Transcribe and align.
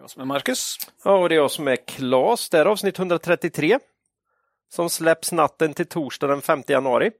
Jag 0.00 0.10
som 0.10 0.22
är 0.22 0.26
Marcus. 0.26 0.76
Ja, 1.04 1.18
och 1.18 1.28
det 1.28 1.34
är 1.34 1.36
jag 1.36 1.50
som 1.50 1.68
är 1.68 1.76
Klas. 1.76 2.48
Det 2.48 2.58
är 2.58 2.66
avsnitt 2.66 2.98
133 2.98 3.78
som 4.68 4.90
släpps 4.90 5.32
natten 5.32 5.74
till 5.74 5.86
torsdag 5.86 6.26
den 6.26 6.42
5 6.42 6.62
januari. 6.66 7.10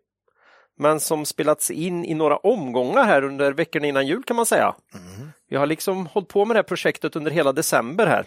Men 0.76 1.00
som 1.00 1.24
spelats 1.24 1.70
in 1.70 2.04
i 2.04 2.14
några 2.14 2.36
omgångar 2.36 3.04
här 3.04 3.24
under 3.24 3.52
veckorna 3.52 3.86
innan 3.86 4.06
jul 4.06 4.22
kan 4.22 4.36
man 4.36 4.46
säga. 4.46 4.74
Mm. 4.94 5.30
Vi 5.48 5.56
har 5.56 5.66
liksom 5.66 6.06
hållit 6.06 6.28
på 6.28 6.44
med 6.44 6.54
det 6.54 6.58
här 6.58 6.62
projektet 6.62 7.16
under 7.16 7.30
hela 7.30 7.52
december 7.52 8.06
här. 8.06 8.24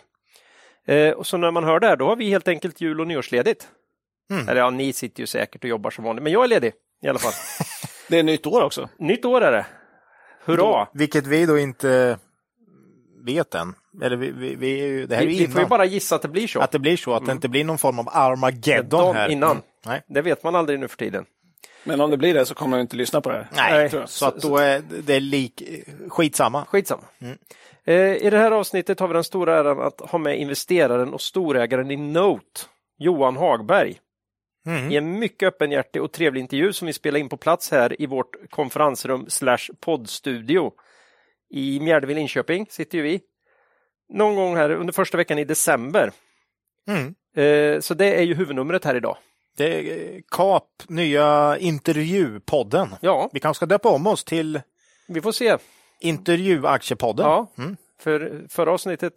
Eh, 0.95 1.13
och 1.13 1.27
så 1.27 1.37
när 1.37 1.51
man 1.51 1.63
hör 1.63 1.79
det 1.79 1.87
här, 1.87 1.95
då 1.95 2.07
har 2.07 2.15
vi 2.15 2.29
helt 2.29 2.47
enkelt 2.47 2.81
jul 2.81 3.01
och 3.01 3.07
nyårsledigt. 3.07 3.67
Mm. 4.31 4.49
Eller 4.49 4.61
ja, 4.61 4.69
ni 4.69 4.93
sitter 4.93 5.19
ju 5.19 5.27
säkert 5.27 5.63
och 5.63 5.69
jobbar 5.69 5.89
som 5.89 6.03
vanligt, 6.03 6.23
men 6.23 6.33
jag 6.33 6.43
är 6.43 6.47
ledig 6.47 6.73
i 7.03 7.07
alla 7.07 7.19
fall. 7.19 7.33
det 8.09 8.19
är 8.19 8.23
nytt 8.23 8.47
år 8.47 8.61
också. 8.61 8.89
Nytt 8.97 9.25
år 9.25 9.41
är 9.41 9.51
det. 9.51 9.65
Hurra! 10.45 10.87
Vilket 10.93 11.27
vi 11.27 11.45
då 11.45 11.59
inte 11.59 12.19
vet 13.25 13.55
än. 13.55 13.75
Eller 14.01 14.17
vi, 14.17 14.31
vi, 14.31 14.55
vi, 14.55 15.05
det 15.05 15.15
här 15.15 15.25
vi, 15.25 15.43
är 15.43 15.47
vi 15.47 15.53
får 15.53 15.61
ju 15.61 15.67
bara 15.67 15.85
gissa 15.85 16.15
att 16.15 16.21
det 16.21 16.27
blir 16.27 16.47
så. 16.47 16.59
Att 16.59 16.71
det 16.71 16.79
blir 16.79 16.97
så, 16.97 17.13
att 17.13 17.19
mm. 17.19 17.27
det 17.27 17.31
inte 17.31 17.49
blir 17.49 17.63
någon 17.63 17.77
form 17.77 17.99
av 17.99 18.09
Armageddon 18.11 19.15
här. 19.15 19.29
innan. 19.29 19.51
Mm. 19.51 19.63
Nej. 19.85 20.01
Det 20.07 20.21
vet 20.21 20.43
man 20.43 20.55
aldrig 20.55 20.79
nu 20.79 20.87
för 20.87 20.97
tiden. 20.97 21.25
Men 21.83 22.01
om 22.01 22.11
det 22.11 22.17
blir 22.17 22.33
det 22.33 22.45
så 22.45 22.55
kommer 22.55 22.77
jag 22.77 22.83
inte 22.83 22.95
lyssna 22.95 23.21
på 23.21 23.29
det 23.29 23.35
här. 23.35 23.47
Nej, 23.51 23.89
Nej 23.93 24.03
så 24.07 24.25
att 24.25 24.41
då 24.41 24.57
är 24.57 24.83
det 25.03 25.19
lik, 25.19 25.63
skitsamma. 26.09 26.65
Skitsamma. 26.65 27.03
Mm. 27.19 27.37
Eh, 27.83 27.95
I 27.95 28.29
det 28.29 28.37
här 28.37 28.51
avsnittet 28.51 28.99
har 28.99 29.07
vi 29.07 29.13
den 29.13 29.23
stora 29.23 29.59
äran 29.59 29.81
att 29.81 30.01
ha 30.01 30.19
med 30.19 30.39
investeraren 30.39 31.13
och 31.13 31.21
storägaren 31.21 31.91
i 31.91 31.95
Note, 31.95 32.61
Johan 32.97 33.37
Hagberg. 33.37 33.97
Mm. 34.65 34.91
I 34.91 34.95
en 34.95 35.19
mycket 35.19 35.47
öppenhjärtig 35.47 36.01
och 36.01 36.11
trevlig 36.11 36.41
intervju 36.41 36.73
som 36.73 36.85
vi 36.85 36.93
spelar 36.93 37.19
in 37.19 37.29
på 37.29 37.37
plats 37.37 37.71
här 37.71 38.01
i 38.01 38.05
vårt 38.05 38.49
konferensrum 38.49 39.25
slash 39.29 39.69
poddstudio. 39.79 40.71
I 41.51 41.79
Mjärdeville, 41.79 42.19
Linköping 42.19 42.65
sitter 42.69 42.97
ju 42.97 43.03
vi. 43.03 43.21
Någon 44.09 44.35
gång 44.35 44.55
här 44.55 44.69
under 44.69 44.93
första 44.93 45.17
veckan 45.17 45.39
i 45.39 45.43
december. 45.43 46.11
Mm. 46.87 47.15
Eh, 47.35 47.79
så 47.79 47.93
det 47.93 48.19
är 48.19 48.21
ju 48.21 48.33
huvudnumret 48.35 48.85
här 48.85 48.95
idag. 48.95 49.17
Det 49.57 49.79
är 49.79 50.21
KAP, 50.29 50.65
nya 50.87 51.57
intervjupodden. 51.57 52.95
Ja. 53.01 53.29
Vi 53.33 53.39
kanske 53.39 53.59
ska 53.59 53.65
döpa 53.65 53.89
om 53.89 54.07
oss 54.07 54.23
till 54.23 54.61
Vi 55.07 55.21
får 55.21 55.31
se. 55.31 55.57
Intervjuaktiepodden. 55.99 57.25
Ja, 57.25 57.47
mm. 57.57 57.77
för 57.99 58.45
förra 58.49 58.71
avsnittet, 58.71 59.13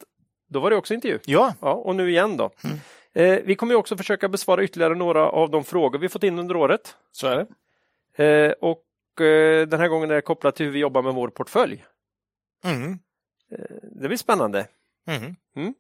då 0.49 0.61
var 0.61 0.71
det 0.71 0.77
också 0.77 0.95
intervju. 0.95 1.19
Ja. 1.25 1.55
ja 1.61 1.73
och 1.73 1.97
nu 1.97 2.11
igen 2.11 2.37
då. 2.37 2.51
Mm. 2.65 2.79
Eh, 3.15 3.43
vi 3.45 3.55
kommer 3.55 3.75
också 3.75 3.97
försöka 3.97 4.29
besvara 4.29 4.65
ytterligare 4.65 4.95
några 4.95 5.29
av 5.29 5.51
de 5.51 5.65
frågor 5.65 5.99
vi 5.99 6.09
fått 6.09 6.23
in 6.23 6.39
under 6.39 6.57
året. 6.57 6.97
Så 7.13 7.27
är 7.27 7.37
det. 7.37 8.25
Eh, 8.25 8.53
och 8.53 9.21
eh, 9.27 9.67
den 9.67 9.81
här 9.81 9.89
gången 9.89 10.11
är 10.11 10.15
det 10.15 10.23
kopplat 10.23 10.57
till 10.57 10.67
hur 10.67 10.73
vi 10.73 10.79
jobbar 10.79 11.03
med 11.03 11.15
vår 11.15 11.29
portfölj. 11.29 11.85
Mm. 12.65 12.99
Eh, 13.53 13.77
det 14.01 14.09
blir 14.09 14.17
spännande. 14.17 14.67
Mm. 15.07 15.37
Mm. 15.57 15.75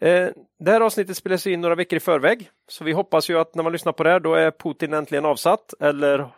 Eh, 0.00 0.32
det 0.58 0.70
här 0.70 0.80
avsnittet 0.80 1.16
spelas 1.16 1.46
in 1.46 1.60
några 1.60 1.74
veckor 1.74 1.96
i 1.96 2.00
förväg, 2.00 2.50
så 2.68 2.84
vi 2.84 2.92
hoppas 2.92 3.30
ju 3.30 3.38
att 3.38 3.54
när 3.54 3.62
man 3.62 3.72
lyssnar 3.72 3.92
på 3.92 4.02
det 4.02 4.10
här, 4.10 4.20
då 4.20 4.34
är 4.34 4.50
Putin 4.50 4.92
äntligen 4.92 5.24
avsatt 5.24 5.74
eller 5.80 6.34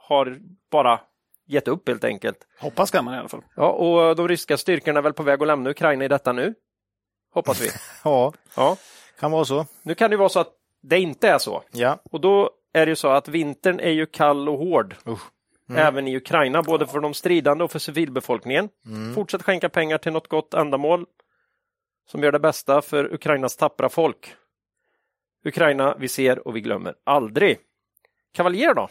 har 0.00 0.38
bara 0.70 1.00
gett 1.46 1.68
upp 1.68 1.88
helt 1.88 2.04
enkelt. 2.04 2.38
Hoppas 2.60 2.90
kan 2.90 3.04
man 3.04 3.14
i 3.14 3.18
alla 3.18 3.28
fall. 3.28 3.44
Ja, 3.56 3.70
och 3.70 4.16
de 4.16 4.28
ryska 4.28 4.56
styrkorna 4.56 4.98
är 4.98 5.02
väl 5.02 5.12
på 5.12 5.22
väg 5.22 5.42
att 5.42 5.46
lämna 5.46 5.70
Ukraina 5.70 6.04
i 6.04 6.08
detta 6.08 6.32
nu. 6.32 6.54
Hoppas 7.34 7.60
vi. 7.60 7.70
ja. 8.04 8.32
ja, 8.56 8.76
kan 9.20 9.30
vara 9.30 9.44
så. 9.44 9.66
Nu 9.82 9.94
kan 9.94 10.10
det 10.10 10.16
vara 10.16 10.28
så 10.28 10.40
att 10.40 10.52
det 10.82 11.00
inte 11.00 11.28
är 11.28 11.38
så. 11.38 11.62
Ja. 11.72 11.98
Och 12.10 12.20
då 12.20 12.50
är 12.72 12.86
det 12.86 12.90
ju 12.90 12.96
så 12.96 13.08
att 13.08 13.28
vintern 13.28 13.80
är 13.80 13.90
ju 13.90 14.06
kall 14.06 14.48
och 14.48 14.58
hård. 14.58 14.96
Mm. 15.68 15.86
Även 15.86 16.08
i 16.08 16.16
Ukraina, 16.16 16.62
både 16.62 16.86
för 16.86 17.00
de 17.00 17.14
stridande 17.14 17.64
och 17.64 17.72
för 17.72 17.78
civilbefolkningen. 17.78 18.68
Mm. 18.86 19.14
Fortsätt 19.14 19.42
skänka 19.42 19.68
pengar 19.68 19.98
till 19.98 20.12
något 20.12 20.28
gott 20.28 20.54
ändamål 20.54 21.06
som 22.10 22.22
gör 22.22 22.32
det 22.32 22.38
bästa 22.38 22.82
för 22.82 23.14
Ukrainas 23.14 23.56
tappra 23.56 23.88
folk. 23.88 24.34
Ukraina, 25.44 25.96
vi 25.98 26.08
ser 26.08 26.48
och 26.48 26.56
vi 26.56 26.60
glömmer 26.60 26.94
aldrig. 27.04 27.58
Kavaljer 28.34 28.74
då? 28.74 28.88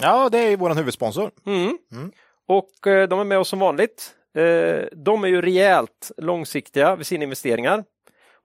Ja, 0.00 0.28
det 0.28 0.38
är 0.38 0.56
vår 0.56 0.74
huvudsponsor. 0.74 1.30
Mm. 1.46 1.78
Mm. 1.92 2.12
Och 2.46 2.86
eh, 2.86 3.08
de 3.08 3.20
är 3.20 3.24
med 3.24 3.38
oss 3.38 3.48
som 3.48 3.58
vanligt. 3.58 4.14
Eh, 4.34 4.84
de 4.92 5.24
är 5.24 5.28
ju 5.28 5.42
rejält 5.42 6.12
långsiktiga 6.16 6.96
vid 6.96 7.06
sina 7.06 7.24
investeringar. 7.24 7.84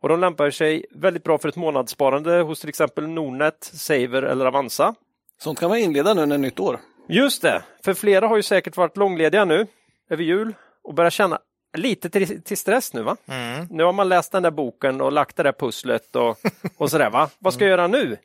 Och 0.02 0.10
de 0.10 0.20
lämpar 0.20 0.50
sig 0.50 0.86
väldigt 0.92 1.24
bra 1.24 1.38
för 1.38 1.50
ett 1.50 1.56
månadssparande 1.56 2.42
hos 2.42 2.60
till 2.60 2.70
exempel 2.70 3.08
Nordnet, 3.08 3.64
Saver 3.64 4.22
eller 4.22 4.46
Avanza. 4.46 4.96
Sånt 5.40 5.60
kan 5.60 5.70
man 5.70 5.78
inleda 5.78 6.14
nu 6.14 6.26
när 6.26 6.38
nytt 6.38 6.60
år. 6.60 6.80
Just 7.08 7.42
det, 7.42 7.64
för 7.86 7.94
flera 7.94 8.28
har 8.28 8.36
ju 8.36 8.44
säkert 8.44 8.78
varit 8.78 8.98
långlediga 8.98 9.46
nu 9.46 9.68
över 10.10 10.24
jul 10.24 10.54
och 10.84 10.94
börjar 10.94 11.10
känna 11.10 11.40
lite 11.78 12.10
till, 12.10 12.42
till 12.42 12.58
stress 12.58 12.94
nu 12.94 13.02
va? 13.02 13.18
Mm. 13.26 13.68
Nu 13.70 13.84
har 13.84 13.94
man 13.94 14.10
läst 14.10 14.32
den 14.32 14.44
där 14.44 14.52
boken 14.52 15.02
och 15.02 15.12
lagt 15.12 15.36
det 15.36 15.44
där 15.44 15.52
pusslet 15.52 16.16
och, 16.16 16.40
och 16.78 16.92
sådär 16.92 17.10
va. 17.10 17.30
Vad 17.40 17.54
ska 17.54 17.64
jag 17.64 17.70
göra 17.70 17.88
nu? 17.88 18.18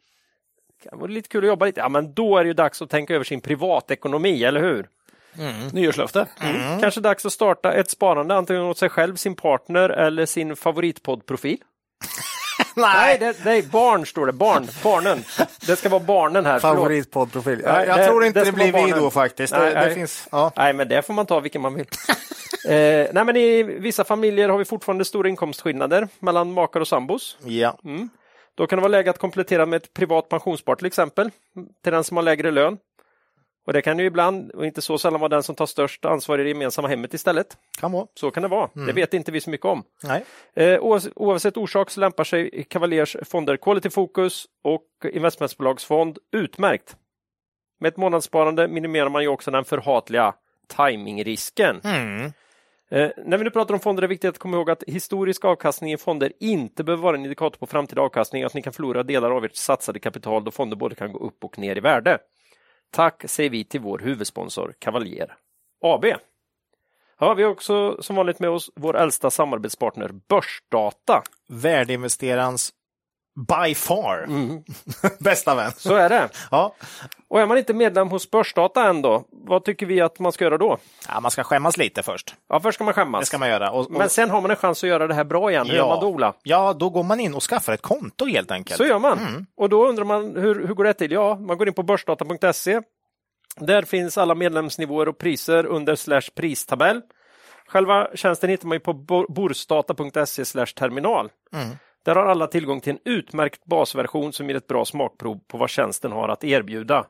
Det 0.83 0.97
vore 0.97 1.13
lite 1.13 1.29
kul 1.29 1.45
att 1.45 1.49
jobba 1.49 1.67
lite. 1.67 1.81
Ja 1.81 1.89
men 1.89 2.15
då 2.15 2.39
är 2.39 2.45
det 2.45 2.49
ju 2.49 2.55
dags 2.55 2.83
att 2.83 2.91
tänka 2.91 3.15
över 3.15 3.25
sin 3.25 3.41
privatekonomi, 3.41 4.45
eller 4.45 4.61
hur? 4.61 4.89
Mm. 5.39 5.69
Nyårslöfte. 5.69 6.27
Mm. 6.41 6.81
Kanske 6.81 7.01
dags 7.01 7.27
att 7.27 7.33
starta 7.33 7.73
ett 7.73 7.91
sparande 7.91 8.35
antingen 8.35 8.63
åt 8.63 8.79
sig 8.79 8.89
själv, 8.89 9.17
sin 9.17 9.35
partner 9.35 9.89
eller 9.89 10.27
sin 10.27 10.57
favoritpoddprofil. 10.57 11.59
Nej, 12.81 13.19
det, 13.19 13.51
är 13.51 13.63
barn 13.63 14.07
står 14.07 14.27
det. 14.27 14.33
Barn, 14.33 14.69
barnen. 14.85 15.25
Det 15.67 15.77
ska 15.77 15.89
vara 15.89 16.01
barnen 16.01 16.47
här. 16.47 16.59
Favoritpoddprofil. 16.59 17.61
Jag, 17.65 17.87
jag 17.87 17.99
det, 17.99 18.07
tror 18.07 18.25
inte 18.25 18.41
det, 18.41 18.45
det 18.45 18.53
blir 18.53 18.73
vi 18.87 18.91
då 18.91 19.11
faktiskt. 19.11 19.53
Nej, 19.53 19.75
det, 19.75 19.81
nej. 19.81 19.95
Finns, 19.95 20.29
ja. 20.33 20.53
nej, 20.57 20.73
men 20.73 20.89
det 20.89 21.03
får 21.03 21.15
man 21.15 21.27
ta 21.27 21.41
vilken 21.41 21.63
man 21.63 21.75
vill. 21.75 21.87
eh, 22.69 23.07
nej, 23.13 23.25
men 23.25 23.37
I 23.37 23.63
vissa 23.63 24.05
familjer 24.05 24.49
har 24.49 24.59
vi 24.59 24.65
fortfarande 24.65 25.05
stora 25.05 25.29
inkomstskillnader 25.29 26.09
mellan 26.19 26.53
makar 26.53 26.81
och 26.81 26.89
sambos. 26.89 27.37
Ja. 27.45 27.79
Mm. 27.85 28.09
Då 28.55 28.67
kan 28.67 28.77
det 28.77 28.81
vara 28.81 28.91
läge 28.91 29.11
att 29.11 29.19
komplettera 29.19 29.67
med 29.67 29.77
ett 29.77 29.95
privat 29.95 30.29
pensionsspar 30.29 30.75
till 30.75 30.87
exempel, 30.87 31.31
till 31.85 31.93
den 31.93 32.05
som 32.05 32.17
har 32.17 32.25
lägre 32.25 32.51
lön. 32.51 32.79
Och 33.67 33.73
det 33.73 33.83
kan 33.83 33.99
ju 33.99 34.05
ibland, 34.05 34.51
och 34.51 34.67
inte 34.67 34.83
så 34.83 34.99
sällan, 34.99 35.21
vara 35.21 35.29
den 35.29 35.43
som 35.43 35.55
tar 35.55 35.67
störst 35.67 36.05
ansvar 36.05 36.39
i 36.39 36.43
det 36.43 36.49
gemensamma 36.49 36.89
hemmet 36.89 37.15
istället. 37.15 37.57
Kan 37.81 37.93
vara. 37.93 38.07
Så 38.15 38.31
kan 38.31 38.43
det 38.43 38.49
vara. 38.49 38.71
Mm. 38.77 38.87
Det 38.87 38.93
vet 38.93 39.15
inte 39.15 39.33
vi 39.33 39.41
så 39.41 39.51
mycket 39.51 39.67
om. 39.67 39.83
Nej. 40.03 40.25
Eh, 40.55 40.81
oavsett 41.15 41.57
orsak 41.57 41.91
så 41.91 42.01
lämpar 42.01 42.25
sig 42.25 42.65
Cavaliers 42.71 43.17
fonder 43.23 43.57
Quality 43.57 43.91
Focus 43.91 44.47
och 44.65 44.87
investmentbolagsfond 45.13 46.19
utmärkt. 46.33 46.97
Med 47.81 47.89
ett 47.89 47.97
månadssparande 47.97 48.69
minimerar 48.69 49.09
man 49.09 49.23
ju 49.23 49.29
också 49.29 49.51
den 49.51 49.65
förhatliga 49.65 50.35
timingrisken. 50.77 51.81
Mm. 51.85 52.33
Eh, 52.91 53.11
när 53.25 53.39
vi 53.39 53.45
nu 53.45 53.51
pratar 53.51 53.75
om 53.75 53.81
fonder 53.81 54.03
är 54.03 54.09
det 54.09 54.13
viktigt 54.13 54.29
att 54.29 54.39
komma 54.39 54.57
ihåg 54.57 54.71
att 54.71 54.85
historisk 54.87 55.45
avkastning 55.45 55.93
i 55.93 55.97
fonder 55.97 56.33
inte 56.41 56.85
behöver 56.85 57.03
vara 57.03 57.17
en 57.17 57.23
indikator 57.23 57.59
på 57.59 57.67
framtida 57.67 58.03
avkastning, 58.03 58.43
att 58.43 58.55
ni 58.55 58.63
kan 58.63 58.73
förlora 58.73 59.03
delar 59.03 59.31
av 59.31 59.45
ert 59.45 59.57
satsade 59.57 59.99
kapital 59.99 60.45
då 60.45 60.51
fonder 60.51 60.77
både 60.77 60.95
kan 60.95 61.13
gå 61.13 61.19
upp 61.19 61.45
och 61.45 61.59
ner 61.59 61.77
i 61.77 61.81
värde. 61.81 62.19
Tack 62.91 63.23
säger 63.27 63.51
vi 63.51 63.65
till 63.65 63.81
vår 63.81 63.99
huvudsponsor 63.99 64.75
Cavalier 64.79 65.37
AB. 65.81 66.05
Ja, 67.19 67.35
vi 67.35 67.43
har 67.43 67.51
också 67.51 68.03
som 68.03 68.17
vanligt 68.17 68.39
med 68.39 68.51
oss 68.51 68.71
vår 68.75 68.97
äldsta 68.97 69.31
samarbetspartner 69.31 70.09
Börsdata. 70.29 71.23
Värdeinvesterarens 71.49 72.73
by 73.49 73.75
far 73.75 74.25
mm. 74.29 74.63
bästa 75.19 75.55
vän. 75.55 75.73
Så 75.77 75.95
är 75.95 76.09
det. 76.09 76.29
Ja. 76.51 76.75
Och 77.29 77.41
är 77.41 77.47
man 77.47 77.59
inte 77.59 77.75
medlem 77.75 78.09
hos 78.09 78.31
Börsdata 78.31 78.89
än 78.89 79.03
då, 79.03 79.25
vad 79.31 79.65
tycker 79.65 79.87
vi 79.87 80.01
att 80.01 80.19
man 80.19 80.33
ska 80.33 80.45
göra 80.45 80.59
då? 80.59 80.79
Ja, 81.09 81.21
man 81.21 81.31
ska 81.31 81.45
skämmas 81.45 81.77
lite 81.77 82.03
först. 82.03 82.35
Ja, 82.49 82.61
först 82.61 82.75
ska 82.75 82.85
man 82.85 82.95
skämmas. 82.95 83.21
Det 83.21 83.27
ska 83.27 83.39
man 83.39 83.49
göra. 83.49 83.71
Och, 83.71 83.87
och... 83.87 83.91
Men 83.91 84.09
sen 84.09 84.31
har 84.31 84.41
man 84.41 84.51
en 84.51 84.57
chans 84.57 84.85
att 84.85 84.89
göra 84.89 85.07
det 85.07 85.15
här 85.15 85.25
bra 85.25 85.51
igen. 85.51 85.67
Hur 85.67 85.75
ja. 85.75 85.83
gör 85.83 85.89
man 85.89 86.01
då, 86.01 86.07
Ola? 86.07 86.35
Ja, 86.43 86.73
då 86.73 86.91
går 86.91 87.03
man 87.03 87.21
in 87.21 87.35
och 87.35 87.43
skaffar 87.43 87.73
ett 87.73 87.83
konto 87.83 88.27
helt 88.27 88.51
enkelt. 88.51 88.77
Så 88.77 88.85
gör 88.85 88.99
man. 88.99 89.19
Mm. 89.19 89.47
Och 89.57 89.69
då 89.69 89.89
undrar 89.89 90.05
man 90.05 90.37
hur, 90.37 90.67
hur 90.67 90.75
går 90.75 90.85
det 90.85 90.95
till? 90.95 91.13
Ja, 91.13 91.35
man 91.35 91.59
går 91.59 91.69
in 91.69 91.75
på 91.75 91.83
börsdata.se. 91.83 92.81
Där 93.57 93.83
finns 93.83 94.19
alla 94.19 94.35
medlemsnivåer 94.35 95.09
och 95.09 95.19
priser 95.19 95.67
under 95.67 95.97
slash 95.97 96.23
pristabell. 96.35 97.01
Själva 97.67 98.09
tjänsten 98.15 98.51
hittar 98.51 98.67
man 98.67 98.77
ju 98.77 98.81
på 98.81 98.95
borsdata.se 99.29 100.45
terminal. 100.67 101.31
Mm. 101.53 101.77
Där 102.05 102.15
har 102.15 102.27
alla 102.27 102.47
tillgång 102.47 102.81
till 102.81 102.93
en 102.93 102.99
utmärkt 103.05 103.65
basversion 103.65 104.33
som 104.33 104.49
ger 104.49 104.57
ett 104.57 104.67
bra 104.67 104.85
smakprov 104.85 105.41
på 105.49 105.59
vad 105.59 105.71
tjänsten 105.71 106.13
har 106.13 106.29
att 106.29 106.45
erbjuda. 106.45 107.07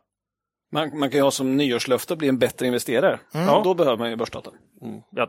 Man, 0.73 0.99
man 0.99 1.11
kan 1.11 1.19
ju 1.19 1.25
ha 1.25 1.31
som 1.31 1.57
nyårslöfte 1.57 2.13
att 2.13 2.19
bli 2.19 2.29
en 2.29 2.39
bättre 2.39 2.67
investerare. 2.67 3.21
Mm. 3.35 3.47
Ja. 3.47 3.61
Då 3.65 3.75
behöver 3.75 3.97
man 3.97 4.11
ju 4.11 4.17
börsdata. 4.17 4.51
Mm. 4.83 5.01
Ja, 5.11 5.29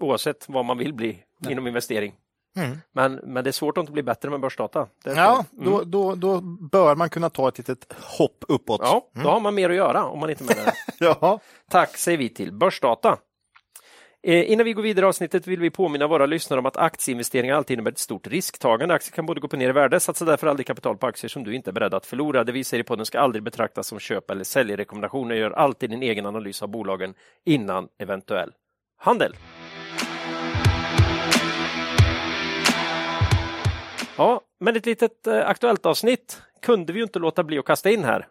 oavsett 0.00 0.48
vad 0.48 0.64
man 0.64 0.78
vill 0.78 0.94
bli 0.94 1.18
Nej. 1.38 1.52
inom 1.52 1.66
investering. 1.66 2.14
Mm. 2.56 2.78
Men, 2.92 3.14
men 3.14 3.44
det 3.44 3.50
är 3.50 3.52
svårt 3.52 3.78
att 3.78 3.82
inte 3.82 3.92
bli 3.92 4.02
bättre 4.02 4.30
med 4.30 4.40
börsdata. 4.40 4.86
ja, 5.04 5.44
mm. 5.52 5.64
då, 5.64 5.84
då, 5.84 6.14
då 6.14 6.40
bör 6.72 6.96
man 6.96 7.10
kunna 7.10 7.30
ta 7.30 7.48
ett 7.48 7.58
litet 7.58 7.92
hopp 8.18 8.44
uppåt. 8.48 8.80
Ja, 8.84 9.10
då 9.14 9.20
mm. 9.20 9.32
har 9.32 9.40
man 9.40 9.54
mer 9.54 9.70
att 9.70 9.76
göra 9.76 10.04
om 10.04 10.18
man 10.18 10.30
inte 10.30 10.44
menar 10.44 10.64
det. 10.64 10.74
ja. 11.20 11.40
Tack 11.70 11.96
säger 11.96 12.18
vi 12.18 12.28
till 12.28 12.52
Börsdata. 12.52 13.18
Eh, 14.22 14.52
innan 14.52 14.64
vi 14.64 14.72
går 14.72 14.82
vidare 14.82 15.06
i 15.06 15.08
avsnittet 15.08 15.46
vill 15.46 15.60
vi 15.60 15.70
påminna 15.70 16.06
våra 16.06 16.26
lyssnare 16.26 16.60
om 16.60 16.66
att 16.66 16.76
aktieinvesteringar 16.76 17.56
alltid 17.56 17.74
innebär 17.74 17.90
ett 17.90 17.98
stort 17.98 18.26
risktagande. 18.26 18.94
Aktier 18.94 19.12
kan 19.12 19.26
både 19.26 19.40
gå 19.40 19.46
upp 19.46 19.52
och 19.52 19.58
ner 19.58 19.68
i 19.68 19.72
värde. 19.72 20.00
Satsa 20.00 20.24
därför 20.24 20.46
aldrig 20.46 20.66
kapital 20.66 20.96
på 20.96 21.06
aktier 21.06 21.28
som 21.28 21.44
du 21.44 21.54
inte 21.54 21.70
är 21.70 21.72
beredd 21.72 21.94
att 21.94 22.06
förlora. 22.06 22.44
Det 22.44 22.52
vi 22.52 22.64
säger 22.64 22.84
i 22.84 22.86
podden 22.86 23.06
ska 23.06 23.20
aldrig 23.20 23.42
betraktas 23.42 23.86
som 23.86 23.98
köp 23.98 24.30
eller 24.30 24.44
säljrekommendationer. 24.44 25.34
Gör 25.34 25.50
alltid 25.50 25.90
din 25.90 26.02
egen 26.02 26.26
analys 26.26 26.62
av 26.62 26.68
bolagen 26.68 27.14
innan 27.44 27.88
eventuell 27.98 28.52
handel. 28.98 29.36
Ja, 34.16 34.40
men 34.60 34.76
ett 34.76 34.86
litet 34.86 35.26
eh, 35.26 35.48
aktuellt 35.48 35.86
avsnitt 35.86 36.42
kunde 36.62 36.92
vi 36.92 36.98
ju 36.98 37.02
inte 37.02 37.18
låta 37.18 37.44
bli 37.44 37.58
att 37.58 37.64
kasta 37.64 37.90
in 37.90 38.04
här. 38.04 38.26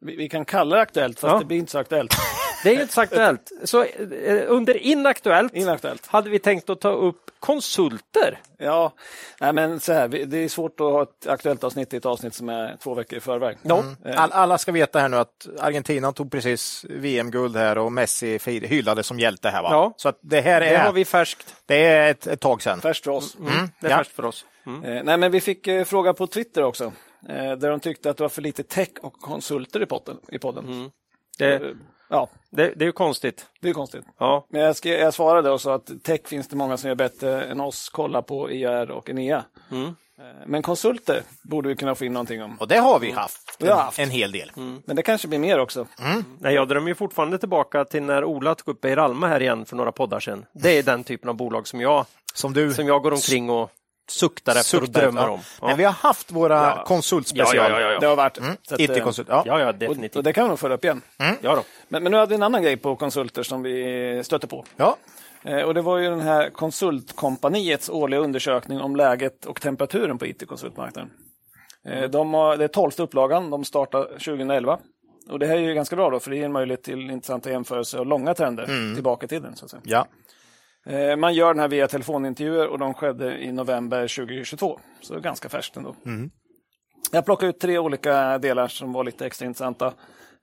Vi, 0.00 0.16
vi 0.16 0.28
kan 0.28 0.44
kalla 0.44 0.76
det 0.76 0.82
aktuellt, 0.82 1.20
fast 1.20 1.32
ja. 1.32 1.38
det 1.38 1.44
blir 1.44 1.58
inte 1.58 1.72
så 1.72 1.78
aktuellt. 1.78 2.14
Det 2.62 2.70
är 2.70 2.80
inte 2.80 2.94
så 2.94 3.00
aktuellt. 3.00 3.52
Så 3.64 3.82
eh, 3.82 4.44
under 4.48 4.76
inaktuellt, 4.76 5.54
inaktuellt 5.54 6.06
hade 6.06 6.30
vi 6.30 6.38
tänkt 6.38 6.70
att 6.70 6.80
ta 6.80 6.92
upp 6.92 7.30
konsulter. 7.40 8.40
Ja, 8.58 8.92
nej 9.40 9.52
men 9.52 9.80
så 9.80 9.92
här, 9.92 10.08
det 10.08 10.38
är 10.38 10.48
svårt 10.48 10.80
att 10.80 10.86
ha 10.86 11.02
ett 11.02 11.26
aktuellt 11.26 11.64
avsnitt 11.64 11.94
i 11.94 11.96
ett 11.96 12.06
avsnitt 12.06 12.34
som 12.34 12.48
är 12.48 12.76
två 12.76 12.94
veckor 12.94 13.18
i 13.18 13.20
förväg. 13.20 13.58
Mm. 13.64 13.96
All, 14.16 14.32
alla 14.32 14.58
ska 14.58 14.72
veta 14.72 15.00
här 15.00 15.08
nu 15.08 15.16
att 15.16 15.48
Argentina 15.58 16.12
tog 16.12 16.30
precis 16.30 16.84
VM-guld 16.88 17.56
här 17.56 17.78
och 17.78 17.92
Messi 17.92 18.38
hyllades 18.44 19.06
som 19.06 19.18
hjälte 19.18 19.48
här. 19.48 19.62
Va? 19.62 19.68
Ja, 19.72 19.94
så 19.96 20.08
att 20.08 20.18
det 20.20 20.40
här 20.40 20.60
är, 20.60 20.70
det 20.70 20.78
har 20.78 20.92
vi 20.92 21.04
färskt. 21.04 21.54
Det 21.66 21.86
är 21.86 22.10
ett, 22.10 22.26
ett 22.26 22.40
tag 22.40 22.62
sedan. 22.62 22.80
Färskt 22.80 23.04
för 23.04 23.10
oss. 23.10 23.36
Mm. 23.36 23.52
Mm. 23.52 23.70
Det 23.80 23.86
är 23.86 23.90
ja. 23.90 23.96
färskt 23.96 24.12
för 24.12 24.24
oss. 24.24 24.44
Mm. 24.66 24.84
Eh, 24.84 25.02
nej, 25.04 25.16
men 25.16 25.32
vi 25.32 25.40
fick 25.40 25.66
eh, 25.66 25.84
fråga 25.84 26.14
på 26.14 26.26
Twitter 26.26 26.62
också, 26.62 26.92
där 27.26 27.70
de 27.70 27.80
tyckte 27.80 28.10
att 28.10 28.16
det 28.16 28.22
var 28.22 28.28
för 28.28 28.42
lite 28.42 28.62
tech 28.62 28.88
och 29.00 29.12
konsulter 29.12 29.82
i 29.82 29.86
podden. 29.86 30.16
I 30.28 30.38
podden. 30.38 30.64
Mm. 30.64 30.90
Det, 31.38 31.74
ja. 32.10 32.28
det, 32.50 32.72
det 32.76 32.84
är 32.84 32.86
ju 32.86 32.92
konstigt. 32.92 33.46
Det 33.60 33.68
är 33.68 33.72
konstigt. 33.72 34.04
Ja. 34.18 34.46
Men 34.48 34.60
jag, 34.60 34.76
skrev, 34.76 35.00
jag 35.00 35.14
svarade 35.14 35.50
och 35.50 35.60
sa 35.60 35.74
att 35.74 35.90
tech 36.02 36.20
finns 36.24 36.48
det 36.48 36.56
många 36.56 36.76
som 36.76 36.88
gör 36.88 36.94
bättre 36.94 37.44
än 37.44 37.60
oss 37.60 37.88
kolla 37.88 38.22
på 38.22 38.50
IR 38.50 38.90
och 38.90 39.10
Enea. 39.10 39.44
Mm. 39.70 39.94
Eh, 40.20 40.46
men 40.46 40.62
konsulter 40.62 41.22
borde 41.42 41.68
vi 41.68 41.76
kunna 41.76 41.94
få 41.94 42.04
in 42.04 42.12
någonting 42.12 42.42
om. 42.42 42.56
Och 42.60 42.68
det 42.68 42.78
har 42.78 42.98
vi 42.98 43.10
haft, 43.10 43.56
vi 43.58 43.68
har 43.68 43.82
haft. 43.82 43.98
en 43.98 44.10
hel 44.10 44.32
del. 44.32 44.52
Mm. 44.56 44.82
Men 44.86 44.96
det 44.96 45.02
kanske 45.02 45.28
blir 45.28 45.38
mer 45.38 45.58
också. 45.58 45.86
Mm. 46.00 46.24
Nej, 46.38 46.54
jag 46.54 46.68
drömmer 46.68 46.94
fortfarande 46.94 47.38
tillbaka 47.38 47.84
till 47.84 48.02
när 48.02 48.24
Ola 48.24 48.54
tog 48.54 48.74
upp 48.74 48.80
Beiralma 48.80 49.28
här 49.28 49.42
igen 49.42 49.64
för 49.64 49.76
några 49.76 49.92
poddar 49.92 50.20
sedan. 50.20 50.46
Det 50.52 50.78
är 50.78 50.82
den 50.82 51.04
typen 51.04 51.28
av 51.28 51.34
bolag 51.34 51.68
som 51.68 51.80
jag, 51.80 52.06
som 52.34 52.52
du... 52.52 52.72
som 52.72 52.86
jag 52.86 53.02
går 53.02 53.12
omkring 53.12 53.50
och 53.50 53.70
suktar 54.10 54.52
efter 54.52 54.62
suktar, 54.62 54.86
och 54.86 54.92
drömmer 54.92 55.22
ja. 55.22 55.30
om. 55.30 55.40
Ja. 55.60 55.66
Men 55.66 55.76
vi 55.76 55.84
har 55.84 55.92
haft 55.92 56.32
våra 56.32 56.54
ja. 56.54 56.84
konsultspecial. 56.86 57.82
Ja, 57.82 57.98
det 57.98 58.06
har 58.06 58.16
varit. 58.16 58.38
Mm. 58.38 58.56
IT-konsult. 58.78 59.28
Ja. 59.30 59.42
Ja, 59.46 59.72
definitivt. 59.72 60.10
Och, 60.10 60.16
och, 60.16 60.24
det 60.24 60.32
kan 60.32 60.44
vi 60.44 60.48
nog 60.48 60.58
föra 60.58 60.74
upp 60.74 60.84
igen. 60.84 61.02
Mm. 61.18 61.36
Ja, 61.40 61.54
då. 61.54 61.62
Men, 61.88 62.02
men 62.02 62.12
nu 62.12 62.18
hade 62.18 62.28
vi 62.28 62.34
en 62.34 62.42
annan 62.42 62.62
grej 62.62 62.76
på 62.76 62.96
konsulter 62.96 63.42
som 63.42 63.62
vi 63.62 64.20
stötte 64.24 64.46
på. 64.46 64.64
Ja. 64.76 64.96
Eh, 65.44 65.62
och 65.62 65.74
det 65.74 65.82
var 65.82 65.98
ju 65.98 66.10
den 66.10 66.20
här 66.20 66.50
konsultkompaniets 66.50 67.88
årliga 67.88 68.20
undersökning 68.20 68.80
om 68.80 68.96
läget 68.96 69.46
och 69.46 69.60
temperaturen 69.60 70.18
på 70.18 70.26
IT-konsultmarknaden. 70.26 71.10
Eh, 71.84 72.10
de 72.10 72.34
har, 72.34 72.56
det 72.56 72.64
är 72.64 72.68
tolfte 72.68 73.02
upplagan, 73.02 73.50
de 73.50 73.64
startar 73.64 74.04
2011. 74.04 74.78
Och 75.28 75.38
det 75.38 75.46
här 75.46 75.56
är 75.56 75.60
ju 75.60 75.74
ganska 75.74 75.96
bra 75.96 76.10
då, 76.10 76.20
för 76.20 76.30
det 76.30 76.36
ger 76.36 76.44
en 76.44 76.52
möjlighet 76.52 76.82
till 76.82 77.10
intressanta 77.10 77.50
jämförelser 77.50 77.98
och 77.98 78.06
långa 78.06 78.34
trender 78.34 78.64
mm. 78.64 78.94
tillbaka 78.94 79.26
i 79.26 79.28
tiden. 79.28 79.56
Så 79.56 79.64
att 79.64 79.70
säga. 79.70 79.82
Ja. 79.84 80.06
Eh, 80.90 81.16
man 81.16 81.34
gör 81.34 81.54
den 81.54 81.60
här 81.60 81.68
via 81.68 81.88
telefonintervjuer 81.88 82.66
och 82.68 82.78
de 82.78 82.94
skedde 82.94 83.38
i 83.38 83.52
november 83.52 84.08
2022. 84.08 84.80
Så 85.00 85.20
ganska 85.20 85.48
färskt 85.48 85.76
ändå. 85.76 85.94
Mm. 86.06 86.30
Jag 87.12 87.24
plockar 87.24 87.46
ut 87.46 87.60
tre 87.60 87.78
olika 87.78 88.38
delar 88.38 88.68
som 88.68 88.92
var 88.92 89.04
lite 89.04 89.26
extra 89.26 89.46
intressanta. 89.46 89.86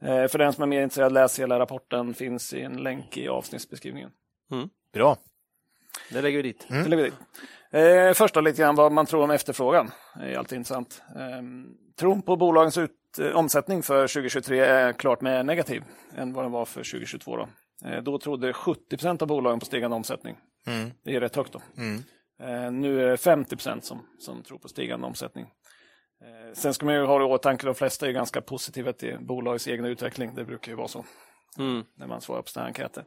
Eh, 0.02 0.28
för 0.28 0.38
den 0.38 0.54
som 0.54 0.64
är 0.64 0.68
mer 0.68 0.82
intresserad, 0.82 1.12
läs 1.12 1.40
hela 1.40 1.60
rapporten. 1.60 2.14
finns 2.14 2.54
i 2.54 2.62
en 2.62 2.84
länk 2.84 3.18
i 3.18 3.28
avsnittsbeskrivningen. 3.28 4.10
Mm. 4.52 4.70
Bra. 4.94 5.18
Det 6.12 6.22
lägger 6.22 6.38
vi 6.38 6.44
dit. 6.44 6.68
Mm. 6.70 6.84
Det 6.84 6.90
lägger 6.90 7.04
vi 7.04 7.10
dit. 7.10 7.20
Eh, 7.72 8.14
först 8.14 8.34
då 8.34 8.42
lite 8.42 8.62
grann 8.62 8.76
vad 8.76 8.92
man 8.92 9.06
tror 9.06 9.24
om 9.24 9.32
efterfrågan. 9.32 9.92
Det 10.20 10.34
är 10.34 10.38
alltid 10.38 10.58
intressant. 10.58 11.02
Eh, 11.16 11.44
tron 12.00 12.22
på 12.22 12.36
bolagens 12.36 12.78
ut, 12.78 12.92
eh, 13.22 13.36
omsättning 13.36 13.84
för 13.84 14.08
2023 14.08 14.60
är 14.60 14.94
klart 14.94 15.22
mer 15.22 15.44
negativ 15.44 15.84
än 16.16 16.34
vad 16.34 16.46
den 16.46 16.52
var 16.52 16.66
för 16.66 16.84
2022. 16.84 17.38
Då. 17.38 17.50
Eh, 17.86 18.04
då 18.04 18.20
trodde 18.20 18.54
70 18.54 18.98
procent 18.98 19.22
av 19.22 19.28
bolagen 19.28 19.60
på 19.60 19.66
stigande 19.66 19.96
omsättning. 19.96 20.38
Mm. 20.68 20.92
Det 21.04 21.16
är 21.16 21.20
rätt 21.20 21.36
högt 21.36 21.54
då. 21.54 21.62
Mm. 21.78 22.04
Eh, 22.40 22.72
nu 22.72 23.04
är 23.04 23.08
det 23.10 23.18
50 23.18 23.56
procent 23.56 23.86
som, 23.86 24.06
som 24.20 24.44
tror 24.44 24.58
på 24.58 24.68
stigande 24.68 25.08
omsättning. 25.08 25.46
Eh, 26.22 26.54
sen 26.54 26.74
ska 26.74 26.86
man 26.86 26.96
ju 26.96 27.06
ha 27.06 27.22
i 27.22 27.24
åtanke 27.24 27.62
att 27.62 27.76
de 27.76 27.76
flesta 27.76 28.08
är 28.08 28.12
ganska 28.12 28.42
positiva 28.42 28.94
till 28.94 29.18
bolagets 29.20 29.68
egna 29.68 29.88
utveckling. 29.88 30.36
Det 30.36 30.46
brukar 30.46 30.72
ju 30.72 30.76
vara 30.76 30.88
så 30.88 31.06
mm. 31.58 31.84
när 31.96 32.08
man 32.08 32.22
svarar 32.22 32.42
på 32.42 32.50
sådana 32.50 32.68
enkäter. 32.68 33.04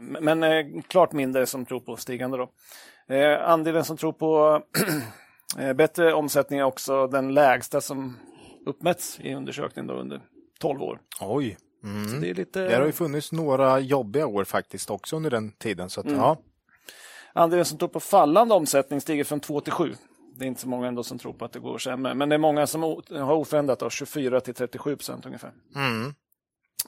Men 0.00 0.82
klart 0.82 1.12
mindre 1.12 1.46
som 1.46 1.66
tror 1.66 1.80
på 1.80 1.96
stigande. 1.96 2.36
Då. 2.36 2.52
Andelen 3.40 3.84
som 3.84 3.96
tror 3.96 4.12
på 4.12 4.62
bättre 5.74 6.14
omsättning 6.14 6.58
är 6.58 6.64
också 6.64 7.06
den 7.06 7.34
lägsta 7.34 7.80
som 7.80 8.16
uppmätts 8.66 9.20
i 9.20 9.34
undersökningen 9.34 9.86
då 9.86 9.94
under 9.94 10.20
12 10.58 10.82
år. 10.82 11.00
Oj! 11.20 11.56
Mm. 11.84 12.20
det, 12.20 12.30
är 12.30 12.34
lite... 12.34 12.60
det 12.68 12.76
har 12.76 12.86
ju 12.86 12.92
funnits 12.92 13.32
några 13.32 13.80
jobbiga 13.80 14.26
år 14.26 14.44
faktiskt 14.44 14.90
också 14.90 15.16
under 15.16 15.30
den 15.30 15.52
tiden. 15.52 15.90
Så 15.90 16.00
att, 16.00 16.06
mm. 16.06 16.18
ja. 16.18 16.36
Andelen 17.32 17.64
som 17.64 17.78
tror 17.78 17.88
på 17.88 18.00
fallande 18.00 18.54
omsättning 18.54 19.00
stiger 19.00 19.24
från 19.24 19.40
2 19.40 19.60
till 19.60 19.72
7. 19.72 19.94
Det 20.36 20.44
är 20.44 20.46
inte 20.46 20.60
så 20.60 20.68
många 20.68 20.88
ändå 20.88 21.02
som 21.02 21.18
tror 21.18 21.32
på 21.32 21.44
att 21.44 21.52
det 21.52 21.58
går 21.58 21.78
sämre, 21.78 22.14
men 22.14 22.28
det 22.28 22.34
är 22.34 22.38
många 22.38 22.66
som 22.66 22.82
har 22.82 23.32
oförändrat, 23.32 23.82
av 23.82 23.90
24 23.90 24.40
till 24.40 24.54
37 24.54 24.96
procent 24.96 25.26
ungefär. 25.26 25.52
Mm. 25.76 26.14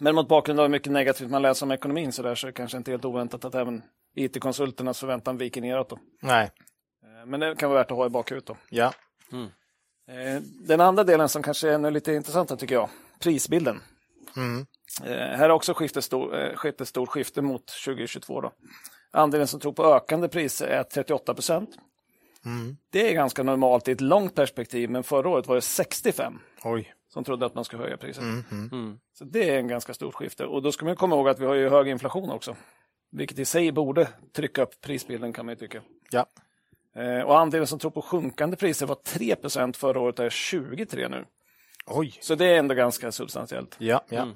Men 0.00 0.14
mot 0.14 0.28
bakgrund 0.28 0.60
av 0.60 0.64
hur 0.64 0.70
mycket 0.70 0.92
negativt 0.92 1.30
man 1.30 1.42
läser 1.42 1.66
om 1.66 1.72
ekonomin 1.72 2.12
så, 2.12 2.22
där, 2.22 2.34
så 2.34 2.46
är 2.46 2.48
det 2.48 2.56
kanske 2.56 2.76
inte 2.76 2.90
helt 2.90 3.04
oväntat 3.04 3.44
att 3.44 3.54
även 3.54 3.82
IT-konsulternas 4.14 5.00
förväntan 5.00 5.36
viker 5.36 5.60
neråt. 5.60 5.88
Då. 5.88 5.98
Nej. 6.22 6.50
Eh, 7.02 7.26
men 7.26 7.40
det 7.40 7.56
kan 7.56 7.70
vara 7.70 7.78
värt 7.78 7.90
att 7.90 7.96
ha 7.96 8.06
i 8.06 8.10
bakhuvudet. 8.10 8.46
Då. 8.46 8.56
Ja. 8.70 8.92
Mm. 9.32 9.48
Eh, 10.08 10.42
den 10.42 10.80
andra 10.80 11.04
delen 11.04 11.28
som 11.28 11.42
kanske 11.42 11.68
är 11.68 11.72
ännu 11.72 11.90
lite 11.90 12.12
intressantare 12.12 12.58
tycker 12.58 12.74
jag, 12.74 12.88
prisbilden. 13.20 13.80
Mm. 14.36 14.66
Eh, 15.00 15.16
här 15.16 15.48
har 15.48 15.50
också 15.50 15.74
skiftet 15.74 16.04
stor, 16.04 16.56
skett 16.56 16.80
ett 16.80 16.88
stort 16.88 17.08
skifte 17.08 17.42
mot 17.42 17.66
2022. 17.84 18.40
Då. 18.40 18.52
Andelen 19.10 19.46
som 19.46 19.60
tror 19.60 19.72
på 19.72 19.84
ökande 19.84 20.28
priser 20.28 20.66
är 20.66 20.82
38 20.82 21.34
procent. 21.34 21.70
Mm. 22.44 22.76
Det 22.90 23.10
är 23.10 23.14
ganska 23.14 23.42
normalt 23.42 23.88
i 23.88 23.92
ett 23.92 24.00
långt 24.00 24.34
perspektiv, 24.34 24.90
men 24.90 25.02
förra 25.02 25.28
året 25.28 25.46
var 25.46 25.54
det 25.54 25.60
65 25.60 26.38
Oj. 26.64 26.94
som 27.08 27.24
trodde 27.24 27.46
att 27.46 27.54
man 27.54 27.64
ska 27.64 27.76
höja 27.76 27.96
priset. 27.96 28.22
Mm. 28.22 28.44
Mm. 28.72 28.98
Så 29.18 29.24
det 29.24 29.50
är 29.50 29.58
en 29.58 29.68
ganska 29.68 29.94
stort 29.94 30.14
skifte. 30.14 30.44
Och 30.44 30.62
då 30.62 30.72
ska 30.72 30.84
man 30.84 30.96
komma 30.96 31.16
ihåg 31.16 31.28
att 31.28 31.38
vi 31.38 31.46
har 31.46 31.54
ju 31.54 31.68
hög 31.68 31.88
inflation 31.88 32.30
också. 32.30 32.56
Vilket 33.12 33.38
i 33.38 33.44
sig 33.44 33.72
borde 33.72 34.08
trycka 34.32 34.62
upp 34.62 34.80
prisbilden 34.80 35.32
kan 35.32 35.46
man 35.46 35.52
ju 35.52 35.58
tycka. 35.58 35.82
Ja. 36.10 36.26
Eh, 36.96 37.20
och 37.20 37.38
andelen 37.38 37.66
som 37.66 37.78
tror 37.78 37.90
på 37.90 38.02
sjunkande 38.02 38.56
priser 38.56 38.86
var 38.86 38.94
3 38.94 39.36
procent 39.36 39.76
förra 39.76 40.00
året, 40.00 40.18
är 40.18 40.30
23 40.30 41.08
nu. 41.08 41.24
Oj. 41.86 42.14
Så 42.20 42.34
det 42.34 42.46
är 42.46 42.58
ändå 42.58 42.74
ganska 42.74 43.12
substantiellt. 43.12 43.76
Ja, 43.78 44.04
ja. 44.08 44.28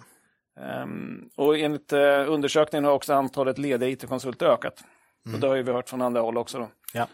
Um, 0.60 1.30
och 1.36 1.58
enligt 1.58 1.92
uh, 1.92 2.32
undersökningen 2.32 2.84
har 2.84 2.92
också 2.92 3.14
antalet 3.14 3.58
lediga 3.58 3.88
IT-konsulter 3.88 4.46
ökat. 4.46 4.84
Mm. 5.26 5.34
Och 5.34 5.40
det 5.40 5.46
har 5.46 5.56
vi 5.56 5.72
hört 5.72 5.88
från 5.88 6.02
andra 6.02 6.20
håll 6.20 6.38
också. 6.38 6.58
Då. 6.58 6.68
Ja. 6.92 7.06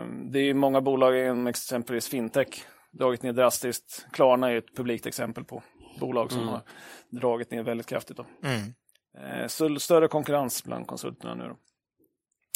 Um, 0.00 0.32
det 0.32 0.38
är 0.38 0.54
många 0.54 0.80
bolag 0.80 1.18
inom 1.18 1.46
exempelvis 1.46 2.08
fintech 2.08 2.66
dragit 2.92 3.22
ner 3.22 3.32
drastiskt. 3.32 4.06
Klarna 4.12 4.50
är 4.50 4.56
ett 4.56 4.76
publikt 4.76 5.06
exempel 5.06 5.44
på 5.44 5.62
bolag 6.00 6.32
som 6.32 6.40
mm. 6.40 6.52
har 6.52 6.62
dragit 7.10 7.50
ner 7.50 7.62
väldigt 7.62 7.86
kraftigt. 7.86 8.16
Då. 8.16 8.26
Mm. 8.42 8.60
Uh, 9.40 9.46
så 9.46 9.78
större 9.78 10.08
konkurrens 10.08 10.64
bland 10.64 10.86
konsulterna 10.86 11.34
nu. 11.34 11.44
Då. 11.48 11.56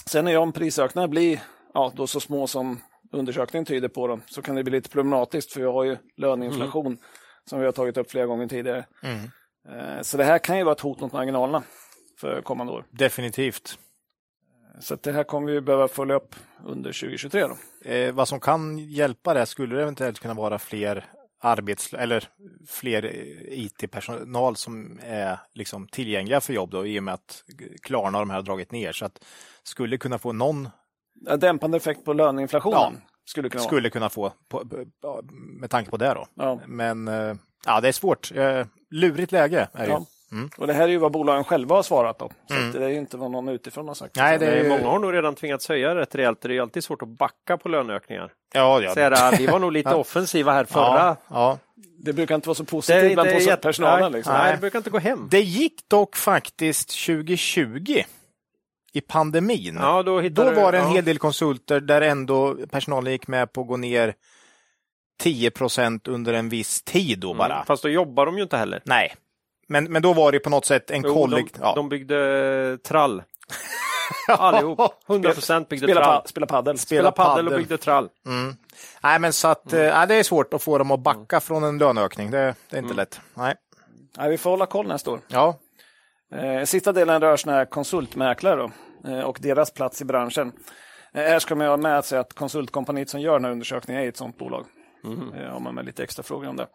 Sen 0.06 0.28
är 0.28 0.36
om 0.36 0.52
prisökningarna 0.52 1.08
blir 1.08 1.42
ja, 1.74 1.92
då 1.96 2.06
så 2.06 2.20
små 2.20 2.46
som 2.46 2.80
undersökningen 3.12 3.64
tyder 3.64 3.88
på 3.88 4.06
dem, 4.06 4.22
så 4.26 4.42
kan 4.42 4.54
det 4.54 4.64
bli 4.64 4.72
lite 4.72 4.90
problematiskt 4.90 5.52
för 5.52 5.60
vi 5.60 5.66
har 5.66 5.84
ju 5.84 5.96
löneinflation 6.16 6.86
mm. 6.86 6.98
som 7.44 7.58
vi 7.58 7.64
har 7.64 7.72
tagit 7.72 7.96
upp 7.96 8.10
flera 8.10 8.26
gånger 8.26 8.46
tidigare. 8.46 8.86
Mm. 9.02 9.30
Eh, 9.68 10.02
så 10.02 10.16
det 10.16 10.24
här 10.24 10.38
kan 10.38 10.58
ju 10.58 10.64
vara 10.64 10.74
ett 10.74 10.80
hot 10.80 11.00
mot 11.00 11.12
marginalerna 11.12 11.62
för 12.20 12.42
kommande 12.42 12.72
år. 12.72 12.84
Definitivt. 12.90 13.78
Eh, 14.74 14.80
så 14.80 14.96
det 14.96 15.12
här 15.12 15.24
kommer 15.24 15.52
vi 15.52 15.60
behöva 15.60 15.88
följa 15.88 16.14
upp 16.14 16.34
under 16.64 16.92
2023. 16.92 17.44
Då. 17.46 17.90
Eh, 17.90 18.12
vad 18.14 18.28
som 18.28 18.40
kan 18.40 18.78
hjälpa 18.78 19.34
det 19.34 19.46
skulle 19.46 19.76
det 19.76 19.82
eventuellt 19.82 20.20
kunna 20.20 20.34
vara 20.34 20.58
fler 20.58 21.04
arbets 21.40 21.94
eller 21.94 22.28
fler 22.68 23.04
IT-personal 23.52 24.56
som 24.56 24.98
är 25.02 25.38
liksom 25.54 25.88
tillgängliga 25.88 26.40
för 26.40 26.52
jobb 26.52 26.70
då, 26.70 26.86
i 26.86 26.98
och 26.98 27.02
med 27.02 27.14
att 27.14 27.44
Klarna 27.82 28.18
och 28.18 28.22
de 28.22 28.30
här 28.30 28.36
har 28.36 28.42
dragit 28.42 28.72
ner. 28.72 28.92
Så 28.92 29.04
att 29.04 29.24
skulle 29.62 29.98
kunna 29.98 30.18
få 30.18 30.32
någon 30.32 30.68
Dämpande 31.38 31.76
effekt 31.76 32.04
på 32.04 32.12
löneinflationen? 32.12 32.78
Ja, 32.78 32.92
skulle 33.24 33.48
kunna, 33.48 33.62
skulle 33.62 33.90
kunna 33.90 34.08
få 34.08 34.32
på, 34.48 34.64
med 35.60 35.70
tanke 35.70 35.90
på 35.90 35.96
det. 35.96 36.14
Då. 36.14 36.26
Ja. 36.34 36.60
Men 36.66 37.06
ja, 37.66 37.80
det 37.80 37.88
är 37.88 37.92
svårt. 37.92 38.32
Lurigt 38.90 39.32
läge 39.32 39.68
är 39.72 39.88
ja. 39.88 40.06
Mm. 40.32 40.50
Och 40.56 40.66
Det 40.66 40.72
här 40.72 40.82
är 40.82 40.88
ju 40.88 40.98
vad 40.98 41.12
bolagen 41.12 41.44
själva 41.44 41.74
har 41.74 41.82
svarat 41.82 42.18
på. 42.18 42.32
Så 42.48 42.54
mm. 42.54 42.72
det 42.72 42.84
är 42.84 42.88
ju 42.88 42.96
inte 42.98 43.16
vad 43.16 43.30
någon 43.30 43.48
utifrån 43.48 43.88
har 43.88 43.94
sagt. 43.94 44.16
Nej, 44.16 44.38
det 44.38 44.46
är... 44.46 44.68
Många 44.68 44.88
har 44.88 44.98
nog 44.98 45.12
redan 45.12 45.34
tvingats 45.34 45.68
höja 45.68 45.94
rätt 45.94 46.14
rejält. 46.14 46.40
Det 46.40 46.56
är 46.56 46.60
alltid 46.60 46.84
svårt 46.84 47.02
att 47.02 47.08
backa 47.08 47.56
på 47.56 47.68
löneökningar. 47.68 48.32
Ja, 48.54 48.80
ja. 48.82 48.94
Säga, 48.94 49.32
vi 49.38 49.46
var 49.46 49.58
nog 49.58 49.72
lite 49.72 49.94
offensiva 49.94 50.52
här 50.52 50.64
förra. 50.64 50.98
Ja, 50.98 51.16
ja. 51.28 51.58
Det 51.98 52.12
brukar 52.12 52.34
inte 52.34 52.48
vara 52.48 52.54
så 52.54 52.64
positivt 52.64 53.14
bland 53.14 53.30
jätt... 53.30 53.60
personalen. 53.60 54.12
Liksom. 54.12 54.34
Nej, 54.34 54.52
det 54.52 54.58
brukar 54.58 54.78
inte 54.78 54.90
gå 54.90 54.98
hem. 54.98 55.28
Det 55.30 55.40
gick 55.40 55.88
dock 55.88 56.16
faktiskt 56.16 57.06
2020 57.06 58.02
i 58.92 59.00
pandemin. 59.00 59.78
Ja, 59.80 60.02
då, 60.02 60.20
då 60.20 60.44
var 60.44 60.72
det 60.72 60.78
en 60.78 60.84
ja. 60.84 60.90
hel 60.90 61.04
del 61.04 61.18
konsulter 61.18 61.80
där 61.80 62.00
ändå 62.00 62.56
personalen 62.70 63.12
gick 63.12 63.26
med 63.26 63.52
på 63.52 63.60
att 63.60 63.66
gå 63.66 63.76
ner 63.76 64.14
10 65.18 65.50
procent 65.50 66.08
under 66.08 66.32
en 66.32 66.48
viss 66.48 66.82
tid 66.82 67.18
då 67.18 67.34
bara. 67.34 67.54
Mm, 67.54 67.66
fast 67.66 67.82
då 67.82 67.88
jobbar 67.88 68.26
de 68.26 68.36
ju 68.36 68.42
inte 68.42 68.56
heller. 68.56 68.82
Nej, 68.84 69.14
men, 69.68 69.84
men 69.84 70.02
då 70.02 70.12
var 70.12 70.32
det 70.32 70.38
på 70.38 70.50
något 70.50 70.64
sätt 70.64 70.90
en 70.90 71.02
kollektiv... 71.02 71.60
De, 71.60 71.66
ja. 71.66 71.72
de 71.74 71.88
byggde 71.88 72.78
trall. 72.84 73.22
Allihop. 74.28 74.80
100 75.08 75.32
procent 75.32 75.68
byggde 75.68 75.86
spela, 75.86 76.00
trall. 76.00 76.20
Pa, 76.22 76.28
spela 76.28 76.46
paddel. 76.46 76.78
Spela, 76.78 77.12
paddel 77.12 77.48
och 77.48 77.58
byggde 77.58 77.78
trall. 77.78 78.08
Mm. 78.26 78.56
Nej, 79.02 79.18
men 79.18 79.32
så 79.32 79.48
att 79.48 79.72
mm. 79.72 80.02
äh, 80.02 80.08
det 80.08 80.14
är 80.14 80.22
svårt 80.22 80.54
att 80.54 80.62
få 80.62 80.78
dem 80.78 80.90
att 80.90 81.00
backa 81.00 81.36
mm. 81.36 81.40
från 81.40 81.64
en 81.64 81.78
löneökning. 81.78 82.30
Det, 82.30 82.38
det 82.70 82.76
är 82.76 82.78
inte 82.78 82.78
mm. 82.78 82.96
lätt. 82.96 83.20
Nej. 83.34 83.54
Nej, 84.18 84.30
vi 84.30 84.38
får 84.38 84.50
hålla 84.50 84.66
koll 84.66 84.86
nästa 84.86 85.10
år. 85.10 85.20
Ja. 85.28 85.58
Eh, 86.34 86.64
sista 86.64 86.92
delen 86.92 87.20
rör 87.20 87.36
såna 87.36 87.56
här 87.56 87.64
konsultmäklare 87.64 88.56
då, 88.56 88.70
eh, 89.10 89.20
och 89.20 89.38
deras 89.40 89.70
plats 89.70 90.02
i 90.02 90.04
branschen. 90.04 90.52
Eh, 91.12 91.22
här 91.22 91.38
ska 91.38 91.54
man 91.54 91.66
ha 91.66 91.76
med 91.76 92.04
sig 92.04 92.18
att 92.18 92.32
konsultkompaniet 92.32 93.10
som 93.10 93.20
gör 93.20 93.32
den 93.32 93.44
här 93.44 93.52
undersökningen 93.52 94.02
är 94.02 94.08
ett 94.08 94.16
sådant 94.16 94.38
bolag. 94.38 94.66
Mm. 95.12 95.52
Har 95.52 95.60
man 95.60 95.74
med 95.74 95.84
lite 95.84 96.02
extra 96.02 96.22
frågor 96.22 96.48
om 96.48 96.56
det. 96.56 96.66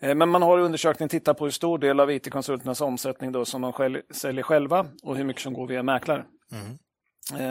Eh, 0.00 0.14
men 0.14 0.28
man 0.28 0.42
har 0.42 0.58
i 0.58 0.62
undersökningen 0.62 1.08
tittat 1.08 1.38
på 1.38 1.44
hur 1.44 1.50
stor 1.50 1.78
del 1.78 2.00
av 2.00 2.10
IT-konsulternas 2.10 2.80
omsättning 2.80 3.32
då 3.32 3.44
som 3.44 3.62
de 3.62 3.72
själv, 3.72 4.00
säljer 4.10 4.42
själva 4.42 4.86
och 5.02 5.16
hur 5.16 5.24
mycket 5.24 5.42
som 5.42 5.52
går 5.52 5.66
via 5.66 5.82
mäklare. 5.82 6.24
Mm. 6.52 6.78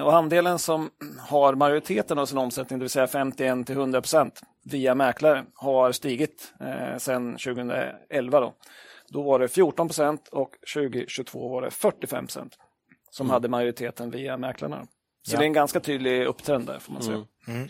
Och 0.04 0.16
andelen 0.16 0.60
som 0.60 0.90
har 1.20 1.56
majoriteten 1.56 2.18
av 2.18 2.26
sin 2.26 2.38
omsättning, 2.38 2.80
det 2.80 2.84
vill 2.84 2.90
säga 2.90 3.08
51 3.08 3.68
till 3.68 3.76
100 3.76 4.02
procent 4.02 4.42
via 4.66 4.96
mäklare, 4.96 5.46
har 5.54 5.92
stigit 5.92 6.54
eh, 6.60 6.98
sedan 6.98 7.32
2011. 7.32 8.40
Då. 8.40 8.54
då 9.10 9.22
var 9.22 9.40
det 9.40 9.48
14 9.48 9.88
procent 9.88 10.28
och 10.28 10.50
2022 10.74 11.50
var 11.50 11.62
det 11.62 11.72
45 11.72 12.26
procent 12.26 12.58
som 13.10 13.26
mm. 13.26 13.34
hade 13.34 13.48
majoriteten 13.48 14.12
via 14.12 14.38
mäklarna. 14.38 14.88
Så 15.22 15.36
ja. 15.36 15.40
det 15.40 15.44
är 15.44 15.48
en 15.48 15.54
ganska 15.54 15.80
tydlig 15.80 16.26
upptrend 16.26 16.66
där 16.68 16.80
får 16.80 16.94
man 16.94 17.04
säga. 17.04 17.26
Mm. 17.48 17.70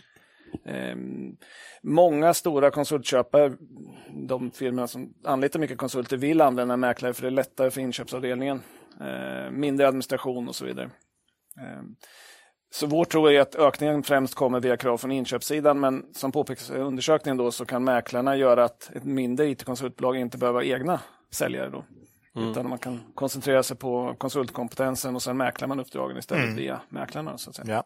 Ehm, 0.64 1.36
många 1.82 2.34
stora 2.34 2.70
konsultköpare, 2.70 3.52
de 4.28 4.50
firmorna 4.50 4.86
som 4.86 5.14
anlitar 5.24 5.60
mycket 5.60 5.78
konsulter, 5.78 6.16
vill 6.16 6.40
använda 6.40 6.76
mäklare 6.76 7.14
för 7.14 7.22
det 7.22 7.28
är 7.28 7.30
lättare 7.30 7.70
för 7.70 7.80
inköpsavdelningen. 7.80 8.62
Ehm, 9.00 9.60
mindre 9.60 9.88
administration 9.88 10.48
och 10.48 10.56
så 10.56 10.64
vidare. 10.64 10.90
Ehm, 11.60 11.96
så 12.74 12.86
vår 12.86 13.04
tro 13.04 13.26
är 13.26 13.40
att 13.40 13.54
ökningen 13.54 14.02
främst 14.02 14.34
kommer 14.34 14.60
via 14.60 14.76
krav 14.76 14.98
från 14.98 15.12
inköpssidan, 15.12 15.80
men 15.80 16.14
som 16.14 16.32
påpekas 16.32 16.70
i 16.70 16.74
undersökningen 16.74 17.36
då, 17.36 17.50
så 17.50 17.64
kan 17.64 17.84
mäklarna 17.84 18.36
göra 18.36 18.64
att 18.64 18.90
ett 18.94 19.04
mindre 19.04 19.46
it-konsultbolag 19.46 20.16
inte 20.16 20.38
behöver 20.38 20.62
egna 20.62 21.00
säljare. 21.30 21.70
Då. 21.70 21.84
Mm. 22.36 22.50
Utan 22.50 22.68
man 22.68 22.78
kan 22.78 23.00
koncentrera 23.14 23.62
sig 23.62 23.76
på 23.76 24.14
konsultkompetensen 24.18 25.14
och 25.14 25.22
sen 25.22 25.36
mäklar 25.36 25.68
man 25.68 25.80
uppdragen 25.80 26.16
istället 26.16 26.44
mm. 26.44 26.56
via 26.56 26.80
mäklarna. 26.88 27.38
Så, 27.38 27.50
att 27.50 27.56
säga. 27.56 27.74
Ja. 27.74 27.84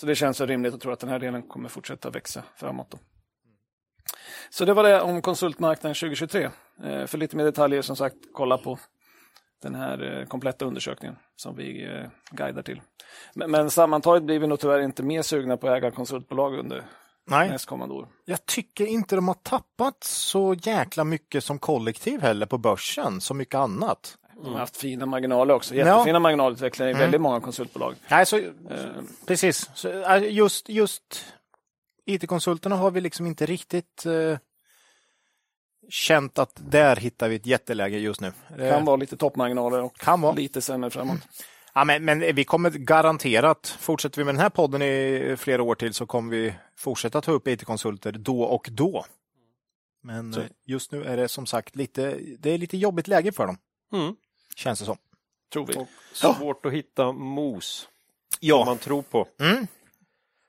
Så 0.00 0.06
det 0.06 0.14
känns 0.14 0.36
så 0.36 0.46
rimligt 0.46 0.74
att 0.74 0.80
tro 0.80 0.92
att 0.92 1.00
den 1.00 1.10
här 1.10 1.18
delen 1.18 1.42
kommer 1.42 1.68
fortsätta 1.68 2.10
växa 2.10 2.44
framåt. 2.56 2.90
Då. 2.90 2.98
Så 4.50 4.64
det 4.64 4.74
var 4.74 4.82
det 4.82 5.00
om 5.00 5.22
konsultmarknaden 5.22 5.94
2023. 5.94 6.50
Eh, 6.84 7.06
för 7.06 7.18
lite 7.18 7.36
mer 7.36 7.44
detaljer 7.44 7.82
som 7.82 7.96
sagt, 7.96 8.16
kolla 8.32 8.58
på 8.58 8.78
den 9.62 9.74
här 9.74 10.20
eh, 10.20 10.26
kompletta 10.26 10.64
undersökningen 10.64 11.16
som 11.36 11.56
vi 11.56 11.84
eh, 11.84 12.06
guidar 12.30 12.62
till. 12.62 12.80
Men, 13.34 13.50
men 13.50 13.70
sammantaget 13.70 14.22
blir 14.22 14.38
vi 14.38 14.46
nog 14.46 14.60
tyvärr 14.60 14.80
inte 14.80 15.02
mer 15.02 15.22
sugna 15.22 15.56
på 15.56 15.68
att 15.68 15.76
äga 15.76 15.90
konsultbolag 15.90 16.58
under 16.58 16.84
Nej. 17.30 17.50
nästkommande 17.50 17.94
år. 17.94 18.08
Jag 18.24 18.46
tycker 18.46 18.86
inte 18.86 19.16
de 19.16 19.28
har 19.28 19.34
tappat 19.34 20.04
så 20.04 20.54
jäkla 20.54 21.04
mycket 21.04 21.44
som 21.44 21.58
kollektiv 21.58 22.20
heller 22.20 22.46
på 22.46 22.58
börsen, 22.58 23.20
så 23.20 23.34
mycket 23.34 23.54
annat. 23.54 24.18
De 24.42 24.52
har 24.52 24.58
haft 24.58 24.76
fina 24.76 25.06
marginaler 25.06 25.54
också, 25.54 25.74
jättefina 25.74 26.16
ja. 26.16 26.18
marginalutvecklingar 26.18 26.88
i 26.88 26.92
mm. 26.92 27.00
väldigt 27.00 27.20
många 27.20 27.40
konsultbolag. 27.40 27.94
Nej, 28.08 28.26
så, 28.26 28.38
uh. 28.38 28.52
Precis, 29.26 29.70
så, 29.74 29.88
just, 30.22 30.68
just 30.68 31.24
IT-konsulterna 32.06 32.76
har 32.76 32.90
vi 32.90 33.00
liksom 33.00 33.26
inte 33.26 33.46
riktigt 33.46 34.06
uh, 34.06 34.38
känt 35.88 36.38
att 36.38 36.52
där 36.70 36.96
hittar 36.96 37.28
vi 37.28 37.36
ett 37.36 37.46
jätteläge 37.46 37.98
just 37.98 38.20
nu. 38.20 38.32
Det 38.56 38.70
kan 38.70 38.84
vara 38.84 38.96
lite 38.96 39.16
toppmarginaler 39.16 39.82
och 39.82 39.96
kan 39.96 40.20
vara. 40.20 40.32
lite 40.32 40.60
sämre 40.60 40.90
framåt. 40.90 41.18
Ja, 41.74 41.84
men, 41.84 42.04
men 42.04 42.34
vi 42.34 42.44
kommer 42.44 42.70
garanterat, 42.70 43.76
fortsätter 43.80 44.18
vi 44.18 44.24
med 44.24 44.34
den 44.34 44.40
här 44.40 44.50
podden 44.50 44.82
i 44.82 45.34
flera 45.38 45.62
år 45.62 45.74
till 45.74 45.94
så 45.94 46.06
kommer 46.06 46.36
vi 46.36 46.54
fortsätta 46.76 47.20
ta 47.20 47.32
upp 47.32 47.48
IT-konsulter 47.48 48.12
då 48.12 48.42
och 48.42 48.68
då. 48.72 49.04
Men 50.02 50.32
så. 50.32 50.40
just 50.66 50.92
nu 50.92 51.04
är 51.04 51.16
det 51.16 51.28
som 51.28 51.46
sagt 51.46 51.76
lite, 51.76 52.18
det 52.38 52.50
är 52.50 52.58
lite 52.58 52.76
jobbigt 52.76 53.08
läge 53.08 53.32
för 53.32 53.46
dem. 53.46 53.58
Mm. 53.92 54.16
Känns 54.56 54.78
det 54.78 54.84
som. 54.84 54.98
Tror 55.52 55.66
vi. 55.66 55.74
Och 55.76 55.88
svårt 56.12 56.60
ja. 56.62 56.68
att 56.68 56.74
hitta 56.74 57.12
mos. 57.12 57.88
Ja. 58.40 58.56
Som 58.56 58.66
man 58.66 58.78
tror 58.78 59.02
på. 59.02 59.28
Mm. 59.40 59.66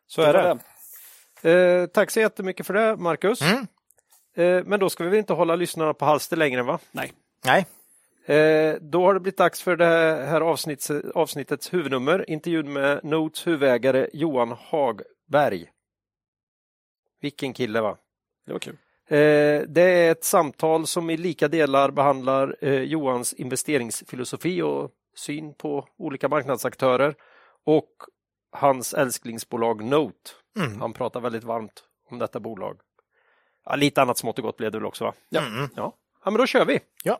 Så 0.07 0.21
är 0.21 0.33
det. 0.33 0.59
det. 1.41 1.51
Eh, 1.51 1.87
tack 1.87 2.11
så 2.11 2.19
jättemycket 2.19 2.67
för 2.67 2.73
det, 2.73 2.97
Marcus. 2.97 3.41
Mm. 3.41 3.67
Eh, 4.33 4.63
men 4.65 4.79
då 4.79 4.89
ska 4.89 5.03
vi 5.03 5.09
väl 5.09 5.19
inte 5.19 5.33
hålla 5.33 5.55
lyssnarna 5.55 5.93
på 5.93 6.05
halster 6.05 6.37
längre, 6.37 6.63
va? 6.63 6.79
Nej. 6.91 7.13
Nej. 7.45 7.65
Eh, 8.37 8.75
då 8.81 9.05
har 9.05 9.13
det 9.13 9.19
blivit 9.19 9.37
dags 9.37 9.61
för 9.61 9.75
det 9.75 10.25
här 10.25 10.41
avsnittets, 10.41 10.91
avsnittets 11.15 11.73
huvudnummer, 11.73 12.29
intervjun 12.29 12.73
med 12.73 13.03
Notes 13.03 13.47
huvudägare 13.47 14.09
Johan 14.13 14.51
Hagberg. 14.51 15.71
Vilken 17.21 17.53
kille 17.53 17.81
va? 17.81 17.97
Det 18.45 18.51
var 18.53 18.59
kul. 18.59 18.77
Eh, 19.07 19.61
det 19.67 19.81
är 19.81 20.11
ett 20.11 20.23
samtal 20.23 20.87
som 20.87 21.09
i 21.09 21.17
lika 21.17 21.47
delar 21.47 21.91
behandlar 21.91 22.55
eh, 22.61 22.81
Johans 22.81 23.33
investeringsfilosofi 23.33 24.61
och 24.61 24.91
syn 25.15 25.53
på 25.53 25.87
olika 25.97 26.29
marknadsaktörer 26.29 27.15
och 27.65 27.89
hans 28.51 28.93
älsklingsbolag 28.93 29.83
Note. 29.83 30.31
Mm. 30.59 30.81
Han 30.81 30.93
pratar 30.93 31.19
väldigt 31.19 31.43
varmt 31.43 31.83
om 32.09 32.19
detta 32.19 32.39
bolag. 32.39 32.79
Ja, 33.65 33.75
lite 33.75 34.01
annat 34.01 34.17
smått 34.17 34.39
och 34.39 34.43
gott 34.43 34.57
blev 34.57 34.71
det 34.71 34.77
väl 34.77 34.85
också 34.85 35.03
va? 35.03 35.13
Ja. 35.29 35.41
Mm. 35.41 35.69
ja. 35.75 35.93
ja, 36.25 36.31
men 36.31 36.37
då 36.37 36.45
kör 36.45 36.65
vi. 36.65 36.79
Ja. 37.03 37.19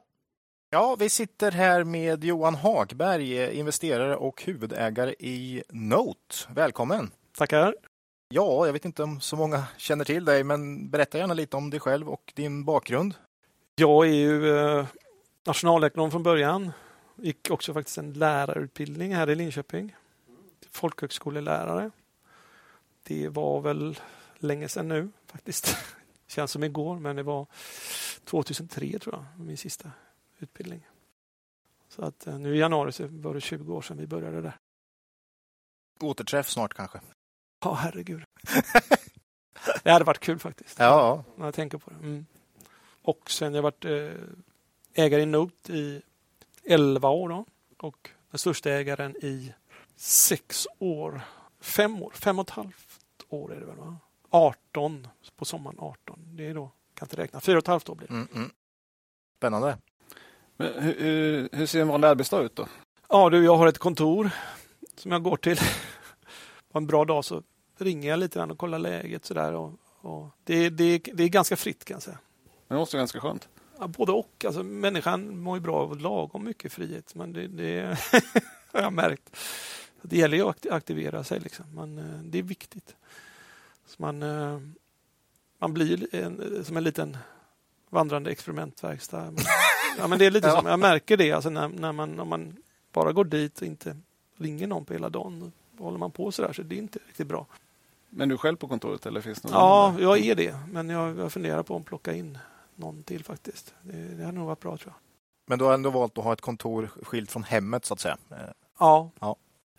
Ja, 0.70 0.96
vi 1.00 1.10
sitter 1.10 1.52
här 1.52 1.84
med 1.84 2.24
Johan 2.24 2.56
Hagberg, 2.56 3.58
investerare 3.58 4.16
och 4.16 4.44
huvudägare 4.44 5.16
i 5.20 5.64
Note. 5.70 6.36
Välkommen! 6.50 7.12
Tackar! 7.38 7.74
Ja, 8.30 8.66
jag 8.66 8.74
vet 8.74 8.86
inte 8.86 9.04
om 9.04 9.22
så 9.22 9.36
många 9.36 9.68
känner 9.78 10.06
till 10.06 10.26
dig, 10.26 10.44
men 10.44 10.90
berätta 10.90 11.18
gärna 11.18 11.34
lite 11.34 11.58
om 11.58 11.70
dig 11.70 11.80
själv 11.80 12.10
och 12.10 12.34
din 12.36 12.66
bakgrund. 12.66 13.14
Jag 13.76 14.08
är 14.08 14.14
ju 14.14 14.58
eh, 14.58 14.88
nationalekonom 15.46 16.12
från 16.12 16.24
början. 16.24 16.72
Gick 17.16 17.50
också 17.50 17.74
faktiskt 17.74 17.98
en 17.98 18.14
lärarutbildning 18.14 19.16
här 19.16 19.30
i 19.30 19.36
Linköping. 19.36 19.96
Folkhögskolelärare. 20.72 21.92
Det 23.04 23.30
var 23.30 23.62
väl 23.62 24.00
länge 24.38 24.70
sedan 24.70 24.88
nu 24.88 25.10
faktiskt. 25.26 25.78
Känns 26.28 26.52
som 26.52 26.64
igår, 26.64 27.00
men 27.00 27.16
det 27.16 27.24
var 27.24 27.48
2003 28.24 29.00
tror 29.00 29.16
jag, 29.16 29.46
min 29.46 29.58
sista 29.58 29.92
utbildning. 30.40 30.88
Så 31.90 32.06
att 32.06 32.28
eh, 32.28 32.40
nu 32.40 32.56
i 32.56 32.60
januari 32.60 32.92
så 32.92 33.08
var 33.08 33.34
det 33.34 33.42
20 33.42 33.76
år 33.76 33.82
sedan 33.82 33.98
vi 33.98 34.08
började 34.08 34.42
där. 34.42 34.58
Återträff 36.00 36.50
snart 36.50 36.74
kanske? 36.74 37.00
Ja, 37.60 37.74
herregud. 37.74 38.24
det 39.84 39.92
hade 39.92 40.06
varit 40.06 40.20
kul 40.20 40.40
faktiskt. 40.40 40.80
Ja. 40.80 41.24
När 41.36 41.46
jag 41.46 41.54
tänker 41.54 41.78
på 41.78 41.90
det. 41.90 41.96
Mm. 41.96 42.26
Och 43.02 43.32
sen 43.32 43.54
jag 43.54 43.62
varit 43.62 43.86
eh, 43.86 44.12
ägare 44.94 45.22
i 45.22 45.26
Note 45.26 45.74
i 45.74 46.02
11 46.64 47.10
år 47.10 47.30
då. 47.30 47.46
Och 47.78 48.10
den 48.32 48.40
största 48.40 48.70
ägaren 48.70 49.16
i 49.16 49.54
sex 49.96 50.68
år. 50.80 51.22
Fem 51.60 52.04
år, 52.04 52.12
fem 52.16 52.40
och 52.40 52.50
ett 52.50 52.56
halvt 52.56 53.24
år 53.30 53.54
är 53.54 53.60
det 53.60 53.66
väl? 53.66 53.76
Va? 53.76 53.98
18 54.30 55.08
på 55.36 55.46
sommaren 55.46 55.80
18. 55.80 56.20
Det 56.26 56.48
är 56.48 56.54
då, 56.54 56.72
kan 56.94 57.06
inte 57.06 57.18
räkna, 57.18 57.40
fyra 57.40 57.58
och 57.58 57.64
ett 57.64 57.68
halvt 57.68 57.90
år 57.90 57.96
blir 57.96 58.08
det. 58.08 58.14
Mm, 58.14 58.28
mm. 58.36 58.52
Spännande. 59.38 59.78
Men 60.58 60.84
hur, 60.84 61.00
hur, 61.00 61.50
hur 61.52 61.66
ser 61.66 61.82
en 61.82 61.88
vanlig 61.88 62.08
arbetsdag 62.08 62.42
ut 62.42 62.56
då? 62.56 62.68
Ja, 63.10 63.30
du, 63.30 63.46
jag 63.46 63.58
har 63.58 63.68
ett 63.68 63.78
kontor 63.78 64.30
som 64.96 65.12
jag 65.12 65.24
går 65.24 65.38
till. 65.38 65.60
På 66.78 66.80
en 66.80 66.88
bra 66.88 67.06
dag 67.06 67.26
så 67.26 67.44
ringer 67.78 68.10
jag 68.10 68.20
lite 68.20 68.40
grann 68.40 68.52
och 68.52 68.58
kollar 68.58 68.80
läget 68.80 69.26
sådär. 69.26 69.54
Och, 69.54 69.74
och 70.02 70.30
det, 70.44 70.70
det, 70.70 70.98
det 71.14 71.24
är 71.24 71.28
ganska 71.28 71.56
fritt 71.56 71.86
kan 71.86 71.96
jag 71.96 72.04
säga. 72.04 72.18
Det 72.68 72.76
måste 72.76 72.96
vara 72.96 73.02
ganska 73.02 73.20
skönt. 73.20 73.50
Ja, 73.80 73.88
både 73.88 74.12
och. 74.12 74.46
Alltså, 74.46 74.64
människan 74.64 75.40
mår 75.40 75.58
ju 75.58 75.62
bra 75.62 75.76
av 75.76 76.00
lagom 76.00 76.44
mycket 76.44 76.74
frihet. 76.74 77.16
Men 77.16 77.34
det, 77.34 77.48
det 77.48 78.00
har 78.72 78.82
jag 78.82 78.94
märkt. 78.94 79.38
Det 80.02 80.18
gäller 80.18 80.38
ju 80.38 80.44
att 80.44 80.66
aktivera 80.72 81.24
sig. 81.24 81.40
Liksom. 81.40 81.66
Man, 81.76 81.98
eh, 81.98 82.24
det 82.24 82.40
är 82.40 82.44
viktigt. 82.44 82.96
Så 83.86 84.02
man, 84.02 84.24
eh, 84.24 84.60
man 85.60 85.74
blir 85.74 86.16
en, 86.16 86.66
som 86.66 86.78
en 86.78 86.84
liten 86.84 87.18
vandrande 87.90 88.32
experimentverkstad. 88.32 89.34
Ja, 89.98 90.08
men 90.08 90.20
det 90.20 90.26
är 90.26 90.32
lite 90.32 90.52
som, 90.58 90.66
jag 90.66 90.80
märker 90.80 91.18
det 91.18 91.32
alltså 91.32 91.50
när, 91.50 91.68
när 91.68 91.92
man, 91.92 92.20
om 92.20 92.30
man 92.30 92.58
bara 92.92 93.12
går 93.12 93.26
dit 93.26 93.62
och 93.62 93.68
inte 93.68 93.98
ringer 94.36 94.68
någon 94.68 94.86
på 94.86 94.94
hela 94.94 95.10
dagen. 95.10 95.52
Håller 95.80 95.98
man 95.98 96.12
på 96.12 96.32
så 96.32 96.42
där 96.42 96.54
så 96.54 96.62
det 96.64 96.76
är 96.76 96.80
inte 96.80 97.00
riktigt 97.08 97.28
bra. 97.28 97.46
Men 98.10 98.30
du 98.30 98.36
är 98.36 98.40
själv 98.40 98.56
på 98.58 98.68
kontoret 98.68 99.06
eller 99.06 99.22
finns 99.22 99.44
någon 99.44 99.54
Ja, 99.54 99.88
annan? 99.88 100.02
jag 100.02 100.20
är 100.20 100.36
det. 100.36 100.60
Men 100.72 100.90
jag, 100.90 101.18
jag 101.20 101.32
funderar 101.34 101.64
på 101.64 101.76
att 101.76 101.86
plocka 101.86 102.14
in 102.14 102.38
någon 102.76 103.04
till 103.04 103.24
faktiskt. 103.24 103.74
Det, 103.82 103.98
det 104.18 104.24
hade 104.26 104.38
nog 104.38 104.48
varit 104.48 104.60
bra 104.60 104.78
tror 104.78 104.94
jag. 104.94 105.02
Men 105.50 105.60
du 105.60 105.66
har 105.66 105.74
ändå 105.74 105.90
valt 105.90 106.18
att 106.18 106.24
ha 106.24 106.34
ett 106.34 106.42
kontor 106.42 106.90
skilt 107.04 107.32
från 107.32 107.44
hemmet 107.44 107.86
så 107.86 107.94
att 107.94 108.00
säga. 108.00 108.18
Eh, 108.32 108.38
Ja, 108.80 109.10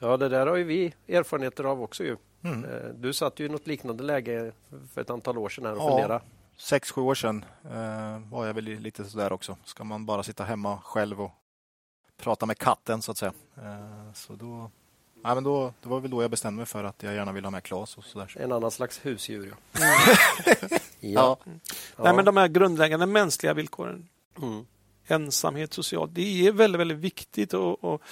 Ja, 0.01 0.17
det 0.17 0.29
där 0.29 0.47
har 0.47 0.57
ju 0.57 0.65
vi 0.65 0.95
erfarenheter 1.09 1.65
av 1.65 1.83
också. 1.83 2.05
Ju. 2.05 2.17
Mm. 2.43 2.65
Eh, 2.65 2.89
Du 2.95 3.13
satt 3.13 3.41
ju 3.41 3.47
i 3.47 3.49
något 3.49 3.67
liknande 3.67 4.03
läge 4.05 4.53
för 4.93 5.01
ett 5.01 5.11
antal 5.11 5.39
år 5.39 5.49
sedan 5.49 5.65
här 5.67 5.73
och 5.73 5.79
Ja. 5.83 5.89
funderade. 5.89 6.21
Sex, 6.57 6.91
sju 6.93 7.01
år 7.01 7.15
sedan 7.15 7.45
eh, 7.65 8.19
var 8.31 8.47
jag 8.47 8.55
väl 8.55 8.65
lite 8.65 9.05
sådär 9.05 9.33
också. 9.33 9.57
Ska 9.65 9.85
man 9.85 10.07
bara 10.07 10.23
sitta 10.23 10.45
hemma 10.45 10.79
själv 10.81 11.21
och 11.23 11.31
prata 12.17 12.47
med 12.47 12.59
katten 12.59 13.03
så 13.03 13.11
att 13.13 13.19
säga. 13.19 13.33
Eh, 13.57 14.13
så 14.15 14.33
då, 14.33 14.71
ja, 15.23 15.35
men 15.35 15.45
då, 15.45 15.73
det 15.83 15.89
var 15.89 16.01
väl 16.01 16.11
då 16.11 16.23
jag 16.23 16.31
bestämde 16.31 16.57
mig 16.57 16.67
för 16.67 16.85
att 16.85 17.03
jag 17.03 17.15
gärna 17.15 17.33
vill 17.33 17.45
ha 17.45 17.51
med 17.51 17.63
Claes 17.63 17.97
och 17.97 18.05
sådär. 18.05 18.35
En 18.39 18.53
annan 18.53 18.71
slags 18.71 19.07
husdjur. 19.07 19.55
Ja. 19.81 19.81
Ja. 21.01 21.37
ja. 21.45 22.05
Nej, 22.05 22.15
men 22.15 22.25
de 22.25 22.37
här 22.37 22.49
grundläggande 22.49 23.07
mänskliga 23.07 23.55
villkoren 23.55 24.09
Mm. 24.43 24.67
ensamhet 25.07 25.73
socialt. 25.73 26.15
Det 26.15 26.47
är 26.47 26.53
väldigt, 26.53 26.81
väldigt 26.81 26.99
viktigt 26.99 27.55
och, 27.55 27.85
och 27.85 28.03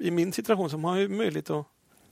i 0.00 0.10
min 0.10 0.32
situation 0.32 0.70
så 0.70 0.76
har 0.76 0.80
man 0.80 1.00
ju 1.00 1.08
möjlighet 1.08 1.50
att 1.50 1.66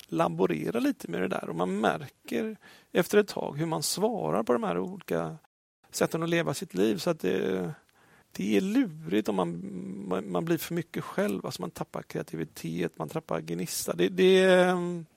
laborera 0.08 0.80
lite 0.80 1.10
med 1.10 1.20
det 1.20 1.28
där 1.28 1.48
och 1.48 1.56
man 1.56 1.80
märker 1.80 2.56
efter 2.92 3.18
ett 3.18 3.28
tag 3.28 3.58
hur 3.58 3.66
man 3.66 3.82
svarar 3.82 4.42
på 4.42 4.52
de 4.52 4.62
här 4.62 4.78
olika 4.78 5.36
sätten 5.90 6.22
att 6.22 6.28
leva 6.28 6.54
sitt 6.54 6.74
liv. 6.74 6.96
Så 6.98 7.10
att 7.10 7.20
det, 7.20 7.74
det 8.32 8.56
är 8.56 8.60
lurigt 8.60 9.28
om 9.28 9.36
man, 9.36 9.60
man, 10.08 10.32
man 10.32 10.44
blir 10.44 10.58
för 10.58 10.74
mycket 10.74 11.04
själv. 11.04 11.46
Alltså 11.46 11.62
man 11.62 11.70
tappar 11.70 12.02
kreativitet, 12.02 12.98
man 12.98 13.08
tappar 13.08 13.40
gnista. 13.40 13.92
Det, 13.92 14.08
det, 14.08 14.46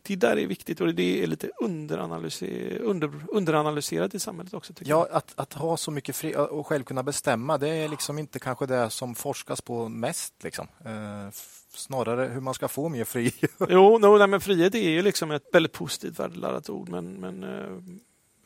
det 0.02 0.16
där 0.16 0.38
är 0.38 0.48
viktigt 0.48 0.82
och 0.82 0.94
det 0.94 1.24
är 1.24 1.28
lite 1.28 1.50
underanalyser, 1.62 2.78
under, 2.82 3.12
underanalyserat 3.28 4.16
i 4.16 4.20
samhället 4.20 4.54
också. 4.54 4.74
Tycker 4.74 4.92
Ja, 4.92 5.08
att, 5.12 5.34
att 5.36 5.54
ha 5.54 5.78
så 5.78 5.92
mycket 5.92 6.16
fri 6.16 6.36
och 6.36 6.68
själv 6.68 6.84
kunna 6.84 7.04
bestämma, 7.04 7.58
det 7.58 7.70
är 7.70 7.90
liksom 7.90 8.20
inte 8.20 8.40
kanske 8.40 8.66
det 8.66 8.90
som 8.90 9.16
forskas 9.16 9.62
på 9.62 9.90
mest. 9.90 10.34
Liksom. 10.44 10.68
Eh, 10.86 11.32
snarare 11.74 12.28
hur 12.28 12.42
man 12.42 12.54
ska 12.54 12.68
få 12.68 12.90
mer 12.90 13.04
fri. 13.04 13.32
Jo, 13.70 13.98
no, 13.98 14.18
nej, 14.18 14.28
men 14.28 14.42
frihet 14.42 14.76
är 14.76 14.90
ju 14.90 15.02
liksom 15.02 15.32
ett 15.32 15.44
väldigt 15.54 15.74
positivt 15.74 16.20
värdeladdat 16.20 16.70
ord 16.70 16.90
men, 16.90 17.14
men 17.14 17.44
eh, 17.44 17.78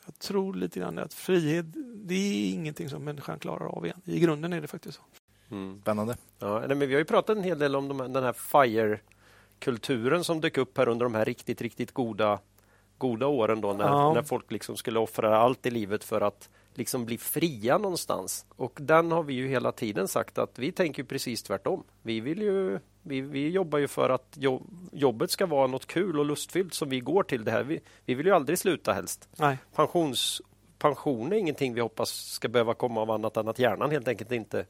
jag 0.08 0.20
tror 0.20 0.54
lite 0.54 0.80
grann 0.80 1.00
att 1.00 1.14
frihet 1.14 1.66
det 1.96 2.16
är 2.16 2.54
ingenting 2.54 2.90
som 2.90 3.04
människan 3.04 3.40
klarar 3.40 3.66
av 3.66 3.86
igen. 3.86 4.02
I 4.06 4.20
grunden 4.20 4.54
är 4.54 4.62
det 4.62 4.68
faktiskt 4.68 4.98
så. 4.98 5.04
Mm. 5.56 5.82
Spännande. 5.82 6.18
Ja, 6.40 6.64
men 6.68 6.80
vi 6.80 6.94
har 6.94 7.00
ju 7.00 7.06
pratat 7.06 7.38
en 7.38 7.44
hel 7.44 7.60
del 7.60 7.76
om 7.76 7.88
de 7.88 8.00
här, 8.00 8.08
den 8.08 8.24
här 8.24 8.34
FIRE-kulturen 8.34 10.24
som 10.24 10.42
dök 10.42 10.58
upp 10.58 10.78
här 10.78 10.88
under 10.88 11.06
de 11.06 11.16
här 11.16 11.26
riktigt, 11.26 11.62
riktigt 11.62 11.92
goda, 11.92 12.40
goda 12.98 13.28
åren 13.28 13.62
då 13.62 13.74
när, 13.74 13.86
Ja. 13.86 14.14
när 14.14 14.24
folk 14.24 14.52
liksom 14.52 14.78
skulle 14.78 15.00
offra 15.00 15.38
allt 15.38 15.66
i 15.66 15.72
livet 15.72 16.04
för 16.04 16.22
att 16.22 16.50
liksom 16.77 17.05
bli 17.05 17.17
fria 17.17 17.77
någonstans. 17.77 18.46
Och 18.55 18.77
den 18.81 19.12
har 19.12 19.24
vi 19.24 19.34
ju 19.34 19.48
hela 19.48 19.72
tiden 19.72 20.07
sagt 20.07 20.38
att 20.38 20.60
vi 20.60 20.72
tänker 20.72 21.03
precis 21.03 21.43
tvärtom. 21.43 21.84
Vi 22.01 22.19
vill 22.19 22.41
ju 22.41 22.79
vi, 23.01 23.22
vi 23.22 23.50
jobbar 23.50 23.79
ju 23.79 23.88
för 23.88 24.10
att 24.10 24.34
jo, 24.34 24.63
jobbet 24.91 25.31
ska 25.31 25.46
vara 25.46 25.67
något 25.67 25.86
kul 25.86 26.19
och 26.19 26.25
lustfyllt 26.25 26.74
som 26.74 26.89
vi 26.89 27.00
går 27.00 27.24
till 27.24 27.43
det 27.43 27.51
här. 27.51 27.63
Vi, 27.63 27.79
vi 28.05 28.13
vill 28.13 28.25
ju 28.25 28.31
aldrig 28.31 28.60
sluta 28.60 28.93
helst. 28.93 29.29
Nej. 29.36 29.57
Pensions, 29.75 30.41
pension 30.79 31.34
är 31.34 31.38
ingenting 31.38 31.74
vi 31.74 31.81
hoppas 31.81 32.10
ska 32.10 32.48
behöva 32.48 32.74
komma 32.74 33.01
av 33.01 33.12
annat 33.12 33.38
än 33.38 33.48
att 33.48 33.60
hjärnan 33.60 33.91
helt 33.91 34.07
enkelt 34.07 34.31
inte 34.31 34.65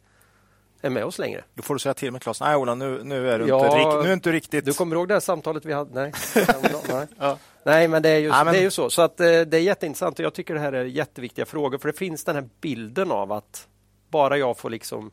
är 0.82 0.90
med 0.90 1.06
oss 1.06 1.20
längre. 1.20 1.44
Då 1.54 1.62
får 1.64 1.76
du 1.76 1.80
säga 1.80 1.94
till 1.94 2.12
med 2.12 2.22
Claes, 2.22 2.42
nej 2.42 2.56
Ola, 2.56 2.76
nu, 2.76 3.04
nu, 3.04 3.30
är 3.30 3.40
du 3.40 3.48
Ja, 3.48 3.80
inte, 3.82 4.04
nu 4.04 4.10
är 4.10 4.14
inte 4.14 4.32
riktigt... 4.32 4.66
Du 4.66 4.74
kommer 4.74 4.96
ihåg 4.96 5.08
det 5.08 5.14
här 5.16 5.20
samtalet 5.20 5.66
vi 5.66 5.74
hade? 5.74 5.94
Nej, 5.94 6.14
nej. 6.90 7.08
Ja. 7.20 7.38
nej 7.64 7.88
men, 7.88 8.02
det 8.02 8.10
är, 8.10 8.18
ju, 8.20 8.28
Ja, 8.28 8.44
men- 8.44 8.54
det 8.54 8.60
är 8.60 8.64
ju 8.64 8.72
så. 8.72 8.90
Så 8.90 9.02
att, 9.02 9.20
eh, 9.20 9.26
det 9.26 9.58
är 9.58 9.62
jätteintressant 9.62 10.20
och 10.20 10.26
jag 10.26 10.34
tycker 10.34 10.54
det 10.54 10.60
här 10.60 10.74
är 10.74 10.86
jätteviktiga 10.86 11.46
frågor 11.46 11.78
för 11.78 11.88
det 11.92 11.98
finns 11.98 12.24
den 12.24 12.36
här 12.36 12.50
bilden 12.62 13.12
av 13.12 13.32
att 13.32 13.68
bara 14.10 14.38
jag 14.38 14.58
får 14.58 14.70
liksom 14.70 15.12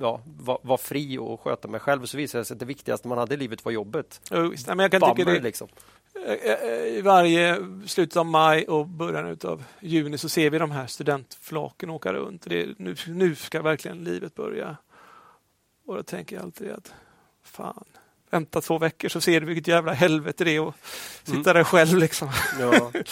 ja, 0.00 0.20
vara 0.24 0.58
var 0.62 0.76
fri 0.76 1.18
och 1.18 1.40
sköta 1.40 1.68
mig 1.68 1.80
själv 1.80 2.06
så 2.06 2.16
visar 2.16 2.38
det 2.38 2.44
sig 2.44 2.54
att 2.54 2.60
det 2.60 2.66
viktigaste 2.66 3.08
man 3.08 3.18
hade 3.18 3.34
i 3.34 3.36
livet 3.36 3.64
var 3.64 3.72
jobbet. 3.72 4.20
Men 4.30 4.78
jag 4.78 4.90
kan 4.90 5.00
tycka 5.00 5.14
Bummer, 5.14 5.34
det, 5.34 5.40
liksom. 5.40 5.68
Eh, 6.26 6.32
eh, 6.52 6.86
I 6.86 7.00
varje 7.04 7.56
slutet 7.86 8.16
av 8.16 8.26
maj 8.26 8.64
och 8.68 8.86
början 8.86 9.36
av 9.44 9.64
juni 9.80 10.18
så 10.18 10.28
ser 10.28 10.50
vi 10.50 10.58
de 10.58 10.70
här 10.70 10.86
studentflaken 10.86 11.90
åka 11.90 12.12
runt. 12.12 12.42
Det 12.48 12.62
är, 12.62 12.74
nu, 12.78 12.96
nu 13.06 13.34
ska 13.34 13.62
verkligen 13.62 14.04
livet 14.04 14.34
börja. 14.34 14.76
Och 15.86 15.94
då 15.94 16.02
tänker 16.02 16.36
jag 16.36 16.44
alltid 16.44 16.70
att 16.70 16.92
fan, 17.44 17.84
vänta 18.30 18.60
två 18.60 18.78
veckor 18.78 19.08
så 19.08 19.20
ser 19.20 19.40
du 19.40 19.46
vilket 19.46 19.68
jävla 19.68 19.92
helvete 19.92 20.44
det 20.44 20.56
är 20.56 20.68
att 20.68 20.74
sitta 21.24 21.32
Mm. 21.50 21.54
där 21.56 21.64
själv. 21.64 21.98
Liksom. 21.98 22.28
Ja, 22.60 22.70
tappa 22.80 23.02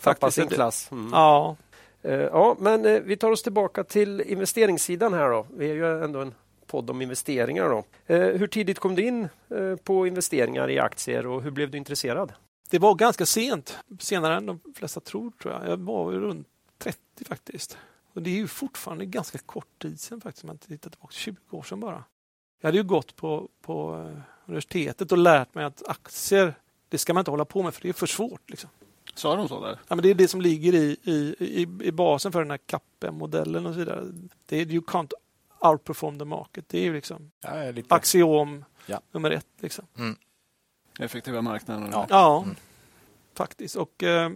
Faktiskt 0.00 0.34
sin 0.34 0.48
klass. 0.48 0.88
Mm. 0.92 1.10
Ja, 1.12 1.56
Eh, 2.02 2.14
Ja, 2.20 2.56
men 2.60 2.86
eh, 2.86 3.00
vi 3.00 3.16
tar 3.16 3.30
oss 3.30 3.42
tillbaka 3.42 3.84
till 3.84 4.20
investeringssidan 4.20 5.14
här 5.14 5.30
då. 5.30 5.46
Vi 5.56 5.70
är 5.70 5.74
ju 5.74 6.04
ändå 6.04 6.20
en 6.20 6.34
podd 6.66 6.90
om 6.90 7.02
investeringar 7.02 7.68
då. 7.68 7.84
Eh, 8.14 8.20
Hur 8.20 8.46
tidigt 8.46 8.78
kom 8.78 8.94
du 8.94 9.02
in 9.02 9.28
eh, 9.50 9.76
på 9.84 10.06
investeringar 10.06 10.70
i 10.70 10.78
aktier 10.78 11.26
och 11.26 11.42
hur 11.42 11.50
blev 11.50 11.70
du 11.70 11.78
intresserad? 11.78 12.32
Det 12.70 12.78
var 12.78 12.94
ganska 12.94 13.26
sent, 13.26 13.78
senare 13.98 14.36
än 14.36 14.46
de 14.46 14.60
flesta 14.74 15.00
tror. 15.00 15.30
tror 15.42 15.54
jag. 15.54 15.68
Jag 15.68 15.76
var 15.76 16.12
runt 16.12 16.46
30 16.78 16.98
faktiskt. 17.24 17.78
Och 18.12 18.22
Det 18.22 18.30
är 18.30 18.34
ju 18.34 18.48
fortfarande 18.48 19.06
ganska 19.06 19.38
kort 19.38 19.82
tid 19.82 20.00
sedan 20.00 20.20
faktiskt, 20.20 20.44
om 20.44 20.48
man 20.48 20.58
tittar 20.58 20.90
tillbaka, 20.90 21.12
20 21.12 21.36
år 21.50 21.62
sedan 21.62 21.80
bara. 21.80 22.04
Jag 22.60 22.68
hade 22.68 22.78
ju 22.78 22.84
gått 22.84 23.16
på, 23.16 23.48
på 23.62 23.94
eh, 24.10 24.20
universitetet 24.46 25.12
och 25.12 25.18
lärt 25.18 25.54
mig 25.54 25.64
att 25.64 25.82
aktier, 25.88 26.54
det 26.88 26.98
ska 26.98 27.14
man 27.14 27.20
inte 27.20 27.30
hålla 27.30 27.44
på 27.44 27.62
med 27.62 27.74
för 27.74 27.82
det 27.82 27.88
är 27.88 27.92
för 27.92 28.06
svårt. 28.06 28.50
Liksom. 28.50 28.70
Sa 29.14 29.36
de 29.36 29.48
så 29.48 29.60
där? 29.64 29.78
Ja, 29.88 29.94
men 29.94 30.02
det 30.02 30.10
är 30.10 30.14
det 30.14 30.28
som 30.28 30.40
ligger 30.40 30.74
i, 30.74 30.96
i, 31.02 31.34
i, 31.38 31.60
i 31.82 31.92
basen 31.92 32.32
för 32.32 32.38
den 32.38 32.50
här 32.50 32.58
CAPM-modellen 32.66 33.66
och 33.66 33.72
så 33.72 33.78
vidare. 33.78 34.04
Det 34.46 34.56
är, 34.60 34.66
you 34.72 34.84
can't 34.84 35.12
outperform 35.60 36.18
the 36.18 36.24
market. 36.24 36.68
Det 36.68 36.78
är 36.78 36.82
ju 36.82 36.94
liksom 36.94 37.30
Ja, 37.40 37.70
lite... 37.70 37.94
axiom 37.94 38.64
Ja. 38.86 39.00
nummer 39.12 39.30
ett. 39.30 39.46
Liksom. 39.60 39.86
Effektiva 40.98 41.42
marknaden? 41.42 41.88
Ja. 41.92 42.06
Ja, 42.10 42.42
Mm. 42.42 42.56
faktiskt. 43.34 43.76
Och 43.76 44.02
eh, 44.02 44.30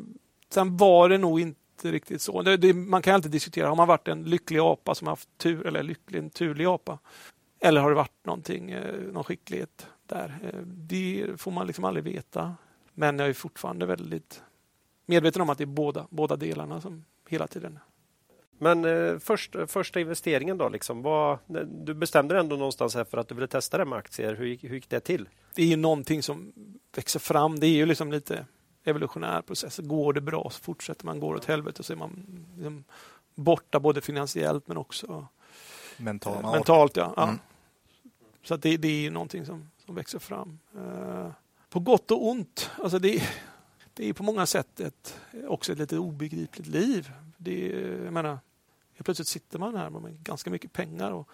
sen 0.49 0.77
var 0.77 1.09
det 1.09 1.19
nog 1.19 1.41
inte 1.41 1.93
riktigt 1.93 2.23
så. 2.23 2.43
Det, 2.43 2.57
det, 2.57 2.73
man 2.75 3.03
kan 3.03 3.15
alltid 3.15 3.31
diskutera, 3.31 3.69
har 3.69 3.77
man 3.77 3.89
varit 3.89 4.09
en 4.09 4.23
lycklig 4.25 4.59
apa 4.59 4.95
som 4.95 5.09
haft 5.09 5.29
tur, 5.39 5.67
eller 5.67 5.83
lycklig, 5.83 6.19
en 6.19 6.31
turlig 6.31 6.65
apa? 6.67 6.99
Eller 7.61 7.81
har 7.81 7.89
det 7.89 7.97
varit 7.97 8.25
någonting, 8.27 8.71
eh, 8.71 8.95
någon 9.13 9.25
skicklighet 9.25 9.87
där? 10.07 10.39
Eh, 10.45 10.61
det 10.67 11.27
får 11.37 11.51
man 11.51 11.67
liksom 11.67 11.85
aldrig 11.85 12.05
veta. 12.05 12.55
Men 12.95 13.19
jag 13.19 13.29
är 13.29 13.33
fortfarande 13.33 13.87
väldigt 13.87 14.43
medveten 15.07 15.43
om 15.43 15.51
att 15.51 15.59
det 15.59 15.65
är 15.65 15.67
båda, 15.67 16.07
båda 16.11 16.37
delarna 16.37 16.81
som 16.81 17.05
hela 17.29 17.47
tiden. 17.47 17.79
Men 18.59 18.85
eh, 18.85 19.19
först, 19.19 19.57
första 19.67 20.01
investeringen 20.01 20.59
då, 20.59 20.69
liksom, 20.69 21.03
vad, 21.03 21.39
du 21.67 21.95
bestämde 21.95 22.35
dig 22.35 22.41
ändå 22.41 22.57
någonstans 22.57 22.95
här 22.95 23.05
för 23.05 23.19
att 23.19 23.29
du 23.29 23.35
ville 23.35 23.47
testa 23.47 23.79
det 23.79 23.85
med 23.85 23.99
aktier. 23.99 24.35
Hur 24.35 24.47
gick, 24.47 24.65
hur 24.65 24.75
gick 24.75 24.89
det 24.89 25.01
till? 25.01 25.29
Det 25.55 25.63
är 25.63 25.67
ju 25.67 25.77
någonting 25.77 26.23
som 26.23 26.53
växer 26.97 27.21
fram. 27.21 27.61
Det 27.61 27.67
är 27.67 27.75
ju 27.75 27.87
liksom 27.87 28.13
lite 28.13 28.47
evolutionär 28.85 29.43
process. 29.43 29.79
Går 29.79 30.13
det 30.13 30.21
bra 30.21 30.51
så 30.51 30.63
fortsätter 30.63 31.07
man. 31.07 31.21
Går 31.21 31.35
det 31.35 31.39
åt 31.39 31.45
helvete 31.45 31.83
så 31.83 31.93
är 31.93 31.97
man 31.97 32.27
liksom 32.55 32.85
borta 33.35 33.81
både 33.81 34.01
finansiellt 34.01 34.69
men 34.69 34.77
också 34.77 35.27
Mental, 35.97 36.45
Eh, 36.45 36.53
Mentalt, 36.53 36.97
ja. 36.97 37.13
ja. 37.17 37.23
Mm. 37.23 37.39
Så 38.43 38.55
att 38.55 38.63
det, 38.63 38.77
det 38.77 38.89
är 38.89 39.01
ju 39.01 39.11
någonting 39.11 39.47
som, 39.47 39.71
som 39.87 39.95
växer 39.95 40.19
fram. 40.19 40.59
Eh, 40.77 41.31
på 41.71 41.81
gott 41.81 42.11
och 42.11 42.29
ont. 42.29 42.71
Alltså 42.83 42.99
det, 42.99 43.23
det 43.95 44.09
är 44.09 44.13
på 44.13 44.23
många 44.23 44.47
sätt 44.47 44.81
ett, 44.81 45.21
också 45.49 45.73
ett 45.73 45.79
lite 45.79 45.99
obegripligt 45.99 46.67
liv. 46.67 47.13
Det, 47.37 47.69
jag 48.05 48.13
menar, 48.13 48.39
plötsligt 49.05 49.29
sitter 49.29 49.59
man 49.59 49.77
här 49.77 49.91
med 49.91 50.23
ganska 50.23 50.51
mycket 50.51 50.73
pengar. 50.73 51.11
Och 51.11 51.29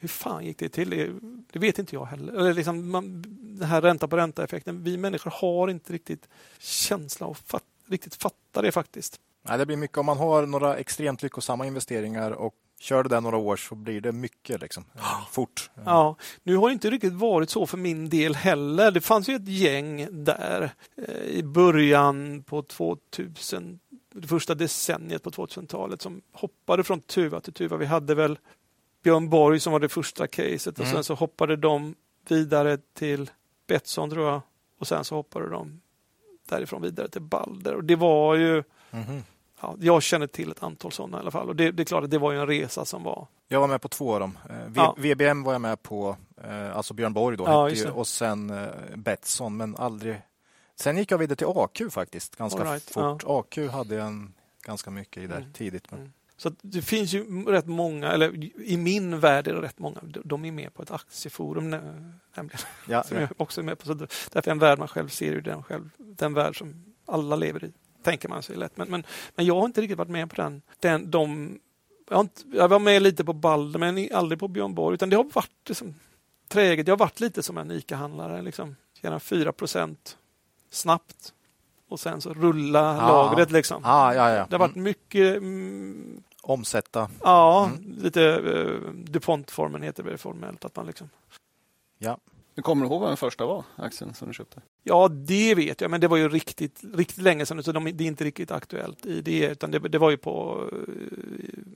hur 0.00 0.08
fan 0.08 0.44
gick 0.44 0.58
det 0.58 0.68
till? 0.68 0.90
Det, 0.90 1.12
det 1.52 1.58
vet 1.58 1.78
inte 1.78 1.94
jag 1.94 2.04
heller. 2.04 2.32
Eller 2.32 2.54
liksom 2.54 2.90
man, 2.90 3.22
den 3.58 3.68
här 3.68 3.80
ränta 3.80 4.08
på 4.08 4.16
ränta-effekten. 4.16 4.82
Vi 4.82 4.96
människor 4.96 5.30
har 5.30 5.68
inte 5.68 5.92
riktigt 5.92 6.28
känsla 6.58 7.26
och 7.26 7.36
fatt, 7.36 7.64
riktigt 7.86 8.14
fatta 8.14 8.62
det 8.62 8.72
faktiskt. 8.72 9.20
Nej, 9.42 9.58
det 9.58 9.66
blir 9.66 9.76
mycket 9.76 9.98
om 9.98 10.06
man 10.06 10.18
har 10.18 10.46
några 10.46 10.76
extremt 10.76 11.22
lyckosamma 11.22 11.66
investeringar 11.66 12.30
och 12.30 12.54
kör 12.80 13.02
det 13.02 13.08
där 13.08 13.20
några 13.20 13.36
år 13.36 13.56
så 13.56 13.74
blir 13.74 14.00
det 14.00 14.12
mycket 14.12 14.60
liksom, 14.60 14.84
eh, 14.94 15.28
fort. 15.30 15.70
Ja, 15.84 16.16
nu 16.42 16.56
har 16.56 16.68
det 16.68 16.72
inte 16.72 16.90
riktigt 16.90 17.12
varit 17.12 17.50
så 17.50 17.66
för 17.66 17.78
min 17.78 18.08
del 18.08 18.34
heller. 18.34 18.90
Det 18.90 19.00
fanns 19.00 19.28
ju 19.28 19.36
ett 19.36 19.48
gäng 19.48 20.24
där 20.24 20.70
eh, 20.96 21.14
i 21.14 21.42
början 21.42 22.42
på 22.42 22.62
2000, 22.62 23.80
det 24.12 24.28
första 24.28 24.54
decenniet 24.54 25.22
på 25.22 25.30
2000-talet 25.30 26.02
som 26.02 26.22
hoppade 26.32 26.84
från 26.84 27.00
tuva 27.00 27.40
till 27.40 27.52
tuva. 27.52 27.76
Vi 27.76 27.86
hade 27.86 28.14
väl 28.14 28.38
Björn 29.02 29.28
Borg 29.28 29.60
som 29.60 29.72
var 29.72 29.80
det 29.80 29.88
första 29.88 30.26
caset 30.26 30.78
och 30.78 30.84
Mm. 30.84 30.94
sen 30.94 31.04
så 31.04 31.14
hoppade 31.14 31.56
de 31.56 31.94
vidare 32.28 32.78
till 32.94 33.30
Betsson 33.66 34.10
tror 34.10 34.28
jag 34.28 34.40
och 34.78 34.86
sen 34.86 35.04
så 35.04 35.14
hoppade 35.14 35.48
de 35.50 35.80
därifrån 36.48 36.82
vidare 36.82 37.08
till 37.08 37.22
Balder 37.22 37.74
och 37.74 37.84
det 37.84 37.96
var 37.96 38.34
ju 38.34 38.62
mhm. 38.90 39.22
ja, 39.60 39.74
jag 39.80 40.02
känner 40.02 40.26
till 40.26 40.50
ett 40.50 40.62
antal 40.62 40.92
sådana 40.92 41.16
i 41.16 41.20
alla 41.20 41.30
fall. 41.30 41.48
Och 41.48 41.56
det, 41.56 41.70
det 41.70 41.82
är 41.82 41.84
klart 41.84 42.04
att 42.04 42.10
det 42.10 42.18
var 42.18 42.32
en 42.32 42.46
resa 42.46 42.84
som 42.84 43.02
var... 43.02 43.26
Jag 43.48 43.60
var 43.60 43.68
med 43.68 43.80
på 43.82 43.88
två 43.88 44.14
av 44.14 44.20
dem. 44.20 44.38
Eh, 44.50 44.56
v 44.66 44.72
Ja. 44.76 44.94
VBM 44.98 45.42
var 45.42 45.52
jag 45.52 45.60
med 45.60 45.82
på, 45.82 46.16
eh, 46.44 46.76
alltså 46.76 46.94
Björn 46.94 47.12
Borg 47.12 47.36
då, 47.36 47.44
Ja, 47.44 47.68
ju, 47.70 47.90
och 47.90 48.06
sen 48.06 48.50
eh, 48.50 48.68
Betsson, 48.96 49.56
men 49.56 49.76
aldrig... 49.76 50.16
Sen 50.80 50.96
gick 50.96 51.10
jag 51.10 51.18
vidare 51.18 51.36
till 51.36 51.46
AQ 51.46 51.92
faktiskt, 51.92 52.36
ganska 52.36 52.64
right, 52.64 52.90
fort. 52.90 53.22
AQ 53.26 53.58
hade 53.70 53.94
jag 53.94 54.06
en, 54.06 54.32
ganska 54.62 54.90
mycket 54.90 55.22
i 55.22 55.26
där 55.26 55.36
Mm. 55.36 55.52
tidigt. 55.52 55.90
Men... 55.90 56.00
Mm. 56.00 56.12
Så 56.36 56.52
det 56.62 56.82
finns 56.82 57.12
ju 57.12 57.44
rätt 57.44 57.66
många, 57.66 58.12
eller 58.12 58.44
i 58.64 58.76
min 58.76 59.20
värld 59.20 59.48
är 59.48 59.54
det 59.54 59.62
rätt 59.62 59.78
många, 59.78 60.00
de- 60.24 60.44
är 60.44 60.52
med 60.52 60.74
på 60.74 60.82
ett 60.82 60.90
aktieforum 60.90 61.70
nä- 61.70 62.12
nämligen. 62.34 62.60
Ja, 62.88 63.02
Som 63.08 63.16
jag 63.16 63.28
också 63.36 63.60
är 63.60 63.64
med 63.64 63.78
på. 63.78 63.86
Så 63.86 63.94
därför 63.94 64.40
är 64.46 64.50
en 64.50 64.58
värld 64.58 64.78
man 64.78 64.88
själv 64.88 65.08
ser 65.08 65.32
ju 65.32 65.40
den, 65.40 65.62
själv, 65.62 65.90
den 65.98 66.34
värld 66.34 66.58
som 66.58 66.84
alla 67.06 67.36
lever 67.36 67.64
i, 67.64 67.72
tänker 68.02 68.28
man 68.28 68.42
sig 68.42 68.56
lätt. 68.56 68.76
Men, 68.76 68.90
men, 68.90 69.04
men 69.34 69.46
jag 69.46 69.54
har 69.54 69.64
inte 69.64 69.80
riktigt 69.80 69.98
varit 69.98 70.10
med 70.10 70.30
på 70.30 70.36
den. 70.36 70.62
den 70.80 71.10
de, 71.10 71.58
jag, 72.10 72.20
inte, 72.20 72.42
jag 72.52 72.68
var 72.68 72.78
med 72.78 73.02
lite 73.02 73.24
på 73.24 73.32
Balder 73.32 73.78
men 73.78 74.08
aldrig 74.14 74.38
på 74.38 74.48
Björn 74.48 74.74
Borg. 74.74 74.94
Utan 74.94 75.10
det 75.10 75.16
har 75.16 75.24
varit 75.24 75.68
liksom, 75.68 75.94
träget. 76.48 76.86
Jag 76.88 76.92
har 76.92 76.98
varit 76.98 77.20
lite 77.20 77.42
som 77.42 77.58
en 77.58 77.70
ICA-handlare. 77.70 78.42
Liksom. 78.42 78.76
Tjäna 79.02 79.20
4 79.20 79.52
snabbt 80.70 81.32
och 81.88 82.00
sen 82.00 82.20
så 82.20 82.34
rulla 82.34 83.00
Ah. 83.02 83.08
lagret. 83.08 83.50
Liksom. 83.50 83.82
Ah, 83.84 84.14
ja, 84.14 84.30
ja. 84.30 84.46
Det 84.50 84.54
har 84.56 84.58
varit 84.58 84.76
Mm. 84.76 84.84
mycket 84.84 85.36
mm, 85.36 86.22
Omsätta. 86.42 87.10
Ja, 87.22 87.70
Mm. 87.76 87.96
lite 88.02 88.20
uh, 88.38 88.90
DuPont-formen 88.94 89.82
heter 89.82 90.02
det 90.02 90.18
formellt. 90.18 90.64
Att 90.64 90.76
man 90.76 90.86
liksom, 90.86 91.08
Du 92.54 92.62
kommer 92.62 92.84
du 92.86 92.90
ihåg 92.92 93.00
vad 93.00 93.10
den 93.10 93.16
första 93.16 93.46
var, 93.46 93.64
aktien 93.76 94.14
som 94.14 94.28
du 94.28 94.34
köpte? 94.34 94.60
ja, 94.82 95.08
det 95.08 95.54
vet 95.54 95.80
jag, 95.80 95.90
men 95.90 96.00
det 96.00 96.08
var 96.08 96.16
ju 96.16 96.28
riktigt, 96.28 96.80
riktigt 96.94 97.22
länge 97.22 97.46
sedan, 97.46 97.62
så 97.62 97.72
de, 97.72 97.84
det 97.84 98.04
är 98.04 98.08
inte 98.08 98.24
riktigt 98.24 98.50
aktuellt 98.50 99.06
i 99.06 99.20
det, 99.22 99.46
utan 99.50 99.70
det, 99.70 99.78
det 99.78 99.98
var 99.98 100.10
ju 100.10 100.16
på 100.16 100.64
eh, 100.72 100.78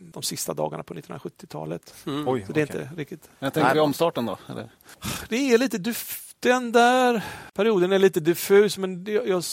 de 0.01 0.23
sista 0.23 0.55
dagarna 0.55 0.83
på 0.83 0.95
1970-talet. 0.95 1.95
Mm. 2.07 2.29
Oj, 2.29 2.45
Så 2.47 2.53
det 2.53 2.61
är 2.61 2.65
okej. 2.67 2.83
inte 2.83 2.95
riktigt. 3.01 3.31
Jag 3.39 3.53
tänker 3.55 3.65
Nej. 3.67 3.75
vi 3.75 3.81
omstarten 3.81 4.27
då? 4.27 4.39
Eller? 4.49 4.71
Det 5.29 5.37
är 5.53 5.59
lite 5.59 5.79
duff, 5.79 6.34
den 6.45 6.73
där 6.73 7.25
perioden 7.55 7.93
är 7.93 7.99
lite 7.99 8.21
diffus, 8.21 8.79
men 8.79 9.05
det, 9.05 9.13
jag 9.13 9.45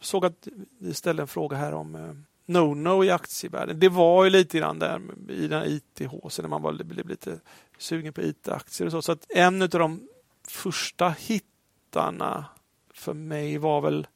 såg 0.00 0.24
att 0.24 0.48
vi 0.78 0.94
ställde 0.94 1.22
en 1.22 1.28
fråga 1.28 1.56
här 1.56 1.72
om 1.74 1.94
eh, 1.94 2.12
no-no 2.46 3.04
i 3.04 3.10
aktievärlden. 3.10 3.80
Det 3.80 3.88
var 3.88 4.24
ju 4.24 4.30
lite 4.30 4.58
grann 4.58 4.78
där 4.78 5.00
i 5.28 5.46
den 5.48 5.60
här 5.60 5.66
ITH, 5.68 6.12
när 6.40 6.48
man 6.48 6.62
var, 6.62 6.72
blev 6.72 7.08
lite 7.08 7.40
sugen 7.78 8.12
på 8.12 8.22
IT-aktier 8.22 8.86
och 8.86 8.92
så. 8.92 9.02
Så 9.02 9.12
att 9.12 9.26
en 9.30 9.62
av 9.62 9.68
de 9.68 10.08
första 10.48 11.08
hittarna 11.08 12.44
för 12.94 13.14
mig 13.14 13.58
var 13.58 13.80
väl 13.80 14.06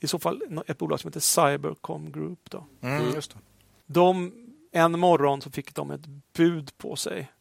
i 0.00 0.06
så 0.06 0.18
fall 0.18 0.62
ett 0.66 0.78
bolag 0.78 1.00
som 1.00 1.08
heter 1.08 1.20
Cybercom 1.20 2.12
Group. 2.12 2.50
Då. 2.50 2.66
Mm, 2.80 3.00
Mm. 3.02 3.14
just 3.14 3.30
det. 3.32 3.38
De, 3.86 4.32
en 4.72 4.98
morgon 5.00 5.40
så 5.42 5.50
fick 5.50 5.74
de 5.74 5.90
ett 5.90 6.06
bud 6.32 6.78
på 6.78 6.96
sig. 6.96 7.32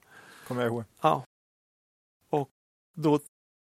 Kommer 0.47 0.61
jag 0.61 0.71
ihåg. 0.71 0.83
Ja. 1.01 1.23
Och 2.29 2.49
då 2.93 3.19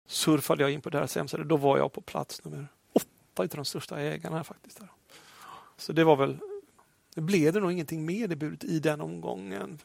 surfade 0.06 0.62
jag 0.62 0.72
in 0.72 0.80
på 0.80 0.90
deras 0.90 1.16
hemsida. 1.16 1.44
Då 1.44 1.56
var 1.56 1.78
jag 1.78 1.92
på 1.92 2.00
plats 2.00 2.44
nummer 2.44 2.68
åtta 2.92 3.44
utav 3.44 3.56
de 3.56 3.64
största 3.64 4.00
ägarna 4.00 4.44
faktiskt. 4.44 4.80
Där. 4.80 4.88
Så 5.76 5.92
det 5.92 6.04
var 6.04 6.16
väl 6.16 6.38
det 7.14 7.20
blev 7.20 7.52
det 7.52 7.60
nog 7.60 7.72
ingenting 7.72 8.06
med 8.06 8.30
det 8.30 8.36
budet 8.36 8.64
i 8.64 8.80
den 8.80 9.00
omgången. 9.00 9.78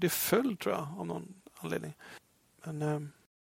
Det 0.00 0.08
föll 0.08 0.56
tror 0.56 0.74
jag 0.74 0.88
av 0.98 1.06
någon 1.06 1.34
anledning. 1.54 1.94
Men, 2.64 2.82
eh, 2.82 3.00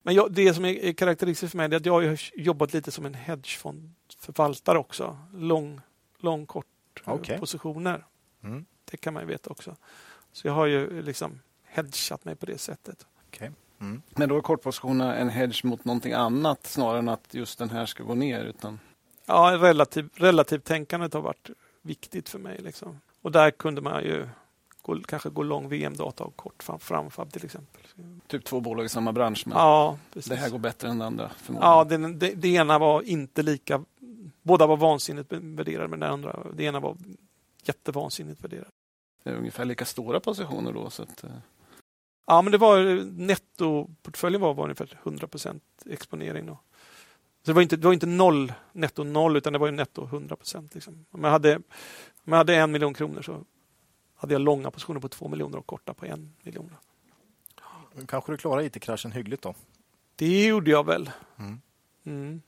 men 0.03 0.15
jag, 0.15 0.33
det 0.33 0.53
som 0.53 0.65
är, 0.65 0.73
är 0.73 0.93
karaktäristiskt 0.93 1.51
för 1.51 1.57
mig 1.57 1.65
är 1.65 1.75
att 1.75 1.85
jag 1.85 1.93
har 1.93 2.19
jobbat 2.39 2.73
lite 2.73 2.91
som 2.91 3.05
en 3.05 3.13
hedgefondförvaltare 3.13 4.77
också. 4.77 5.17
Lång, 5.33 5.81
lång 6.17 6.45
kort 6.45 6.65
eh, 7.05 7.13
Okej. 7.13 7.39
positioner. 7.39 8.05
Mm. 8.43 8.65
Det 8.85 8.97
kan 8.97 9.13
man 9.13 9.23
ju 9.23 9.27
veta 9.27 9.49
också. 9.49 9.75
Så 10.31 10.47
jag 10.47 10.53
har 10.53 10.65
ju 10.65 11.01
liksom 11.01 11.39
hedgat 11.63 12.25
mig 12.25 12.35
på 12.35 12.45
det 12.45 12.57
sättet. 12.57 13.07
Mm. 13.81 14.01
Men 14.15 14.29
då 14.29 14.37
är 14.37 14.41
kortpositionerna 14.41 15.15
en 15.15 15.29
hedge 15.29 15.63
mot 15.65 15.85
någonting 15.85 16.13
annat 16.13 16.67
snarare 16.67 16.99
än 16.99 17.09
att 17.09 17.33
just 17.33 17.59
den 17.59 17.69
här 17.69 17.85
ska 17.85 18.03
gå 18.03 18.15
ner. 18.15 18.43
Utan... 18.43 18.79
Ja, 19.25 19.57
relativ, 19.61 20.09
relativt 20.15 20.63
tänkandet 20.63 21.13
har 21.13 21.21
varit 21.21 21.49
viktigt 21.81 22.29
för 22.29 22.39
mig. 22.39 22.57
Liksom. 22.61 23.01
Och 23.21 23.31
där 23.31 23.51
kunde 23.51 23.81
man 23.81 24.03
ju 24.03 24.27
gå, 24.81 24.99
kanske 25.07 25.29
gå 25.29 25.43
lång 25.43 25.69
VM-data 25.69 26.23
och 26.23 26.35
kort 26.35 26.63
fram, 26.63 26.79
framfab 26.79 27.31
till 27.33 27.45
exempel. 27.45 27.81
Typ 28.27 28.45
två 28.45 28.59
bolag 28.59 28.85
i 28.85 28.89
samma 28.89 29.11
bransch. 29.11 29.43
Men 29.47 29.57
Ja, 29.57 29.97
precis. 30.13 30.29
det 30.29 30.35
här 30.35 30.49
går 30.49 30.59
bättre 30.59 30.87
än 30.89 30.97
det 30.99 31.05
andra. 31.05 31.29
förmodligen. 31.29 31.71
Ja, 31.71 31.83
det, 31.83 32.13
det, 32.13 32.35
det 32.35 32.47
ena 32.47 32.79
var 32.79 33.01
inte 33.01 33.43
lika... 33.43 33.83
Båda 34.41 34.67
var 34.67 34.77
vansinnigt 34.77 35.33
värderade, 35.33 35.87
men 35.87 35.99
det 35.99 36.07
andra, 36.09 36.47
det 36.53 36.63
ena 36.63 36.79
var 36.79 36.97
jättevansinnigt 37.63 38.43
värderad. 38.43 38.67
Det 39.23 39.29
är 39.29 39.35
ungefär 39.35 39.65
lika 39.65 39.85
stora 39.85 40.19
positioner 40.19 40.73
då. 40.73 40.89
Så 40.89 41.03
att, 41.03 41.23
eh, 41.23 41.29
Ja, 42.25 42.41
men 42.41 42.51
det 42.51 42.57
var 42.57 43.03
nettoportföljen 43.17 44.41
var, 44.41 44.53
var 44.53 44.63
ungefär 44.63 44.99
100% 45.03 45.59
exponering. 45.89 46.45
Då. 46.45 46.53
Så 47.43 47.51
det 47.51 47.53
var 47.53 47.61
inte, 47.61 47.75
det 47.77 47.85
var 47.87 47.93
inte 47.93 48.05
noll, 48.05 48.53
netto 48.71 49.03
noll, 49.03 49.37
utan 49.37 49.53
det 49.53 49.59
var 49.59 49.67
ju 49.67 49.71
netto 49.73 50.03
100 50.05 50.37
Liksom. 50.73 51.05
Om, 51.11 51.23
jag 51.23 51.31
hade, 51.31 51.55
om 51.55 51.63
jag 52.25 52.35
hade 52.37 52.55
en 52.55 52.71
miljon 52.71 52.93
kronor 52.93 53.21
så 53.21 53.43
hade 54.15 54.33
jag 54.33 54.41
långa 54.41 54.71
positioner 54.71 54.99
på 54.99 55.09
två 55.09 55.27
miljoner 55.27 55.57
och 55.57 55.65
korta 55.65 55.93
på 55.93 56.05
en 56.05 56.33
miljon. 56.43 56.75
Kanske 58.07 58.31
du 58.31 58.37
klarar 58.37 58.61
IT-kraschen 58.61 59.11
hyggligt 59.11 59.43
då? 59.43 59.53
Det 60.15 60.45
gjorde 60.45 60.71
jag 60.71 60.85
väl. 60.85 61.09
Mm. 61.39 61.61
Mm. 62.05 62.41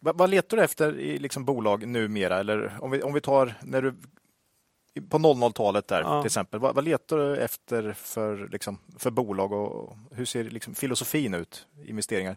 Va- 0.00 0.12
Vad 0.12 0.30
letar 0.30 0.56
du 0.56 0.62
efter 0.62 0.98
i 0.98 1.18
liksom 1.18 1.44
bolag 1.44 1.86
numera? 1.88 2.38
Eller 2.38 2.76
om 2.80 2.90
vi, 2.90 3.02
om 3.02 3.12
vi 3.12 3.20
tar 3.20 3.54
när 3.62 3.82
du 3.82 3.94
på 5.00 5.18
00-talet 5.18 5.88
där 5.88 6.00
Ja. 6.00 6.22
till 6.22 6.26
exempel. 6.26 6.60
Vad, 6.60 6.74
vad 6.74 6.84
letar 6.84 7.16
du 7.16 7.36
efter 7.36 7.92
för, 7.92 8.48
liksom, 8.52 8.78
för 8.98 9.10
bolag 9.10 9.52
och 9.52 9.96
hur 10.10 10.24
ser 10.24 10.44
liksom, 10.44 10.74
filosofin 10.74 11.34
ut? 11.34 11.66
Investeringar? 11.86 12.36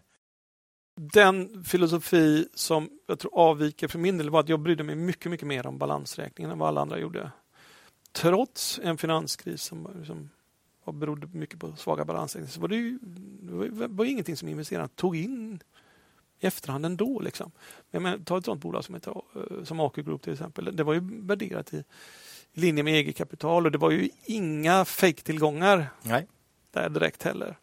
Den 0.96 1.64
filosofi 1.64 2.48
som 2.54 2.90
jag 3.06 3.18
tror 3.18 3.38
avviker 3.38 3.88
för 3.88 3.98
min 3.98 4.18
del 4.18 4.30
var 4.30 4.40
att 4.40 4.48
jag 4.48 4.60
brydde 4.60 4.82
mig 4.82 4.94
mycket, 4.94 5.30
mycket 5.30 5.46
mer 5.46 5.66
om 5.66 5.78
balansräkningen 5.78 6.50
än 6.50 6.58
vad 6.58 6.68
alla 6.68 6.80
andra 6.80 6.98
gjorde. 6.98 7.30
Trots 8.12 8.80
en 8.82 8.98
finanskris 8.98 9.62
som, 9.62 10.04
som 10.06 10.30
berodde 10.98 11.26
mycket 11.26 11.60
på 11.60 11.76
svaga 11.76 12.04
balansräkningar 12.04 12.50
så 12.50 12.60
var 12.60 12.68
det 12.68 12.76
ju 12.76 12.98
det 13.02 13.86
var, 13.86 14.04
ingenting 14.04 14.36
som 14.36 14.48
investerarna 14.48 14.88
tog 14.88 15.16
in 15.16 15.62
i 16.40 16.46
efterhand 16.46 16.86
ändå. 16.86 17.20
Liksom. 17.20 17.50
Men, 17.90 18.02
men, 18.02 18.24
ta 18.24 18.38
ett 18.38 18.44
sådant 18.44 18.62
bolag 18.62 18.84
som, 18.84 18.94
eh, 18.94 19.00
som 19.64 19.80
AQ 19.80 19.96
Group 19.96 20.22
till 20.22 20.32
exempel. 20.32 20.76
Det 20.76 20.84
var 20.84 20.94
ju 20.94 21.00
värderat 21.02 21.74
i, 21.74 21.84
i 22.54 22.60
linje 22.60 22.82
med 22.82 22.94
eget 22.94 23.16
kapital 23.16 23.66
och 23.66 23.72
det 23.72 23.78
var 23.78 23.90
ju 23.90 24.08
inga 24.24 24.84
fake-tillgångar 24.84 25.86
Nej, 26.02 26.26
där 26.72 26.88
direkt 26.88 27.22
heller. 27.22 27.56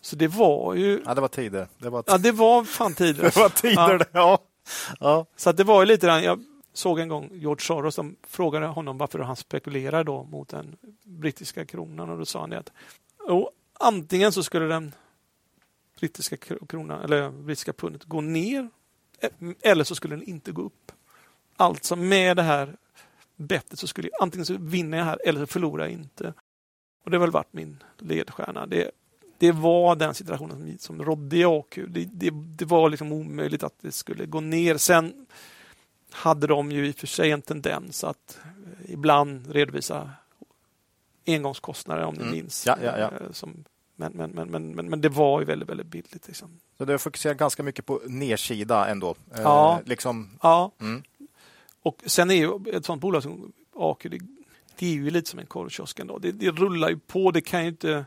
Så 0.00 0.16
det 0.16 0.28
var 0.28 0.74
ju 0.74 1.02
ja, 1.06 1.14
det 1.14 1.20
var 1.20 1.28
tider. 1.28 1.66
Det 1.78 1.90
var, 1.90 2.04
Ja, 2.06 2.18
det 2.18 2.32
var 2.32 2.64
fan 2.64 2.94
tider. 3.02 3.22
det 3.22 3.36
var 3.36 3.48
tider 3.48 3.98
Ja. 3.98 4.06
Ja. 4.12 4.38
Ja. 5.00 5.26
Så 5.36 5.52
det 5.52 5.64
var 5.64 5.82
ju 5.82 5.86
lite 5.86 6.06
grann, 6.06 6.22
jag 6.22 6.44
såg 6.72 6.98
en 7.00 7.08
gång 7.08 7.30
George 7.32 7.60
Soros 7.64 7.94
som 7.94 8.16
frågade 8.26 8.66
honom 8.66 8.98
varför 8.98 9.18
han 9.18 9.36
spekulerar 9.36 10.04
då 10.04 10.24
mot 10.24 10.48
den 10.48 10.76
brittiska 11.04 11.64
kronan 11.64 12.10
och 12.10 12.18
då 12.18 12.24
sa 12.26 12.40
han 12.40 12.52
att 12.52 12.72
och 13.18 13.50
antingen 13.80 14.32
så 14.32 14.42
skulle 14.42 14.66
den 14.66 14.92
brittiska 16.00 16.36
kro- 16.36 16.66
kronan 16.66 17.00
eller 17.04 17.30
brittiska 17.30 17.72
pundet 17.72 18.04
gå 18.04 18.20
ner 18.20 18.70
eh, 19.20 19.30
eller 19.62 19.84
så 19.84 19.94
skulle 19.94 20.16
den 20.16 20.24
inte 20.28 20.52
gå 20.52 20.62
upp. 20.62 20.92
Alltså 21.56 21.96
med 21.96 22.36
det 22.36 22.42
här 22.42 22.76
bettet 23.42 23.78
så 23.78 23.86
skulle 23.86 24.08
jag, 24.12 24.22
antingen 24.22 24.46
så 24.46 24.56
vinner 24.58 24.98
jag 24.98 25.04
här 25.04 25.18
eller 25.28 25.40
så 25.40 25.46
förlorar 25.46 25.84
jag 25.84 25.92
inte. 25.92 26.34
Och 27.04 27.10
det 27.10 27.16
har 27.16 27.20
väl 27.20 27.30
varit 27.30 27.52
min 27.52 27.82
ledstjärna. 27.98 28.66
Det, 28.66 28.90
det 29.38 29.52
var 29.52 29.96
den 29.96 30.14
situationen 30.14 30.78
som, 30.78 30.96
som 30.96 31.04
rådde 31.04 31.36
i 31.36 31.44
AQ. 31.44 31.74
Det, 31.88 32.04
det, 32.04 32.30
det 32.32 32.64
var 32.64 32.90
liksom 32.90 33.12
omöjligt 33.12 33.62
att 33.62 33.74
det 33.80 33.92
skulle 33.92 34.26
gå 34.26 34.40
ner. 34.40 34.76
Sen 34.76 35.26
hade 36.10 36.46
de 36.46 36.72
ju 36.72 36.86
i 36.88 36.90
och 36.90 36.94
för 36.96 37.06
sig 37.06 37.30
en 37.30 37.42
tendens 37.42 38.04
att 38.04 38.38
eh, 38.44 38.90
ibland 38.92 39.50
redovisa 39.52 40.10
engångskostnader 41.26 42.02
om 42.04 42.14
ni 42.14 42.20
Mm. 42.20 42.32
minns. 42.34 42.66
Ja, 42.66 42.76
ja, 42.82 42.98
ja. 42.98 43.10
Eh, 43.20 43.32
Som, 43.32 43.64
men, 43.96 44.12
men, 44.12 44.30
men, 44.30 44.50
men, 44.50 44.74
men, 44.74 44.88
men 44.90 45.00
det 45.00 45.08
var 45.08 45.40
ju 45.40 45.46
väldigt, 45.46 45.68
väldigt 45.68 45.86
billigt. 45.86 46.26
Liksom. 46.26 46.60
Så 46.78 46.84
du 46.84 46.92
har 46.92 46.98
fokuserat 46.98 47.36
ganska 47.36 47.62
mycket 47.62 47.86
på 47.86 48.00
nedsida 48.06 48.86
ändå? 48.88 49.10
Eh, 49.34 49.40
Ja. 49.42 49.80
Liksom, 49.84 50.38
Ja, 50.42 50.70
mm. 50.80 51.02
Och 51.82 52.02
sen 52.06 52.30
är 52.30 52.34
ju 52.34 52.76
ett 52.76 52.84
sånt 52.84 53.02
bolag 53.02 53.22
som 53.22 53.52
AQ, 53.76 54.02
det, 54.02 54.18
det 54.78 54.86
är 54.86 54.94
ju 54.94 55.10
lite 55.10 55.30
som 55.30 55.38
en 55.38 55.46
korvkiosk 55.46 55.98
ändå. 55.98 56.18
Det, 56.18 56.32
det 56.32 56.50
rullar 56.50 56.90
ju 56.90 56.98
på. 56.98 57.30
Det 57.30 57.40
kan 57.40 57.62
ju 57.62 57.68
inte 57.68 58.06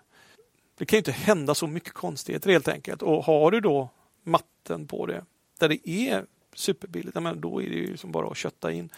det 0.78 0.86
kan 0.86 0.98
inte 0.98 1.12
hända 1.12 1.56
så 1.56 1.68
mycket 1.68 1.94
konstigheter 1.94 2.52
helt 2.52 2.68
enkelt. 2.68 3.02
Och 3.02 3.24
har 3.24 3.52
du 3.52 3.60
då 3.62 3.90
matten 4.24 4.88
på 4.88 5.06
det, 5.06 5.26
där 5.60 5.70
det 5.70 5.90
är 5.90 6.26
superbilligt, 6.54 7.22
men 7.22 7.42
då 7.42 7.62
är 7.62 7.70
det 7.70 7.76
ju 7.76 7.98
som 7.98 8.12
bara 8.12 8.28
att 8.28 8.38
kötta 8.38 8.72
in. 8.72 8.90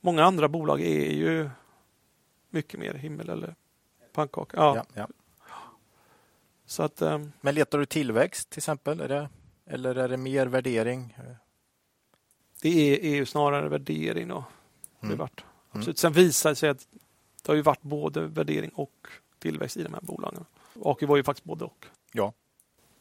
Många 0.00 0.24
andra 0.24 0.48
bolag 0.48 0.80
är 0.80 1.12
ju 1.12 1.50
mycket 2.50 2.80
mer 2.80 2.94
himmel 2.94 3.28
eller 3.28 3.54
pannkaka. 4.12 4.56
Ja, 4.56 4.76
ja, 4.76 4.86
ja. 4.94 5.08
Så 6.66 6.82
att, 6.82 7.02
ehm, 7.02 7.32
Men 7.40 7.54
letar 7.54 7.78
du 7.78 7.86
tillväxt 7.86 8.50
till 8.50 8.58
exempel? 8.58 9.00
Är 9.00 9.08
det, 9.08 9.28
eller 9.66 9.94
är 9.94 10.08
det 10.08 10.16
mer 10.16 10.46
värdering? 10.46 11.16
Det 12.62 12.68
är, 12.68 13.04
är 13.12 13.14
ju 13.14 13.26
snarare 13.26 13.68
värdering 13.68 14.28
då. 14.28 14.44
Det 15.00 15.06
Mm. 15.06 15.18
vart. 15.18 15.44
Mm. 15.74 15.94
Sen 15.94 16.12
visar 16.12 16.50
det 16.50 16.56
sig 16.56 16.68
att 16.70 16.88
det 17.42 17.48
har 17.48 17.56
ju 17.56 17.62
varit 17.62 17.82
både 17.82 18.26
värdering 18.26 18.70
och 18.74 19.06
tillväxt 19.38 19.76
i 19.76 19.82
de 19.82 19.94
här 19.94 20.00
bolagen. 20.00 20.44
AQ 20.84 21.02
var 21.02 21.16
ju 21.16 21.22
faktiskt 21.22 21.44
både 21.44 21.64
och. 21.64 21.86
Ja. 22.12 22.32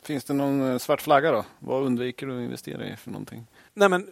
Finns 0.02 0.24
det 0.24 0.34
någon 0.34 0.62
eh, 0.72 0.78
svart 0.78 1.02
flagga 1.02 1.32
då? 1.32 1.46
Vad 1.60 1.84
undviker 1.84 2.28
du 2.28 2.38
att 2.38 2.44
investera 2.44 2.88
i 2.90 2.96
för 2.96 3.12
någonting? 3.12 3.46
Nej 3.74 3.90
men 3.90 4.12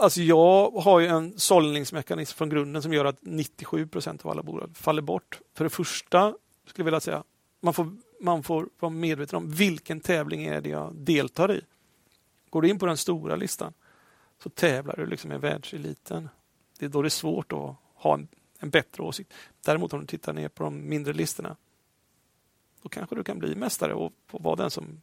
Alltså 0.00 0.20
jag 0.22 0.70
har 0.70 1.00
ju 1.00 1.06
en 1.06 1.38
sållningsmekanism 1.38 2.36
från 2.36 2.48
grunden 2.48 2.82
som 2.82 2.92
gör 2.92 3.04
att 3.04 3.18
97 3.20 3.86
procent 3.86 4.24
av 4.24 4.30
alla 4.30 4.42
bolag 4.42 4.76
faller 4.76 5.02
bort. 5.02 5.40
För 5.54 5.64
det 5.64 5.70
första 5.70 6.34
skulle 6.66 6.82
jag 6.82 6.84
vilja 6.84 7.00
säga, 7.00 7.24
man 7.60 7.74
får, 7.74 7.96
man 8.20 8.42
får 8.42 8.68
vara 8.80 8.90
medveten 8.90 9.36
om 9.36 9.50
vilken 9.50 10.00
tävling 10.00 10.44
är 10.44 10.60
det 10.60 10.68
jag 10.68 10.94
deltar 10.94 11.52
i. 11.52 11.60
Går 12.50 12.62
du 12.62 12.68
in 12.68 12.78
på 12.78 12.86
den 12.86 12.96
stora 12.96 13.36
listan 13.36 13.72
så 14.42 14.50
tävlar 14.50 14.96
du 14.96 15.06
liksom 15.06 15.28
med 15.28 15.40
världseliten. 15.40 16.28
Det 16.78 16.84
är 16.84 16.88
då 16.88 17.02
det 17.02 17.08
är 17.08 17.10
svårt 17.10 17.52
att 17.52 17.76
ha 17.94 18.14
en, 18.14 18.28
en 18.58 18.70
bättre 18.70 19.02
åsikt. 19.02 19.34
Däremot 19.64 19.92
om 19.92 20.00
du 20.00 20.06
tittar 20.06 20.32
ner 20.32 20.48
på 20.48 20.64
de 20.64 20.88
mindre 20.88 21.12
listorna 21.12 21.56
då 22.82 22.88
kanske 22.88 23.16
du 23.16 23.24
kan 23.24 23.38
bli 23.38 23.54
mästare 23.54 23.94
och 23.94 24.12
vara 24.30 24.56
den 24.56 24.70
som 24.70 25.00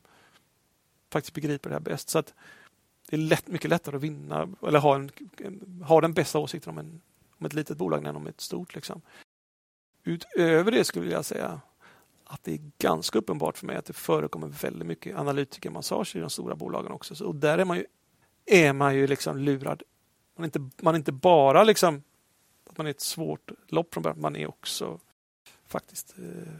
faktiskt 1.09 1.33
begriper 1.33 1.69
det 1.69 1.75
här 1.75 1.79
bäst. 1.79 2.09
Så 2.09 2.19
att 2.19 2.33
det 3.09 3.15
är 3.15 3.19
lätt, 3.19 3.47
mycket 3.47 3.69
lättare 3.69 3.95
att 3.95 4.01
vinna 4.01 4.49
eller 4.67 4.79
ha, 4.79 4.95
en, 4.95 5.11
ha 5.87 6.01
den 6.01 6.13
bästa 6.13 6.39
åsikten 6.39 6.69
om, 6.69 6.77
en, 6.77 7.01
om 7.37 7.45
ett 7.45 7.53
litet 7.53 7.77
bolag 7.77 8.05
än 8.05 8.15
om 8.15 8.27
ett 8.27 8.41
stort. 8.41 8.75
Liksom. 8.75 9.01
Utöver 10.03 10.71
det 10.71 10.83
skulle 10.83 11.11
jag 11.11 11.25
säga 11.25 11.61
att 12.23 12.43
det 12.43 12.53
är 12.53 12.71
ganska 12.79 13.19
uppenbart 13.19 13.57
för 13.57 13.65
mig 13.65 13.75
att 13.75 13.85
det 13.85 13.93
förekommer 13.93 14.47
väldigt 14.47 14.87
mycket 14.87 15.17
analytikermassage 15.17 16.15
i 16.15 16.19
de 16.19 16.29
stora 16.29 16.55
bolagen 16.55 16.91
också. 16.91 17.15
Så, 17.15 17.25
och 17.25 17.35
där 17.35 17.57
är 17.57 17.65
man 17.65 17.77
ju, 17.77 17.85
är 18.45 18.73
man 18.73 18.95
ju 18.95 19.07
liksom 19.07 19.37
lurad. 19.37 19.83
Man 20.35 20.43
är 20.43 20.45
inte, 20.45 20.83
man 20.83 20.95
är 20.95 20.99
inte 20.99 21.11
bara 21.11 21.63
liksom 21.63 22.03
att 22.69 22.77
man 22.77 22.87
är 22.87 22.91
ett 22.91 23.01
svårt 23.01 23.51
lopp 23.67 23.93
från 23.93 24.03
början, 24.03 24.21
man 24.21 24.35
är 24.35 24.47
också 24.47 24.99
faktiskt 25.67 26.15
eh, 26.17 26.53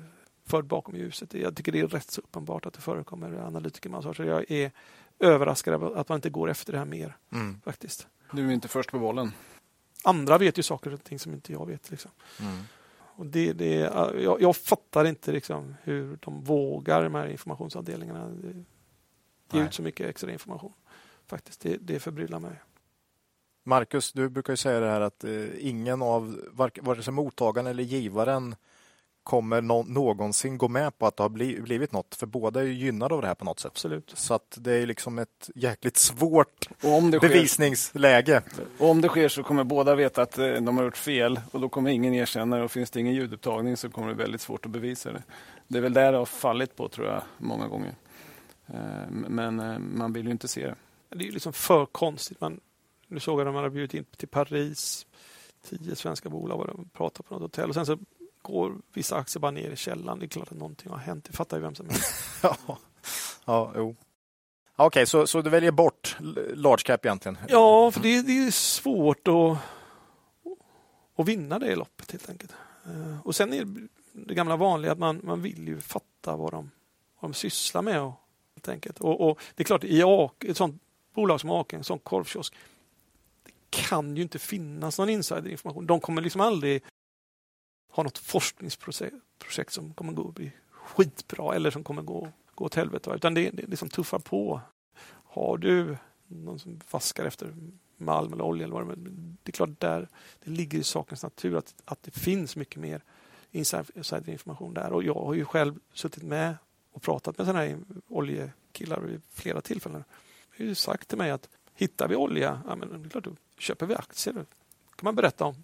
förd 0.46 0.66
bakom 0.66 0.96
ljuset. 0.96 1.34
Jag 1.34 1.56
tycker 1.56 1.72
det 1.72 1.80
är 1.80 1.88
rätt 1.88 2.12
så 2.12 2.22
uppenbart 2.22 2.66
att 2.66 2.74
det 2.74 2.82
förekommer 2.82 3.34
analytikermassage. 3.34 4.20
Jag 4.20 4.52
är 4.52 4.72
överraskad 5.20 5.84
att 5.84 6.10
man 6.10 6.16
inte 6.16 6.30
går 6.30 6.50
efter 6.50 6.72
det 6.72 6.78
här 6.78 6.86
mer. 6.86 7.18
Mm. 7.32 7.62
faktiskt. 7.62 8.08
Du 8.32 8.48
är 8.48 8.52
inte 8.52 8.68
först 8.68 8.92
på 8.92 9.00
bollen. 9.00 9.32
Andra 10.04 10.38
vet 10.38 10.58
ju 10.58 10.64
saker 10.64 10.94
och 10.94 11.04
ting 11.04 11.20
som 11.20 11.34
inte 11.34 11.54
jag 11.54 11.66
vet. 11.66 11.92
Liksom. 11.92 12.12
Mm. 12.40 12.64
Och 13.18 13.26
det, 13.26 13.54
det, 13.54 13.76
jag, 14.22 14.42
jag 14.42 14.56
fattar 14.56 15.06
inte 15.06 15.32
liksom 15.32 15.76
hur 15.84 16.18
de 16.22 16.44
vågar, 16.44 17.04
de 17.04 17.16
här 17.16 17.28
informationsavdelningarna, 17.28 18.32
ge 19.52 19.64
ut 19.64 19.74
så 19.74 19.82
mycket 19.82 20.10
extra 20.10 20.32
information. 20.32 20.74
Faktiskt, 21.28 21.62
det, 21.62 21.78
det 21.78 22.00
förbryllar 22.00 22.40
mig. 22.40 22.62
Marcus, 23.64 24.14
du 24.14 24.30
brukar 24.30 24.54
ju 24.54 24.58
säga 24.58 24.80
det 24.80 24.90
här 24.90 25.02
att 25.02 25.24
eh, 25.24 25.46
ingen 25.60 26.02
av 26.02 26.42
vare 26.82 27.04
sig 27.04 27.14
mottagaren 27.14 27.68
eller 27.68 27.84
givaren 27.84 28.56
kommer 29.26 29.62
no 29.62 29.84
någonsin 29.88 30.58
gå 30.58 30.68
med 30.68 30.98
på 30.98 31.08
att 31.08 31.18
det 31.18 31.24
har 31.24 31.30
bli 31.30 31.62
blivit 31.62 31.92
något. 31.92 32.16
För 32.16 32.26
båda 32.26 32.60
är 32.60 32.64
ju 32.64 32.74
gynnade 32.74 33.16
av 33.16 33.22
det 33.22 33.28
här 33.28 33.36
på 33.36 33.46
något 33.46 33.60
sätt. 33.60 33.72
Absolut. 33.72 34.12
Så 34.16 34.34
att 34.34 34.58
det 34.62 34.74
är 34.74 34.86
liksom 34.86 35.20
ett 35.20 35.50
jäkligt 35.56 35.98
svårt 35.98 36.68
bevisningsläge. 37.22 38.42
Sker, 38.42 38.66
och 38.78 38.90
om 38.90 39.02
det 39.02 39.08
sker 39.08 39.30
så 39.30 39.44
kommer 39.44 39.64
båda 39.64 39.96
veta 39.96 40.22
att 40.22 40.38
eh, 40.38 40.54
de 40.54 40.78
har 40.78 40.84
gjort 40.84 40.98
fel 40.98 41.40
och 41.52 41.62
då 41.62 41.70
kommer 41.70 41.92
ingen 41.92 42.14
erkänna 42.14 42.58
det 42.58 42.64
och 42.64 42.72
finns 42.72 42.92
det 42.92 43.00
ingen 43.00 43.14
ljudupptagning 43.14 43.78
så 43.78 43.90
kommer 43.90 44.08
det 44.08 44.14
väldigt 44.14 44.42
svårt 44.42 44.66
att 44.66 44.72
bevisa 44.72 45.12
det. 45.12 45.24
Det 45.68 45.78
är 45.78 45.82
väl 45.82 45.94
där 45.94 46.12
det 46.12 46.18
har 46.18 46.26
fallit 46.26 46.76
på 46.76 46.88
tror 46.88 47.08
jag 47.08 47.22
många 47.38 47.68
gånger. 47.68 47.96
Eh, 48.68 49.10
men 49.10 49.56
man 49.98 50.14
vill 50.14 50.26
ju 50.26 50.32
inte 50.32 50.48
se 50.48 50.68
det. 50.68 50.76
Det 51.10 51.28
är 51.28 51.32
liksom 51.32 51.54
för 51.54 51.86
konstigt. 51.86 52.42
Man, 52.42 52.60
nu 53.08 53.20
såg 53.20 53.40
jag 53.40 53.48
att 53.48 53.54
de 53.54 53.56
hade 53.56 53.70
bjudit 53.70 53.94
in 53.94 54.06
till 54.18 54.28
Paris 54.28 55.06
tio 55.70 55.96
svenska 55.96 56.30
bolag 56.30 56.60
och 56.60 56.94
pratade 56.94 57.28
på 57.28 57.34
något 57.34 57.42
hotell. 57.42 57.70
Och 57.70 57.76
sen 57.76 57.86
så 57.86 57.98
går 58.42 58.76
vissa 58.94 59.16
aktier 59.16 59.40
bara 59.40 59.52
ner 59.52 59.72
i 59.72 59.76
källan. 59.76 60.20
Det 60.20 60.26
är 60.26 60.28
klart 60.28 60.52
att 60.52 60.58
någonting 60.58 60.92
har 60.92 60.98
hänt. 60.98 61.26
Det 61.26 61.34
fattar 61.34 61.58
ju 61.58 61.64
vem 61.64 61.76
som 61.76 61.90
helst. 61.90 62.14
ja, 62.44 62.58
ja, 63.46 63.72
jo. 63.76 63.96
Okej, 64.76 64.88
okay, 64.88 65.06
så, 65.06 65.28
så 65.28 65.42
du 65.42 65.50
väljer 65.50 65.72
bort 65.72 66.18
large 66.54 66.84
cap 66.84 67.06
egentligen? 67.06 67.38
Ja, 67.48 67.92
för 67.92 68.00
det, 68.00 68.22
det 68.22 68.48
är 68.48 68.52
svårt 68.52 69.28
att, 69.28 69.58
att 71.16 71.28
vinna 71.28 71.60
det 71.60 71.76
loppet 71.76 72.12
helt 72.12 72.30
enkelt. 72.30 72.52
Eh, 72.86 73.28
och 73.28 73.36
sen 73.36 73.54
är 73.54 73.68
det 74.14 74.34
gamla 74.34 74.56
vanliga 74.56 74.92
att 74.92 75.00
man, 75.00 75.22
man 75.24 75.42
vill 75.42 75.68
ju 75.68 75.82
fatta 75.82 76.36
vad 76.36 76.52
de, 76.52 76.72
vad 77.20 77.32
de 77.32 77.34
sysslar 77.34 77.82
med. 77.82 78.02
Och, 78.02 78.14
helt 78.56 78.68
enkelt. 78.68 79.00
Och, 79.00 79.30
och 79.30 79.40
det 79.56 79.64
är 79.64 79.66
klart, 79.66 79.84
i 79.84 80.02
ett 80.50 80.58
sånt 80.58 80.82
bolagsmaken, 81.16 81.84
som 81.84 81.94
en 81.94 82.00
sån 82.00 82.00
korvkiosk, 82.00 82.54
det 83.44 83.52
kan 83.70 84.16
ju 84.16 84.22
inte 84.22 84.40
finnas 84.40 85.00
någon 85.00 85.10
insiderinformation. 85.10 85.86
De 85.86 86.00
kommer 86.00 86.22
liksom 86.22 86.42
aldrig 86.42 86.84
ha 87.92 88.04
något 88.04 88.18
forskningsprojekt 88.18 89.72
som 89.74 89.94
kommer 89.94 90.14
gå 90.14 90.32
bli 90.32 90.52
skitbra 90.72 91.56
eller 91.56 91.72
som 91.72 91.84
kommer 91.84 92.02
gå, 92.02 92.32
gå 92.56 92.66
åt 92.66 92.76
helvete. 92.76 93.12
Utan 93.16 93.34
det, 93.34 93.50
det 93.50 93.68
liksom 93.68 93.90
tuffar 93.90 94.20
på. 94.20 94.62
Har 95.24 95.58
du 95.58 95.98
någon 96.28 96.60
som 96.60 96.80
vaskar 96.92 97.26
efter 97.26 97.54
malm 97.98 98.34
eller 98.34 98.44
olja 98.44 98.64
eller 98.64 98.76
vad 98.76 98.88
det 98.88 98.94
är. 98.94 98.98
Det 99.44 99.50
är 99.50 99.52
klart 99.52 99.80
där 99.80 100.08
det 100.44 100.52
ligger 100.52 100.80
i 100.80 100.84
sakens 100.84 101.24
natur 101.24 101.58
att, 101.58 101.76
att 101.86 102.04
det 102.04 102.12
finns 102.12 102.56
mycket 102.56 102.82
mer 102.82 103.02
insiderinformation 103.52 104.74
där. 104.74 104.94
Och 104.94 105.04
jag 105.04 105.14
har 105.14 105.34
ju 105.34 105.46
själv 105.46 105.80
suttit 105.94 106.24
med 106.24 106.56
och 106.92 107.02
pratat 107.02 107.38
med 107.38 107.48
sådana 107.48 107.66
här 107.66 107.80
oljekillar 108.08 109.00
vid 109.00 109.22
flera 109.30 109.62
tillfällen. 109.62 110.04
Har 110.58 110.66
ju 110.66 110.76
sagt 110.76 111.08
till 111.08 111.18
mig 111.18 111.32
att 111.32 111.50
hittar 111.76 112.08
vi 112.08 112.16
olja, 112.16 112.62
ja, 112.68 112.76
men 112.76 113.02
det 113.02 113.08
är 113.08 113.10
klart, 113.10 113.24
då 113.24 113.32
köper 113.58 113.86
vi 113.86 113.96
aktier. 113.96 114.34
Då 114.34 114.42
kan 114.96 115.02
man 115.02 115.16
berätta 115.16 115.46
om 115.46 115.56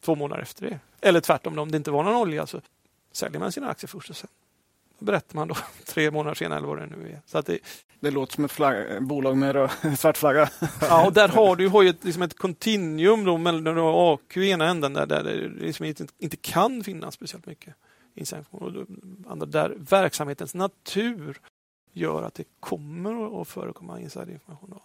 två 0.00 0.14
månader 0.14 0.42
efter 0.42 0.66
det. 0.66 0.80
Eller 1.00 1.20
tvärtom, 1.20 1.58
om 1.58 1.70
det 1.70 1.76
inte 1.76 1.90
var 1.90 2.02
någon 2.02 2.16
olja 2.16 2.46
så 2.46 2.60
säljer 3.12 3.40
man 3.40 3.52
sina 3.52 3.68
aktier 3.68 3.88
först 3.88 4.10
och 4.10 4.16
sen 4.16 4.28
berättar 5.00 5.36
man 5.36 5.48
då 5.48 5.56
tre 5.86 6.10
månader 6.10 6.34
senare 6.34 6.58
eller 6.58 6.68
vad 6.68 6.78
det 6.78 6.86
nu 6.86 7.10
är. 7.10 7.20
Så 7.26 7.38
att 7.38 7.46
det, 7.46 7.58
det 8.00 8.10
låter 8.10 8.34
som 8.34 8.44
ett 8.44 8.52
flagg, 8.52 9.02
bolag 9.02 9.36
med 9.36 9.70
svart 9.98 10.16
flagga. 10.16 10.50
Ja, 10.80 11.06
och 11.06 11.12
där 11.12 11.28
har 11.28 11.56
du 11.56 11.68
har 11.68 11.82
ju 11.82 11.88
ett, 11.88 12.04
liksom 12.04 12.22
ett 12.22 12.38
continuum 12.38 13.24
då 13.24 13.38
mellan 13.38 13.78
AQ 13.78 14.36
i 14.36 14.50
ena 14.50 14.66
änden 14.68 14.92
där, 14.92 15.06
där 15.06 15.24
det 15.24 15.48
liksom 15.48 15.86
inte, 15.86 16.06
inte 16.18 16.36
kan 16.36 16.84
finnas 16.84 17.14
speciellt 17.14 17.46
mycket 17.46 17.74
insiderinformation. 18.14 19.24
Andra 19.28 19.46
där 19.46 19.76
verksamhetens 19.78 20.54
natur 20.54 21.40
gör 21.92 22.22
att 22.22 22.34
det 22.34 22.44
kommer 22.60 23.40
att 23.42 23.48
förekomma 23.48 24.00
insiderinformation. 24.00 24.80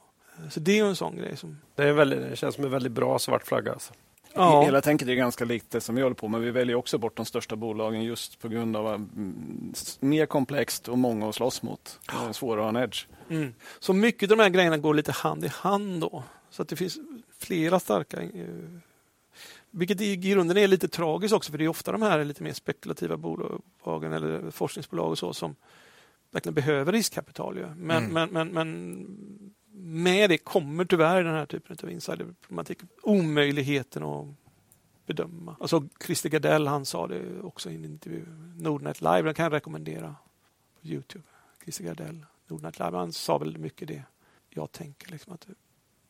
Så 0.50 0.60
det 0.60 0.80
är 0.80 0.86
en 0.86 0.96
sån 0.96 1.16
grej 1.16 1.38
som... 1.38 1.58
Det, 1.76 1.84
är 1.84 1.94
väldigt, 1.94 2.30
det 2.30 2.36
känns 2.36 2.56
som 2.56 2.64
en 2.64 2.72
väldigt 2.72 2.92
bra 2.92 3.20
svart 3.20 3.48
flagga. 3.48 3.72
Alltså. 3.72 3.94
Ja. 4.34 4.62
Hela 4.62 4.82
tänket 4.82 5.08
är 5.08 5.14
ganska 5.14 5.46
likt 5.46 5.72
det 5.72 5.82
som 5.82 5.96
vi 5.96 6.02
håller 6.02 6.16
på 6.16 6.28
med. 6.28 6.42
Vi 6.42 6.52
väljer 6.52 6.76
också 6.76 6.98
bort 6.98 7.18
de 7.18 7.26
största 7.26 7.56
bolagen 7.56 8.04
just 8.04 8.40
på 8.40 8.48
grund 8.48 8.78
av 8.78 8.88
mm, 8.88 9.74
mer 10.00 10.26
komplext 10.26 10.88
och 10.88 10.98
många 10.98 11.30
att 11.30 11.36
slåss 11.36 11.62
mot. 11.62 12.00
Ja. 12.08 12.34
Svårare 12.34 12.68
att 12.68 12.74
ha 12.74 12.80
en 12.80 12.90
edge. 12.90 13.06
Mm. 13.30 13.54
Så 13.80 13.94
mycket 13.94 14.32
av 14.32 14.38
de 14.38 14.44
här 14.44 14.50
grejerna 14.50 14.78
går 14.78 14.94
lite 14.94 15.12
hand 15.12 15.46
i 15.46 15.48
hand 15.48 16.02
då. 16.02 16.24
Så 16.50 16.62
att 16.62 16.68
det 16.68 16.76
finns 16.76 16.98
flera 17.40 17.80
starka 17.80 18.22
eh, 18.22 18.30
vilket 19.72 20.02
i 20.02 20.16
grunden 20.16 20.58
är 20.58 20.68
lite 20.68 20.88
tragiskt 20.88 21.34
också 21.34 21.52
för 21.52 21.58
det 21.58 21.64
är 21.64 21.70
ofta 21.70 21.92
de 21.92 22.02
här 22.02 22.24
lite 22.24 22.44
mer 22.44 22.54
spekulativa 22.54 23.18
bolagen 23.18 24.14
eller 24.14 24.52
forskningsbolag 24.52 25.12
och 25.12 25.18
så 25.18 25.34
som 25.34 25.56
verkligen 26.36 26.54
behöver 26.54 26.92
riskkapital. 26.92 27.58
Ju. 27.58 27.68
Men, 27.76 28.06
mm. 28.06 28.14
men, 28.14 28.30
men, 28.30 28.54
men 28.54 29.08
med 29.72 30.30
det 30.30 30.38
kommer 30.38 30.86
tyvärr 30.86 31.24
den 31.24 31.34
här 31.34 31.46
typen 31.46 31.78
av 31.84 31.92
insiderproblematik. 31.92 32.80
Omöjligheten 33.04 34.04
att 34.04 34.28
bedöma. 35.06 35.56
Alltså 35.60 35.88
Christer 36.06 36.30
Gardell 36.30 36.68
han 36.68 36.86
sa 36.86 37.08
det 37.08 37.42
också 37.42 37.70
i 37.70 37.76
en 37.76 37.86
intervju. 37.86 38.26
Nordnet 38.58 39.02
Live, 39.02 39.22
den 39.22 39.34
kan 39.34 39.44
jag 39.44 39.54
rekommendera 39.54 40.16
på 40.82 40.88
Youtube. 40.88 41.24
Christer 41.64 41.84
Gardell, 41.84 42.26
Nordnet 42.48 42.80
Live. 42.80 42.98
Han 42.98 43.14
sa 43.14 43.38
väl 43.38 43.58
mycket 43.58 43.88
det 43.88 44.04
jag 44.50 44.72
tänker. 44.72 45.12
Liksom 45.12 45.34
att 45.34 45.48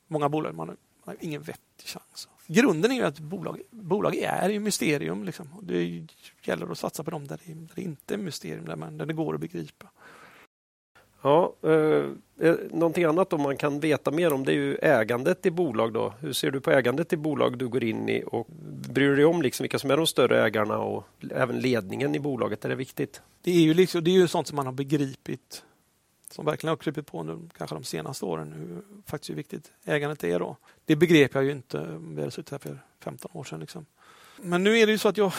många 0.07 0.29
bolag, 0.29 0.55
man 0.55 0.69
har, 0.69 0.77
man 1.05 1.15
har 1.15 1.25
ingen 1.25 1.41
vettig 1.41 1.88
chans. 1.88 2.29
Grunden 2.47 2.91
är 2.91 2.95
ju 2.95 3.03
att 3.03 3.19
bolag, 3.19 3.61
bolag 3.71 4.15
är 4.15 4.49
ju 4.49 4.59
mysterium. 4.59 5.23
Liksom. 5.23 5.47
Det 5.61 6.07
gäller 6.43 6.71
att 6.71 6.77
satsa 6.77 7.03
på 7.03 7.11
dem 7.11 7.27
där 7.27 7.39
det, 7.45 7.53
där 7.53 7.75
det 7.75 7.81
inte 7.81 8.13
är 8.13 8.17
mysterium, 8.17 8.65
där, 8.65 8.75
man, 8.75 8.97
där 8.97 9.05
det 9.05 9.13
går 9.13 9.33
att 9.33 9.41
begripa. 9.41 9.89
Ja, 11.25 11.53
eh, 11.63 12.49
eh, 12.49 12.55
någonting 12.71 13.03
annat 13.03 13.33
om 13.33 13.41
man 13.41 13.57
kan 13.57 13.79
veta 13.79 14.11
mer 14.11 14.33
om 14.33 14.45
det 14.45 14.51
är 14.51 14.55
ju 14.55 14.75
ägandet 14.75 15.45
i 15.45 15.51
bolag. 15.51 15.93
Då. 15.93 16.13
Hur 16.19 16.33
ser 16.33 16.51
du 16.51 16.61
på 16.61 16.71
ägandet 16.71 17.13
i 17.13 17.17
bolag 17.17 17.57
du 17.57 17.67
går 17.67 17.83
in 17.83 18.09
i 18.09 18.23
och 18.27 18.47
bryr 18.89 19.09
du 19.09 19.15
dig 19.15 19.25
om 19.25 19.41
liksom 19.41 19.63
vilka 19.63 19.79
som 19.79 19.91
är 19.91 19.97
de 19.97 20.07
större 20.07 20.43
ägarna 20.43 20.77
och 20.77 21.03
även 21.31 21.59
ledningen 21.59 22.15
i 22.15 22.19
bolaget? 22.19 22.65
Är 22.65 22.69
det 22.69 22.75
viktigt? 22.75 23.21
Det 23.41 23.51
är 23.51 23.61
ju, 23.61 23.73
liksom, 23.73 24.03
det 24.03 24.11
är 24.11 24.13
ju 24.13 24.27
sånt 24.27 24.47
som 24.47 24.55
man 24.55 24.65
har 24.65 24.73
begripit 24.73 25.63
som 26.31 26.45
verkligen 26.45 26.69
har 26.69 26.77
krupit 26.77 27.07
på 27.07 27.23
nu, 27.23 27.49
kanske 27.57 27.75
de 27.75 27.83
senaste 27.83 28.25
åren 28.25 28.53
hur, 28.53 28.81
faktiskt 29.05 29.29
hur 29.29 29.35
viktigt 29.35 29.71
ägandet 29.85 30.23
är. 30.23 30.39
Då. 30.39 30.57
Det 30.85 30.95
begrep 30.95 31.35
jag 31.35 31.43
ju 31.43 31.51
inte 31.51 31.99
vi 31.99 32.19
hade 32.19 32.31
suttit 32.31 32.51
här 32.51 32.57
för 32.57 32.79
15 32.99 33.31
år 33.33 33.43
sedan. 33.43 33.59
Liksom. 33.59 33.85
Men 34.41 34.63
nu 34.63 34.77
är 34.77 34.85
det 34.85 34.91
ju 34.91 34.97
så 34.97 35.09
att 35.09 35.17
jag, 35.17 35.31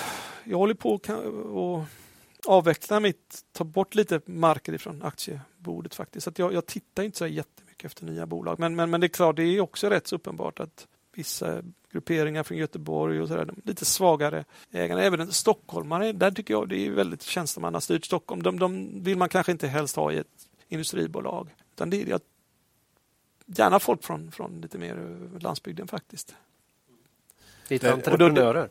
jag 0.44 0.58
håller 0.58 0.74
på 0.74 1.00
och 1.52 1.84
avveckla 2.46 3.00
mitt, 3.00 3.44
ta 3.52 3.64
bort 3.64 3.94
lite 3.94 4.20
marker 4.26 4.72
ifrån 4.72 5.02
aktiebordet 5.02 5.94
faktiskt. 5.94 6.24
Så 6.24 6.32
jag, 6.36 6.52
jag 6.52 6.66
tittar 6.66 7.02
inte 7.02 7.18
så 7.18 7.26
jättemycket 7.26 7.84
efter 7.84 8.04
nya 8.04 8.26
bolag. 8.26 8.58
Men, 8.58 8.76
men, 8.76 8.90
men 8.90 9.00
det 9.00 9.06
är 9.06 9.08
klart, 9.08 9.36
det 9.36 9.42
är 9.42 9.60
också 9.60 9.90
rätt 9.90 10.06
så 10.06 10.16
uppenbart 10.16 10.60
att 10.60 10.86
vissa 11.14 11.62
grupperingar 11.90 12.42
från 12.42 12.58
Göteborg 12.58 13.20
och 13.20 13.28
så 13.28 13.36
där, 13.36 13.54
lite 13.64 13.84
svagare 13.84 14.44
ägarna. 14.70 15.02
Även 15.02 15.32
stockholmare, 15.32 16.12
där 16.12 16.30
tycker 16.30 16.54
jag 16.54 16.68
det 16.68 16.86
är 16.86 16.90
väldigt 16.90 17.22
tjänstemannastyrt 17.22 18.04
Stockholm. 18.04 18.42
De, 18.42 18.58
de 18.58 19.02
vill 19.02 19.18
man 19.18 19.28
kanske 19.28 19.52
inte 19.52 19.68
helst 19.68 19.96
ha 19.96 20.12
i 20.12 20.16
ett 20.16 20.48
industribolag. 20.68 21.54
Utan 21.74 21.90
det 21.90 22.02
är 22.02 22.20
gärna 23.46 23.80
folk 23.80 24.04
från, 24.04 24.32
från 24.32 24.60
lite 24.60 24.78
mer 24.78 25.18
landsbygden 25.40 25.88
faktiskt. 25.88 26.34
Lite 27.68 27.92
entreprenörer. 27.92 28.68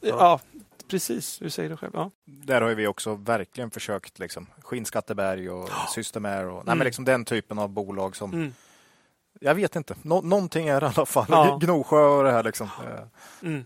Ja. 0.00 0.08
ja, 0.08 0.40
precis. 0.88 1.38
Du 1.38 1.50
säger 1.50 1.70
det 1.70 1.76
själv. 1.76 1.92
Ja. 1.94 2.10
Där 2.24 2.60
har 2.60 2.74
vi 2.74 2.86
också 2.86 3.14
verkligen 3.14 3.70
försökt. 3.70 4.18
Liksom, 4.18 4.46
Skinnskatteberg 4.62 5.50
och 5.50 5.64
oh. 5.64 5.86
Systemair. 5.94 6.44
Och, 6.44 6.52
mm. 6.52 6.66
nej, 6.66 6.76
men 6.76 6.84
liksom 6.84 7.04
den 7.04 7.24
typen 7.24 7.58
av 7.58 7.68
bolag 7.68 8.16
som 8.16 8.32
mm. 8.32 8.52
Jag 9.40 9.54
vet 9.54 9.76
inte. 9.76 9.94
Nå 10.02 10.20
någonting 10.20 10.68
är 10.68 10.80
det 10.80 10.86
i 10.86 10.90
alla 10.96 11.06
fall. 11.06 11.26
Ja. 11.28 11.58
Gnosjö 11.60 12.00
och 12.00 12.24
det 12.24 12.30
här 12.30 12.42
liksom. 12.42 12.68
Mm. 13.42 13.64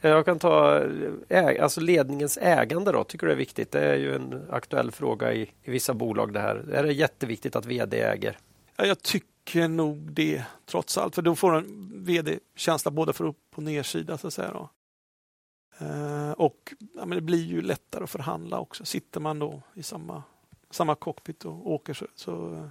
Jag 0.00 0.24
kan 0.24 0.38
ta 0.38 0.82
äg 1.28 1.58
alltså 1.58 1.80
ledningens 1.80 2.38
ägande 2.42 2.92
då. 2.92 3.04
Tycker 3.04 3.26
du 3.26 3.30
det 3.30 3.34
är 3.34 3.38
viktigt? 3.38 3.72
Det 3.72 3.80
är 3.80 3.96
ju 3.96 4.14
en 4.14 4.46
aktuell 4.50 4.90
fråga 4.90 5.32
i, 5.32 5.42
i 5.62 5.70
vissa 5.70 5.94
bolag 5.94 6.32
det 6.32 6.40
här. 6.40 6.70
Är 6.72 6.82
det 6.82 6.92
jätteviktigt 6.92 7.56
att 7.56 7.66
vd 7.66 8.00
äger? 8.00 8.38
Ja, 8.76 8.84
jag 8.84 9.02
tycker 9.02 9.68
nog 9.68 9.96
det 10.12 10.44
trots 10.66 10.98
allt. 10.98 11.14
För 11.14 11.22
då 11.22 11.34
får 11.34 11.54
en 11.54 11.90
vd 12.04 12.38
känsla 12.56 12.90
både 12.90 13.12
för 13.12 13.24
upp 13.24 13.36
och 13.54 13.62
nedsida 13.62 14.18
så 14.18 14.26
att 14.26 14.34
säga. 14.34 14.50
Då. 14.52 14.70
Eh, 15.78 16.32
och 16.32 16.74
ja, 16.94 17.06
men 17.06 17.10
det 17.10 17.20
blir 17.20 17.44
ju 17.44 17.62
lättare 17.62 18.04
att 18.04 18.10
förhandla 18.10 18.58
också. 18.58 18.84
Sitter 18.84 19.20
man 19.20 19.38
då 19.38 19.62
i 19.74 19.82
samma, 19.82 20.22
samma 20.70 20.94
cockpit 20.94 21.44
och 21.44 21.70
åker 21.70 21.94
så, 21.94 22.06
så 22.14 22.62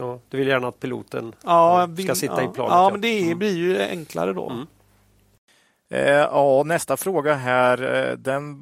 Ja, 0.00 0.20
du 0.28 0.36
vill 0.36 0.48
gärna 0.48 0.68
att 0.68 0.80
piloten 0.80 1.34
ja, 1.44 1.86
vill, 1.86 2.06
ska 2.06 2.14
sitta 2.14 2.42
ja, 2.42 2.50
i 2.50 2.54
planet? 2.54 2.72
Ja, 2.72 2.90
men 2.90 3.00
det 3.00 3.22
mm. 3.22 3.38
blir 3.38 3.56
ju 3.56 3.78
enklare 3.78 4.32
då. 4.32 4.50
Mm. 4.50 4.66
Eh, 5.88 6.10
ja, 6.10 6.62
nästa 6.66 6.96
fråga 6.96 7.34
här, 7.34 8.08
eh, 8.10 8.16
den 8.16 8.60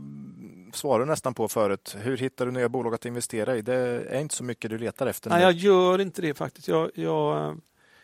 svarar 0.74 1.00
du 1.00 1.06
nästan 1.06 1.34
på 1.34 1.48
förut. 1.48 1.96
Hur 2.00 2.16
hittar 2.16 2.46
du 2.46 2.52
nya 2.52 2.68
bolag 2.68 2.94
att 2.94 3.04
investera 3.04 3.56
i? 3.56 3.62
Det 3.62 3.74
är 4.08 4.20
inte 4.20 4.34
så 4.34 4.44
mycket 4.44 4.70
du 4.70 4.78
letar 4.78 5.06
efter. 5.06 5.30
Nej, 5.30 5.42
jag 5.42 5.52
gör 5.52 6.00
inte 6.00 6.22
det 6.22 6.34
faktiskt. 6.34 6.68
Jag, 6.68 6.90
jag, 6.94 7.60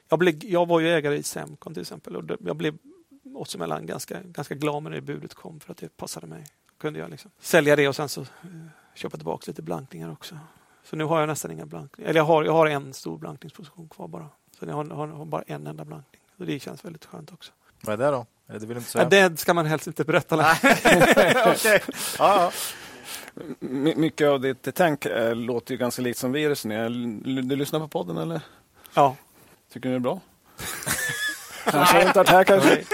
jag, 0.08 0.18
blev, 0.18 0.44
jag 0.44 0.66
var 0.66 0.80
ju 0.80 0.88
ägare 0.88 1.16
i 1.16 1.22
Semcon 1.22 1.74
till 1.74 1.80
exempel 1.80 2.16
och 2.16 2.24
jag 2.40 2.56
blev 2.56 2.78
oss 3.34 3.54
emellan 3.54 3.86
ganska, 3.86 4.20
ganska 4.22 4.54
glad 4.54 4.82
när 4.82 4.90
det 4.90 5.00
budet 5.00 5.34
kom 5.34 5.60
för 5.60 5.72
att 5.72 5.78
det 5.78 5.96
passade 5.96 6.26
mig. 6.26 6.44
Kunde 6.78 6.98
jag 6.98 7.10
liksom 7.10 7.30
sälja 7.40 7.76
det 7.76 7.88
och 7.88 7.96
sen 7.96 8.08
så 8.08 8.20
uh, 8.20 8.26
köpa 8.94 9.16
tillbaka 9.16 9.44
lite 9.46 9.62
blankningar 9.62 10.12
också. 10.12 10.38
Så 10.84 10.96
nu 10.96 11.04
har 11.04 11.20
jag 11.20 11.26
nästan 11.26 11.50
inga 11.50 11.66
blankningar. 11.66 12.10
Eller 12.10 12.20
jag 12.20 12.24
har, 12.24 12.44
jag 12.44 12.52
har 12.52 12.66
en 12.66 12.94
stor 12.94 13.18
blankningsposition 13.18 13.88
kvar 13.88 14.08
bara. 14.08 14.28
Så 14.58 14.64
jag 14.64 14.74
har, 14.74 14.84
har, 14.84 15.08
har 15.08 15.24
bara 15.24 15.42
en 15.42 15.66
enda 15.66 15.84
blankning. 15.84 16.20
Så 16.38 16.44
det 16.44 16.60
känns 16.60 16.84
väldigt 16.84 17.04
skönt 17.04 17.32
också. 17.32 17.52
Vad 17.80 18.00
är 18.00 18.04
det 18.06 18.10
då? 18.10 18.26
Det 18.46 18.66
vill 18.66 18.76
inte 18.76 18.90
säga. 18.90 19.08
Ja, 19.10 19.28
det 19.28 19.40
ska 19.40 19.54
man 19.54 19.66
helst 19.66 19.86
inte 19.86 20.04
berätta. 20.04 20.36
okay. 21.52 21.80
ja, 22.18 22.18
ja. 22.18 22.52
My 23.58 23.94
mycket 23.94 24.28
av 24.28 24.40
ditt 24.40 24.68
tänk 24.74 25.06
äh, 25.06 25.34
låter 25.34 25.72
ju 25.72 25.78
ganska 25.78 26.02
likt 26.02 26.18
som 26.18 26.32
vi 26.32 26.48
resonerar. 26.48 26.88
Du 27.42 27.56
lyssnar 27.56 27.80
på 27.80 27.88
podden 27.88 28.16
eller? 28.16 28.40
Ja. 28.94 29.16
Tycker 29.72 29.88
du 29.88 29.94
det 29.94 29.98
är 29.98 30.00
bra? 30.00 30.20
kanske 31.64 32.06
inte 32.06 32.20
att 32.20 32.28
här 32.28 32.44
kanske? 32.44 32.84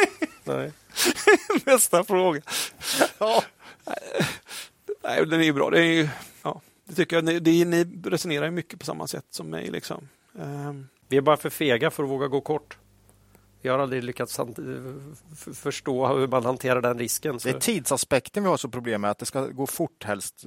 Nej. 0.44 0.72
Nästa 1.66 2.05
fråga. 2.05 2.40
Ja. 3.18 3.44
Nej, 5.05 5.26
den 5.26 5.40
är 5.40 5.44
ju 5.44 5.53
bra. 5.53 5.70
Det 5.70 5.81
är 5.81 5.85
ju, 5.85 6.09
ja. 6.42 6.61
Det 6.85 6.94
tycker 6.94 7.16
jag. 7.16 7.24
Ni, 7.24 7.40
det, 7.40 7.64
ni 7.64 7.85
resonerar 8.05 8.50
mycket 8.50 8.81
på 8.81 8.87
samma 8.87 9.07
sätt 9.07 9.26
som 9.31 9.50
mig. 9.50 9.70
Liksom. 9.70 10.09
Um. 10.33 10.88
Vi 11.09 11.16
är 11.16 11.20
bara 11.20 11.37
för 11.37 11.50
fega 11.50 11.90
för 11.90 12.03
att 12.03 12.11
våga 12.11 12.29
gå 12.29 12.40
kort. 12.40 12.79
Vi 13.62 13.68
har 13.68 13.79
aldrig 13.79 14.05
lyckats 14.05 14.40
förstå 15.55 16.07
hur 16.07 16.29
man 16.29 16.44
hanterar 16.44 16.83
den 16.83 16.98
risken. 16.98 17.40
Så. 17.40 17.48
Det 17.48 17.55
är 17.55 17.61
tidsaspekten 17.61 18.42
vi 18.42 18.48
har 18.48 18.57
så 18.57 18.68
problem 18.68 19.00
med, 19.00 19.11
att 19.11 19.18
det 19.18 19.26
ska 19.26 19.46
gå 19.46 19.66
fort 19.66 20.05
helst. 20.05 20.44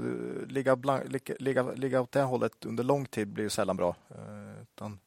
Ligga, 0.47 0.75
blank, 0.75 1.29
ligga, 1.39 1.71
ligga 1.71 2.01
åt 2.01 2.11
det 2.11 2.21
hållet 2.21 2.65
under 2.65 2.83
lång 2.83 3.05
tid 3.05 3.27
blir 3.27 3.49
sällan 3.49 3.77
bra. 3.77 3.95
Eh, 4.09 4.61
utan 4.61 4.99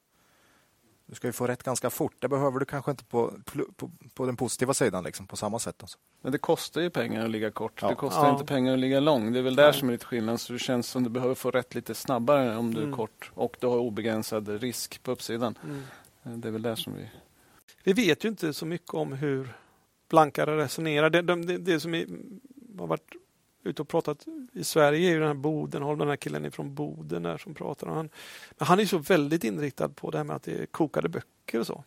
du 1.07 1.15
ska 1.15 1.27
ju 1.27 1.33
få 1.33 1.47
rätt 1.47 1.63
ganska 1.63 1.91
fort. 1.91 2.15
Det 2.19 2.29
behöver 2.29 2.59
du 2.59 2.65
kanske 2.65 2.91
inte 2.91 3.05
på, 3.05 3.33
på, 3.77 3.91
på 4.15 4.27
den 4.27 4.37
positiva 4.37 4.75
sidan 4.75 5.05
liksom, 5.05 5.27
på 5.27 5.37
samma 5.37 5.59
sätt. 5.59 5.77
Alltså. 5.81 5.99
Men 6.23 6.33
det 6.33 6.39
kostar 6.39 6.81
ju 6.81 6.91
pengar 6.91 7.25
att 7.25 7.31
ligga 7.31 7.51
kort. 7.51 7.83
Ja. 7.83 7.89
Det 7.89 7.95
kostar 7.95 8.27
ja. 8.27 8.33
inte 8.33 8.45
pengar 8.45 8.73
att 8.73 8.79
ligga 8.79 9.01
lång. 9.01 9.33
Det 9.33 9.39
är 9.39 9.43
väl 9.43 9.57
där 9.57 9.73
som 9.73 9.89
är 9.89 9.93
lite 9.93 10.07
skillnad. 10.07 10.41
Så 10.41 10.53
det 10.53 10.59
känns 10.59 10.89
som 10.89 11.05
du 11.05 11.11
behöver 11.11 11.35
få 11.35 11.51
rätt 11.51 11.75
lite 11.75 11.95
snabbare 11.95 12.57
om 12.57 12.75
du 12.75 12.81
mm. 12.81 12.93
är 12.93 12.97
kort 12.97 13.31
och 13.35 13.57
du 13.61 13.67
har 13.67 13.79
obegränsad 13.79 14.49
risk 14.49 15.03
på 15.03 15.11
uppsidan. 15.11 15.59
Mm. 15.65 15.83
Eh, 16.23 16.33
det 16.33 16.49
är 16.49 16.53
väl 16.53 16.63
där 16.63 16.77
som 16.77 16.95
vi... 16.95 17.11
Vi 17.85 17.93
vet 17.93 18.25
ju 18.25 18.29
inte 18.29 18.53
så 18.53 18.67
mycket 18.67 18.95
om 18.95 19.13
hur 19.13 19.57
blankare 20.09 20.57
resonerar. 20.57 21.11
Det, 21.11 21.23
det, 21.23 21.59
det 21.59 21.81
som 21.81 21.95
är, 21.95 22.07
har 22.79 22.87
varit 22.87 23.13
ute 23.67 23.83
och 23.83 23.89
pratat 23.89 24.25
i 24.53 24.65
Sverige 24.65 25.09
är 25.09 25.13
ju 25.13 25.19
den 25.19 25.29
här 25.29 25.35
Bodenholm, 25.35 25.99
den 25.99 26.09
här 26.09 26.17
killen 26.17 26.53
från 26.53 26.75
Boden 26.75 27.23
där 27.23 27.39
som 27.39 27.55
pratar. 27.55 27.87
Han, 27.87 28.09
men 28.59 28.69
han 28.69 28.81
är 28.81 28.85
så 28.85 28.99
väldigt 28.99 29.45
inriktad 29.45 29.89
på 29.89 30.11
det 30.11 30.19
här 30.19 30.25
med 30.25 30.37
att 30.37 30.43
det 30.43 30.63
är 30.63 30.67
kokade 30.67 31.09
böcker 31.09 31.61
och 31.61 31.67
så. 31.67 31.85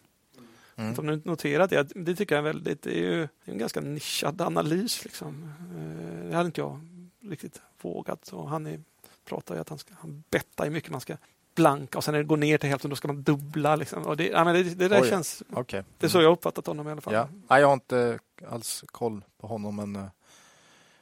Mm. 0.76 0.90
Att 0.90 0.96
de 0.96 1.22
noterat 1.26 1.70
det, 1.70 1.92
det 1.96 2.16
tycker 2.16 2.36
jag 2.36 2.40
är 2.48 2.54
väldigt, 2.54 2.82
det 2.82 3.00
är 3.00 3.12
ju 3.12 3.28
en 3.46 3.58
ganska 3.58 3.82
nischad 3.82 4.42
analys. 4.42 5.04
Liksom. 5.04 5.52
Eh, 5.78 6.30
det 6.30 6.36
hade 6.36 6.46
inte 6.46 6.62
jag 6.62 6.80
riktigt 7.22 7.62
vågat. 7.82 8.30
Och 8.30 8.50
han 8.50 8.68
är, 8.68 8.82
pratar 9.26 9.56
ju 9.56 9.62
att 9.62 9.70
han, 9.70 9.78
ska, 9.78 9.94
han 10.00 10.24
bettar 10.30 10.64
hur 10.64 10.72
mycket 10.72 10.92
man 10.92 11.02
ska 11.02 11.18
blanka 11.56 11.98
och 11.98 12.04
sen 12.04 12.12
när 12.12 12.20
det 12.20 12.26
går 12.26 12.38
ner 12.38 12.58
till 12.58 12.70
hälften 12.70 12.90
då 12.90 12.96
ska 12.96 13.08
man 13.08 13.24
dubbla. 13.24 13.76
Liksom. 13.76 14.04
Och 14.04 14.18
det, 14.18 14.28
ja, 14.28 14.44
men 14.44 14.54
det, 14.54 14.64
det 14.64 14.88
där 14.88 15.02
Oj, 15.02 15.10
känns... 15.10 15.44
Okay. 15.52 15.84
Det 15.98 16.06
är 16.06 16.10
så 16.10 16.22
jag 16.22 16.32
uppfattat 16.32 16.68
honom 16.68 16.88
i 16.88 16.92
alla 16.92 17.02
fall. 17.02 17.14
Ja. 17.14 17.28
Nej, 17.50 17.62
jag 17.62 17.68
har 17.68 17.74
inte 17.74 18.20
alls 18.50 18.84
koll 18.88 19.24
på 19.38 19.48
honom 19.48 19.76
men 19.76 19.96
eh, 19.96 20.06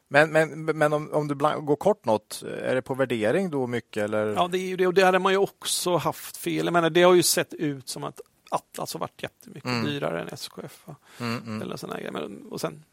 men, 0.07 0.31
men, 0.31 0.65
men 0.65 0.93
om, 0.93 1.13
om 1.13 1.27
du 1.27 1.35
går 1.35 1.75
kort 1.75 2.05
något, 2.05 2.43
är 2.63 2.75
det 2.75 2.81
på 2.81 2.93
värdering 2.93 3.49
då 3.49 3.67
mycket? 3.67 4.03
Eller? 4.03 4.27
Ja, 4.27 4.47
det 4.47 4.57
är 4.57 4.67
ju 4.67 4.75
det 4.75 4.87
och 4.87 4.93
det 4.93 5.03
hade 5.03 5.19
man 5.19 5.31
ju 5.31 5.37
också 5.37 5.97
haft 5.97 6.37
fel. 6.37 6.65
Jag 6.65 6.73
menar, 6.73 6.89
det 6.89 7.03
har 7.03 7.13
ju 7.13 7.23
sett 7.23 7.53
ut 7.53 7.89
som 7.89 8.03
att 8.03 8.21
Atlas 8.49 8.93
har 8.93 8.99
varit 8.99 9.23
jättemycket 9.23 9.69
mm. 9.69 9.85
dyrare 9.85 10.21
än 10.21 10.27
SKF. 10.27 10.85
Mm, 11.19 11.37
mm. 11.37 11.61
Eller 11.61 11.77
såna 11.77 11.97
Men, 12.11 12.45
och 12.45 12.61
sen 12.61 12.83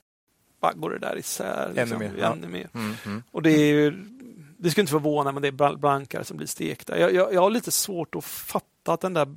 bara 0.60 0.72
går 0.72 0.90
det 0.90 0.98
där 0.98 1.18
isär. 1.18 1.72
Liksom, 1.74 2.02
ännu 2.02 2.12
mer. 2.12 2.24
Ännu 2.24 2.48
mer. 2.48 2.68
Mm, 2.74 2.94
mm. 3.06 3.22
Och 3.30 3.42
det 3.42 3.50
är 3.50 3.74
ju, 3.74 3.90
det 4.58 4.70
skulle 4.70 4.82
inte 4.82 4.90
förvåna 4.90 5.32
men 5.32 5.42
det 5.42 5.48
är 5.48 5.76
blankare 5.76 6.24
som 6.24 6.36
blir 6.36 6.46
stekta. 6.46 6.98
Jag, 6.98 7.14
jag, 7.14 7.34
jag 7.34 7.40
har 7.40 7.50
lite 7.50 7.70
svårt 7.70 8.14
att 8.14 8.24
fatta 8.24 8.92
att 8.92 9.00
den 9.00 9.14
där 9.14 9.34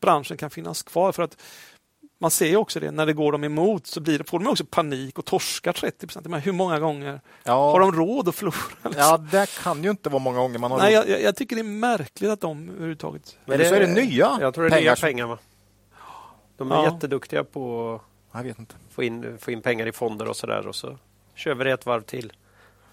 branschen 0.00 0.36
kan 0.36 0.50
finnas 0.50 0.82
kvar. 0.82 1.12
för 1.12 1.22
att 1.22 1.42
man 2.18 2.30
ser 2.30 2.46
ju 2.46 2.56
också 2.56 2.80
det, 2.80 2.90
när 2.90 3.06
det 3.06 3.12
går 3.12 3.32
dem 3.32 3.44
emot 3.44 3.86
så 3.86 4.00
blir 4.00 4.18
det, 4.18 4.24
får 4.24 4.38
de 4.38 4.48
också 4.48 4.64
panik 4.64 5.18
och 5.18 5.24
torskar 5.24 5.72
30 5.72 6.06
procent. 6.06 6.46
Hur 6.46 6.52
många 6.52 6.78
gånger 6.78 7.20
ja. 7.44 7.70
har 7.72 7.80
de 7.80 7.92
råd 7.92 8.28
att 8.28 8.34
förlora? 8.34 8.54
Liksom? 8.84 8.92
Ja, 8.96 9.18
det 9.18 9.50
kan 9.62 9.84
ju 9.84 9.90
inte 9.90 10.08
vara 10.08 10.22
många 10.22 10.38
gånger 10.38 10.58
man 10.58 10.70
har 10.70 10.78
Nej, 10.78 10.92
jag, 10.92 11.22
jag, 11.22 11.36
tycker 11.36 11.56
det 11.56 11.62
är 11.62 11.64
märkligt 11.64 12.30
att 12.30 12.40
de 12.40 12.68
överhuvudtaget... 12.68 13.38
Men 13.44 13.58
det, 13.58 13.68
så 13.68 13.74
är 13.74 13.80
det 13.80 13.94
nya 13.94 14.38
Jag 14.40 14.54
tror 14.54 14.64
det 14.64 14.68
är 14.68 14.70
pengar. 14.70 14.82
nya 14.82 14.96
pengar. 14.96 15.26
Va? 15.26 15.38
De 16.56 16.72
är 16.72 16.76
ja. 16.76 16.92
jätteduktiga 16.92 17.44
på 17.44 18.00
att 18.30 18.46
Få, 18.90 19.02
in, 19.02 19.38
få 19.38 19.50
in 19.50 19.62
pengar 19.62 19.86
i 19.86 19.92
fonder 19.92 20.28
och 20.28 20.36
sådär 20.36 20.66
och 20.66 20.74
så 20.74 20.98
kör 21.34 21.54
vi 21.54 21.64
det 21.64 21.72
ett 21.72 21.86
varv 21.86 22.02
till. 22.02 22.32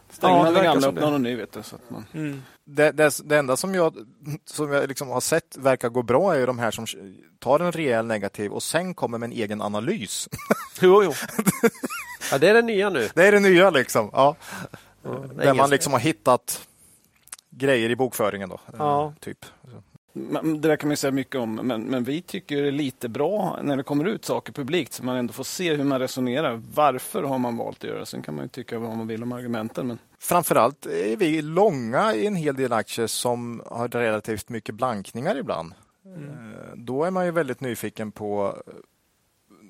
Stänger 0.09 0.37
ja, 0.37 0.43
man 0.43 0.53
det 0.53 0.63
gamla 0.63 0.87
öppnar 0.87 1.11
något 1.11 1.21
ny. 1.21 1.35
Vet 1.35 1.51
du, 1.51 1.63
så 1.63 1.75
att 1.75 1.89
man... 1.89 2.05
Mm. 2.13 2.41
Det, 2.65 2.91
det, 2.91 3.19
det, 3.23 3.37
enda 3.37 3.57
som 3.57 3.75
jag, 3.75 3.97
som 4.45 4.71
jag 4.71 4.87
liksom 4.87 5.09
har 5.09 5.21
sett 5.21 5.57
verkar 5.57 5.89
gå 5.89 6.03
bra 6.03 6.33
är 6.35 6.39
ju 6.39 6.45
de 6.45 6.59
här 6.59 6.71
som 6.71 6.85
tar 7.39 7.59
en 7.59 7.71
rejäl 7.71 8.05
negativ 8.05 8.51
och 8.51 8.63
sen 8.63 8.93
kommer 8.93 9.17
med 9.17 9.27
en 9.27 9.33
egen 9.33 9.61
analys. 9.61 10.29
Jo, 10.81 11.03
jo. 11.03 11.13
ja, 12.31 12.37
det 12.37 12.49
är 12.49 12.53
det 12.53 12.61
nya 12.61 12.89
nu. 12.89 13.09
Det 13.15 13.27
är 13.27 13.31
det 13.31 13.39
nya 13.39 13.69
liksom. 13.69 14.09
Ja. 14.13 14.35
ja 15.03 15.09
Där 15.35 15.53
man 15.53 15.69
liksom 15.69 15.93
har 15.93 15.99
hittat 15.99 16.67
grejer 17.49 17.89
i 17.89 17.95
bokföringen 17.95 18.49
då. 18.49 18.59
Ja. 18.77 19.13
Typ. 19.19 19.45
Det 20.13 20.57
där 20.59 20.75
kan 20.75 20.87
man 20.87 20.97
säga 20.97 21.11
mycket 21.11 21.35
om, 21.35 21.55
men, 21.55 21.83
men 21.83 22.03
vi 22.03 22.21
tycker 22.21 22.61
det 22.61 22.67
är 22.67 22.71
lite 22.71 23.09
bra 23.09 23.59
när 23.63 23.77
det 23.77 23.83
kommer 23.83 24.05
ut 24.05 24.25
saker 24.25 24.53
publikt 24.53 24.93
så 24.93 25.03
man 25.03 25.15
ändå 25.15 25.33
får 25.33 25.43
se 25.43 25.75
hur 25.75 25.83
man 25.83 25.99
resonerar. 25.99 26.61
Varför 26.73 27.23
har 27.23 27.37
man 27.37 27.57
valt 27.57 27.77
att 27.77 27.89
göra 27.89 27.99
det? 27.99 28.05
Sen 28.05 28.21
kan 28.21 28.35
man 28.35 28.45
ju 28.45 28.49
tycka 28.49 28.79
vad 28.79 28.97
man 28.97 29.07
vill 29.07 29.23
om 29.23 29.31
argumenten. 29.31 29.87
Men... 29.87 29.97
Framförallt 30.23 30.85
är 30.85 31.17
vi 31.17 31.41
långa 31.41 32.13
i 32.13 32.27
en 32.27 32.35
hel 32.35 32.55
del 32.55 32.73
aktier 32.73 33.07
som 33.07 33.63
har 33.65 33.87
relativt 33.87 34.49
mycket 34.49 34.75
blankningar 34.75 35.35
ibland. 35.35 35.73
Mm. 36.05 36.29
Eh, 36.29 36.75
då 36.75 37.03
är 37.03 37.11
man 37.11 37.25
ju 37.25 37.31
väldigt 37.31 37.61
nyfiken 37.61 38.11
på 38.11 38.63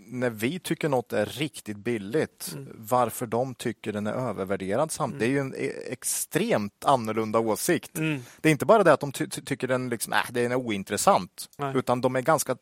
när 0.06 0.30
vi 0.30 0.60
tycker 0.60 0.90
något 0.90 1.14
är 1.14 1.26
riktigt 1.26 1.78
billigt, 1.78 2.52
mm. 2.54 2.68
varför 2.76 3.26
de 3.26 3.56
tycker 3.56 3.94
den 3.94 4.08
är 4.08 4.14
övervärderad. 4.14 4.92
Samt. 4.92 5.14
Mm. 5.14 5.20
Det 5.20 5.26
är 5.26 5.30
ju 5.30 5.40
en 5.40 5.56
e- 5.56 5.92
extremt 5.92 6.86
annorlunda 6.86 7.40
åsikt. 7.40 7.98
Mm. 7.98 8.22
Det 8.42 8.50
är 8.50 8.52
inte 8.52 8.66
bara 8.66 8.84
det 8.84 8.94
att 8.94 9.00
de 9.00 9.12
ty 9.12 9.28
tycker 9.28 9.68
den, 9.68 9.90
liksom, 9.90 10.14
äh, 10.14 10.32
den 10.32 10.52
är 10.52 10.56
ointressant, 10.56 11.50
Nej. 11.58 11.78
utan 11.78 12.02
de 12.02 12.16
är 12.16 12.22
ganska 12.22 12.58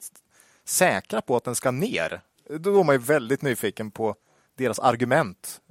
säkra 0.65 1.21
på 1.21 1.35
att 1.35 1.43
den 1.43 1.55
ska 1.55 1.71
ner. 1.71 2.21
Då 2.59 2.79
är 2.79 2.83
man 2.83 2.95
ju 2.95 2.99
väldigt 2.99 3.41
nyfiken 3.41 3.91
på 3.91 4.15
deras 4.57 4.79
argument. 4.79 5.61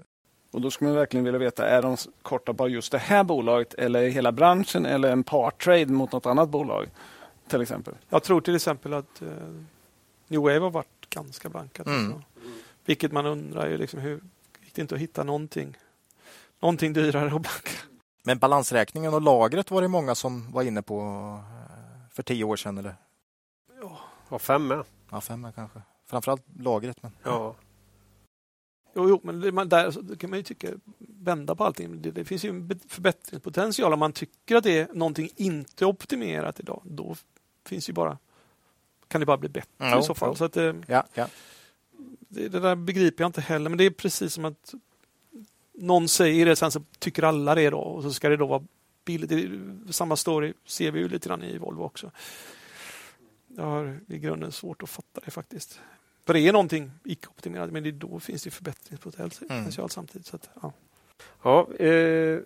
Och 0.51 0.61
Då 0.61 0.71
skulle 0.71 0.91
man 0.91 0.97
verkligen 0.97 1.25
vilja 1.25 1.39
veta, 1.39 1.69
är 1.69 1.83
de 1.83 1.97
korta 2.23 2.53
bara 2.53 2.69
just 2.69 2.93
det 2.93 2.99
här 2.99 3.25
bolaget 3.25 3.75
eller 3.75 4.09
hela 4.09 4.33
branschen 4.33 4.87
eller 4.87 5.13
en 5.13 5.25
par 5.25 5.51
trade 5.51 5.87
mot 5.87 6.13
något 6.13 6.27
annat 6.27 6.49
bolag? 6.49 6.87
till 7.49 7.61
exempel? 7.63 7.95
Jag 8.09 8.23
tror 8.23 8.41
till 8.41 8.57
exempel 8.57 8.95
att 8.95 9.23
eh 9.23 9.29
New 10.29 10.41
Wave 10.41 10.59
har 10.59 10.71
varit 10.71 11.11
ganska 11.11 11.49
blankat. 11.49 11.87
Mm. 11.87 12.13
Också. 12.13 12.23
Vilket 12.85 13.13
man 13.13 13.27
undrar 13.27 13.69
ju 13.69 13.79
liksom 13.79 14.01
hur 14.01 14.21
gick 14.65 14.75
det 14.75 14.83
inte 14.83 14.95
att 14.95 15.01
hitta 15.01 15.25
någonting, 15.25 15.77
någonting 16.61 16.93
dyrare 16.93 17.27
att 17.27 17.31
blanka. 17.31 17.71
Men 18.23 18.39
balansräkningen 18.39 19.15
och 19.15 19.21
lagret 19.21 19.71
var 19.71 19.83
det 19.83 19.89
många 19.89 20.15
som 20.15 20.53
var 20.53 20.63
inne 20.63 20.83
på 20.83 21.01
eh, 21.01 22.15
för 22.15 22.23
tio 22.23 22.45
år 22.45 22.57
sedan 22.57 22.79
eller 22.79 22.95
Ja, 24.31 24.39
fem 24.39 24.67
med. 24.67 24.85
ja, 25.11 25.21
fem 25.21 25.45
år 25.45 25.53
kanske. 25.53 25.83
Framförallt 26.07 26.43
lagret. 26.59 27.03
Men... 27.03 27.13
Ja. 27.23 27.55
Jo, 28.95 29.09
jo 29.09 29.21
men 29.23 29.41
det, 29.41 29.53
man, 29.53 29.69
där 29.69 30.17
kan 30.17 30.31
man 30.31 30.39
ju 30.39 30.43
tycka, 30.43 30.69
vända 30.99 31.55
på 31.55 31.65
allting. 31.65 32.03
Det, 32.03 32.11
det 32.11 32.25
finns 32.25 32.45
ju 32.45 32.49
en 32.49 32.81
förbättringspotential. 32.89 33.93
Om 33.93 33.99
man 33.99 34.13
tycker 34.13 34.57
att 34.57 34.65
det 34.65 34.79
är 34.79 34.89
någonting 34.95 35.31
inte 35.37 35.87
optimerat 35.87 36.61
idag, 36.61 36.83
då 36.85 37.17
finns 37.65 37.89
ju 37.89 37.93
bara 37.93 38.19
kan 39.09 39.21
det 39.21 39.27
bara 39.27 39.37
bli 39.37 39.49
bättre 39.49 39.91
Jo, 39.93 39.99
i 39.99 40.03
så 40.03 40.15
fall. 40.15 40.37
Så 40.37 40.45
att 40.45 40.53
det, 40.53 40.77
Ja, 40.87 41.07
ja. 41.15 41.27
det, 42.29 42.49
det 42.49 42.61
där 42.61 42.77
begriper 42.77 43.25
jag 43.25 43.29
inte 43.29 43.41
heller, 43.41 43.71
men 43.71 43.79
det 43.79 43.85
är 43.85 43.91
precis 43.91 44.35
som 44.35 44.45
att 44.45 44.75
någon 45.73 46.09
säger 46.09 46.47
det, 46.47 46.57
sen 46.57 46.71
så 46.71 46.83
tycker 46.99 47.23
alla 47.23 47.55
det 47.55 47.71
då 47.71 47.79
och 47.79 48.03
så 48.03 48.13
ska 48.13 48.29
det 48.29 48.37
då 48.37 48.47
vara 48.47 48.63
billigt. 49.05 49.51
Samma 49.91 50.17
story 50.17 50.53
ser 50.67 50.91
vi 50.91 51.01
ju 51.01 51.09
lite 51.09 51.29
grann 51.29 51.43
i 51.43 51.59
Volvo 51.59 51.83
också. 51.83 52.11
Jag 53.57 53.65
har 53.65 54.01
i 54.09 54.19
grunden 54.19 54.53
svårt 54.53 54.83
att 54.83 54.91
fatta 54.91 55.21
det 55.25 55.31
faktiskt. 55.31 55.81
För 56.27 56.35
det 56.35 56.41
är 56.41 56.53
någonting 56.53 56.91
icke-optimerat, 57.05 57.71
men 57.71 57.83
det, 57.83 57.93
då 57.93 58.21
finns 58.21 58.43
det 58.43 58.51
förbättringspotential 58.51 59.91
samtidigt. 59.91 60.27
Så 60.27 60.37
att, 60.37 60.49
ja. 60.63 60.73
Ja, 61.43 61.75
eh, 61.75 62.39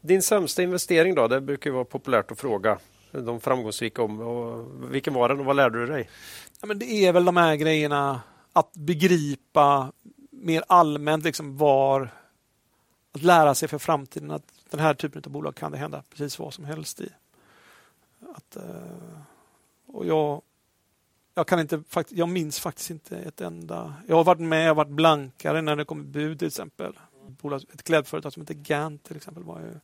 din 0.00 0.22
sämsta 0.22 0.62
investering 0.62 1.14
då? 1.14 1.28
Det 1.28 1.40
brukar 1.40 1.70
vara 1.70 1.84
populärt 1.84 2.30
att 2.30 2.40
fråga 2.40 2.78
de 3.10 3.40
framgångsrika 3.40 4.02
om. 4.02 4.20
Och 4.20 4.66
vilken 4.94 5.14
var 5.14 5.28
den 5.28 5.40
och 5.40 5.44
vad 5.44 5.56
lärde 5.56 5.80
du 5.80 5.86
dig? 5.86 6.08
Ja, 6.60 6.66
men 6.66 6.78
det 6.78 6.86
är 6.86 7.12
väl 7.12 7.24
de 7.24 7.36
här 7.36 7.56
grejerna 7.56 8.20
att 8.52 8.72
begripa 8.72 9.92
mer 10.30 10.64
allmänt 10.66 11.24
liksom 11.24 11.56
var 11.56 12.10
att 13.12 13.22
lära 13.22 13.54
sig 13.54 13.68
för 13.68 13.78
framtiden 13.78 14.30
att 14.30 14.44
den 14.70 14.80
här 14.80 14.94
typen 14.94 15.22
av 15.26 15.32
bolag 15.32 15.54
kan 15.54 15.72
det 15.72 15.78
hända 15.78 16.02
precis 16.10 16.38
vad 16.38 16.54
som 16.54 16.64
helst 16.64 17.00
i. 17.00 17.08
Att, 18.34 18.56
eh, 18.56 19.18
och 19.86 20.06
jag, 20.06 20.42
jag, 21.34 21.46
kan 21.46 21.60
inte, 21.60 21.82
jag 22.08 22.28
minns 22.28 22.60
faktiskt 22.60 22.90
inte 22.90 23.18
ett 23.18 23.40
enda... 23.40 23.94
Jag 24.08 24.16
har 24.16 24.24
varit 24.24 24.40
med, 24.40 24.62
jag 24.62 24.70
har 24.70 24.74
varit 24.74 24.88
blankare 24.88 25.62
när 25.62 25.76
det 25.76 25.84
kommer 25.84 26.04
bud 26.04 26.38
till 26.38 26.48
exempel. 26.48 26.98
Ett 27.72 27.82
klädföretag 27.82 28.32
som 28.32 28.42
heter 28.42 28.54
Gant 28.54 29.02
till 29.02 29.16
exempel 29.16 29.42
var 29.42 29.60
ju 29.60 29.74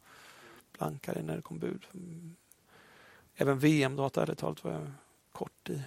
blankare 0.78 1.22
när 1.22 1.36
det 1.36 1.42
kom 1.42 1.58
bud. 1.58 1.86
Även 3.34 3.58
VM-data 3.58 4.22
ärligt 4.22 4.38
talat 4.38 4.64
var 4.64 4.72
jag 4.72 4.90
kort 5.32 5.70
i 5.70 5.82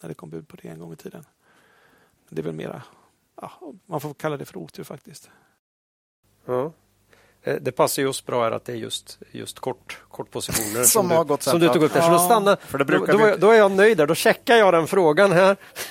när 0.00 0.08
det 0.08 0.14
kom 0.14 0.30
bud 0.30 0.48
på 0.48 0.56
det 0.56 0.68
en 0.68 0.78
gång 0.78 0.92
i 0.92 0.96
tiden. 0.96 1.24
Men 2.28 2.34
det 2.34 2.40
är 2.40 2.44
väl 2.44 2.54
mera, 2.54 2.82
ja, 3.34 3.52
man 3.86 4.00
får 4.00 4.14
kalla 4.14 4.36
det 4.36 4.44
för 4.44 4.56
otur 4.56 4.84
faktiskt. 4.84 5.30
Ja. 6.44 6.72
Eh, 7.46 7.54
Det 7.60 7.72
passar 7.72 8.02
ju 8.02 8.08
oss 8.08 8.26
bra 8.26 8.44
här 8.44 8.50
att 8.52 8.64
det 8.64 8.72
är 8.72 8.76
just, 8.76 9.18
just 9.32 9.58
kort, 9.60 9.98
kortpositioner 10.10 10.84
Som 10.84 11.10
har 11.10 11.18
du, 11.24 11.28
gått 11.28 11.42
som 11.42 11.60
du 11.60 11.68
tog 11.68 11.82
upp 11.82 11.92
där. 11.92 12.00
Så 12.00 12.10
då, 12.10 12.18
stannar, 12.18 12.56
för 12.56 12.78
det 12.78 12.84
då, 12.84 12.88
brukar 12.98 13.12
då, 13.12 13.18
vi- 13.18 13.24
är- 13.24 13.36
då 13.36 13.50
är 13.50 13.58
jag 13.58 13.70
nöjd 13.72 13.98
där. 13.98 14.06
Då 14.06 14.14
checkar 14.14 14.56
jag 14.56 14.74
den 14.74 14.86
frågan 14.86 15.32
här. 15.32 15.56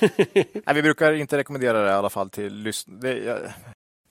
Nej, 0.66 0.74
vi 0.74 0.82
brukar 0.82 1.12
inte 1.12 1.36
rekommendera 1.36 1.82
det 1.82 1.90
i 1.90 1.92
alla 1.92 2.10
fall 2.10 2.30
till 2.30 2.54
lyssnare. 2.54 3.38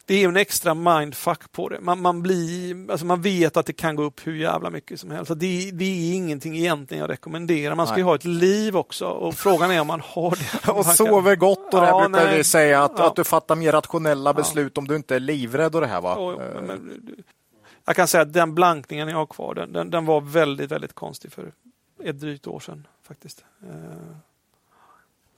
Det 0.08 0.24
är 0.24 0.28
en 0.28 0.38
extra 0.38 0.74
mindfuck 0.74 1.52
på 1.52 1.70
det. 1.70 1.80
Man, 1.82 2.02
man, 2.02 2.22
blir, 2.22 2.92
alltså 2.92 3.06
man 3.06 3.22
vet 3.22 3.58
att 3.58 3.66
det 3.66 3.74
kan 3.74 3.96
gå 3.96 4.04
upp 4.04 4.28
hur 4.28 4.36
jävla 4.36 4.70
mycket 4.70 5.00
som 5.00 5.12
helst. 5.12 5.32
Det, 5.36 5.72
det 5.72 5.86
är 5.86 6.14
ingenting 6.16 6.58
egentligen 6.58 7.02
jag 7.02 7.10
rekommenderar. 7.10 7.76
Man 7.76 7.88
ska 7.88 7.98
ju 7.98 8.04
ha 8.04 8.16
ett 8.16 8.26
liv 8.26 8.78
också 8.78 9.06
och 9.08 9.36
frågan 9.36 9.72
är 9.72 9.82
om 9.82 9.88
man 9.88 10.02
har 10.02 10.32
det. 10.66 10.72
Och 10.72 10.86
sover 10.86 11.36
gott 11.36 11.74
och 11.74 11.82
det 11.82 11.88
Ja, 11.88 12.08
brukar 12.10 12.26
nej. 12.26 12.38
vi 12.38 12.44
säga 12.44 12.84
att, 12.84 12.92
Ja. 12.98 13.08
att 13.08 13.16
du 13.16 13.24
fattar 13.24 13.56
mer 13.56 13.72
rationella 13.72 14.34
beslut 14.34 14.78
om 14.78 14.88
du 14.88 14.96
inte 14.96 15.16
är 15.16 15.20
livrädd 15.20 15.76
och 15.76 15.82
det 15.82 15.88
här 15.88 16.02
va? 16.02 16.16
Ja, 16.18 16.32
Eh, 16.44 16.54
men- 16.54 16.66
men- 16.66 17.24
jag 17.86 17.96
kan 17.96 18.08
säga 18.08 18.22
att 18.22 18.34
den 18.34 18.56
blankningen 18.56 19.08
jag 19.08 19.18
har 19.18 19.26
kvar, 19.26 19.56
den, 19.56 19.74
den, 19.74 19.90
den 19.90 20.06
var 20.06 20.22
väldigt, 20.22 20.72
väldigt 20.72 20.94
konstig 20.94 21.32
för 21.32 21.52
ett 22.04 22.20
drygt 22.20 22.48
år 22.48 22.60
sedan 22.60 22.88
faktiskt. 23.08 23.46
Eh, 23.64 23.70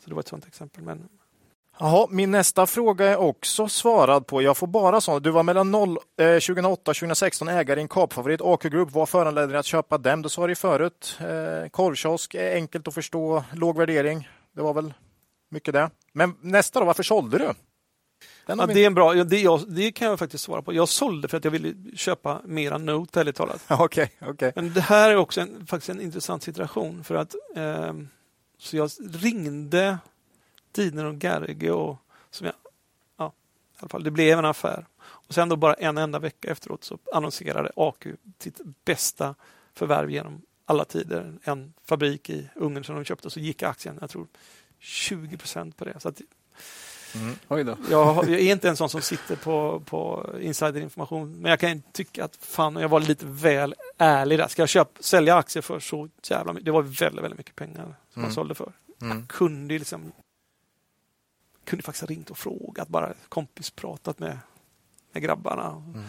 Så 0.04 0.10
det 0.10 0.14
var 0.16 0.20
ett 0.20 0.28
sådant 0.28 0.48
exempel. 0.48 0.84
Men 0.84 1.10
Jaha, 1.80 2.08
min 2.10 2.32
nästa 2.32 2.66
fråga 2.66 3.06
är 3.06 3.18
också 3.18 3.68
svarad 3.68 4.28
på. 4.28 4.42
Jag 4.42 4.58
får 4.58 4.68
bara 4.68 5.02
sådana. 5.02 5.20
Du 5.20 5.32
var 5.32 5.44
mellan 5.44 5.72
0, 5.72 5.90
eh, 5.90 6.26
2008 6.26 6.92
och 6.92 6.96
2016 6.96 7.48
ägare 7.48 7.80
i 7.80 7.82
en 7.82 7.88
kapfavorit. 7.88 8.42
AK 8.42 8.64
Group. 8.64 8.92
Vad 8.92 9.10
föranledde 9.10 9.48
dig 9.48 9.58
att 9.58 9.66
köpa 9.66 9.98
dem? 9.98 10.22
Du 10.22 10.30
sa 10.30 10.48
det 10.48 10.56
förut. 10.56 11.18
Eh, 11.20 11.70
korvkiosk, 11.70 12.36
är 12.36 12.56
enkelt 12.56 12.88
att 12.88 12.94
förstå, 12.94 13.44
låg 13.54 13.78
värdering. 13.78 14.30
Det 14.56 14.62
var 14.62 14.74
väl 14.74 14.94
mycket 15.50 15.74
det. 15.74 15.90
Men 16.14 16.36
nästa 16.42 16.80
då, 16.80 16.86
varför 16.86 17.04
sålde 17.04 17.38
du? 17.38 17.54
Ja, 18.46 18.66
det 18.66 18.84
är 18.84 18.88
en 18.88 18.94
bra, 18.94 19.14
det, 19.14 19.40
jag, 19.40 19.62
det 19.68 19.92
kan 19.92 20.08
jag 20.08 20.20
faktiskt 20.20 20.44
svara 20.44 20.62
på. 20.62 20.74
Jag 20.74 20.90
sålde 20.90 21.28
för 21.28 21.38
att 21.38 21.44
jag 21.44 21.52
ville 21.52 21.74
köpa 21.96 22.42
mera 22.46 22.78
Note, 22.78 23.20
ärligt 23.20 23.36
talat. 23.36 23.64
Okej, 23.70 24.12
okej. 24.22 24.52
Men 24.56 24.74
det 24.74 24.82
här 24.82 25.10
är 25.10 25.16
också 25.16 25.42
en, 25.42 25.68
faktiskt 25.68 25.90
en 25.90 26.02
intressant 26.02 26.44
situation 26.44 27.04
för 27.04 27.16
att 27.16 27.36
ehm, 27.56 28.08
så 28.60 28.78
jag 28.78 28.90
ringde 29.12 29.98
Didner 30.72 31.06
och 31.06 31.24
Gerge 31.24 31.72
och 31.72 31.98
som 32.30 32.46
jag, 32.46 32.56
ja, 33.18 33.34
i 33.76 33.78
alla 33.80 33.90
fall, 33.90 34.04
det 34.04 34.12
blev 34.12 34.40
en 34.40 34.46
affär. 34.46 34.86
Och 35.00 35.34
sen 35.34 35.50
då 35.50 35.56
bara 35.56 35.74
en 35.74 35.98
enda 35.98 36.20
vecka 36.20 36.52
efteråt 36.52 36.84
så 36.84 36.98
annonserade 37.14 37.72
AQ 37.76 38.08
sitt 38.40 38.62
bästa 38.86 39.36
förvärv 39.74 40.10
genom 40.12 40.42
alla 40.66 40.86
tider. 40.86 41.34
En 41.44 41.74
fabrik 41.86 42.30
i 42.30 42.50
Ungern 42.56 42.84
som 42.84 42.96
de 42.96 43.06
köpte 43.06 43.28
och 43.28 43.34
så 43.34 43.40
gick 43.40 43.64
aktien, 43.64 43.98
jag 44.02 44.10
tror 44.10 44.28
20 44.80 45.38
procent 45.38 45.78
på 45.78 45.86
det. 45.86 46.00
Så 46.00 46.10
att 46.10 46.22
då. 47.64 47.78
jag, 47.90 48.30
är 48.30 48.52
inte 48.52 48.70
en 48.70 48.78
sån 48.78 48.90
som 48.90 49.02
sitter 49.02 49.36
på, 49.36 49.80
på 49.86 50.30
insiderinformation, 50.42 51.42
men 51.42 51.50
jag 51.50 51.60
kan 51.60 51.82
tycka 51.92 52.26
att 52.26 52.36
fan, 52.36 52.76
jag 52.76 52.90
var 52.90 53.00
lite 53.00 53.26
väl 53.26 53.76
ärlig 53.98 54.40
där. 54.40 54.48
Ska 54.48 54.62
jag 54.62 54.70
köpa, 54.70 55.02
sälja 55.04 55.36
aktier 55.36 55.62
för 55.64 55.80
så 55.80 56.10
jävla 56.24 56.54
mycket? 56.54 56.66
Det 56.66 56.72
var 56.72 56.82
väldigt, 56.82 57.24
väldigt 57.24 57.38
mycket 57.38 57.56
pengar 57.56 57.84
som 57.84 58.20
Mm. 58.22 58.28
man 58.28 58.32
sålde 58.32 58.56
för. 58.56 58.72
Mm. 59.02 59.18
Jag 59.18 59.28
kunde 59.28 59.80
liksom 59.80 60.12
kunde 61.68 61.84
faktiskt 61.84 62.02
ha 62.02 62.08
ringt 62.16 62.30
och 62.30 62.38
frågat, 62.38 62.88
bara 62.88 63.14
kompispratat 63.30 64.20
med, 64.20 64.38
med 65.12 65.24
grabbarna. 65.24 65.84
Mm. 65.94 66.04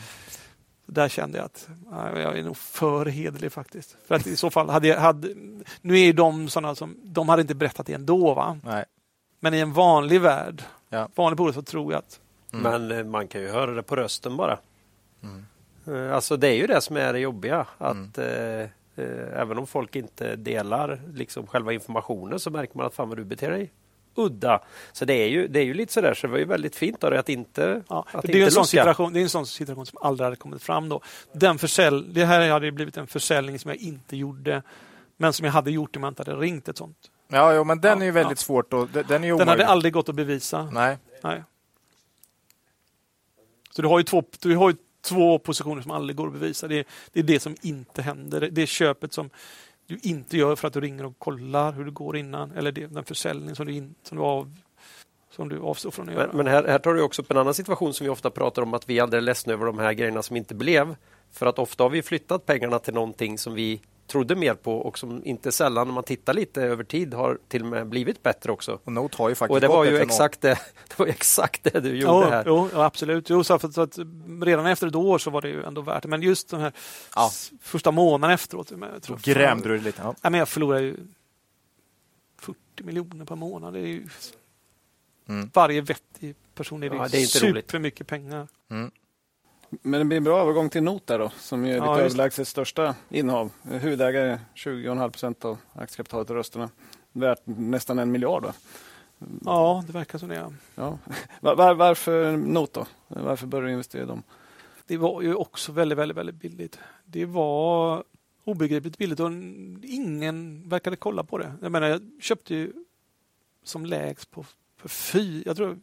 Där 0.86 1.08
kände 1.08 1.38
jag 1.38 1.44
att 1.44 1.68
nej, 1.90 2.22
jag 2.22 2.38
är 2.38 2.42
nog 2.42 2.56
för 2.56 3.06
hederlig 3.06 3.52
faktiskt. 3.52 3.96
För 4.06 4.14
att 4.14 4.26
i 4.26 4.36
så 4.36 4.50
fall 4.50 4.68
hade 4.70 4.88
jag, 4.88 5.00
hade, 5.00 5.28
nu 5.80 5.94
är 5.94 6.04
ju 6.04 6.12
de 6.12 6.48
sådana 6.48 6.74
som, 6.74 6.96
de 7.04 7.28
hade 7.28 7.42
inte 7.42 7.54
berättat 7.54 7.86
det 7.86 7.92
ändå 7.92 8.34
va? 8.34 8.58
Nej. 8.64 8.84
Men 9.40 9.54
i 9.54 9.58
en 9.60 9.72
vanlig 9.72 10.20
värld, 10.20 10.62
Ja. 10.88 11.08
vanlig 11.14 11.36
bolag 11.36 11.54
så 11.54 11.62
tror 11.62 11.92
jag 11.92 11.98
att 11.98 12.20
Mm. 12.52 12.62
Men 12.88 12.98
eh, 12.98 13.04
man 13.04 13.28
kan 13.28 13.40
ju 13.40 13.48
höra 13.48 13.70
det 13.74 13.82
på 13.82 13.96
rösten 13.96 14.36
bara. 14.36 14.58
Mm. 15.22 15.46
Eh, 15.86 16.14
Alltså 16.14 16.36
det 16.36 16.48
är 16.48 16.54
ju 16.54 16.66
det 16.66 16.80
som 16.80 16.96
är 16.96 17.12
det 17.12 17.18
jobbiga. 17.18 17.66
Mm. 17.80 18.02
Att 18.08 18.18
eh, 18.18 18.26
eh, 18.26 18.68
även 19.40 19.58
om 19.58 19.66
folk 19.66 19.96
inte 19.96 20.36
delar 20.36 21.00
liksom 21.14 21.46
själva 21.46 21.72
informationen 21.72 22.40
så 22.40 22.50
märker 22.50 22.76
man 22.76 22.86
att 22.86 22.94
fan 22.94 23.08
vad 23.08 23.18
du 23.18 23.24
beter 23.24 23.50
dig 23.50 23.72
udda. 24.18 24.62
Så 24.92 25.04
det 25.04 25.14
är 25.14 25.28
ju, 25.28 25.48
det 25.48 25.60
är 25.60 25.64
ju 25.64 25.74
lite 25.74 25.92
sådär, 25.92 26.14
så 26.14 26.26
det 26.26 26.30
var 26.30 26.38
ju 26.38 26.44
väldigt 26.44 26.76
fint 26.76 27.04
av 27.04 27.10
dig 27.10 27.18
att 27.18 27.28
inte 27.28 27.82
Ja, 27.88 28.04
att 28.12 28.22
det, 28.22 28.32
är 28.32 28.36
en 28.36 28.40
inte 28.40 28.50
sån 28.54 28.60
lucka. 28.60 28.66
situation, 28.68 29.12
det 29.12 29.20
är 29.20 29.22
en 29.22 29.28
sån 29.28 29.46
situation 29.46 29.86
som 29.86 29.98
aldrig 30.02 30.24
hade 30.24 30.36
kommit 30.36 30.62
fram 30.62 30.88
då. 30.88 31.00
Den 31.32 31.58
försäl, 31.58 32.14
det 32.14 32.24
här 32.24 32.50
hade 32.50 32.66
ju 32.66 32.72
blivit 32.72 32.96
en 32.96 33.06
försäljning 33.06 33.58
som 33.58 33.68
jag 33.68 33.78
inte 33.78 34.16
gjorde, 34.16 34.62
men 35.16 35.32
som 35.32 35.44
jag 35.44 35.52
hade 35.52 35.70
gjort 35.70 35.96
om 35.96 36.02
jag 36.02 36.10
inte 36.10 36.22
hade 36.22 36.36
ringt 36.36 36.68
ett 36.68 36.76
sånt. 36.78 36.98
Ja, 37.28 37.54
jo, 37.54 37.64
men 37.64 37.80
den 37.80 37.98
Ja, 37.98 38.02
är 38.02 38.06
ju 38.06 38.12
väldigt 38.12 38.38
svårt. 38.38 38.72
Och, 38.72 38.88
den 38.88 39.24
är 39.24 39.28
ju 39.28 39.36
Den 39.36 39.38
hade 39.38 39.42
omöjlig. 39.42 39.64
aldrig 39.64 39.92
gått 39.92 40.08
att 40.08 40.14
bevisa. 40.14 40.70
Nej. 40.72 40.98
Nej. 41.22 41.42
Så 43.70 43.82
du 43.82 43.88
har 43.88 43.98
ju 43.98 44.04
två, 44.04 44.22
du 44.40 44.56
har 44.56 44.70
ju 44.70 44.76
två 45.02 45.38
positioner 45.38 45.82
som 45.82 45.90
aldrig 45.90 46.16
går 46.16 46.26
att 46.26 46.32
bevisa. 46.32 46.68
Det 46.68 46.78
är, 46.78 46.84
det 47.12 47.20
är 47.20 47.24
det 47.24 47.40
som 47.40 47.56
inte 47.62 48.02
händer. 48.02 48.48
Det 48.52 48.62
är 48.62 48.66
köpet 48.66 49.12
som 49.12 49.30
du 49.88 49.98
inte 50.02 50.36
gör 50.36 50.56
för 50.56 50.68
att 50.68 50.74
du 50.74 50.80
ringer 50.80 51.06
och 51.06 51.18
kollar 51.18 51.72
hur 51.72 51.84
det 51.84 51.90
går 51.90 52.16
innan. 52.16 52.50
Eller 52.52 52.72
det, 52.72 52.86
den 52.86 53.04
försäljning 53.04 53.54
som 53.54 53.66
du, 53.66 53.72
in, 53.72 53.94
som 54.02 54.18
du, 54.18 54.24
av, 54.24 54.54
som 55.30 55.48
du 55.48 55.60
avstår 55.60 55.90
från 55.90 56.08
att 56.08 56.14
göra. 56.14 56.26
Men, 56.26 56.36
men 56.36 56.46
här, 56.46 56.64
här 56.64 56.78
tar 56.78 56.94
du 56.94 57.02
också 57.02 57.22
upp 57.22 57.30
en 57.30 57.36
annan 57.36 57.54
situation 57.54 57.94
som 57.94 58.04
vi 58.04 58.10
ofta 58.10 58.30
pratar 58.30 58.62
om 58.62 58.74
att 58.74 58.88
vi 58.88 58.98
är 58.98 59.14
är 59.14 59.20
ledsna 59.20 59.52
över 59.52 59.66
de 59.66 59.78
här 59.78 59.92
grejerna 59.92 60.22
som 60.22 60.36
inte 60.36 60.54
blev. 60.54 60.96
För 61.32 61.46
att 61.46 61.58
ofta 61.58 61.84
har 61.84 61.90
vi 61.90 62.02
flyttat 62.02 62.46
pengarna 62.46 62.78
till 62.78 62.94
någonting 62.94 63.38
som 63.38 63.54
vi 63.54 63.80
trodde 64.08 64.34
mer 64.36 64.54
på 64.54 64.72
och 64.78 64.98
som 64.98 65.24
inte 65.24 65.52
sällan 65.52 65.86
när 65.86 65.94
man 65.94 66.04
tittar 66.04 66.34
lite 66.34 66.62
över 66.62 66.84
tid 66.84 67.14
har 67.14 67.38
till 67.48 67.62
och 67.62 67.68
med 67.68 67.86
blivit 67.88 68.22
bättre 68.22 68.52
också. 68.52 68.78
Och 68.84 68.92
Note 68.92 69.16
har 69.18 69.28
ju 69.28 69.34
faktiskt 69.34 69.54
Och 69.54 69.60
det 69.60 69.68
var 69.68 69.84
ju 69.84 69.98
exakt 69.98 70.40
det, 70.40 70.48
det, 70.88 70.98
var 70.98 71.06
exakt 71.06 71.64
det 71.64 71.80
du 71.80 71.88
gjorde 71.88 72.12
Jo, 72.12 72.30
här. 72.30 72.44
jo, 72.46 72.68
ja, 72.72 72.84
absolut. 72.84 73.30
Jo, 73.30 73.44
så 73.44 73.54
att, 73.54 73.74
så 73.74 73.80
att 73.80 73.98
redan 74.42 74.66
efter 74.66 74.86
ett 74.86 74.94
år 74.94 75.18
så 75.18 75.30
var 75.30 75.42
det 75.42 75.48
ju 75.48 75.64
ändå 75.64 75.80
värt 75.80 76.02
det. 76.02 76.08
Men 76.08 76.22
just 76.22 76.48
den 76.48 76.60
här 76.60 76.72
Ja. 77.14 77.30
första 77.62 77.90
månaden 77.90 78.34
efteråt. 78.34 78.70
Jag 78.70 79.02
tror 79.02 79.16
Då 79.16 79.32
grämde 79.32 79.68
du 79.68 79.74
dig 79.74 79.84
lite. 79.84 80.02
Ja. 80.02 80.14
Ja, 80.22 80.30
men 80.30 80.38
jag 80.38 80.48
förlorar 80.48 80.78
ju 80.80 80.96
40 82.40 82.56
miljoner 82.82 83.24
per 83.24 83.36
månad. 83.36 83.72
Det 83.72 83.80
är 83.80 83.86
ju 83.86 84.06
Mm. 85.28 85.50
varje 85.54 85.80
vettig 85.80 86.34
person 86.54 86.82
är 86.82 86.90
det, 86.90 86.96
Ja, 86.96 87.08
det 87.08 87.22
är 87.22 87.26
supermycket 87.26 88.06
pengar. 88.06 88.48
Mm. 88.70 88.90
Men 89.70 89.98
det 90.00 90.04
blir 90.04 90.16
en 90.16 90.24
bra 90.24 90.40
övergång 90.40 90.70
till 90.70 90.82
Not 90.82 91.06
där 91.06 91.18
då, 91.18 91.30
som 91.38 91.64
är 91.64 91.76
Ja, 91.76 91.96
det. 91.96 92.02
överlägset 92.02 92.48
största 92.48 92.94
innehav. 93.10 93.50
Huvudägare 93.62 94.38
20,5 94.54 95.10
procent 95.10 95.44
av 95.44 95.58
aktiekapitalet 95.72 96.30
och 96.30 96.36
rösterna. 96.36 96.70
Värt 97.12 97.40
nästan 97.44 97.98
en 97.98 98.10
miljard. 98.10 98.42
Då. 98.42 98.52
Ja, 99.44 99.84
det 99.86 99.92
verkar 99.92 100.18
som 100.18 100.28
det. 100.28 100.34
Ja. 100.34 100.52
Ja. 100.74 100.98
Var, 101.40 101.56
var, 101.56 101.74
varför 101.74 102.36
Note 102.36 102.80
då? 102.80 102.86
Varför 103.08 103.46
började 103.46 103.68
du 103.68 103.72
investera 103.72 104.02
i 104.02 104.06
dem? 104.06 104.22
Det 104.86 104.96
var 104.96 105.22
ju 105.22 105.34
också 105.34 105.72
väldigt, 105.72 105.98
väldigt, 105.98 106.16
väldigt 106.18 106.34
billigt. 106.36 106.78
Det 107.04 107.24
var 107.24 108.04
obegripligt 108.44 108.98
billigt 108.98 109.20
och 109.20 109.30
ingen 109.82 110.68
verkade 110.68 110.96
kolla 110.96 111.24
på 111.24 111.38
det. 111.38 111.52
Jag 111.62 111.72
menar, 111.72 111.88
jag 111.88 112.10
köpte 112.20 112.54
ju 112.54 112.72
som 113.64 113.86
lägst 113.86 114.30
på 114.30 114.44
för 114.76 114.88
fy, 114.88 115.42
jag 115.46 115.56
tror 115.56 115.78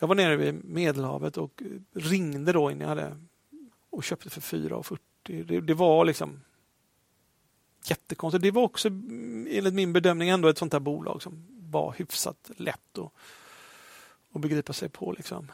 jag 0.00 0.08
var 0.08 0.14
nere 0.14 0.36
vid 0.36 0.64
Medelhavet 0.64 1.36
och 1.36 1.62
ringde 1.92 2.52
då 2.52 2.70
innan 2.70 2.80
jag 2.80 2.88
hade 2.88 3.16
och 3.90 4.04
köpte 4.04 4.30
för 4.30 4.40
4,40. 4.40 4.98
Det, 5.44 5.60
det 5.60 5.74
var 5.74 6.04
liksom 6.04 6.40
jättekonstigt. 7.84 8.42
Det 8.42 8.50
var 8.50 8.62
också 8.62 8.88
enligt 8.88 9.74
min 9.74 9.92
bedömning 9.92 10.28
ändå 10.28 10.48
ett 10.48 10.58
sånt 10.58 10.72
här 10.72 10.80
bolag 10.80 11.22
som 11.22 11.46
var 11.50 11.94
hyfsat 11.98 12.50
lätt 12.56 12.98
att, 12.98 13.12
att 14.32 14.40
begripa 14.40 14.72
sig 14.72 14.88
på. 14.88 15.12
Liksom. 15.12 15.52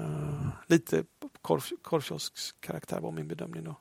Uh, 0.00 0.48
lite 0.66 1.04
korv, 1.42 1.62
korvkiosks 1.82 2.52
karaktär 2.60 3.00
var 3.00 3.12
min 3.12 3.28
bedömning 3.28 3.64
då. 3.64 3.74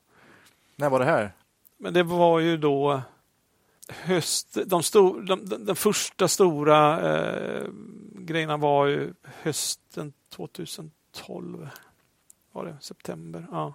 När 0.76 0.90
var 0.90 1.00
det 1.00 1.06
här? 1.06 1.32
Men 1.78 1.94
det 1.94 2.04
var 2.04 2.40
ju 2.40 2.58
då 2.58 3.02
höst, 3.90 4.58
de 4.66 4.84
stor, 4.84 5.22
de, 5.22 5.46
de, 5.46 5.66
de 5.66 5.76
första 5.76 6.28
stora 6.28 7.02
eh, 7.12 7.68
grejerna 8.14 8.58
var 8.58 8.86
ju 8.86 9.14
hösten 9.24 10.14
2012. 10.30 11.70
Var 12.52 12.66
det 12.66 12.78
september? 12.82 13.48
Ja. 13.52 13.74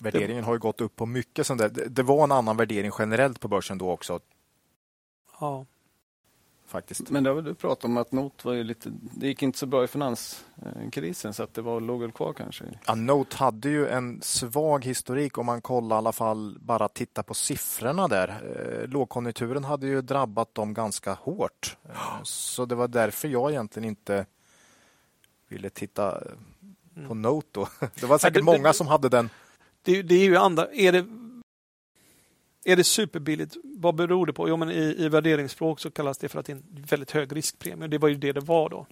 Värderingen 0.00 0.44
har 0.44 0.52
ju 0.52 0.58
gått 0.58 0.80
upp 0.80 0.96
på 0.96 1.06
mycket 1.06 1.46
sånt 1.46 1.60
där. 1.60 1.68
Det, 1.68 1.88
det 1.88 2.02
var 2.02 2.24
en 2.24 2.32
annan 2.32 2.56
värdering 2.56 2.90
generellt 2.98 3.40
på 3.40 3.48
börsen 3.48 3.78
då 3.78 3.90
också. 3.90 4.20
Ja 5.40 5.66
faktiskt. 6.66 7.10
Men 7.10 7.24
det 7.24 7.30
har 7.30 7.34
väl 7.34 7.44
du 7.44 7.54
pratat 7.54 7.84
om 7.84 7.96
att 7.96 8.12
Note 8.12 8.46
var 8.46 8.54
ju 8.54 8.64
lite, 8.64 8.92
det 8.92 9.26
gick 9.26 9.42
inte 9.42 9.58
så 9.58 9.66
bra 9.66 9.84
i 9.84 9.86
finanskrisen 9.86 11.34
så 11.34 11.42
att 11.42 11.54
det 11.54 11.62
var, 11.62 11.80
låg 11.80 12.00
väl 12.00 12.12
kvar 12.12 12.32
kanske? 12.32 12.64
Ja, 12.86 12.94
Note 12.94 13.36
hade 13.36 13.68
ju 13.68 13.88
en 13.88 14.22
svag 14.22 14.84
historik 14.84 15.38
om 15.38 15.46
man 15.46 15.60
kollar 15.60 15.96
i 15.96 15.98
alla 15.98 16.12
fall 16.12 16.58
bara 16.60 16.88
titta 16.88 17.22
på 17.22 17.34
siffrorna 17.34 18.08
där. 18.08 18.28
Eh, 18.28 18.88
lågkonjunkturen 18.88 19.64
hade 19.64 19.86
ju 19.86 20.02
drabbat 20.02 20.54
dem 20.54 20.74
ganska 20.74 21.12
hårt. 21.12 21.76
Eh, 21.88 22.22
så 22.22 22.64
det 22.64 22.74
var 22.74 22.88
därför 22.88 23.28
jag 23.28 23.50
egentligen 23.50 23.88
inte 23.88 24.26
ville 25.48 25.70
titta 25.70 26.10
på 26.94 27.12
mm. 27.12 27.22
Note 27.22 27.48
då. 27.52 27.68
Det 28.00 28.06
var 28.06 28.18
säkert 28.18 28.44
många 28.44 28.72
som 28.72 28.86
hade 28.86 29.08
den. 29.08 29.30
Det, 29.82 30.02
det 30.02 30.14
är 30.14 30.24
ju 30.24 30.36
andra, 30.36 30.68
är 30.72 30.92
det 30.92 31.06
är 32.66 32.76
det 32.76 32.84
superbilligt? 32.84 33.56
Vad 33.64 33.94
beror 33.94 34.26
det 34.26 34.32
på? 34.32 34.48
Jo, 34.48 34.56
men 34.56 34.70
i, 34.70 34.94
i 34.98 35.08
värderingsspråk 35.08 35.80
så 35.80 35.90
kallas 35.90 36.18
det 36.18 36.28
för 36.28 36.40
att 36.40 36.46
det 36.46 36.52
är 36.52 36.56
en 36.56 36.84
väldigt 36.90 37.10
hög 37.10 37.36
riskpremie. 37.36 37.88
Det 37.88 37.98
var 37.98 38.08
ju 38.08 38.14
det 38.14 38.32
det 38.32 38.40
var 38.40 38.68
då. 38.68 38.86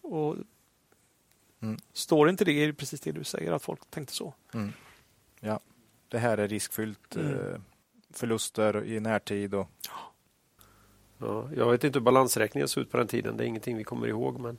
Och 0.00 0.36
mm. 1.62 1.78
Står 1.92 2.28
inte 2.28 2.44
det 2.44 2.52
är 2.52 2.66
det 2.66 2.72
precis 2.72 3.00
det 3.00 3.12
du 3.12 3.24
säger, 3.24 3.52
att 3.52 3.62
folk 3.62 3.90
tänkte 3.90 4.14
så. 4.14 4.34
Mm. 4.54 4.72
Ja, 5.40 5.60
det 6.08 6.18
här 6.18 6.38
är 6.38 6.48
riskfyllt. 6.48 7.16
Mm. 7.16 7.32
Eh, 7.32 7.60
förluster 8.10 8.84
i 8.84 9.00
närtid. 9.00 9.54
Och... 9.54 9.70
Ja, 11.18 11.48
jag 11.56 11.70
vet 11.70 11.84
inte 11.84 11.98
hur 11.98 12.04
balansräkningen 12.04 12.68
såg 12.68 12.82
ut 12.82 12.90
på 12.90 12.96
den 12.96 13.06
tiden. 13.06 13.36
Det 13.36 13.44
är 13.44 13.48
ingenting 13.48 13.76
vi 13.76 13.84
kommer 13.84 14.06
ihåg. 14.06 14.40
Men... 14.40 14.58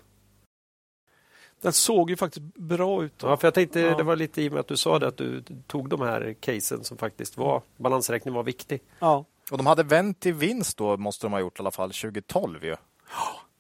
Den 1.62 1.74
såg 1.74 2.10
ju 2.10 2.16
faktiskt 2.16 2.46
bra 2.56 3.04
ut. 3.04 3.20
Då. 3.20 3.28
Ja, 3.28 3.38
för 3.38 3.48
jag 3.48 3.54
tänkte 3.54 3.80
ja. 3.80 3.98
det 3.98 4.04
var 4.04 4.16
lite 4.16 4.42
i 4.42 4.50
och 4.50 4.54
med 4.54 4.60
att 4.60 4.68
du 4.68 4.78
sa 4.78 5.00
det 5.00 5.08
att 5.08 5.18
du 5.18 5.44
tog 5.68 5.90
de 5.90 6.02
här 6.02 6.36
casen 6.40 6.84
som 6.84 6.98
faktiskt 6.98 7.38
var 7.38 7.62
balansräkningen 7.78 8.36
var 8.36 8.44
viktig. 8.44 8.82
Ja. 9.00 9.26
Och 9.52 9.58
de 9.58 9.66
hade 9.66 9.84
vänt 9.84 10.20
till 10.20 10.34
vinst 10.34 10.78
då 10.78 10.98
måste 10.98 11.26
de 11.26 11.34
ha 11.34 11.40
gjort 11.40 11.60
i 11.60 11.62
alla 11.62 11.72
fall 11.72 11.92
2012 11.92 12.66
ju. 12.66 12.70
Ja, 12.70 12.78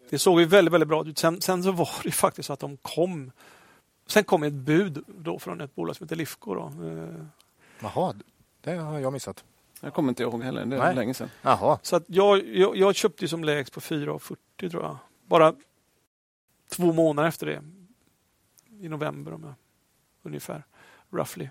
det 0.10 0.20
såg 0.20 0.39
ju 0.39 0.45
väldigt, 0.45 0.74
väldigt 0.74 0.89
bra 0.89 1.06
ut. 1.08 1.18
Sen, 1.18 1.41
sen 1.41 1.64
så 1.64 1.72
var 1.72 1.89
det 2.04 2.12
faktiskt 2.12 2.48
så 2.48 2.54
att 2.54 2.60
de 2.60 2.78
kom. 2.78 3.32
Sen 4.08 4.24
kom 4.24 4.43
ett 4.43 4.54
bud 4.54 5.04
då 5.08 5.39
från 5.39 5.62
ett 5.62 5.76
bolag 5.76 5.95
som 5.95 6.06
heter 6.06 6.16
Lifco. 6.16 6.54
Då. 6.54 6.62
Eh. 6.62 7.26
Jaha, 7.80 8.14
det 8.62 8.76
har 8.76 9.00
jag 9.00 9.14
missat. 9.14 9.43
Jag 9.82 9.93
kommer 9.93 10.10
inte 10.10 10.24
ihåg 10.24 10.43
heller, 10.43 10.66
det 10.66 10.76
är 10.76 10.80
Nej. 10.80 10.95
länge 10.95 11.14
sedan. 11.14 11.30
Jaha. 11.41 11.80
Så 11.82 11.95
att 11.95 12.04
jag, 12.08 12.48
jag, 12.48 12.78
jag 12.78 12.95
köpte 12.95 13.28
som 13.28 13.43
lägst 13.43 13.74
på 13.74 13.80
4,40 13.80 14.70
tror 14.70 14.84
jag. 14.84 14.98
Bara 15.26 15.56
två 16.70 16.93
månader 16.93 17.30
efter 17.30 17.45
det 17.45 17.64
i 18.80 18.89
november 18.89 19.34
om 19.34 19.43
jag, 19.43 19.53
ungefär, 20.23 20.63
roughly. 21.09 21.49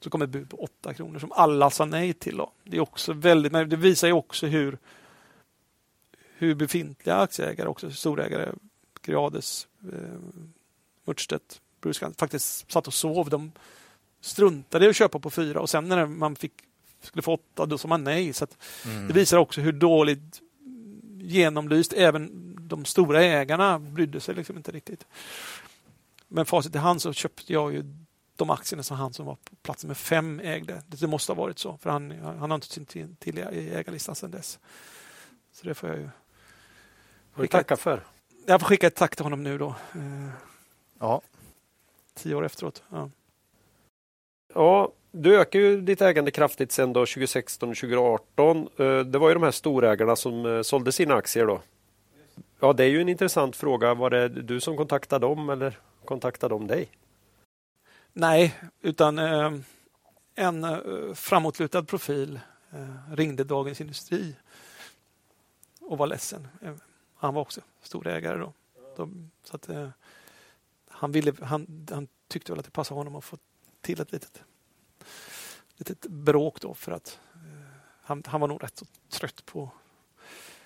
Så 0.00 0.10
kom 0.10 0.22
ett 0.22 0.30
bud 0.30 0.50
på 0.50 0.56
8 0.56 0.94
kronor 0.94 1.18
som 1.18 1.32
alla 1.32 1.70
sa 1.70 1.84
nej 1.84 2.12
till. 2.12 2.36
Då. 2.36 2.52
Det, 2.64 2.76
är 2.76 2.80
också 2.80 3.12
väldigt, 3.12 3.52
det 3.52 3.76
visar 3.76 4.08
ju 4.08 4.14
också 4.14 4.46
hur, 4.46 4.78
hur 6.36 6.54
befintliga 6.54 7.16
aktieägare, 7.16 7.68
också 7.68 7.90
storägare, 7.90 8.52
Grades, 9.02 9.68
eh, 9.92 10.18
Murstedt, 11.04 11.60
Bruce 11.80 12.12
faktiskt 12.18 12.70
satt 12.72 12.86
och 12.86 12.94
sov. 12.94 13.30
De 13.30 13.52
struntade 14.20 14.86
i 14.86 14.88
att 14.88 14.96
köpa 14.96 15.18
på 15.18 15.30
fyra 15.30 15.60
och 15.60 15.70
sen 15.70 15.88
när 15.88 16.06
man 16.06 16.36
fick, 16.36 16.52
skulle 17.00 17.22
få 17.22 17.34
åtta, 17.34 17.66
då 17.66 17.78
sa 17.78 17.88
man 17.88 18.04
nej. 18.04 18.32
Så 18.32 18.46
mm. 18.84 19.08
Det 19.08 19.14
visar 19.14 19.38
också 19.38 19.60
hur 19.60 19.72
dåligt 19.72 20.40
genomlyst 21.20 21.92
även 21.92 22.52
de 22.60 22.84
stora 22.84 23.22
ägarna 23.22 23.78
brydde 23.78 24.20
sig 24.20 24.34
liksom 24.34 24.56
inte 24.56 24.72
riktigt. 24.72 25.06
Men 26.32 26.46
facit 26.46 26.74
i 26.74 26.78
hand 26.78 27.02
så 27.02 27.12
köpte 27.12 27.52
jag 27.52 27.72
ju 27.72 27.84
de 28.36 28.50
aktierna 28.50 28.82
som 28.82 28.96
han 28.96 29.12
som 29.12 29.26
var 29.26 29.34
på 29.34 29.56
plats 29.56 29.84
med 29.84 29.96
fem 29.96 30.40
ägde. 30.40 30.82
Det 30.86 31.06
måste 31.06 31.32
ha 31.32 31.42
varit 31.42 31.58
så, 31.58 31.76
för 31.76 31.90
han, 31.90 32.10
han 32.10 32.50
har 32.50 32.54
inte 32.54 32.66
sin 32.66 32.86
till, 32.86 33.16
till 33.16 33.38
i 33.38 33.70
ägarlistan 33.74 34.14
sedan 34.14 34.30
dess. 34.30 34.58
Så 35.52 35.66
det 35.66 35.74
får 35.74 35.88
jag 35.88 35.98
ju 35.98 36.08
får 37.34 37.46
tacka 37.46 37.76
för. 37.76 38.02
Jag 38.46 38.60
får 38.60 38.68
skicka 38.68 38.86
ett 38.86 38.94
tack 38.94 39.16
till 39.16 39.24
honom 39.24 39.42
nu 39.42 39.58
då. 39.58 39.68
Eh, 39.94 40.28
ja. 40.98 41.20
Tio 42.14 42.34
år 42.34 42.44
efteråt. 42.44 42.82
Ja. 42.90 43.10
ja, 44.54 44.92
du 45.10 45.40
ökar 45.40 45.58
ju 45.58 45.80
ditt 45.80 46.02
ägande 46.02 46.30
kraftigt 46.30 46.72
sedan 46.72 46.92
2016 46.92 47.68
och 47.70 47.76
2018. 47.76 48.68
Eh, 48.78 48.98
det 49.00 49.18
var 49.18 49.28
ju 49.28 49.34
de 49.34 49.42
här 49.42 49.50
storägarna 49.50 50.16
som 50.16 50.46
eh, 50.46 50.62
sålde 50.62 50.92
sina 50.92 51.14
aktier 51.14 51.46
då. 51.46 51.60
Ja, 52.62 52.72
det 52.72 52.84
är 52.84 52.88
ju 52.88 53.00
en 53.00 53.08
intressant 53.08 53.56
fråga. 53.56 53.94
Var 53.94 54.10
det 54.10 54.28
du 54.28 54.60
som 54.60 54.76
kontaktade 54.76 55.26
dem 55.26 55.50
eller? 55.50 55.78
kontaktade 56.04 56.54
de 56.54 56.66
dig? 56.66 56.90
Nej, 58.12 58.60
utan 58.80 59.18
eh, 59.18 59.52
en 60.34 60.64
eh, 60.64 61.14
framåtlutad 61.14 61.84
profil 61.84 62.40
eh, 62.70 63.14
ringde 63.14 63.44
Dagens 63.44 63.80
Industri 63.80 64.36
och 65.80 65.98
var 65.98 66.06
ledsen. 66.06 66.48
Eh, 66.62 66.74
han 67.14 67.34
var 67.34 67.42
också 67.42 67.60
storägare 67.82 68.38
då. 68.38 68.52
De, 68.96 69.30
så 69.44 69.56
att, 69.56 69.68
eh, 69.68 69.88
han, 70.88 71.12
ville, 71.12 71.32
han, 71.42 71.86
han 71.90 72.08
tyckte 72.28 72.52
väl 72.52 72.58
att 72.58 72.64
det 72.64 72.70
passade 72.70 73.00
honom 73.00 73.16
att 73.16 73.24
få 73.24 73.38
till 73.80 74.00
ett 74.00 74.12
litet, 74.12 74.42
litet 75.76 76.06
bråk 76.06 76.60
då 76.60 76.74
för 76.74 76.92
att 76.92 77.18
eh, 77.34 77.40
han, 78.02 78.22
han 78.26 78.40
var 78.40 78.48
nog 78.48 78.62
rätt 78.62 78.78
så 78.78 78.86
trött 79.08 79.46
på 79.46 79.70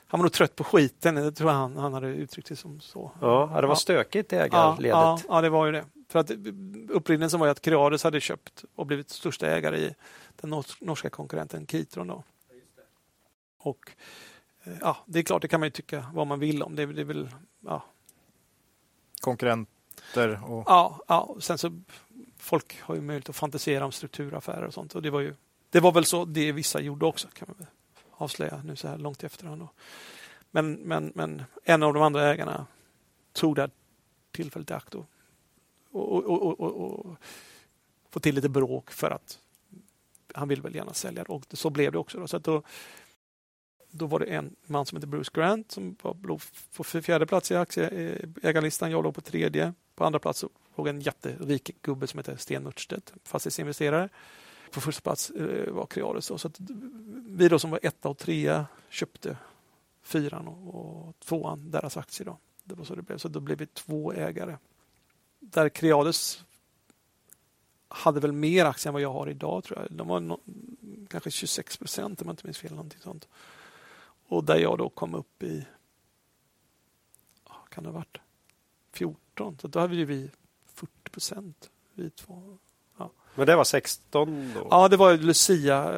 han 0.09 0.21
var 0.21 0.25
nog 0.25 0.33
trött 0.33 0.57
på 0.57 0.65
skiten, 0.65 1.15
det 1.15 1.33
tror 1.33 1.51
jag 1.51 1.59
han, 1.59 1.77
han 1.77 1.95
hade 1.95 2.07
uttryckt 2.07 2.49
det 2.49 2.57
som 2.57 2.81
så. 2.81 3.11
Ja, 3.21 3.51
det 3.55 3.67
var 3.67 3.69
ja. 3.69 3.77
stökigt 3.77 4.33
i 4.33 4.37
ägarledet. 4.37 4.91
Ja, 4.91 5.21
ja, 5.29 5.41
det 5.41 5.49
var 5.49 5.67
ju 5.67 5.73
det. 5.73 5.85
För 6.09 6.19
att 6.19 6.31
upprinnelsen 6.89 7.41
var 7.41 7.47
ju 7.47 7.51
att 7.51 7.61
Creades 7.61 8.05
hade 8.05 8.21
köpt 8.21 8.65
och 8.75 8.87
blivit 8.87 9.11
största 9.11 9.47
ägare 9.47 9.79
i 9.79 9.95
den 10.37 10.63
norska 10.81 11.11
konkurrenten 11.11 11.67
Kitron. 11.67 12.07
Då. 12.07 12.25
Och 13.59 13.93
eh, 14.65 14.73
ja, 14.81 14.97
det 15.07 15.19
är 15.19 15.23
klart, 15.23 15.43
det 15.43 15.49
kan 15.49 15.61
man 15.61 15.67
ju 15.67 15.71
tycka 15.71 16.07
vad 16.13 16.27
man 16.27 16.41
vill 16.41 16.63
om. 16.63 16.77
Det, 16.77 16.87
det 16.87 17.01
är 17.01 17.05
väl, 17.05 17.29
ja. 17.61 17.85
Konkurrenter? 19.21 20.51
Och... 20.51 20.65
Ja, 20.67 21.01
ja, 21.09 21.37
sen 21.41 21.59
så 21.59 21.81
folk 22.39 22.81
har 22.81 22.95
ju 22.95 23.01
möjlighet 23.01 23.29
att 23.29 23.37
fantisera 23.37 23.85
om 23.85 23.93
strukturaffärer 23.93 24.65
och 24.65 24.75
sånt. 24.75 24.95
Och 24.95 25.03
det 25.03 25.11
var 25.11 25.21
ju 25.21 25.35
det 25.71 25.81
var 25.81 25.93
väl 25.93 26.05
så 26.05 26.25
det 26.25 26.53
vissa 26.53 26.81
gjorde 26.81 27.07
också 27.07 27.29
kan 27.29 27.49
man 27.49 27.57
väl 27.59 27.67
avslöja 28.17 28.63
nu 28.65 28.77
så 28.77 28.89
här 28.89 28.99
långt 28.99 29.23
i 29.23 29.27
efterhand. 29.27 29.69
Men, 30.51 30.73
men, 30.73 31.13
men 31.15 31.43
en 31.65 31.83
av 31.83 31.95
de 31.95 32.03
andra 32.03 32.33
ägarna 32.33 32.67
tog 33.33 33.57
det 33.57 33.71
tillfället 34.31 34.71
i 34.71 34.75
akt 34.75 34.95
och, 34.95 35.07
och, 35.91 36.25
och, 36.25 36.61
och, 36.61 37.07
och 37.07 37.17
få 38.11 38.21
till 38.21 38.35
lite 38.35 38.49
bråk 38.49 38.91
för 38.91 39.11
att 39.11 39.39
han 40.35 40.49
vill 40.49 40.63
väl 40.63 40.75
gärna 40.75 40.93
sälja 40.93 41.23
och 41.23 41.45
så 41.53 41.71
blev 41.71 41.93
det 41.93 41.99
också. 41.99 42.19
Då. 42.19 42.29
Så 42.29 42.39
då, 42.39 42.63
då 43.91 44.07
var 44.07 44.19
det 44.19 44.27
en 44.27 44.57
man 44.67 44.87
som 44.87 44.97
heter 44.97 45.09
Bruce 45.09 45.31
Grant 45.35 45.73
som 45.73 45.97
var 46.03 46.41
på 46.77 46.85
fjärde 46.85 47.27
plats 47.27 47.51
i 47.51 47.57
aktieägarlistan. 47.57 48.91
Jag 48.91 49.05
låg 49.05 49.15
på 49.15 49.21
tredje. 49.21 49.73
På 49.95 50.05
andra 50.05 50.19
plats 50.19 50.45
låg 50.77 50.89
en 50.89 51.01
jätterik 51.01 51.83
gubbe 51.83 52.07
som 52.07 52.19
heter 52.19 52.37
Sten 52.37 52.63
Murstedt, 52.63 53.13
fastighetsinvesterare. 53.25 54.09
På 54.71 54.81
första 54.81 55.01
plats 55.03 55.31
eh, 55.31 55.73
var 55.73 55.87
Creades. 55.87 56.27
Så 56.27 56.35
att 56.49 56.61
vi 57.27 57.49
då 57.49 57.59
som 57.59 57.71
var 57.71 57.81
etta 57.83 58.09
och 58.09 58.19
trea 58.19 58.67
köpte 58.89 59.37
fyran 60.03 60.49
och, 60.49 60.75
och 60.75 61.19
tvåan, 61.19 61.71
deras 61.71 61.97
aktier. 61.97 62.27
Då. 62.27 62.39
Det 62.65 62.75
var 62.75 62.85
så 62.85 62.95
det 62.95 63.03
blev. 63.03 63.19
Så 63.19 63.29
då 63.29 63.41
blev 63.41 63.59
vi 63.59 63.67
två 63.67 64.13
ägare. 64.13 64.57
Där 65.39 65.69
Creades 65.69 66.45
hade 67.89 68.21
väl 68.21 68.33
mer 68.33 68.65
aktier 68.65 68.89
än 68.89 68.93
vad 68.93 69.03
jag 69.03 69.13
har 69.13 69.29
idag 69.29 69.65
tror 69.65 69.79
jag. 69.79 69.93
De 69.93 70.09
var 70.09 70.21
no, 70.21 70.41
kanske 71.09 71.31
26 71.31 71.77
procent 71.77 72.23
om 72.23 72.29
jag 72.29 72.33
inte 72.33 72.47
minns 72.47 72.59
fel. 72.59 72.71
Någonting 72.71 73.01
sånt. 73.01 73.29
Och 74.29 74.45
där 74.45 74.59
jag 74.59 74.79
då 74.79 74.89
kom 74.89 75.15
upp 75.15 75.43
i 75.43 75.67
kan 77.77 77.85
det 77.85 77.91
ha 77.91 77.95
varit? 77.95 78.19
14, 78.93 79.59
så 79.59 79.69
då 79.69 79.79
hade 79.79 80.05
vi 80.05 80.31
40 80.65 81.11
procent. 81.11 81.71
Vi 81.95 82.11
två. 82.11 82.59
Men 83.37 83.47
det 83.47 83.57
var 83.57 83.65
16 83.65 84.53
då? 84.55 84.67
Ja, 84.71 84.89
det 84.89 84.97
var 84.97 85.17
Lucia 85.17 85.93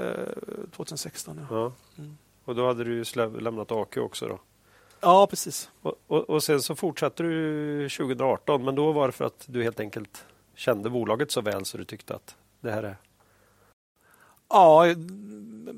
2016. 0.76 1.47
Ja. 1.51 1.57
ja. 1.57 1.72
Mm. 1.99 2.18
Och 2.45 2.55
då 2.55 2.66
hade 2.66 2.84
du 2.84 3.05
lämnat 3.41 3.72
AQ 3.72 3.97
också 3.97 4.28
då? 4.28 4.39
Ja, 5.01 5.26
precis. 5.26 5.70
Och, 5.82 5.95
och, 6.07 6.30
och, 6.30 6.43
sen 6.43 6.62
så 6.62 6.74
fortsatte 6.74 7.22
du 7.22 7.89
2018, 7.89 8.64
men 8.64 8.74
då 8.74 8.93
var 8.93 9.07
det 9.07 9.12
för 9.12 9.24
att 9.24 9.45
du 9.47 9.62
helt 9.62 9.80
enkelt 9.80 10.24
kände 10.55 10.91
bolaget 10.91 11.30
så 11.30 11.41
väl 11.41 11.64
så 11.64 11.78
du 11.78 11.84
tyckte 11.84 12.14
att 12.14 12.36
det 12.61 12.70
här 12.70 12.82
är... 12.82 12.97
Ja, 14.49 14.84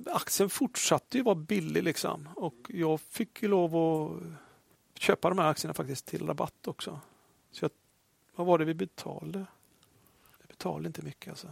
aktien 0.06 0.50
fortsatte 0.50 1.16
ju 1.16 1.22
vara 1.22 1.34
billig 1.34 1.82
liksom 1.82 2.28
och 2.36 2.54
jag 2.68 3.00
fick 3.00 3.42
ju 3.42 3.48
lov 3.48 3.76
att 3.76 4.22
köpa 5.00 5.28
de 5.28 5.38
här 5.38 5.50
aktierna 5.50 5.74
faktiskt 5.74 6.06
till 6.06 6.26
rabatt 6.26 6.68
också. 6.68 7.00
Så 7.52 7.64
jag, 7.64 7.70
vad 8.36 8.46
var 8.46 8.58
det 8.58 8.64
vi 8.64 8.74
betalade? 8.74 9.46
Betalade 10.60 10.86
inte 10.86 11.02
mycket 11.02 11.30
alltså. 11.30 11.46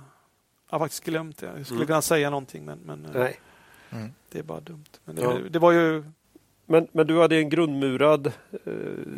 Jag 0.70 0.78
har 0.78 0.78
faktiskt 0.78 1.04
glömt 1.04 1.38
det. 1.38 1.46
Jag 1.46 1.66
skulle 1.66 1.78
mm. 1.78 1.86
kunna 1.86 2.02
säga 2.02 2.30
någonting 2.30 2.64
men, 2.64 2.78
men 2.78 3.04
eh, 3.04 3.10
Nej. 3.14 3.40
Mm. 3.90 4.12
det 4.30 4.38
är 4.38 4.42
bara 4.42 4.60
dumt. 4.60 4.84
Men 5.04 5.16
det, 5.16 5.22
ja. 5.22 5.38
det 5.50 5.58
var 5.58 5.72
ju 5.72 6.04
men, 6.66 6.88
men 6.92 7.06
du 7.06 7.20
hade 7.20 7.36
en 7.36 7.48
grundmurad 7.48 8.26
eh, 8.26 8.72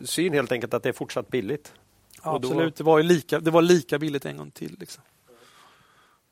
syn 0.05 0.32
helt 0.32 0.53
enkelt 0.53 0.74
att 0.74 0.82
det 0.82 0.88
är 0.88 0.93
fortsatt 0.93 1.28
billigt? 1.28 1.74
Ja, 2.24 2.36
absolut, 2.36 2.76
då... 2.76 2.84
det, 2.84 2.84
var 2.84 2.99
ju 2.99 3.05
lika, 3.05 3.41
det 3.41 3.51
var 3.51 3.62
lika 3.62 3.99
billigt 3.99 4.24
en 4.24 4.36
gång 4.36 4.51
till. 4.51 4.76
Liksom. 4.80 5.03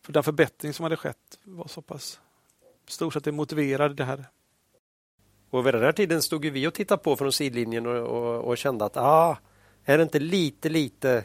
För 0.02 0.12
den 0.12 0.22
förbättring 0.22 0.72
som 0.72 0.82
hade 0.82 0.96
skett 0.96 1.38
var 1.44 1.68
så 1.68 1.82
pass 1.82 2.20
stor 2.88 3.10
så 3.10 3.18
att 3.18 3.24
det 3.24 3.32
motiverade 3.32 3.94
det 3.94 4.04
här. 4.04 4.24
Och 5.50 5.66
vid 5.66 5.74
den 5.74 5.82
här 5.82 5.92
tiden 5.92 6.22
stod 6.22 6.46
vi 6.46 6.66
och 6.66 6.74
tittade 6.74 7.02
på 7.02 7.16
från 7.16 7.32
sidlinjen 7.32 7.86
och, 7.86 7.96
och, 7.96 8.44
och 8.44 8.58
kände 8.58 8.84
att 8.84 8.96
ah, 8.96 9.38
är 9.84 9.98
det 9.98 10.02
inte 10.02 10.18
lite, 10.18 10.68
lite, 10.68 11.24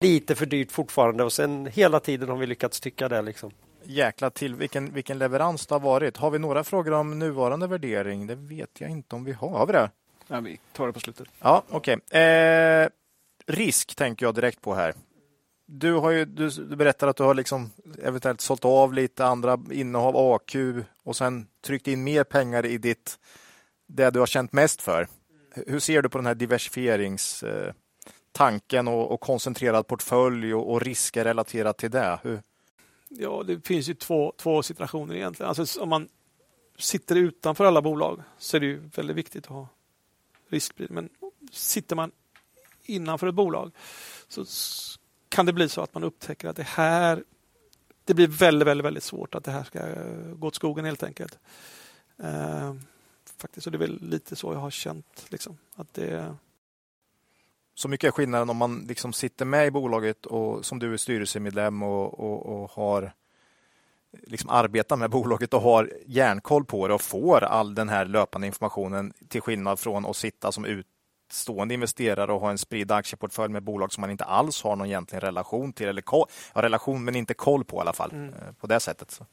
lite 0.00 0.34
för 0.34 0.46
dyrt 0.46 0.72
fortfarande? 0.72 1.24
Och 1.24 1.32
sen 1.32 1.66
hela 1.66 2.00
tiden 2.00 2.28
har 2.28 2.36
vi 2.36 2.46
lyckats 2.46 2.80
tycka 2.80 3.08
det. 3.08 3.22
Liksom 3.22 3.50
jäkla 3.84 4.30
till 4.30 4.54
vilken, 4.54 4.94
vilken 4.94 5.18
leverans 5.18 5.66
det 5.66 5.74
har 5.74 5.80
varit. 5.80 6.16
Har 6.16 6.30
vi 6.30 6.38
några 6.38 6.64
frågor 6.64 6.92
om 6.92 7.18
nuvarande 7.18 7.66
värdering? 7.66 8.26
Det 8.26 8.34
vet 8.34 8.80
jag 8.80 8.90
inte 8.90 9.16
om 9.16 9.24
vi 9.24 9.32
har. 9.32 9.50
Har 9.50 9.66
vi 9.66 9.72
det? 9.72 9.90
Ja, 10.26 10.40
vi 10.40 10.60
tar 10.72 10.86
det 10.86 10.92
på 10.92 11.00
slutet. 11.00 11.28
Ja, 11.40 11.62
okej. 11.68 11.96
Okay. 11.96 12.20
Eh, 12.20 12.88
risk 13.46 13.94
tänker 13.94 14.26
jag 14.26 14.34
direkt 14.34 14.60
på 14.60 14.74
här. 14.74 14.94
Du, 15.66 15.92
har 15.92 16.10
ju, 16.10 16.24
du, 16.24 16.50
du 16.50 16.76
berättar 16.76 17.08
att 17.08 17.16
du 17.16 17.22
har 17.22 17.34
liksom 17.34 17.70
eventuellt 18.02 18.40
sålt 18.40 18.64
av 18.64 18.94
lite 18.94 19.24
andra 19.26 19.60
innehav 19.70 20.16
AQ 20.16 20.56
och 21.02 21.16
sen 21.16 21.46
tryckt 21.64 21.88
in 21.88 22.04
mer 22.04 22.24
pengar 22.24 22.66
i 22.66 22.78
ditt, 22.78 23.18
det 23.88 24.10
du 24.10 24.18
har 24.18 24.26
känt 24.26 24.52
mest 24.52 24.82
för. 24.82 25.08
Hur 25.66 25.78
ser 25.78 26.02
du 26.02 26.08
på 26.08 26.18
den 26.18 26.26
här 26.26 26.34
tanken 28.32 28.88
och, 28.88 29.12
och 29.12 29.20
koncentrerad 29.20 29.86
portfölj 29.86 30.54
och, 30.54 30.72
och 30.72 30.80
risker 30.80 31.24
relaterat 31.24 31.78
till 31.78 31.90
det? 31.90 32.18
Hur, 32.22 32.42
Ja, 33.12 33.42
det 33.46 33.66
finns 33.66 33.88
ju 33.88 33.94
två, 33.94 34.32
två 34.36 34.62
situationer 34.62 35.14
egentligen. 35.14 35.48
Alltså, 35.48 35.82
om 35.82 35.88
man 35.88 36.08
sitter 36.78 37.16
utanför 37.16 37.64
alla 37.64 37.82
bolag 37.82 38.22
så 38.38 38.56
är 38.56 38.60
det 38.60 38.66
ju 38.66 38.90
väldigt 38.94 39.16
viktigt 39.16 39.44
att 39.44 39.52
ha 39.52 39.68
riskspridning. 40.48 40.94
Men 40.94 41.30
sitter 41.52 41.96
man 41.96 42.10
innanför 42.82 43.26
ett 43.26 43.34
bolag 43.34 43.72
så 44.28 44.44
kan 45.28 45.46
det 45.46 45.52
bli 45.52 45.68
så 45.68 45.80
att 45.80 45.94
man 45.94 46.04
upptäcker 46.04 46.48
att 46.48 46.56
det 46.56 46.62
här 46.62 47.24
det 48.04 48.14
blir 48.14 48.28
väldigt, 48.28 48.68
väldigt, 48.68 48.84
väldigt 48.84 49.04
svårt 49.04 49.34
att 49.34 49.44
det 49.44 49.50
här 49.50 49.64
ska 49.64 49.78
eh, 49.78 50.34
gå 50.34 50.46
åt 50.46 50.54
skogen 50.54 50.84
helt 50.84 51.02
enkelt. 51.02 51.38
Eh, 52.16 52.74
faktiskt, 53.36 53.66
och 53.66 53.72
det 53.72 53.76
är 53.76 53.80
väl 53.80 53.98
lite 54.02 54.36
så 54.36 54.52
jag 54.52 54.60
har 54.60 54.70
känt. 54.70 55.26
Liksom, 55.28 55.56
att 55.74 55.94
det, 55.94 56.36
så 57.74 57.88
mycket 57.88 58.08
är 58.08 58.12
skillnaden 58.12 58.50
om 58.50 58.56
man 58.56 58.84
liksom 58.88 59.12
sitter 59.12 59.44
med 59.44 59.66
i 59.66 59.70
bolaget 59.70 60.26
och 60.26 60.64
som 60.64 60.78
du 60.78 60.92
är 60.92 60.96
styrelsemedlem 60.96 61.82
och, 61.82 62.20
och, 62.20 62.46
och 62.46 62.70
har 62.70 63.12
liksom 64.22 64.50
arbetar 64.50 64.96
med 64.96 65.10
bolaget 65.10 65.54
och 65.54 65.62
har 65.62 65.92
järnkoll 66.06 66.64
på 66.64 66.88
det 66.88 66.94
och 66.94 67.00
får 67.00 67.44
all 67.44 67.74
den 67.74 67.88
här 67.88 68.04
löpande 68.04 68.46
informationen 68.46 69.12
till 69.28 69.40
skillnad 69.40 69.78
från 69.78 70.06
att 70.06 70.16
sitta 70.16 70.52
som 70.52 70.64
utstående 70.64 71.74
investerare 71.74 72.32
och 72.32 72.40
ha 72.40 72.50
en 72.50 72.58
spridd 72.58 72.92
aktieportfölj 72.92 73.52
med 73.52 73.62
bolag 73.62 73.92
som 73.92 74.00
man 74.00 74.10
inte 74.10 74.24
alls 74.24 74.62
har 74.62 74.76
någon 74.76 74.86
egentlig 74.86 75.22
relation 75.22 75.72
till, 75.72 75.88
eller 75.88 76.02
ja, 76.12 76.26
relation 76.54 77.04
men 77.04 77.16
inte 77.16 77.34
koll 77.34 77.64
på 77.64 77.76
i 77.76 77.80
alla 77.80 77.92
fall, 77.92 78.10
mm. 78.12 78.28
Eh, 78.28 78.52
på 78.60 78.66
det 78.66 78.80
sättet. 78.80 79.10
Så. 79.10 79.26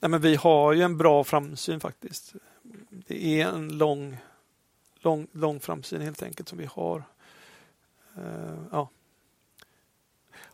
Nej, 0.00 0.10
men 0.10 0.20
vi 0.20 0.36
har 0.36 0.72
ju 0.72 0.82
en 0.82 0.96
bra 0.96 1.24
framsyn 1.24 1.80
faktiskt. 1.80 2.34
Det 2.90 3.40
är 3.40 3.48
en 3.48 3.78
lång, 3.78 4.16
lång, 5.00 5.26
lång 5.32 5.60
framsyn 5.60 6.00
helt 6.00 6.22
enkelt 6.22 6.48
som 6.48 6.58
vi 6.58 6.66
har. 6.66 7.02
Eh, 8.16 8.64
ja. 8.72 8.90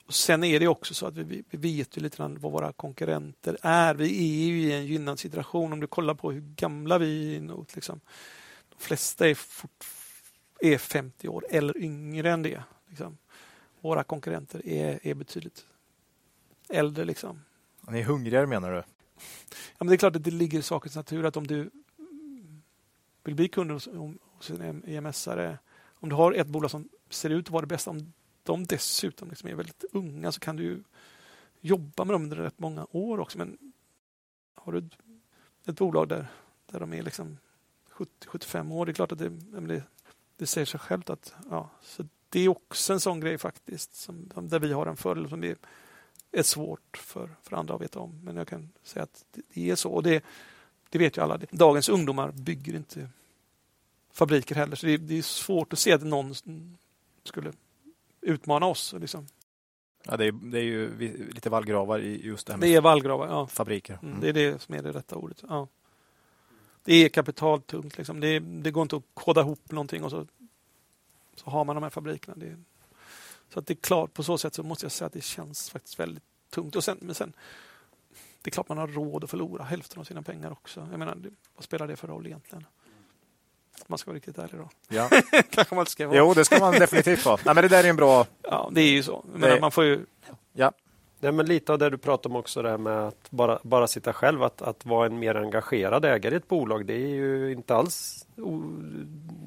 Och 0.07 0.15
Sen 0.15 0.45
är 0.45 0.61
det 0.61 0.69
också 0.69 0.95
så 0.95 1.07
att 1.07 1.17
vi, 1.17 1.45
vi 1.51 1.59
vet 1.59 1.97
ju 1.97 2.01
lite 2.01 2.17
grann 2.17 2.39
vad 2.41 2.53
våra 2.53 2.73
konkurrenter 2.73 3.59
är. 3.63 3.95
Vi 3.95 4.05
är 4.05 4.47
ju 4.47 4.63
i 4.63 4.73
en 4.73 4.87
gynnad 4.87 5.19
situation 5.19 5.73
om 5.73 5.81
du 5.81 5.87
kollar 5.87 6.15
på 6.15 6.33
hur 6.33 6.41
gamla 6.41 6.99
vi 6.99 7.37
är. 7.37 7.41
Nog, 7.41 7.67
liksom. 7.75 8.01
De 8.69 8.77
flesta 8.79 9.29
är, 9.29 9.35
fort, 9.35 9.85
är 10.61 10.79
50 10.79 11.29
år 11.29 11.47
eller 11.51 11.79
yngre 11.79 12.31
än 12.31 12.43
det. 12.43 12.63
Liksom. 12.89 13.19
Våra 13.81 14.05
konkurrenter 14.05 14.67
är, 14.67 15.01
är 15.03 15.15
betydligt 15.15 15.65
äldre. 16.69 17.05
Liksom. 17.05 17.41
Ni 17.89 18.01
är 18.01 18.05
hungrigare 18.05 18.47
menar 18.47 18.73
du? 18.73 18.77
Ja, 18.77 18.85
men 19.79 19.89
det 19.89 19.95
är 19.95 19.99
klart 19.99 20.17
att 20.17 20.25
det 20.25 20.31
ligger 20.31 20.59
i 20.59 20.63
sakens 20.63 20.97
natur 20.97 21.25
att 21.25 21.37
om 21.37 21.47
du 21.47 21.71
vill 23.25 23.35
bli 23.35 23.49
kund 23.49 23.71
hos, 23.71 23.89
hos 24.37 24.51
en 24.51 24.85
EMS-are, 24.85 25.59
om 26.01 26.09
du 26.09 26.15
har 26.15 26.33
ett 26.33 26.47
bolag 26.47 26.71
som 26.71 26.89
ser 27.11 27.31
ut 27.31 27.47
att 27.47 27.51
vara 27.51 27.61
det 27.61 27.67
bästa. 27.67 27.91
Om 27.91 28.13
de 28.43 28.65
dessutom 28.65 29.29
liksom 29.29 29.49
är 29.49 29.55
väldigt 29.55 29.85
unga 29.93 30.33
så 30.33 30.41
kan 30.41 30.57
du 30.57 30.83
jobba 31.61 32.05
med 32.05 32.15
dem 32.15 32.23
under 32.23 32.37
rätt 32.37 32.59
många 32.59 32.87
år 32.91 33.21
också. 33.21 33.39
Men 33.39 33.59
har 34.55 34.73
du 34.73 34.89
ett, 35.65 35.79
bolag 35.79 36.09
där, 36.09 36.27
där 36.67 36.81
de 36.81 36.93
är 36.93 37.03
liksom 37.03 37.39
70-75 37.91 38.73
år, 38.73 38.87
det 38.87 38.93
är 38.93 38.95
klart 38.95 39.13
att 39.13 39.19
det, 39.19 39.29
det, 39.29 39.83
det 40.37 40.47
säger 40.47 40.65
sig 40.65 40.81
självt 40.81 41.11
att 41.11 41.35
ja, 41.51 41.71
så 41.83 42.05
det 42.29 42.41
är 42.41 42.49
också 42.49 42.93
en 42.93 43.01
sån 43.01 43.21
grej 43.21 43.39
faktiskt 43.39 43.95
som, 43.95 44.31
där 44.35 44.59
vi 44.59 44.73
har 44.73 44.87
en 44.87 44.97
fördel 44.97 45.29
som 45.29 45.41
det 45.41 45.59
är 46.33 46.43
svårt 46.43 46.97
för, 46.97 47.37
för 47.43 47.57
andra 47.57 47.75
att 47.75 47.81
veta 47.81 47.99
om. 47.99 48.21
Men 48.25 48.37
jag 48.37 48.49
kan 48.49 48.73
säga 48.83 49.03
att 49.03 49.25
det, 49.31 49.43
det 49.55 49.71
är 49.71 49.77
så. 49.77 49.91
Och 49.91 50.03
det, 50.03 50.25
det 50.89 50.99
vet 50.99 51.17
ju 51.17 51.23
alla. 51.23 51.41
Dagens 51.51 51.89
ungdomar 51.89 52.33
bygger 52.33 52.75
inte 52.75 53.09
fabriker 54.13 54.55
heller. 54.55 54.77
Så 54.77 54.87
det, 54.87 54.97
det, 54.97 55.19
är 55.19 55.23
svårt 55.23 55.73
att 55.73 55.79
se 55.79 55.93
att 55.93 56.03
någon 56.03 56.35
skulle 57.27 57.53
utmana 58.20 58.66
oss. 58.66 58.95
Liksom. 58.99 59.27
Ja, 60.05 60.16
det, 60.16 60.24
är, 60.24 60.33
det 60.33 60.59
är 60.59 60.62
ju 60.62 60.99
lite 61.33 61.51
vallgravar 61.51 61.99
i 61.99 62.27
just 62.27 62.47
det 62.47 62.53
här 62.53 62.59
med 62.59 62.68
det 62.68 62.74
är 62.74 62.81
vallgravar, 62.81 63.27
ja. 63.27 63.47
fabriker. 63.47 63.99
Mm. 64.03 64.20
Det 64.20 64.29
är 64.29 64.33
det 64.33 64.62
som 64.62 64.74
är 64.74 64.83
det 64.83 64.93
rätta 64.93 65.16
ordet. 65.16 65.45
Ja. 65.49 65.68
Det 66.85 66.95
är 66.95 67.09
kapitaltungt. 67.09 67.99
Liksom. 67.99 68.20
Det, 68.20 68.39
det, 68.39 68.70
går 68.70 68.83
inte 68.83 68.97
att 68.97 69.03
koda 69.14 69.41
ihop 69.41 69.70
någonting 69.70 70.05
och 70.05 70.11
så, 70.11 70.27
så 71.35 71.51
har 71.51 71.64
man 71.64 71.77
de 71.77 71.83
här 71.83 71.91
fabrikerna. 71.91 72.35
Det, 72.37 72.57
så 73.49 73.59
att 73.59 73.66
det 73.66 73.72
är 73.72 73.81
klart, 73.81 74.14
på 74.14 74.22
så 74.22 74.39
sätt 74.39 74.55
så 74.55 74.62
måste 74.62 74.85
jag 74.85 74.93
säga 74.93 75.07
att 75.07 75.12
det 75.12 75.24
känns 75.24 75.70
faktiskt 75.70 76.01
väldigt 76.01 76.24
tungt. 76.51 76.77
Och 76.77 76.85
sen, 76.85 76.99
men 77.01 77.14
sen, 77.14 77.33
det 78.43 78.49
är 78.49 78.53
klart 78.53 78.68
man 78.68 78.79
har 78.79 78.89
råd 78.89 79.24
att 79.24 79.31
förlora 79.31 79.64
hälften 79.64 80.01
av 80.01 80.05
sina 80.05 80.22
pengar 80.22 80.51
också. 80.51 80.89
Jag 80.91 80.99
menar, 80.99 81.18
vad 81.55 81.64
spelar 81.64 81.87
det 81.87 81.97
för 81.97 82.09
roll 82.09 82.27
egentligen? 82.27 82.64
Man 83.87 83.99
ska 83.99 84.11
vara 84.11 84.16
riktigt 84.16 84.39
ärlig 84.39 84.61
då. 84.61 84.68
Ja. 84.89 85.09
Kanske 85.51 85.74
man 85.74 85.83
inte 85.83 85.93
ska 85.93 86.07
vara. 86.07 86.18
Jo, 86.18 86.35
det 86.35 86.45
ska 86.45 86.59
man 86.59 86.72
definitivt 86.72 87.24
vara. 87.24 87.39
Nej, 87.45 87.55
men 87.55 87.62
det 87.62 87.68
där 87.68 87.85
är 87.85 87.89
en 87.89 87.97
bra... 87.97 88.27
Ja, 88.43 88.70
det 88.72 88.81
är 88.81 88.91
ju 88.91 89.03
så. 89.03 89.24
Men 89.35 89.61
man 89.61 89.70
får 89.70 89.85
ju... 89.85 90.07
Ja. 90.53 90.72
Ja, 91.21 91.33
men 91.33 91.47
lite 91.47 91.73
av 91.73 91.79
det 91.79 91.91
du 91.91 91.99
pratar 91.99 92.31
om 92.31 92.37
också, 92.37 92.62
det 92.62 92.71
här 92.71 92.79
med 92.79 93.09
att 93.09 93.31
bara, 93.31 93.59
bara 93.62 93.87
sitta 93.87 94.12
själv, 94.12 94.43
att, 94.43 94.62
att 94.62 94.87
vara 94.87 95.07
en 95.07 95.19
mer 95.19 95.35
engagerad 95.35 96.05
ägare 96.05 96.35
i 96.35 96.37
ett 96.37 96.49
bolag, 96.49 96.87
det 96.87 96.95
är 96.95 97.09
ju 97.09 97.53
inte 97.53 97.75
alls 97.75 98.27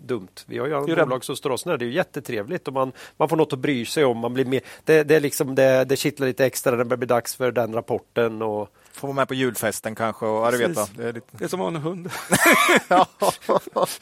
dumt. 0.05 0.27
Vi 0.45 0.57
har 0.57 0.67
ju 0.67 0.77
ett 0.77 0.85
bolag 0.85 1.25
som 1.25 1.35
står 1.35 1.49
oss 1.49 1.65
nära, 1.65 1.77
det 1.77 1.85
är 1.85 1.87
ju 1.87 1.93
jättetrevligt 1.93 2.67
och 2.67 2.73
man, 2.73 2.91
man 3.17 3.29
får 3.29 3.37
något 3.37 3.53
att 3.53 3.59
bry 3.59 3.85
sig 3.85 4.05
om. 4.05 4.17
Man 4.17 4.33
blir 4.33 4.45
mer, 4.45 4.61
det, 4.83 5.03
det, 5.03 5.15
är 5.15 5.19
liksom, 5.19 5.55
det, 5.55 5.85
det 5.85 5.95
kittlar 5.95 6.27
lite 6.27 6.45
extra 6.45 6.75
när 6.75 6.83
det 6.83 6.97
blir 6.97 7.07
dags 7.07 7.35
för 7.35 7.51
den 7.51 7.73
rapporten. 7.73 8.41
Och, 8.41 8.69
Får 8.91 9.07
vara 9.07 9.15
med 9.15 9.27
på 9.27 9.33
julfesten 9.33 9.95
kanske. 9.95 10.25
Och, 10.25 10.47
ja, 10.47 10.51
du 10.51 10.57
vet, 10.57 10.97
det, 10.97 11.03
är 11.03 11.13
lite... 11.13 11.27
det 11.31 11.43
är 11.43 11.47
som 11.47 11.61
att 11.61 11.71
ha 11.71 11.77
en 11.77 11.83
hund. 11.83 12.09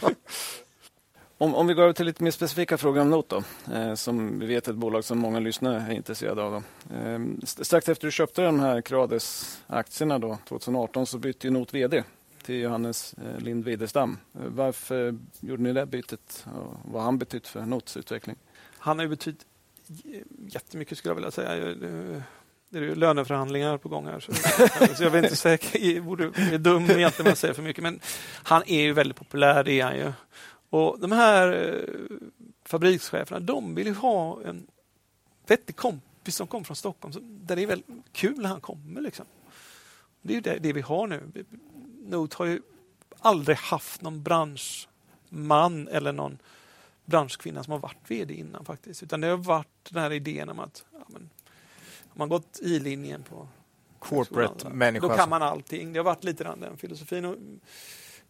om, 1.38 1.56
om 1.56 1.68
vi 1.68 1.74
går 1.74 1.84
över 1.84 1.94
till 1.94 2.06
lite 2.06 2.24
mer 2.24 2.32
specifika 2.32 2.78
frågor 2.78 3.02
om 3.02 3.10
Note 3.10 3.44
då, 3.66 3.74
eh, 3.74 3.94
som 3.94 4.40
vi 4.40 4.46
vet 4.46 4.68
är 4.68 4.72
ett 4.72 4.78
bolag 4.78 5.04
som 5.04 5.20
många 5.20 5.40
lyssnare 5.40 5.86
är 5.90 5.92
intresserade 5.92 6.44
av. 6.44 6.64
Eh, 6.96 7.20
strax 7.44 7.90
efter 7.90 8.08
du 8.08 8.12
köpte 8.12 8.42
de 8.42 8.60
här 8.60 8.82
Crades-aktierna 8.82 10.20
då, 10.20 10.38
2018 10.48 11.06
så 11.06 11.18
bytte 11.18 11.48
ju 11.48 11.54
Note 11.54 11.78
VD 11.78 12.04
till 12.48 12.56
Johannes 12.56 13.14
eh, 13.14 13.40
Lind 13.40 13.66
Widestam. 13.66 14.18
Eh, 14.36 14.42
varför 14.48 15.18
gjorde 15.40 15.64
ni 15.64 15.74
det 15.74 15.86
bytet? 15.86 16.46
Och 16.56 16.74
vad 16.84 17.02
har 17.02 17.06
han 17.06 17.18
betytt 17.18 17.48
för 17.48 17.62
Notes 17.62 17.98
utveckling? 17.98 18.36
Han 18.78 18.98
har 18.98 19.04
ju 19.04 19.10
betytt 19.10 19.46
jättemycket 20.48 20.98
skulle 20.98 21.10
jag 21.10 21.16
vilja 21.16 21.32
säga. 21.32 21.70
Eh, 21.72 22.22
det 22.70 22.78
är 22.78 22.82
ju 22.82 22.96
löneförhandlingar 22.96 23.78
på 23.78 23.90
gång 23.90 24.06
här. 24.06 24.20
Så, 24.20 24.34
så 24.96 25.04
jag 25.04 25.16
är 25.16 25.24
inte 25.24 25.36
säker, 25.36 25.80
jag 25.80 26.04
borde, 26.04 26.24
är 26.24 26.58
dum 26.58 26.84
egentligen 26.84 27.28
om 27.28 27.28
jag 27.28 27.38
säger 27.38 27.54
för 27.54 27.64
mycket. 27.64 27.84
Men 27.84 28.00
han 28.44 28.64
är 28.68 28.82
ju 28.82 28.94
väldigt 28.94 29.18
populär, 29.18 29.64
det 29.64 29.80
är 29.80 29.84
han 29.84 29.98
ju. 29.98 30.14
Och 30.70 31.00
de 31.00 31.12
här 31.12 31.52
eh, 31.52 32.18
fabrikscheferna, 32.66 33.40
de 33.40 33.76
vill 33.76 33.88
ju 33.88 33.94
ha 33.94 34.44
en 34.44 34.68
vettig 35.48 35.76
kompis 35.76 36.36
som 36.36 36.48
kommer 36.48 36.66
från 36.66 36.76
Stockholm. 36.76 37.14
Så 37.14 37.20
det 37.22 37.54
är 37.54 37.68
väl 37.68 37.84
kul 38.12 38.42
när 38.42 38.50
han 38.50 38.62
kommer. 38.62 39.02
Liksom. 39.02 39.26
Det 40.22 40.36
är 40.36 40.42
det, 40.42 40.58
det 40.60 40.74
vi 40.74 40.82
har 40.82 41.08
nu. 41.08 41.46
Note 42.06 42.38
har 42.38 42.46
ju 42.46 42.62
aldrig 43.20 43.58
haft 43.58 44.02
någon 44.02 44.24
branschman 44.24 45.88
eller 45.88 46.12
någon 46.12 46.38
branschkvinna 47.06 47.64
som 47.64 47.72
har 47.72 47.80
varit 47.80 48.12
VD 48.12 48.34
innan 48.34 48.66
faktiskt. 48.66 49.04
Utan 49.04 49.22
det 49.22 49.28
har 49.28 49.38
varit 49.38 49.90
den 49.90 50.04
här 50.04 50.14
idén 50.14 50.50
om 50.50 50.60
att 50.60 50.86
ja, 50.94 51.06
men, 51.08 51.30
om 52.04 52.14
man 52.14 52.30
gått 52.30 52.60
i 52.62 52.80
linjen 52.80 53.24
på 53.24 53.48
corporate 54.00 54.70
människa. 54.70 55.08
Då 55.08 55.16
kan 55.16 55.30
man 55.30 55.42
allting. 55.42 55.94
Det 55.94 56.00
har 56.00 56.04
varit 56.04 56.24
lite 56.24 56.44
den 56.44 56.78
filosofin. 56.78 57.26
Och 57.26 57.36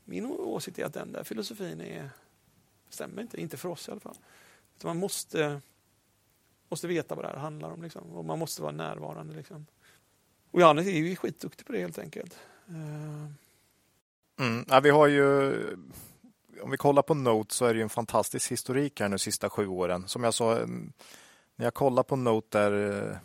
min 0.05 0.25
åsikt 0.25 0.79
är 0.79 0.85
att 0.85 0.93
den 0.93 1.11
där 1.11 1.23
filosofin 1.23 1.81
är, 1.81 2.09
stämmer 2.89 3.21
inte, 3.21 3.41
inte 3.41 3.57
för 3.57 3.69
oss 3.69 3.87
i 3.87 3.91
alla 3.91 3.99
fall. 3.99 4.17
Utan 4.77 4.89
man 4.89 4.97
måste, 4.97 5.61
måste 6.69 6.87
veta 6.87 7.15
vad 7.15 7.25
det 7.25 7.29
här 7.29 7.37
handlar 7.37 7.71
om 7.71 7.83
liksom. 7.83 8.11
och 8.11 8.25
man 8.25 8.39
måste 8.39 8.61
vara 8.61 8.71
närvarande. 8.71 9.35
Liksom. 9.35 9.65
Och 10.51 10.61
Johannes 10.61 10.87
är 10.87 10.91
ju 10.91 11.15
skitduktig 11.15 11.65
på 11.65 11.71
det 11.71 11.79
helt 11.79 11.99
enkelt. 11.99 12.39
Uh... 12.69 13.27
Mm, 14.39 14.65
ja, 14.67 14.79
vi 14.79 14.89
har 14.89 15.07
ju 15.07 15.53
om 16.61 16.71
vi 16.71 16.77
kollar 16.77 17.01
på 17.01 17.13
Note 17.13 17.55
så 17.55 17.65
är 17.65 17.73
det 17.73 17.81
en 17.81 17.89
fantastisk 17.89 18.51
historik 18.51 18.99
här 18.99 19.09
nu 19.09 19.17
sista 19.17 19.49
sju 19.49 19.67
åren. 19.67 20.07
Som 20.07 20.23
jag 20.23 20.33
sa, 20.33 20.59
när 21.55 21.65
jag 21.65 21.73
kollar 21.73 22.03
på 22.03 22.15
Note 22.15 22.59
där 22.59 23.19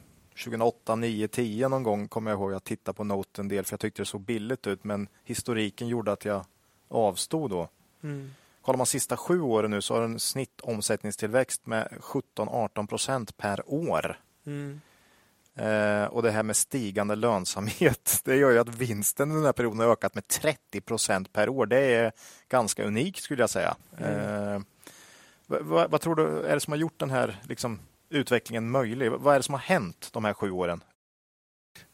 2008, 0.45 0.97
9, 0.97 1.29
10 1.29 1.69
någon 1.69 1.83
gång 1.83 2.09
kommer 2.09 2.31
jag 2.31 2.39
ihåg 2.39 2.55
att 2.55 2.65
titta 2.65 2.93
på 2.93 3.05
Note 3.05 3.43
en 3.43 3.49
del 3.49 3.65
för 3.65 3.73
jag 3.73 3.81
tyckte 3.81 4.03
det 4.03 4.07
såg 4.07 4.21
billigt 4.21 4.67
ut 4.67 4.85
men 4.85 5.09
historiken 5.25 5.89
gjorde 5.89 6.13
att 6.13 6.25
jag 6.25 6.45
avstod 6.89 7.51
då. 7.51 7.69
Mm. 8.03 8.31
Kollar 8.63 8.77
man 8.77 8.87
sista 8.87 9.17
sju 9.17 9.41
åren 9.41 9.71
nu 9.71 9.81
så 9.81 9.95
har 9.95 10.03
en 10.03 10.19
snittomsättningstillväxt 10.19 11.67
med 11.67 11.89
17-18 12.01 12.87
procent 12.87 13.37
per 13.37 13.63
år. 13.67 14.21
Mm. 14.47 14.81
Eh, 15.55 16.05
och 16.05 16.23
det 16.23 16.31
här 16.31 16.43
med 16.43 16.57
stigande 16.57 17.15
lönsamhet, 17.15 18.21
det 18.25 18.37
gör 18.37 18.51
ju 18.51 18.59
att 18.59 18.75
vinsten 18.75 19.31
under 19.31 19.37
den 19.37 19.47
här 19.47 19.53
perioden 19.53 19.81
har 19.81 19.87
ökat 19.87 20.15
med 20.15 20.29
30 20.29 20.81
procent 20.81 21.33
per 21.33 21.49
år. 21.49 21.67
Det 21.67 21.95
är 21.95 22.13
ganska 22.49 22.85
unikt 22.85 23.23
skulle 23.23 23.43
jag 23.43 23.51
säga. 23.51 23.77
Mm. 23.99 24.55
Eh, 24.55 24.63
vad, 25.47 25.91
vad, 25.91 26.01
tror 26.01 26.15
du 26.15 26.43
är 26.47 26.55
det 26.55 26.61
som 26.61 26.73
har 26.73 26.79
gjort 26.79 26.99
den 26.99 27.11
här 27.11 27.41
liksom, 27.49 27.79
utvecklingen 28.09 28.71
möjlig? 28.71 29.11
Vad 29.11 29.35
är 29.35 29.39
det 29.39 29.43
som 29.43 29.55
har 29.55 29.61
hänt 29.61 30.09
de 30.13 30.25
här 30.25 30.35
sju 30.35 30.51
åren? 30.51 30.83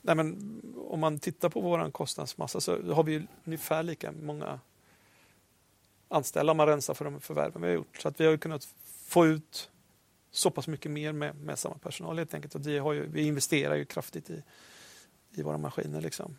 Nej, 0.02 0.14
men 0.14 0.60
om 0.76 1.00
man 1.00 1.18
tittar 1.18 1.48
på 1.48 1.60
vår 1.60 1.90
kostnadsmassa 1.90 2.60
så 2.60 2.92
har 2.92 3.02
vi 3.02 3.26
ungefär 3.44 3.82
lika 3.82 4.12
många 4.12 4.60
anställda 6.08 6.50
om 6.50 6.56
man 6.56 6.66
rensar 6.66 6.94
för 6.94 7.04
de 7.04 7.20
förvärven 7.20 7.62
vi 7.62 7.68
har 7.68 7.74
gjort. 7.74 7.98
Så 8.02 8.08
att 8.08 8.20
vi 8.20 8.26
har 8.26 8.36
kunnat 8.36 8.68
få 9.06 9.26
ut 9.26 9.70
så 10.30 10.50
pass 10.50 10.68
mycket 10.68 10.90
mer 10.90 11.12
med, 11.12 11.36
med 11.36 11.58
samma 11.58 11.78
personal 11.78 12.18
helt 12.18 12.34
enkelt. 12.34 12.54
Och 12.54 12.66
vi, 12.66 12.78
har 12.78 12.92
ju, 12.92 13.06
vi 13.06 13.22
investerar 13.22 13.74
ju 13.74 13.84
kraftigt 13.84 14.30
i, 14.30 14.42
i 15.34 15.42
våra 15.42 15.58
maskiner. 15.58 16.00
Liksom. 16.00 16.38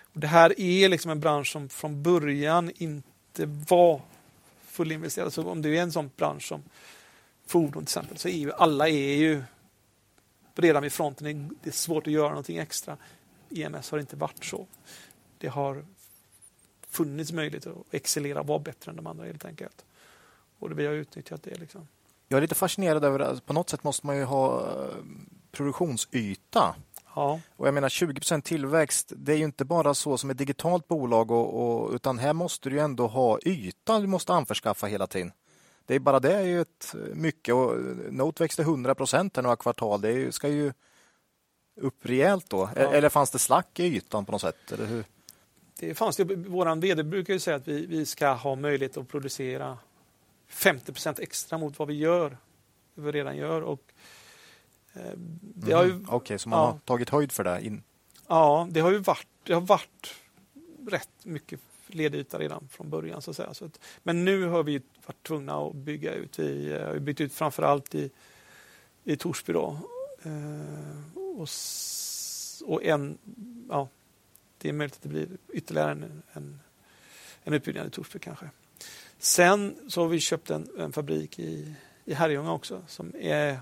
Och 0.00 0.20
det 0.20 0.26
här 0.26 0.60
är 0.60 0.88
liksom 0.88 1.10
en 1.10 1.20
bransch 1.20 1.52
som 1.52 1.68
från 1.68 2.02
början 2.02 2.70
inte 2.74 3.46
var 3.46 4.00
fullinvesterad. 4.62 5.32
Så 5.32 5.50
om 5.50 5.62
du 5.62 5.76
är 5.78 5.82
en 5.82 5.92
sån 5.92 6.10
bransch 6.16 6.48
som 6.48 6.62
fordon 7.46 7.72
till 7.72 7.82
exempel, 7.82 8.18
så 8.18 8.28
är 8.28 8.36
ju 8.36 8.52
alla 8.52 8.88
är 8.88 9.16
ju 9.16 9.42
redan 10.54 10.82
vid 10.82 10.92
fronten. 10.92 11.56
Det 11.62 11.70
är 11.70 11.74
svårt 11.74 12.06
att 12.06 12.12
göra 12.12 12.28
någonting 12.28 12.58
extra. 12.58 12.96
EMS 13.50 13.90
har 13.90 13.98
inte 13.98 14.16
varit 14.16 14.44
så. 14.44 14.66
Det 15.38 15.48
har 15.48 15.84
funnits 16.90 17.32
möjlighet 17.32 17.66
att 17.66 17.94
excellera 17.94 18.42
vara 18.42 18.58
bättre 18.58 18.90
än 18.90 18.96
de 18.96 19.06
andra 19.06 19.24
helt 19.24 19.44
enkelt. 19.44 19.84
Och 20.58 20.78
vi 20.78 20.86
har 20.86 20.92
utnyttjat 20.92 21.42
det. 21.42 21.60
Liksom. 21.60 21.88
Jag 22.28 22.36
är 22.36 22.40
lite 22.40 22.54
fascinerad 22.54 23.04
över 23.04 23.20
att 23.20 23.46
på 23.46 23.52
något 23.52 23.70
sätt 23.70 23.84
måste 23.84 24.06
man 24.06 24.16
ju 24.16 24.24
ha 24.24 24.60
eh, 24.60 24.94
produktionsyta. 25.52 26.74
Ja. 27.14 27.40
Och 27.56 27.66
jag 27.66 27.74
menar 27.74 27.88
20% 27.88 28.40
tillväxt, 28.40 29.12
det 29.16 29.32
är 29.32 29.36
ju 29.36 29.44
inte 29.44 29.64
bara 29.64 29.94
så 29.94 30.18
som 30.18 30.30
ett 30.30 30.38
digitalt 30.38 30.88
bolag 30.88 31.30
och, 31.30 31.82
och, 31.84 31.92
utan 31.94 32.18
här 32.18 32.32
måste 32.32 32.70
du 32.70 32.80
ändå 32.80 33.06
ha 33.06 33.38
yta 33.44 34.00
du 34.00 34.06
måste 34.06 34.32
anförskaffa 34.32 34.86
hela 34.86 35.06
tiden. 35.06 35.32
Det 35.86 35.94
är 35.94 35.98
bara 35.98 36.20
det 36.20 36.34
är 36.34 36.42
ju 36.42 36.60
ett 36.60 36.94
mycket 37.14 37.54
och 37.54 37.76
Note 38.10 38.42
växte 38.42 38.62
100 38.62 38.94
procent 38.94 39.36
några 39.36 39.56
kvartal. 39.56 40.00
Det 40.00 40.34
ska 40.34 40.48
ju 40.48 40.72
upp 41.80 42.06
rejält 42.06 42.50
då. 42.50 42.70
Ja. 42.76 42.82
Eller 42.82 43.08
fanns 43.08 43.30
det 43.30 43.38
slack 43.38 43.80
i 43.80 43.84
ytan 43.84 44.24
på 44.24 44.32
något 44.32 44.40
sätt? 44.40 44.72
Eller 44.72 44.86
hur? 44.86 45.04
Det 45.80 45.94
fanns 45.94 46.16
det. 46.16 46.24
Vår 46.24 46.76
vd 46.76 47.02
brukar 47.02 47.32
ju 47.32 47.40
säga 47.40 47.56
att 47.56 47.68
vi, 47.68 47.86
vi 47.86 48.06
ska 48.06 48.32
ha 48.32 48.54
möjlighet 48.54 48.96
att 48.96 49.08
producera 49.08 49.78
50 50.48 50.92
procent 50.92 51.18
extra 51.18 51.58
mot 51.58 51.78
vad 51.78 51.88
vi 51.88 51.94
gör, 51.94 52.36
vi 52.94 53.12
redan 53.12 53.36
gör. 53.36 53.62
Och, 53.62 53.82
eh, 54.92 55.12
det 55.40 55.72
har 55.72 55.84
ju, 55.84 55.90
mm, 55.90 56.04
Okej, 56.04 56.16
okay, 56.16 56.38
så 56.38 56.48
man 56.48 56.58
ja, 56.58 56.66
har 56.66 56.78
tagit 56.78 57.10
höjd 57.10 57.32
för 57.32 57.44
det? 57.44 57.66
In. 57.66 57.82
Ja, 58.28 58.68
det 58.70 58.80
har 58.80 58.92
ju 58.92 58.98
varit, 58.98 59.26
det 59.42 59.52
har 59.52 59.60
varit 59.60 60.14
rätt 60.88 61.10
mycket 61.22 61.60
ledyta 61.86 62.38
redan 62.38 62.68
från 62.70 62.90
början. 62.90 63.22
Så 63.22 63.30
att 63.30 63.36
säga. 63.36 63.54
Så 63.54 63.64
att, 63.64 63.80
men 64.02 64.24
nu 64.24 64.44
har 64.44 64.62
vi 64.62 64.82
varit 65.06 65.22
tvungna 65.22 65.54
att 65.54 65.74
bygga 65.74 66.12
ut. 66.12 66.38
Vi 66.38 66.72
eh, 66.72 66.86
har 66.86 66.98
byggt 66.98 67.20
ut 67.20 67.32
framför 67.32 67.62
allt 67.62 67.94
i, 67.94 68.10
i 69.04 69.16
Torsby. 69.16 69.52
Då. 69.52 69.78
Eh, 70.22 71.18
och, 71.18 71.48
och 72.64 72.84
en, 72.84 73.18
ja, 73.68 73.88
det 74.58 74.68
är 74.68 74.72
möjligt 74.72 74.96
att 74.96 75.02
det 75.02 75.08
blir 75.08 75.28
ytterligare 75.52 75.90
en, 75.90 76.22
en, 76.32 76.60
en 77.44 77.52
utbyggnad 77.52 77.86
i 77.86 77.90
Torsby 77.90 78.18
kanske. 78.18 78.50
Sen 79.18 79.76
så 79.88 80.00
har 80.00 80.08
vi 80.08 80.20
köpt 80.20 80.50
en, 80.50 80.68
en 80.78 80.92
fabrik 80.92 81.38
i, 81.38 81.74
i 82.04 82.14
Herrljunga 82.14 82.52
också 82.52 82.82
som 82.86 83.12
är 83.20 83.60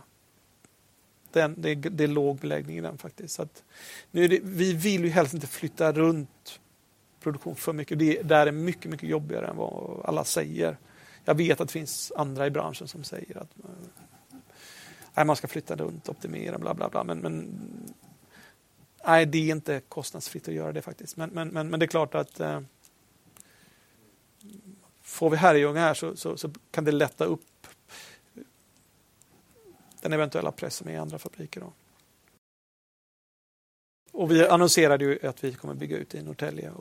den, 1.32 1.54
det, 1.58 1.74
det 1.74 2.04
är 2.04 2.08
låg 2.08 2.38
beläggning 2.38 2.78
i 2.78 2.80
den 2.80 2.98
faktiskt. 2.98 3.34
Så 3.34 3.48
nu 4.10 4.28
det, 4.28 4.40
vi 4.42 4.72
vill 4.72 5.04
ju 5.04 5.10
helst 5.10 5.34
inte 5.34 5.46
flytta 5.46 5.92
runt 5.92 6.60
produktion 7.20 7.56
för 7.56 7.72
mycket. 7.72 7.98
Det 7.98 8.22
där 8.22 8.46
är 8.46 8.52
mycket, 8.52 8.90
mycket 8.90 9.08
jobbigare 9.08 9.46
än 9.46 9.56
vad 9.56 10.02
alla 10.04 10.24
säger. 10.24 10.76
Jag 11.24 11.34
vet 11.34 11.60
att 11.60 11.68
det 11.68 11.72
finns 11.72 12.12
andra 12.16 12.46
i 12.46 12.50
branschen 12.50 12.88
som 12.88 13.04
säger 13.04 13.38
att 13.38 13.58
eh, 13.64 13.70
nej, 15.14 15.26
man 15.26 15.36
ska 15.36 15.48
flytta 15.48 15.76
runt, 15.76 16.08
optimera, 16.08 16.58
bla 16.58 16.74
bla 16.74 16.88
bla. 16.88 17.04
Men, 17.04 17.18
men 17.18 17.48
nej, 19.06 19.26
det 19.26 19.38
är 19.38 19.52
inte 19.52 19.80
kostnadsfritt 19.88 20.48
att 20.48 20.54
göra 20.54 20.72
det 20.72 20.82
faktiskt. 20.82 21.16
Men, 21.16 21.30
men, 21.30 21.48
men, 21.48 21.68
men 21.68 21.80
det 21.80 21.86
är 21.86 21.88
klart 21.88 22.14
att 22.14 22.40
eh, 22.40 22.60
får 25.02 25.30
vi 25.30 25.36
Herrljunga 25.36 25.80
här 25.80 25.94
så, 25.94 26.16
så, 26.16 26.36
så, 26.36 26.50
kan 26.70 26.84
det 26.84 26.92
lätta 26.92 27.24
upp 27.24 27.66
den 30.00 30.12
eventuella 30.12 30.52
pressen 30.52 30.88
i 30.88 30.96
andra 30.96 31.18
fabriker. 31.18 31.60
Då. 31.60 31.72
Och 34.12 34.30
vi 34.30 34.46
annonserade 34.46 35.04
ju 35.04 35.26
att 35.26 35.44
vi 35.44 35.54
kommer 35.54 35.74
bygga 35.74 35.96
ut 35.96 36.14
i 36.14 36.22
Norrtälje 36.22 36.72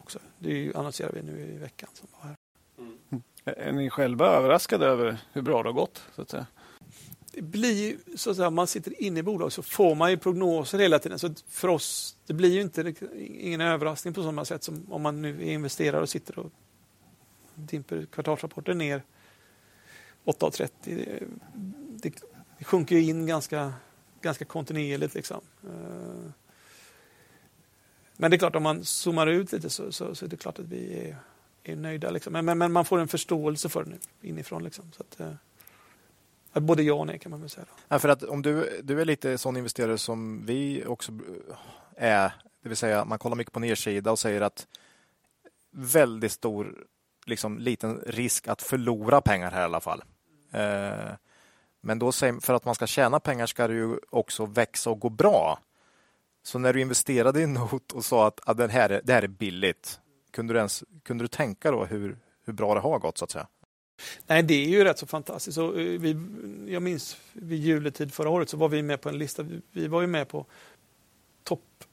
också. 0.00 0.18
Det 0.38 0.74
annonserar 0.74 1.12
vi 1.12 1.22
nu 1.22 1.40
i 1.40 1.58
veckan. 1.58 1.88
Som 1.92 2.08
var 2.12 2.28
här. 2.28 2.36
Mm. 2.78 3.22
Är 3.44 3.72
ni 3.72 3.90
själva 3.90 4.26
överraskade 4.26 4.86
över 4.86 5.18
hur 5.32 5.42
bra 5.42 5.62
det 5.62 5.68
har 5.68 5.74
gått? 5.74 6.02
Så 6.14 6.22
att 6.22 6.30
säga? 6.30 6.46
Det 7.34 7.42
blir 7.42 7.96
så 8.16 8.30
att 8.30 8.36
säga, 8.36 8.50
man 8.50 8.66
sitter 8.66 9.02
inne 9.02 9.20
i 9.20 9.22
bolag 9.22 9.52
så 9.52 9.62
får 9.62 9.94
man 9.94 10.10
ju 10.10 10.16
prognoser 10.16 10.78
hela 10.78 10.98
tiden. 10.98 11.18
Så 11.18 11.34
för 11.48 11.68
oss, 11.68 12.16
det 12.26 12.32
blir 12.32 12.52
ju 12.52 12.60
inte 12.60 12.94
ingen 13.26 13.60
överraskning 13.60 14.14
på 14.14 14.22
samma 14.22 14.44
sätt 14.44 14.64
som 14.64 14.86
om 14.92 15.02
man 15.02 15.22
nu 15.22 15.42
är 15.42 15.52
investerare 15.52 16.02
och 16.02 16.08
sitter 16.08 16.38
och 16.38 16.52
dimper 17.54 18.06
kvartalsrapporten 18.12 18.78
ner 18.78 19.02
8,30. 20.24 20.70
Det, 20.84 21.22
det, 22.02 22.22
det 22.58 22.64
sjunker 22.64 22.96
in 22.96 23.26
ganska, 23.26 23.72
ganska 24.20 24.44
kontinuerligt. 24.44 25.14
Liksom. 25.14 25.40
Eh, 25.64 26.30
men 28.16 28.30
det 28.30 28.36
är 28.36 28.38
klart, 28.38 28.56
om 28.56 28.62
man 28.62 28.84
zoomar 28.84 29.26
ut 29.26 29.52
lite 29.52 29.70
så, 29.70 29.92
så, 29.92 30.14
så 30.14 30.24
är 30.24 30.28
det 30.28 30.36
klart 30.36 30.58
att 30.58 30.68
vi 30.68 30.98
är, 30.98 31.16
är 31.64 31.76
nöjda. 31.76 32.10
Liksom. 32.10 32.32
Men, 32.32 32.44
men, 32.44 32.58
men, 32.58 32.72
man 32.72 32.84
får 32.84 32.98
en 32.98 33.08
förståelse 33.08 33.68
för 33.68 33.84
det 33.84 34.28
inifrån. 34.28 34.64
Liksom. 34.64 34.92
Så 34.96 35.02
att, 35.02 35.20
eh, 35.20 35.32
både 36.60 36.82
ja 36.82 36.94
och 36.94 37.06
nej 37.06 37.18
kan 37.18 37.30
man 37.30 37.40
väl 37.40 37.50
säga. 37.50 37.66
Ja, 37.88 37.98
för 37.98 38.08
att 38.08 38.22
om 38.22 38.42
du, 38.42 38.80
du 38.82 39.00
är 39.00 39.04
lite 39.04 39.38
sån 39.38 39.56
investerare 39.56 39.98
som 39.98 40.46
vi 40.46 40.84
också 40.86 41.12
är, 41.96 42.32
det 42.62 42.68
vill 42.68 42.76
säga 42.76 43.04
man 43.04 43.18
kollar 43.18 43.36
mycket 43.36 43.52
på 43.52 43.60
nedsida 43.60 44.10
och 44.10 44.18
säger 44.18 44.40
att 44.40 44.66
väldigt 45.70 46.32
stor, 46.32 46.86
liksom 47.24 47.58
liten 47.58 48.02
risk 48.06 48.48
att 48.48 48.62
förlora 48.62 49.20
pengar 49.20 49.50
här 49.50 49.60
i 49.60 49.64
alla 49.64 49.80
fall. 49.80 50.04
Eh, 50.52 51.14
men 51.80 51.98
då 51.98 52.12
för 52.12 52.54
att 52.54 52.64
man 52.64 52.74
ska 52.74 52.86
tjäna 52.86 53.20
pengar 53.20 53.46
ska 53.46 53.68
det 53.68 53.74
ju 53.74 53.98
också 54.10 54.46
växa 54.46 54.90
och 54.90 55.00
gå 55.00 55.08
bra. 55.08 55.58
Så 56.42 56.58
när 56.58 56.72
du 56.72 56.80
investerade 56.80 57.40
i 57.40 57.46
Note 57.46 57.94
och 57.94 58.04
sa 58.04 58.26
att, 58.26 58.40
att 58.48 58.56
det, 58.56 58.68
här 58.68 58.90
är, 58.90 59.00
det 59.04 59.12
här 59.12 59.22
är 59.22 59.28
billigt, 59.28 60.00
kunde 60.30 60.54
du, 60.54 60.58
ens, 60.58 60.84
kunde 61.02 61.24
du 61.24 61.28
tänka 61.28 61.70
då 61.70 61.84
hur, 61.84 62.18
hur 62.44 62.52
bra 62.52 62.74
det 62.74 62.80
har 62.80 62.98
gått 62.98 63.18
så 63.18 63.24
att 63.24 63.30
säga? 63.30 63.46
Nej, 64.26 64.42
det 64.42 64.54
är 64.54 64.68
ju 64.68 64.84
rätt 64.84 64.98
så 64.98 65.06
fantastiskt. 65.06 65.54
Så, 65.54 65.68
eh, 65.68 66.00
vi, 66.00 66.16
jag 66.66 66.82
minns 66.82 67.16
vid 67.32 67.58
juletid 67.58 68.12
förra 68.12 68.28
året 68.28 68.48
så 68.48 68.56
var 68.56 68.68
vi 68.68 68.82
med 68.82 69.00
på 69.00 69.08
en 69.08 69.18
lista. 69.18 69.44
Vi, 69.70 69.88
var 69.88 70.00
ju 70.00 70.06
med 70.06 70.28
på 70.28 70.46
topp 71.42 71.84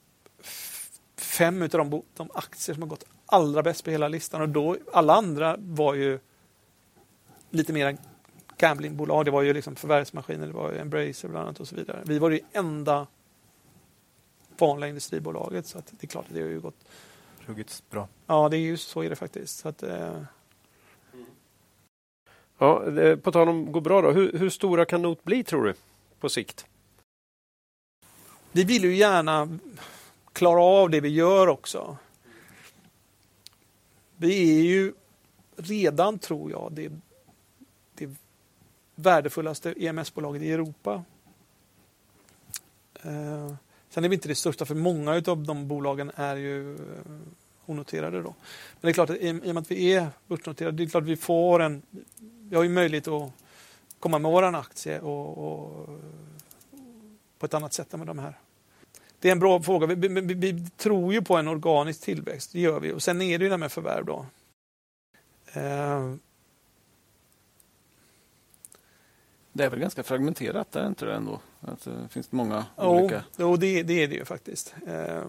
fem 1.17 1.61
av 1.61 1.69
de, 1.69 2.03
de, 2.15 2.29
aktier 2.33 2.73
som 2.73 2.83
har 2.83 2.89
gått 2.89 3.03
allra 3.25 3.63
bäst 3.63 3.83
på 3.83 3.91
hela 3.91 4.07
listan. 4.07 4.41
Och 4.41 4.49
då, 4.49 4.77
alla 4.93 5.13
andra 5.13 5.55
var 5.59 5.93
ju 5.93 6.19
lite 7.49 7.73
mer 7.73 7.97
gamblingbolag. 8.57 9.25
Det 9.25 9.31
var 9.31 9.41
ju 9.41 9.53
liksom 9.53 9.75
förvärvsmaskiner, 9.75 10.47
det 10.47 10.53
var 10.53 10.73
Embracer 10.73 11.27
bland 11.27 11.45
annat 11.45 11.59
och 11.59 11.67
så 11.67 11.75
vidare. 11.75 12.01
Vi 12.05 12.19
var 12.19 12.29
det 12.29 12.41
enda 12.53 13.07
vanliga 14.57 14.89
industribolaget 14.89 15.65
så 15.65 15.77
att 15.77 15.85
det 15.91 16.05
är 16.05 16.07
klart 16.07 16.25
att 16.27 16.33
det 16.33 16.41
har 16.41 16.49
ju 16.49 16.59
gått 16.59 16.85
Ruggigt 17.45 17.83
bra. 17.89 18.07
Ja, 18.27 18.49
det 18.49 18.57
är 18.57 18.59
ju 18.59 18.77
så 18.77 19.03
är 19.03 19.09
det 19.09 19.15
faktiskt. 19.15 19.59
Så 19.59 19.69
att, 19.69 19.83
eh... 19.83 20.21
Ja, 22.61 22.83
på 23.23 23.31
tal 23.31 23.49
om 23.49 23.71
gå 23.71 23.79
bra 23.79 24.01
då. 24.01 24.11
Hur, 24.11 24.37
hur 24.37 24.49
stora 24.49 24.85
kan 24.85 25.01
Not 25.01 25.23
bli 25.23 25.43
tror 25.43 25.63
du 25.63 25.73
på 26.19 26.29
sikt? 26.29 26.65
Vi 28.51 28.63
vill 28.63 28.83
ju 28.83 28.95
gärna 28.95 29.59
klara 30.33 30.61
av 30.61 30.89
det 30.89 31.01
vi 31.01 31.09
gör 31.09 31.47
också. 31.47 31.97
Vi 34.17 34.59
är 34.59 34.63
ju 34.63 34.93
redan, 35.55 36.19
tror 36.19 36.51
jag, 36.51 36.71
det, 36.71 36.91
det 37.93 38.09
värdefullaste 38.95 39.73
EMS-bolaget 39.77 40.41
i 40.41 40.51
Europa. 40.51 41.03
Eh, 43.03 43.53
sen 43.89 44.03
är 44.03 44.09
vi 44.09 44.15
inte 44.15 44.27
det 44.27 44.35
största, 44.35 44.65
för 44.65 44.75
många 44.75 45.11
av 45.27 45.43
de 45.43 45.67
bolagen 45.67 46.11
är 46.15 46.35
ju 46.35 46.75
eh, 46.75 46.79
onoterade. 47.71 48.21
Då. 48.21 48.29
Men 48.29 48.81
det 48.81 48.87
är 48.87 48.93
klart 48.93 49.09
att 49.09 49.17
i, 49.17 49.31
och 49.31 49.45
med 49.45 49.57
att 49.57 49.71
vi 49.71 49.93
är 49.93 50.07
börsnoterade, 50.27 50.77
det 50.77 50.83
är 50.83 50.87
klart 50.87 51.03
att 51.03 51.09
vi 51.09 51.17
får 51.17 51.59
en... 51.59 51.81
Vi 52.49 52.55
har 52.55 52.63
ju 52.63 52.69
möjlighet 52.69 53.07
att 53.07 53.31
komma 53.99 54.19
med 54.19 54.31
vår 54.31 54.55
aktie 54.55 54.99
och, 54.99 55.37
och, 55.37 55.89
på 57.39 57.45
ett 57.45 57.53
annat 57.53 57.73
sätt 57.73 57.93
än 57.93 57.99
med 57.99 58.07
de 58.07 58.19
här. 58.19 58.39
Det 59.19 59.27
är 59.27 59.31
en 59.31 59.39
bra 59.39 59.61
fråga. 59.61 59.87
Vi, 59.87 60.07
vi, 60.07 60.21
vi, 60.21 60.69
tror 60.69 61.13
ju 61.13 61.21
på 61.21 61.37
en 61.37 61.47
organisk 61.47 62.01
tillväxt, 62.01 62.51
det 62.53 62.59
gör 62.59 62.79
vi. 62.79 62.93
Och 62.93 63.03
sen 63.03 63.21
är 63.21 63.37
det 63.37 63.43
ju 63.43 63.49
det 63.49 63.57
med 63.57 63.71
förvärv 63.71 64.05
då. 64.05 64.25
Eh. 65.53 66.13
Det 69.53 69.63
är 69.63 69.69
väl 69.69 69.79
ganska 69.79 70.03
fragmenterat, 70.03 70.75
är 70.75 70.87
inte 70.87 71.05
det 71.05 71.13
ändå? 71.13 71.39
Att 71.59 71.83
det 71.83 72.09
finns 72.09 72.31
många 72.31 72.65
jo, 72.77 72.83
olika... 72.83 73.23
Jo, 73.37 73.55
det, 73.55 73.83
det 73.83 74.03
är 74.03 74.07
det 74.07 74.15
ju 74.15 74.25
faktiskt. 74.25 74.75
Eh. 74.87 75.25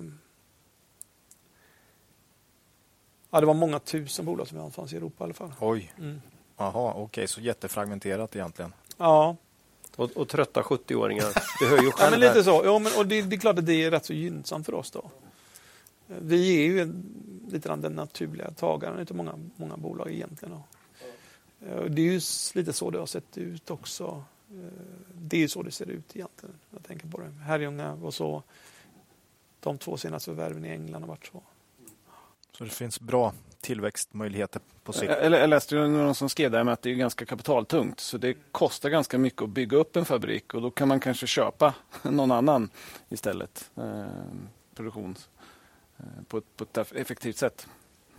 Ja, 3.34 3.40
det 3.40 3.46
var 3.46 3.54
många 3.54 3.78
tusen 3.78 4.24
bolag 4.24 4.48
som 4.48 4.72
fanns 4.72 4.92
i 4.92 4.96
Europa 4.96 5.24
i 5.24 5.24
alla 5.24 5.34
fall. 5.34 5.52
Oj. 5.60 5.92
Mm. 5.98 6.20
Jaha, 6.56 6.90
okej, 6.90 7.02
okay, 7.02 7.26
så 7.26 7.40
jättefragmenterat 7.40 8.36
egentligen. 8.36 8.72
Ja. 8.96 9.36
Och, 9.96 10.10
och 10.16 10.28
trötta 10.28 10.62
70-åringar. 10.62 11.32
Det 11.60 11.66
hör 11.66 11.82
ju 11.82 11.90
själv 11.90 11.94
ja, 11.98 12.10
men 12.10 12.20
lite 12.20 12.44
så. 12.44 12.62
Ja, 12.64 12.78
men, 12.78 12.92
och 12.98 13.06
det, 13.06 13.22
det, 13.22 13.36
är 13.36 13.40
klart 13.40 13.58
att 13.58 13.66
det 13.66 13.84
är 13.84 13.90
rätt 13.90 14.04
så 14.04 14.12
gynnsamt 14.12 14.66
för 14.66 14.74
oss 14.74 14.90
då. 14.90 15.10
Vi 16.06 16.56
är 16.56 16.64
ju 16.64 16.80
en, 16.80 17.04
lite 17.48 17.68
grann 17.68 17.80
den 17.80 17.92
naturliga 17.92 18.50
tagaren 18.50 19.06
av 19.10 19.16
många, 19.16 19.38
många 19.56 19.76
bolag 19.76 20.12
egentligen. 20.12 20.54
Då. 20.54 20.62
Det 21.88 22.02
är 22.02 22.12
ju 22.12 22.20
lite 22.54 22.72
så 22.72 22.90
det 22.90 22.98
har 22.98 23.06
sett 23.06 23.38
ut 23.38 23.70
också. 23.70 24.24
Det 25.14 25.36
är 25.36 25.40
ju 25.40 25.48
så 25.48 25.62
det 25.62 25.70
ser 25.70 25.90
ut 25.90 26.16
egentligen. 26.16 26.54
Jag 26.70 26.84
tänker 26.84 27.06
på 27.06 27.20
det. 27.20 27.30
Herrljunga 27.44 27.92
och 27.92 28.14
så. 28.14 28.42
De 29.60 29.78
två 29.78 29.96
senaste 29.96 30.30
förvärven 30.30 30.64
i 30.64 30.68
England 30.68 31.02
har 31.02 31.08
varit 31.08 31.26
så. 31.26 31.42
Så 32.62 32.66
det 32.66 32.74
finns 32.74 33.00
bra 33.00 33.32
tillväxtmöjligheter 33.60 34.60
på 34.84 34.92
sikt. 34.92 35.12
Jag, 35.22 35.32
jag 35.32 35.50
läste 35.50 35.74
någon 35.74 36.14
som 36.14 36.28
skrev 36.28 36.50
där 36.50 36.64
med 36.64 36.72
att 36.72 36.82
det 36.82 36.90
är 36.90 36.94
ganska 36.94 37.26
kapitaltungt. 37.26 38.00
Så 38.00 38.18
det 38.18 38.36
kostar 38.52 38.90
ganska 38.90 39.18
mycket 39.18 39.42
att 39.42 39.48
bygga 39.48 39.76
upp 39.76 39.96
en 39.96 40.04
fabrik 40.04 40.54
och 40.54 40.62
då 40.62 40.70
kan 40.70 40.88
man 40.88 41.00
kanske 41.00 41.26
köpa 41.26 41.74
någon 42.02 42.30
annan 42.30 42.70
istället. 43.08 43.70
Eh, 43.76 44.06
produktion 44.74 45.16
eh, 45.98 46.04
på, 46.28 46.38
ett, 46.38 46.44
på 46.56 46.64
ett 46.64 46.92
effektivt 46.92 47.36
sätt. 47.36 47.66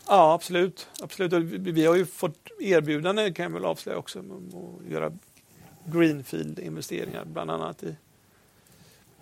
Ja, 0.07 0.33
absolut. 0.33 0.89
absolut. 1.01 1.33
Vi 1.51 1.85
har 1.85 1.95
ju 1.95 2.05
fått 2.05 2.47
erbjudande, 2.59 3.33
kan 3.33 3.43
jag 3.43 3.51
väl 3.51 3.65
avslöja 3.65 3.97
också, 3.97 4.19
att 4.19 4.91
göra 4.91 5.11
greenfield-investeringar 5.85 7.25
bland 7.25 7.51
annat 7.51 7.83
i 7.83 7.95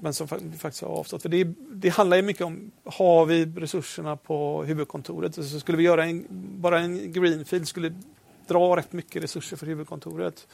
men 0.01 0.13
som 0.13 0.27
faktiskt 0.27 0.81
har 0.81 0.89
avstått. 0.89 1.21
För 1.21 1.29
det, 1.29 1.47
det 1.71 1.89
handlar 1.89 2.17
ju 2.17 2.23
mycket 2.23 2.45
om, 2.45 2.71
har 2.83 3.25
vi 3.25 3.45
resurserna 3.45 4.17
på 4.17 4.63
huvudkontoret? 4.63 5.35
Så 5.35 5.59
skulle 5.59 5.77
vi 5.77 5.83
göra 5.83 6.05
en, 6.05 6.25
bara 6.61 6.79
en 6.79 7.13
greenfield 7.13 7.67
skulle 7.67 7.93
dra 8.47 8.77
rätt 8.77 8.93
mycket 8.93 9.23
resurser 9.23 9.57
för 9.57 9.65
huvudkontoret. 9.65 10.47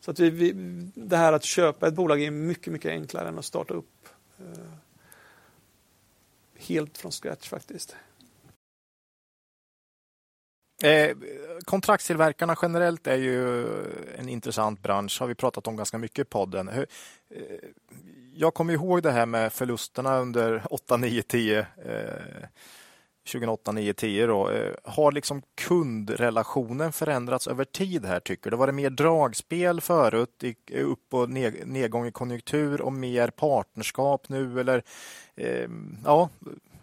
Så 0.00 0.10
att 0.10 0.18
vi, 0.18 0.30
vi, 0.30 0.52
det 0.94 1.16
här 1.16 1.32
att 1.32 1.44
köpa 1.44 1.88
ett 1.88 1.94
bolag 1.94 2.22
är 2.22 2.30
mycket, 2.30 2.72
mycket 2.72 2.90
enklare 2.90 3.28
än 3.28 3.38
att 3.38 3.44
starta 3.44 3.74
upp 3.74 4.08
eh, 4.38 4.72
helt 6.58 6.98
från 6.98 7.12
scratch 7.12 7.48
faktiskt. 7.48 7.96
Eh, 10.82 11.16
kontraktstillverkarna 11.64 12.56
generellt 12.62 13.06
är 13.06 13.16
ju 13.16 13.66
en 14.18 14.28
intressant 14.28 14.82
bransch, 14.82 15.20
har 15.20 15.26
vi 15.26 15.34
pratat 15.34 15.66
om 15.66 15.76
ganska 15.76 15.98
mycket 15.98 16.18
i 16.18 16.24
podden. 16.24 16.68
Hur, 16.68 16.86
eh, 17.34 17.68
jag 18.34 18.54
kommer 18.54 18.72
ihåg 18.72 19.02
det 19.02 19.10
här 19.10 19.26
med 19.26 19.52
förlusterna 19.52 20.18
under 20.18 20.62
8, 20.70 20.96
9, 20.96 21.22
10. 21.22 21.58
Eh, 21.58 22.46
2008, 23.32 23.72
9, 23.72 23.94
10 23.94 24.26
då. 24.26 24.50
Eh, 24.50 24.74
har 24.84 25.12
liksom 25.12 25.42
kundrelationen 25.54 26.92
förändrats 26.92 27.48
över 27.48 27.64
tid 27.64 28.04
här 28.04 28.20
tycker 28.20 28.50
du? 28.50 28.56
Var 28.56 28.66
det 28.66 28.72
mer 28.72 28.90
dragspel 28.90 29.80
förut, 29.80 30.44
upp 30.74 31.14
och 31.14 31.30
nedgång 31.30 32.06
i 32.06 32.12
konjunktur 32.12 32.80
och 32.80 32.92
mer 32.92 33.30
partnerskap 33.30 34.28
nu 34.28 34.60
eller 34.60 34.82
eh, 35.36 35.68
ja, 36.04 36.28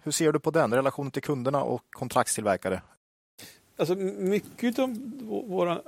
hur 0.04 0.12
ser 0.12 0.32
du 0.32 0.40
på 0.40 0.52
den 0.52 0.74
relationen 0.74 1.12
till 1.12 1.22
kunderna 1.24 1.64
och 1.64 1.84
kontraktstillverkare? 1.92 2.82
Alltså 3.78 3.96
mycket 3.96 4.80
av 4.80 4.98
våra, 5.48 5.82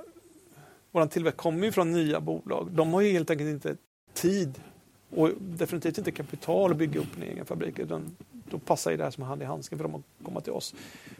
våran 0.90 1.08
tillväxt 1.08 1.38
kommer 1.38 1.66
ju 1.66 1.72
från 1.72 1.92
nya 1.92 2.20
bolag. 2.20 2.68
De 2.72 2.92
har 2.92 3.00
ju 3.00 3.12
helt 3.12 3.30
enkelt 3.30 3.50
inte 3.50 3.76
tid 4.14 4.60
och 5.10 5.30
definitivt 5.40 5.98
inte 5.98 6.10
kapital 6.10 6.70
att 6.70 6.76
bygga 6.76 7.00
upp 7.00 7.16
en 7.16 7.22
egen 7.22 7.46
fabrik. 7.46 7.78
Utan 7.78 8.16
då 8.50 8.58
passar 8.58 8.96
det 8.96 9.04
här 9.04 9.10
som 9.10 9.24
hand 9.24 9.42
i 9.42 9.44
handsken 9.44 9.78
för 9.78 9.84
dem 9.84 9.94
att 9.94 10.24
komma 10.24 10.40
till 10.40 10.52
oss. 10.52 10.74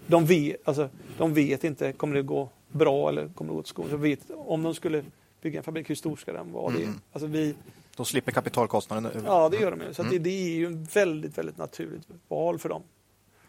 De 0.06 0.26
vet, 0.26 0.68
alltså, 0.68 0.88
de 1.18 1.34
vet 1.34 1.64
inte, 1.64 1.92
kommer 1.92 2.14
det 2.14 2.22
gå 2.22 2.48
bra 2.68 3.08
eller 3.08 3.28
kommer 3.28 3.50
det 3.50 3.54
gå 3.54 3.60
åt 3.60 3.66
skogen? 3.66 4.00
vet, 4.00 4.30
om 4.30 4.62
de 4.62 4.74
skulle 4.74 5.04
bygga 5.42 5.58
en 5.58 5.64
fabrik, 5.64 5.90
hur 5.90 5.94
stor 5.94 6.16
ska 6.16 6.32
den 6.32 6.52
vara? 6.52 6.74
Mm. 6.74 6.82
Det, 6.82 6.92
alltså 7.12 7.26
vi, 7.26 7.54
de 7.96 8.06
slipper 8.06 8.32
kapitalkostnaden? 8.32 9.22
Ja, 9.26 9.48
det 9.48 9.56
gör 9.56 9.70
de. 9.70 9.80
Ju. 9.80 9.94
Så 9.94 10.02
mm. 10.02 10.12
det, 10.12 10.18
det, 10.18 10.30
är 10.30 10.56
ju 10.56 10.86
väldigt, 10.94 11.38
väldigt 11.38 11.58
naturligt 11.58 12.08
val 12.28 12.58
för 12.58 12.68
dem. 12.68 12.82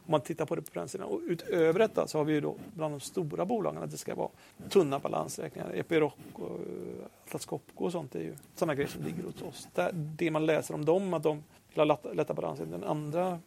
Om 0.05 0.11
man 0.11 0.21
tittar 0.21 0.45
på 0.45 0.55
det 0.55 0.61
på 0.61 0.79
den 0.79 0.87
sidan. 0.87 1.07
Och 1.07 1.21
utöver 1.27 1.79
detta 1.79 2.07
så 2.07 2.17
har 2.17 2.25
vi 2.25 2.33
ju 2.33 2.41
då 2.41 2.55
bland 2.73 2.93
de 2.93 2.99
stora 2.99 3.45
bolagen 3.45 3.83
att 3.83 3.91
det 3.91 3.97
ska 3.97 4.15
vara 4.15 4.29
tunna 4.69 4.99
balansräkningar. 4.99 5.73
Epiroc 5.73 6.13
och 6.33 6.49
eh, 6.49 7.05
Atlas 7.25 7.45
Copco 7.45 7.85
och 7.85 7.91
sånt 7.91 8.15
är 8.15 8.19
ju 8.19 8.35
sådana 8.55 8.75
grejer 8.75 8.89
som 8.89 9.03
ligger 9.03 9.23
hos 9.23 9.41
oss. 9.41 9.67
Det 9.93 10.31
man 10.31 10.45
läser 10.45 10.73
om 10.73 10.85
dem, 10.85 11.13
att 11.13 11.23
de 11.23 11.43
vill 11.69 11.89
ha 11.89 11.99
lätta 12.13 12.33
balanser. 12.33 12.65
Den 12.65 12.83
andra 12.83 13.39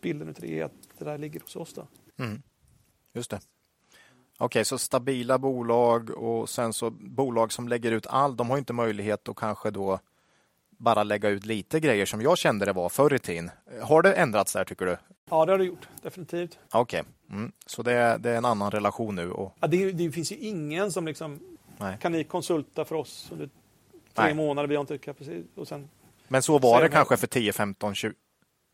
bilden 0.00 0.28
utav 0.28 0.42
det 0.42 0.60
är 0.60 0.64
att 0.64 0.72
det 0.98 1.04
där 1.04 1.18
ligger 1.18 1.40
hos 1.40 1.56
oss. 1.56 1.74
Då. 1.74 1.86
Mm. 2.24 2.42
Just 3.12 3.30
det. 3.30 3.40
Okej, 4.38 4.46
okay, 4.46 4.64
så 4.64 4.78
stabila 4.78 5.38
bolag 5.38 6.10
och 6.10 6.48
sen 6.48 6.72
så 6.72 6.90
bolag 6.90 7.52
som 7.52 7.68
lägger 7.68 7.92
ut 7.92 8.06
allt. 8.06 8.38
De 8.38 8.50
har 8.50 8.58
inte 8.58 8.72
möjlighet 8.72 9.28
att 9.28 9.36
kanske 9.36 9.70
då 9.70 9.98
bara 10.70 11.02
lägga 11.02 11.28
ut 11.28 11.46
lite 11.46 11.80
grejer 11.80 12.06
som 12.06 12.22
jag 12.22 12.38
kände 12.38 12.64
det 12.64 12.72
var 12.72 12.88
förr 12.88 13.14
i 13.14 13.18
tiden. 13.18 13.50
Har 13.82 14.02
det 14.02 14.12
ändrats 14.12 14.52
där 14.52 14.64
tycker 14.64 14.86
du? 14.86 14.96
Ja, 15.30 15.44
det 15.46 15.52
har 15.52 15.58
det 15.58 15.64
gjort. 15.64 15.88
Definitivt. 16.02 16.58
Okej, 16.72 17.00
okay. 17.00 17.38
mm. 17.38 17.52
så 17.66 17.82
det 17.82 17.92
är, 17.92 18.18
det 18.18 18.30
är 18.30 18.36
en 18.36 18.44
annan 18.44 18.70
relation 18.70 19.14
nu? 19.14 19.30
Och... 19.30 19.56
Ja, 19.60 19.66
det, 19.66 19.92
det 19.92 20.10
finns 20.10 20.32
ju 20.32 20.36
ingen 20.36 20.92
som 20.92 21.06
liksom, 21.06 21.40
Nej. 21.78 21.96
kan 22.00 22.12
ni 22.12 22.24
konsulta 22.24 22.84
för 22.84 22.94
oss 22.94 23.28
under 23.32 23.46
tre 24.14 24.24
Nej. 24.24 24.34
månader, 24.34 24.68
vi 24.68 24.74
har 24.74 24.80
inte 24.80 24.98
kapacitet. 24.98 25.46
Och 25.54 25.68
sen, 25.68 25.88
Men 26.28 26.42
så 26.42 26.58
var 26.58 26.82
det 26.82 26.88
kanske 26.88 27.16
för 27.16 27.26
10, 27.26 27.52
15, 27.52 27.94
20? 27.94 28.14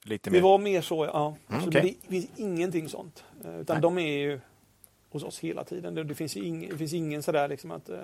Lite 0.04 0.30
mer. 0.30 0.38
Det 0.38 0.42
var 0.42 0.59
mer 0.59 0.80
så, 0.80 1.04
ja. 1.04 1.36
Mm, 1.48 1.62
så 1.62 1.68
okay. 1.68 1.82
Det 1.82 2.09
finns 2.09 2.26
ingenting 2.36 2.88
sånt. 2.88 3.24
Eh, 3.44 3.61
utan 3.61 3.74
Nej. 3.74 3.82
de 3.82 3.98
är 3.98 4.18
ju 4.18 4.40
hos 5.11 5.22
oss 5.22 5.38
hela 5.38 5.64
tiden. 5.64 5.94
Det, 5.94 6.04
det 6.04 6.14
finns, 6.14 6.36
ing, 6.36 6.68
det 6.68 6.78
finns 6.78 6.92
ingen 6.92 7.22
sådär 7.22 7.48
liksom 7.48 7.70
att 7.70 7.88
eh, 7.88 7.98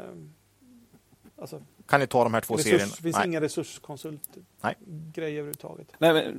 Alltså, 1.43 1.63
kan 1.87 2.01
ni 2.01 2.07
ta 2.07 2.25
de 2.25 2.35
här 2.35 2.41
två 2.41 2.55
resurs, 2.55 2.71
serierna? 2.71 2.93
Det 2.97 3.03
finns 3.03 3.17
Nej. 3.17 3.27
inga 3.27 3.41
resurskonsultgrejer 3.41 5.39
överhuvudtaget. 5.39 5.89
Nej, 5.99 6.35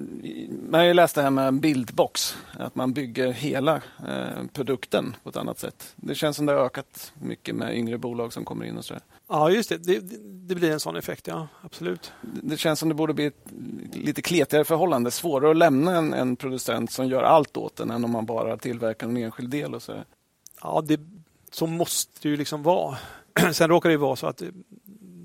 man 0.70 0.80
har 0.80 0.88
ju 0.88 0.93
läst 0.93 1.16
det 1.16 1.22
här 1.22 1.30
med 1.30 1.54
bildbox, 1.54 2.38
att 2.60 2.76
man 2.76 2.93
bygger 2.93 3.32
hela 3.32 3.76
eh, 4.08 4.45
produkten 4.54 5.16
på 5.24 5.30
ett 5.30 5.38
annat 5.38 5.60
sätt. 5.60 5.93
Det 5.95 6.16
känns 6.16 6.38
som 6.38 6.45
det 6.45 6.54
har 6.54 6.66
ökat 6.66 7.12
mycket 7.16 7.56
med 7.56 7.78
yngre 7.78 7.97
bolag 7.97 8.34
som 8.34 8.45
kommer 8.45 8.66
in 8.66 8.78
och 8.78 8.86
så. 8.86 8.93
Ja, 9.28 9.49
just 9.49 9.70
det. 9.70 9.78
det. 9.78 9.99
det. 10.47 10.56
blir 10.56 10.72
en 10.72 10.80
sån 10.80 10.95
effekt, 10.95 11.28
ja. 11.28 11.47
Absolut. 11.62 12.12
Det 12.22 12.58
känns 12.58 12.80
som 12.80 12.89
det 12.89 12.95
borde 12.95 13.14
bli 13.14 13.26
ett 13.26 13.47
lite 13.93 14.22
kletigare 14.22 14.66
förhållande. 14.66 15.12
Svårare 15.12 15.51
att 15.51 15.58
lämna 15.58 15.97
en, 15.97 16.14
en 16.14 16.36
producent 16.36 16.91
som 16.91 17.08
gör 17.08 17.24
allt 17.24 17.58
åt 17.58 17.80
en 17.80 17.91
än 17.91 18.06
om 18.06 18.12
man 18.12 18.26
bara 18.26 18.58
tillverkar 18.58 19.08
en 19.08 19.18
enskild 19.18 19.49
del. 19.49 19.76
Och 19.76 19.84
så. 19.84 19.93
Ja, 20.62 20.84
det, 20.86 20.99
så 21.51 21.68
måste 21.68 22.20
det 22.22 22.30
ju 22.30 22.38
liksom 22.38 22.64
vara. 22.64 22.97
Sen 23.54 23.70
råkar 23.70 23.89
det 23.89 23.97
vara 23.97 24.16
så 24.16 24.28
att 24.28 24.43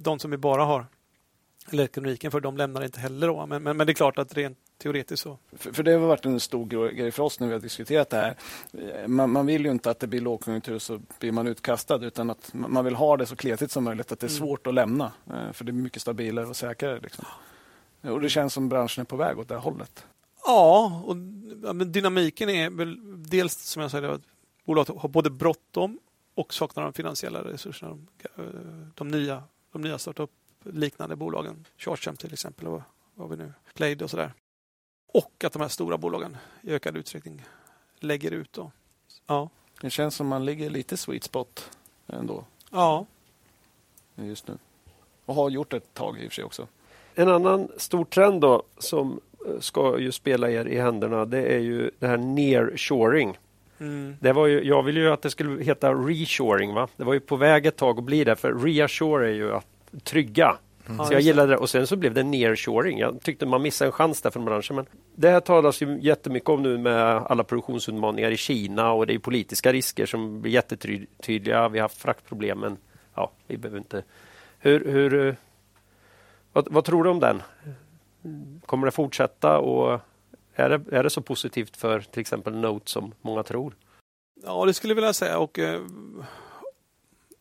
de 0.02 0.18
som 0.18 0.30
vi 0.30 0.36
bara 0.36 0.64
har 0.64 0.86
elektroniken 1.72 2.30
för, 2.30 2.40
de 2.40 2.56
lämnar 2.56 2.84
inte 2.84 3.00
heller. 3.00 3.26
Då. 3.26 3.46
Men, 3.46 3.62
men, 3.62 3.76
men, 3.76 3.86
det 3.86 3.92
är 3.92 3.94
klart 3.94 4.18
att 4.18 4.36
rent 4.36 4.58
teoretiskt 4.82 5.22
så. 5.22 5.38
För, 5.52 5.72
för 5.72 5.82
det 5.82 5.92
har 5.92 5.98
varit 5.98 6.26
en 6.26 6.40
stor 6.40 6.66
grej 6.66 7.10
för 7.10 7.22
oss 7.22 7.40
när 7.40 7.46
vi 7.46 7.52
har 7.52 7.60
diskuterat 7.60 8.10
det 8.10 8.16
här. 8.16 8.36
Man, 9.08 9.30
man, 9.30 9.46
vill 9.46 9.64
ju 9.64 9.70
inte 9.70 9.90
att 9.90 10.00
det 10.00 10.06
blir 10.06 10.20
lågkonjunktur 10.20 10.78
så 10.78 11.00
blir 11.18 11.32
man 11.32 11.46
utkastad 11.46 12.04
utan 12.04 12.30
att 12.30 12.50
man 12.52 12.84
vill 12.84 12.94
ha 12.94 13.16
det 13.16 13.26
så 13.26 13.36
kletigt 13.36 13.70
som 13.70 13.84
möjligt, 13.84 14.12
att 14.12 14.20
det 14.20 14.26
är 14.26 14.30
mm. 14.30 14.38
svårt 14.38 14.66
att 14.66 14.74
lämna. 14.74 15.12
Eh, 15.26 15.52
för 15.52 15.64
det 15.64 15.70
är 15.70 15.74
mycket 15.74 16.02
stabilare 16.02 16.46
och 16.46 16.56
säkrare. 16.56 17.00
Liksom. 17.00 17.24
Och 18.00 18.20
det 18.20 18.28
känns 18.28 18.52
som 18.52 18.68
branschen 18.68 19.02
är 19.02 19.06
på 19.06 19.16
väg 19.16 19.38
åt 19.38 19.48
det 19.48 19.56
hållet. 19.56 20.06
Ja, 20.46 21.02
och 21.04 21.16
dynamiken 21.86 22.48
är 22.48 22.70
väl 22.70 22.98
dels 23.30 23.54
som 23.54 23.82
jag 23.82 23.90
sa, 23.90 23.98
att 23.98 24.22
bolaget 24.64 24.96
har 24.96 25.08
både 25.08 25.30
bråttom 25.30 25.98
och 26.34 26.54
saknar 26.54 26.84
de 26.84 26.92
finansiella 26.92 27.44
resurserna. 27.44 27.90
De, 27.90 28.42
eh, 28.42 28.50
de 28.94 29.08
nya, 29.08 29.42
de 29.72 29.82
nya 29.82 29.98
startup-liknande 29.98 31.16
bolagen, 31.16 31.64
Chargecam 31.76 32.16
till 32.16 32.32
exempel, 32.32 32.66
och 32.66 32.82
vad 33.14 33.30
vi 33.30 33.36
nu, 33.36 33.52
Played 33.74 34.02
och 34.02 34.10
sådär. 34.10 34.32
Och 35.12 35.44
att 35.44 35.52
de 35.52 35.62
här 35.62 35.68
stora 35.68 35.98
bolagen 35.98 36.36
i 36.62 36.70
ökad 36.70 36.96
utsträckning 36.96 37.44
lägger 38.00 38.30
ut. 38.30 38.52
Då. 38.52 38.70
Ja. 39.26 39.48
Det 39.80 39.90
känns 39.90 40.14
som 40.14 40.26
man 40.26 40.44
ligger 40.44 40.70
lite 40.70 40.96
sweet 40.96 41.24
spot 41.24 41.70
ändå. 42.06 42.44
Ja. 42.70 43.06
Just 44.14 44.48
nu. 44.48 44.58
Och 45.24 45.34
har 45.34 45.50
gjort 45.50 45.72
ett 45.72 45.94
tag 45.94 46.18
i 46.18 46.26
och 46.26 46.30
för 46.30 46.34
sig 46.34 46.44
också. 46.44 46.66
En 47.14 47.28
annan 47.28 47.68
stor 47.76 48.04
trend 48.04 48.40
då 48.40 48.62
som 48.78 49.20
eh, 49.46 49.60
ska 49.60 49.98
ju 49.98 50.12
spela 50.12 50.50
er 50.50 50.64
i 50.64 50.78
händerna 50.78 51.24
det 51.24 51.42
är 51.42 51.58
ju 51.58 51.90
det 51.98 52.06
här 52.06 52.16
nearshoring. 52.16 53.38
Mm. 53.80 54.16
Det 54.20 54.32
var 54.32 54.46
ju, 54.46 54.64
jag 54.64 54.82
ville 54.82 55.00
ju 55.00 55.12
att 55.12 55.22
det 55.22 55.30
skulle 55.30 55.64
heta 55.64 55.92
reshoring. 55.92 56.74
Va? 56.74 56.88
Det 56.96 57.04
var 57.04 57.14
ju 57.14 57.20
på 57.20 57.36
väg 57.36 57.66
ett 57.66 57.76
tag 57.76 57.98
att 57.98 58.04
bli 58.04 58.24
det 58.24 58.36
för 58.36 58.54
reassure 58.54 59.28
är 59.28 59.32
ju 59.32 59.52
att 59.52 59.66
trygga. 60.04 60.56
Mm. 60.88 61.06
Så 61.06 61.12
jag 61.12 61.20
gillade 61.20 61.52
det 61.52 61.56
och 61.56 61.70
sen 61.70 61.86
så 61.86 61.96
blev 61.96 62.14
det 62.14 62.22
nearshoring. 62.22 62.98
Jag 62.98 63.22
tyckte 63.22 63.46
man 63.46 63.62
missade 63.62 63.88
en 63.88 63.92
chans 63.92 64.22
där 64.22 64.30
från 64.30 64.44
branschen. 64.44 64.76
Men 64.76 64.86
det 65.14 65.30
här 65.30 65.40
talas 65.40 65.82
ju 65.82 65.98
jättemycket 66.00 66.48
om 66.48 66.62
nu 66.62 66.78
med 66.78 67.04
alla 67.04 67.44
produktionsutmaningar 67.44 68.30
i 68.30 68.36
Kina 68.36 68.92
och 68.92 69.06
det 69.06 69.14
är 69.14 69.18
politiska 69.18 69.72
risker 69.72 70.06
som 70.06 70.40
blir 70.40 70.52
jättetydliga. 70.52 71.68
Vi 71.68 71.78
har 71.78 71.84
haft 71.84 72.02
fraktproblem 72.02 72.58
men 72.58 72.76
ja, 73.14 73.30
vi 73.46 73.56
behöver 73.56 73.78
inte. 73.78 74.02
Hur, 74.58 74.92
hur, 74.92 75.36
vad, 76.52 76.68
vad 76.70 76.84
tror 76.84 77.04
du 77.04 77.10
om 77.10 77.20
den? 77.20 77.42
Kommer 78.66 78.86
det 78.86 78.90
fortsätta 78.90 79.58
och 79.58 80.00
är 80.58 80.68
det, 80.68 80.96
är 80.96 81.02
det 81.02 81.10
så 81.10 81.20
positivt 81.22 81.76
för 81.76 82.00
till 82.00 82.20
exempel 82.20 82.56
Note 82.56 82.90
som 82.90 83.14
många 83.20 83.42
tror? 83.42 83.76
Ja, 84.44 84.64
det 84.64 84.74
skulle 84.74 84.90
jag 84.90 84.96
vilja 84.96 85.12
säga. 85.12 85.38
Och, 85.38 85.58
eh, 85.58 85.82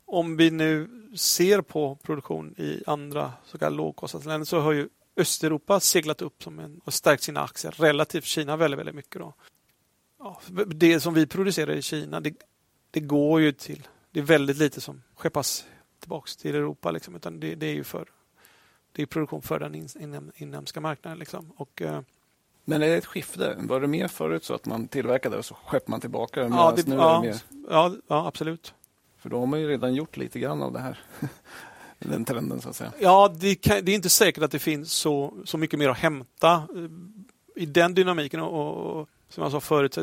om 0.05 0.37
vi 0.37 0.51
nu 0.51 0.89
ser 1.15 1.61
på 1.61 1.95
produktion 1.95 2.55
i 2.57 2.83
andra 2.87 3.33
så 3.45 3.57
kallade 3.57 3.75
lågkostnadsländer 3.75 4.45
så 4.45 4.59
har 4.59 4.71
ju 4.71 4.89
Östeuropa 5.15 5.79
seglat 5.79 6.21
upp 6.21 6.43
som 6.43 6.59
en, 6.59 6.81
och 6.83 6.93
stärkt 6.93 7.23
sina 7.23 7.41
aktier 7.41 7.71
relativt 7.71 8.23
Kina 8.23 8.57
väldigt, 8.57 8.79
väldigt 8.79 8.95
mycket. 8.95 9.21
Då. 9.21 9.33
Ja, 10.19 10.41
det 10.67 10.99
som 10.99 11.13
vi 11.13 11.27
producerar 11.27 11.71
i 11.71 11.81
Kina, 11.81 12.19
det, 12.19 12.33
det, 12.91 12.99
går 12.99 13.41
ju 13.41 13.51
till... 13.51 13.87
Det 14.11 14.19
är 14.19 14.23
väldigt 14.23 14.57
lite 14.57 14.81
som 14.81 15.03
skeppas 15.15 15.65
tillbaks 15.99 16.35
till 16.35 16.55
Europa. 16.55 16.91
Liksom, 16.91 17.15
utan 17.15 17.39
det, 17.39 17.55
det 17.55 17.65
är 17.65 17.73
ju 17.73 17.83
för 17.83 18.09
det 18.91 19.01
är 19.01 19.05
produktion 19.05 19.41
för 19.41 19.59
den 19.59 19.87
inhemska 20.35 20.81
marknaden. 20.81 21.19
Liksom. 21.19 21.51
Och, 21.51 21.81
eh, 21.81 22.01
men 22.69 22.81
är 22.81 22.87
det 22.87 22.95
ett 22.95 23.05
skifte? 23.05 23.55
Var 23.59 23.81
det 23.81 23.87
mer 23.87 24.07
förut 24.07 24.43
så 24.43 24.53
att 24.53 24.65
man 24.65 24.87
tillverkade 24.87 25.37
och 25.37 25.45
så 25.45 25.53
skeppade 25.65 25.91
man 25.91 26.01
tillbaka? 26.01 26.41
Ja, 26.41 26.73
det, 26.75 26.91
ja, 26.91 27.21
det 27.23 27.43
ja, 27.69 27.93
ja, 28.07 28.27
absolut. 28.27 28.73
För 29.17 29.29
då 29.29 29.39
har 29.39 29.45
man 29.45 29.59
ju 29.59 29.67
redan 29.67 29.95
gjort 29.95 30.17
lite 30.17 30.39
grann 30.39 30.61
av 30.61 30.73
det 30.73 30.79
här. 30.79 30.99
Den 31.99 32.25
trenden 32.25 32.61
så 32.61 32.69
att 32.69 32.75
säga. 32.75 32.91
Ja, 32.99 33.33
det, 33.39 33.55
kan, 33.55 33.85
det, 33.85 33.91
är 33.91 33.95
inte 33.95 34.09
säkert 34.09 34.43
att 34.43 34.51
det 34.51 34.59
finns 34.59 34.93
så, 34.93 35.33
så 35.45 35.57
mycket 35.57 35.79
mer 35.79 35.89
att 35.89 35.97
hämta 35.97 36.53
eh, 36.53 37.63
i 37.63 37.65
den 37.65 37.93
dynamiken. 37.93 38.39
Och, 38.39 38.99
och 38.99 39.09
som 39.29 39.43
jag 39.43 39.51
sa 39.51 39.59
förut, 39.59 39.97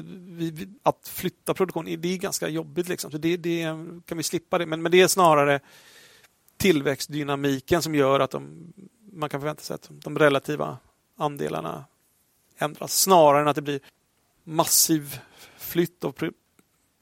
att 0.82 1.08
flytta 1.08 1.54
produktion 1.54 1.84
det 1.84 2.08
är 2.08 2.18
ganska 2.18 2.48
jobbigt. 2.48 2.88
Liksom. 2.88 3.10
Så 3.10 3.18
det, 3.18 3.36
det, 3.36 3.62
kan 4.06 4.16
vi 4.16 4.22
slippa 4.22 4.58
det. 4.58 4.66
Men, 4.66 4.82
men 4.82 4.92
det 4.92 5.00
är 5.00 5.08
snarare 5.08 5.60
tillväxtdynamiken 6.56 7.82
som 7.82 7.94
gör 7.94 8.20
att 8.20 8.30
de, 8.30 8.72
man 9.12 9.28
kan 9.28 9.40
förvänta 9.40 9.62
sig 9.62 9.74
att 9.74 9.90
de 9.90 10.18
relativa 10.18 10.78
andelarna 11.16 11.84
ändras 12.58 13.00
snarare 13.00 13.42
än 13.42 13.48
att 13.48 13.56
det 13.56 13.62
blir 13.62 13.80
massiv 14.44 15.20
flytt 15.58 16.04
av 16.04 16.14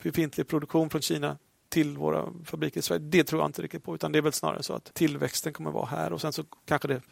befintlig 0.03 0.49
produktion 0.49 0.91
från 0.91 1.03
Kina 1.03 1.39
till 1.69 1.97
våra 1.97 2.33
fabriker 2.45 2.81
i 2.81 2.83
Sverige. 2.83 3.03
Det 3.05 3.25
tror 3.25 3.41
jag 3.41 3.49
inte 3.49 3.63
riktigt 3.63 3.85
på, 3.85 3.95
utan 3.95 4.13
det 4.13 4.19
är 4.19 4.23
väl 4.23 4.33
snarare 4.33 4.63
så 4.63 4.75
att 4.75 4.95
tillväxten 4.95 5.53
kommer 5.53 5.71
vara 5.71 5.87
här 5.87 6.13
och 6.13 6.21
sen 6.21 6.33
så 6.33 6.45
kanske 6.65 6.89
det 6.89 7.03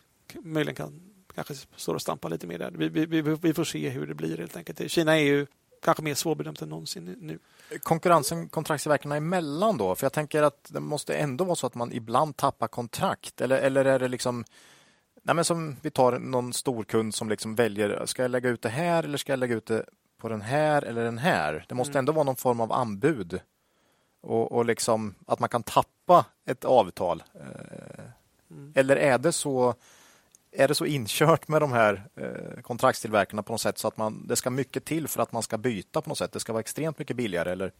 möjligen 0.42 0.74
kan 0.74 1.10
kanske 1.34 1.54
står 1.76 1.94
och 1.94 2.02
stampar 2.02 2.30
lite 2.30 2.46
mer 2.46 2.58
där. 2.58 2.70
Vi, 2.70 2.88
vi, 2.88 3.22
vi, 3.22 3.54
får 3.54 3.64
se 3.64 3.88
hur 3.88 4.06
det 4.06 4.14
blir 4.14 4.38
helt 4.38 4.56
enkelt. 4.56 4.90
Kina 4.90 5.18
är 5.18 5.24
ju 5.24 5.46
kanske 5.82 6.02
mer 6.02 6.14
svårbedömt 6.14 6.62
än 6.62 6.68
någonsin 6.68 7.16
nu. 7.20 7.38
Konkurrensen 7.82 8.48
kontraktstillverkarna 8.48 9.16
emellan 9.16 9.78
då? 9.78 9.94
För 9.94 10.04
jag 10.04 10.12
tänker 10.12 10.42
att 10.42 10.68
det 10.68 10.80
måste 10.80 11.14
ändå 11.14 11.44
vara 11.44 11.56
så 11.56 11.66
att 11.66 11.74
man 11.74 11.92
ibland 11.92 12.36
tappar 12.36 12.68
kontrakt. 12.68 13.40
Eller, 13.40 13.58
eller 13.58 13.84
är 13.84 13.98
det 13.98 14.08
liksom 14.08 14.44
Nej, 15.22 15.34
men 15.34 15.44
som 15.44 15.76
vi 15.82 15.90
tar 15.90 16.18
någon 16.18 16.52
storkund 16.52 17.14
som 17.14 17.28
liksom 17.28 17.54
väljer, 17.54 18.06
ska 18.06 18.22
jag 18.22 18.30
lägga 18.30 18.48
ut 18.48 18.62
det 18.62 18.68
här 18.68 19.02
eller 19.02 19.18
ska 19.18 19.32
jag 19.32 19.38
lägga 19.38 19.54
ut 19.54 19.66
det 19.66 19.84
på 20.18 20.28
den 20.28 20.40
här 20.40 20.82
eller 20.82 21.04
den 21.04 21.18
här? 21.18 21.64
Det 21.68 21.74
måste 21.74 21.92
mm. 21.92 21.98
ändå 21.98 22.12
vara 22.12 22.24
någon 22.24 22.36
form 22.36 22.60
av 22.60 22.72
anbud. 22.72 23.40
Och, 24.20 24.52
och 24.52 24.64
liksom 24.64 25.14
att 25.26 25.40
man 25.40 25.48
kan 25.48 25.62
tappa 25.62 26.26
ett 26.46 26.64
avtal. 26.64 27.22
Eh, 27.34 28.04
mm. 28.50 28.72
Eller 28.76 28.96
är 28.96 29.18
det 29.18 29.32
så 29.32 29.74
är 30.52 30.68
det 30.68 30.74
så 30.74 30.86
inkört 30.86 31.48
med 31.48 31.62
de 31.62 31.72
här 31.72 32.08
eh, 32.16 32.62
kontraktstillverkarna 32.62 33.42
på 33.42 33.52
något 33.52 33.60
sätt 33.60 33.78
så 33.78 33.88
att 33.88 33.96
man, 33.96 34.26
det 34.26 34.36
ska 34.36 34.50
mycket 34.50 34.84
till 34.84 35.08
för 35.08 35.22
att 35.22 35.32
man 35.32 35.42
ska 35.42 35.58
byta 35.58 36.00
på 36.00 36.08
något 36.08 36.18
sätt? 36.18 36.32
Det 36.32 36.40
ska 36.40 36.52
vara 36.52 36.60
extremt 36.60 36.98
mycket 36.98 37.16
billigare 37.16 37.52
eller, 37.52 37.72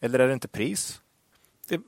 eller 0.00 0.18
är 0.18 0.26
det 0.26 0.34
inte 0.34 0.48
pris? 0.48 1.00
Det, 1.68 1.80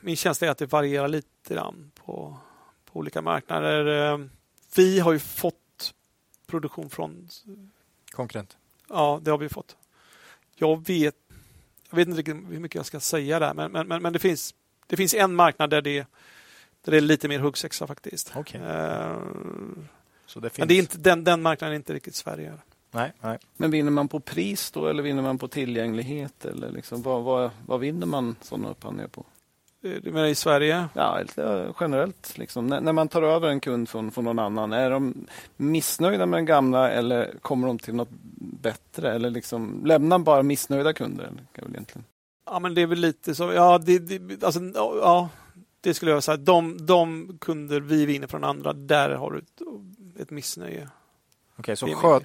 min 0.00 0.16
känsla 0.16 0.46
är 0.46 0.50
att 0.50 0.58
det 0.58 0.66
varierar 0.66 1.08
lite 1.08 1.54
grann 1.54 1.90
på, 1.94 2.36
på 2.84 2.98
olika 2.98 3.22
marknader. 3.22 4.28
Eh, 4.70 4.76
vi 4.76 5.00
har 5.00 5.12
ju 5.12 5.18
fått 5.18 5.94
produktion 6.46 6.90
från... 6.90 7.28
Konkurrent? 8.10 8.56
Ja, 8.88 9.20
det 9.22 9.30
har 9.30 9.38
vi 9.38 9.48
fått. 9.48 9.76
Jag 10.54 10.86
vet, 10.86 11.14
jag 11.90 11.96
vet 11.96 12.08
inte 12.08 12.18
riktigt 12.18 12.36
hur 12.36 12.60
mycket 12.60 12.76
jag 12.76 12.86
ska 12.86 13.00
säga 13.00 13.38
där, 13.38 13.54
men, 13.54 13.72
men, 13.72 13.88
men, 13.88 14.02
men 14.02 14.12
det, 14.12 14.18
finns, 14.18 14.54
det 14.86 14.96
finns 14.96 15.14
en 15.14 15.34
marknad 15.34 15.70
där 15.70 15.82
det, 15.82 16.06
där 16.84 16.92
det 16.92 16.96
är 16.96 17.00
lite 17.00 17.28
mer 17.28 17.38
huggsexa 17.38 17.86
faktiskt. 17.86 18.36
Okay. 18.36 18.60
Uh, 18.60 19.18
Så 20.26 20.40
det 20.40 20.50
finns... 20.50 20.58
Men 20.58 20.68
det 20.68 20.74
är 20.74 20.78
inte, 20.78 20.98
den, 20.98 21.24
den 21.24 21.42
marknaden 21.42 21.72
är 21.72 21.76
inte 21.76 21.94
riktigt 21.94 22.14
Sverige. 22.14 22.52
Nej, 22.90 23.12
nej. 23.20 23.38
Men 23.56 23.70
vinner 23.70 23.90
man 23.90 24.08
på 24.08 24.20
pris 24.20 24.70
då 24.70 24.86
eller 24.86 25.02
vinner 25.02 25.22
man 25.22 25.38
på 25.38 25.48
tillgänglighet? 25.48 26.44
Eller 26.44 26.70
liksom, 26.70 27.02
vad, 27.02 27.22
vad, 27.22 27.50
vad 27.66 27.80
vinner 27.80 28.06
man 28.06 28.36
sådana 28.42 28.70
upphandlingar 28.70 29.08
på? 29.08 29.26
Eh, 29.82 29.92
du 30.02 30.12
menar 30.12 30.26
i 30.26 30.34
Sverige? 30.34 30.88
Ja, 30.94 31.20
generellt. 31.80 32.38
Liksom. 32.38 32.66
När, 32.66 32.92
man 32.92 33.08
tar 33.08 33.22
över 33.22 33.48
en 33.48 33.60
kund 33.60 33.88
från, 33.88 34.10
från 34.10 34.24
någon 34.24 34.38
annan, 34.38 34.72
är 34.72 34.90
de 34.90 35.26
missnöjda 35.56 36.26
med 36.26 36.38
den 36.38 36.46
gamla 36.46 36.90
eller 36.90 37.34
kommer 37.42 37.66
de 37.66 37.78
till 37.78 37.94
något 37.94 38.08
bättre? 38.62 39.12
Eller 39.12 39.30
liksom, 39.30 39.82
lämnar 39.84 40.18
bara 40.18 40.42
missnöjda 40.42 40.92
kunder? 40.92 41.26
Kan 41.26 41.64
väl 41.64 41.74
egentligen. 41.74 42.04
Ja, 42.46 42.58
men 42.58 42.74
det 42.74 42.82
är 42.82 42.86
väl 42.86 42.98
lite 42.98 43.34
så. 43.34 43.52
Ja, 43.52 43.78
det, 43.78 43.98
det, 43.98 44.44
alltså, 44.44 44.60
ja, 44.74 45.28
det 45.80 45.94
skulle 45.94 46.10
jag 46.10 46.22
säga. 46.22 46.36
De, 46.36 46.86
de 46.86 47.38
kunder 47.40 47.80
vi 47.80 48.06
vinner 48.06 48.26
från 48.26 48.44
andra, 48.44 48.72
där 48.72 49.10
har 49.10 49.30
du 49.30 49.38
ett, 49.38 50.20
ett 50.22 50.30
missnöje. 50.30 50.88
Okej, 51.58 51.76
så 51.76 51.86
sköt, 51.86 52.22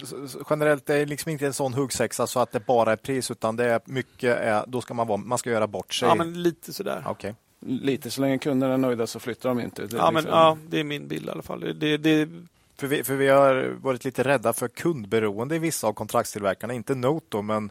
generellt 0.50 0.86
det 0.86 0.94
är 0.94 1.06
liksom 1.06 1.32
inte 1.32 1.46
en 1.46 1.52
sån 1.52 1.74
huggsexa 1.74 2.26
så 2.26 2.40
att 2.40 2.52
det 2.52 2.60
bara 2.60 2.92
är 2.92 2.96
pris 2.96 3.30
utan 3.30 3.56
det 3.56 3.64
är 3.64 3.80
mycket, 3.84 4.38
är, 4.38 4.64
då 4.66 4.80
ska 4.80 4.94
man, 4.94 5.06
vara, 5.06 5.16
man 5.16 5.38
ska 5.38 5.50
göra 5.50 5.66
bort 5.66 5.94
sig? 5.94 6.08
Ja, 6.08 6.14
men 6.14 6.42
lite 6.42 6.72
sådär. 6.72 7.04
Okay. 7.10 7.34
Lite, 7.60 8.10
så 8.10 8.20
länge 8.20 8.38
kunderna 8.38 8.74
är 8.74 8.78
nöjda 8.78 9.06
så 9.06 9.20
flyttar 9.20 9.48
de 9.48 9.60
inte. 9.60 9.86
Det 9.86 9.96
ja, 9.96 10.10
liksom... 10.10 10.30
men, 10.30 10.38
ja, 10.38 10.58
det 10.68 10.80
är 10.80 10.84
min 10.84 11.08
bild 11.08 11.26
i 11.26 11.30
alla 11.30 11.42
fall. 11.42 11.60
Det, 11.60 11.96
det... 11.96 12.28
För, 12.76 12.86
vi, 12.86 13.04
för 13.04 13.16
vi 13.16 13.28
har 13.28 13.76
varit 13.80 14.04
lite 14.04 14.22
rädda 14.22 14.52
för 14.52 14.68
kundberoende 14.68 15.56
i 15.56 15.58
vissa 15.58 15.86
av 15.86 15.92
kontraktstillverkarna, 15.92 16.74
inte 16.74 16.94
Note 16.94 17.26
då, 17.28 17.42
men 17.42 17.70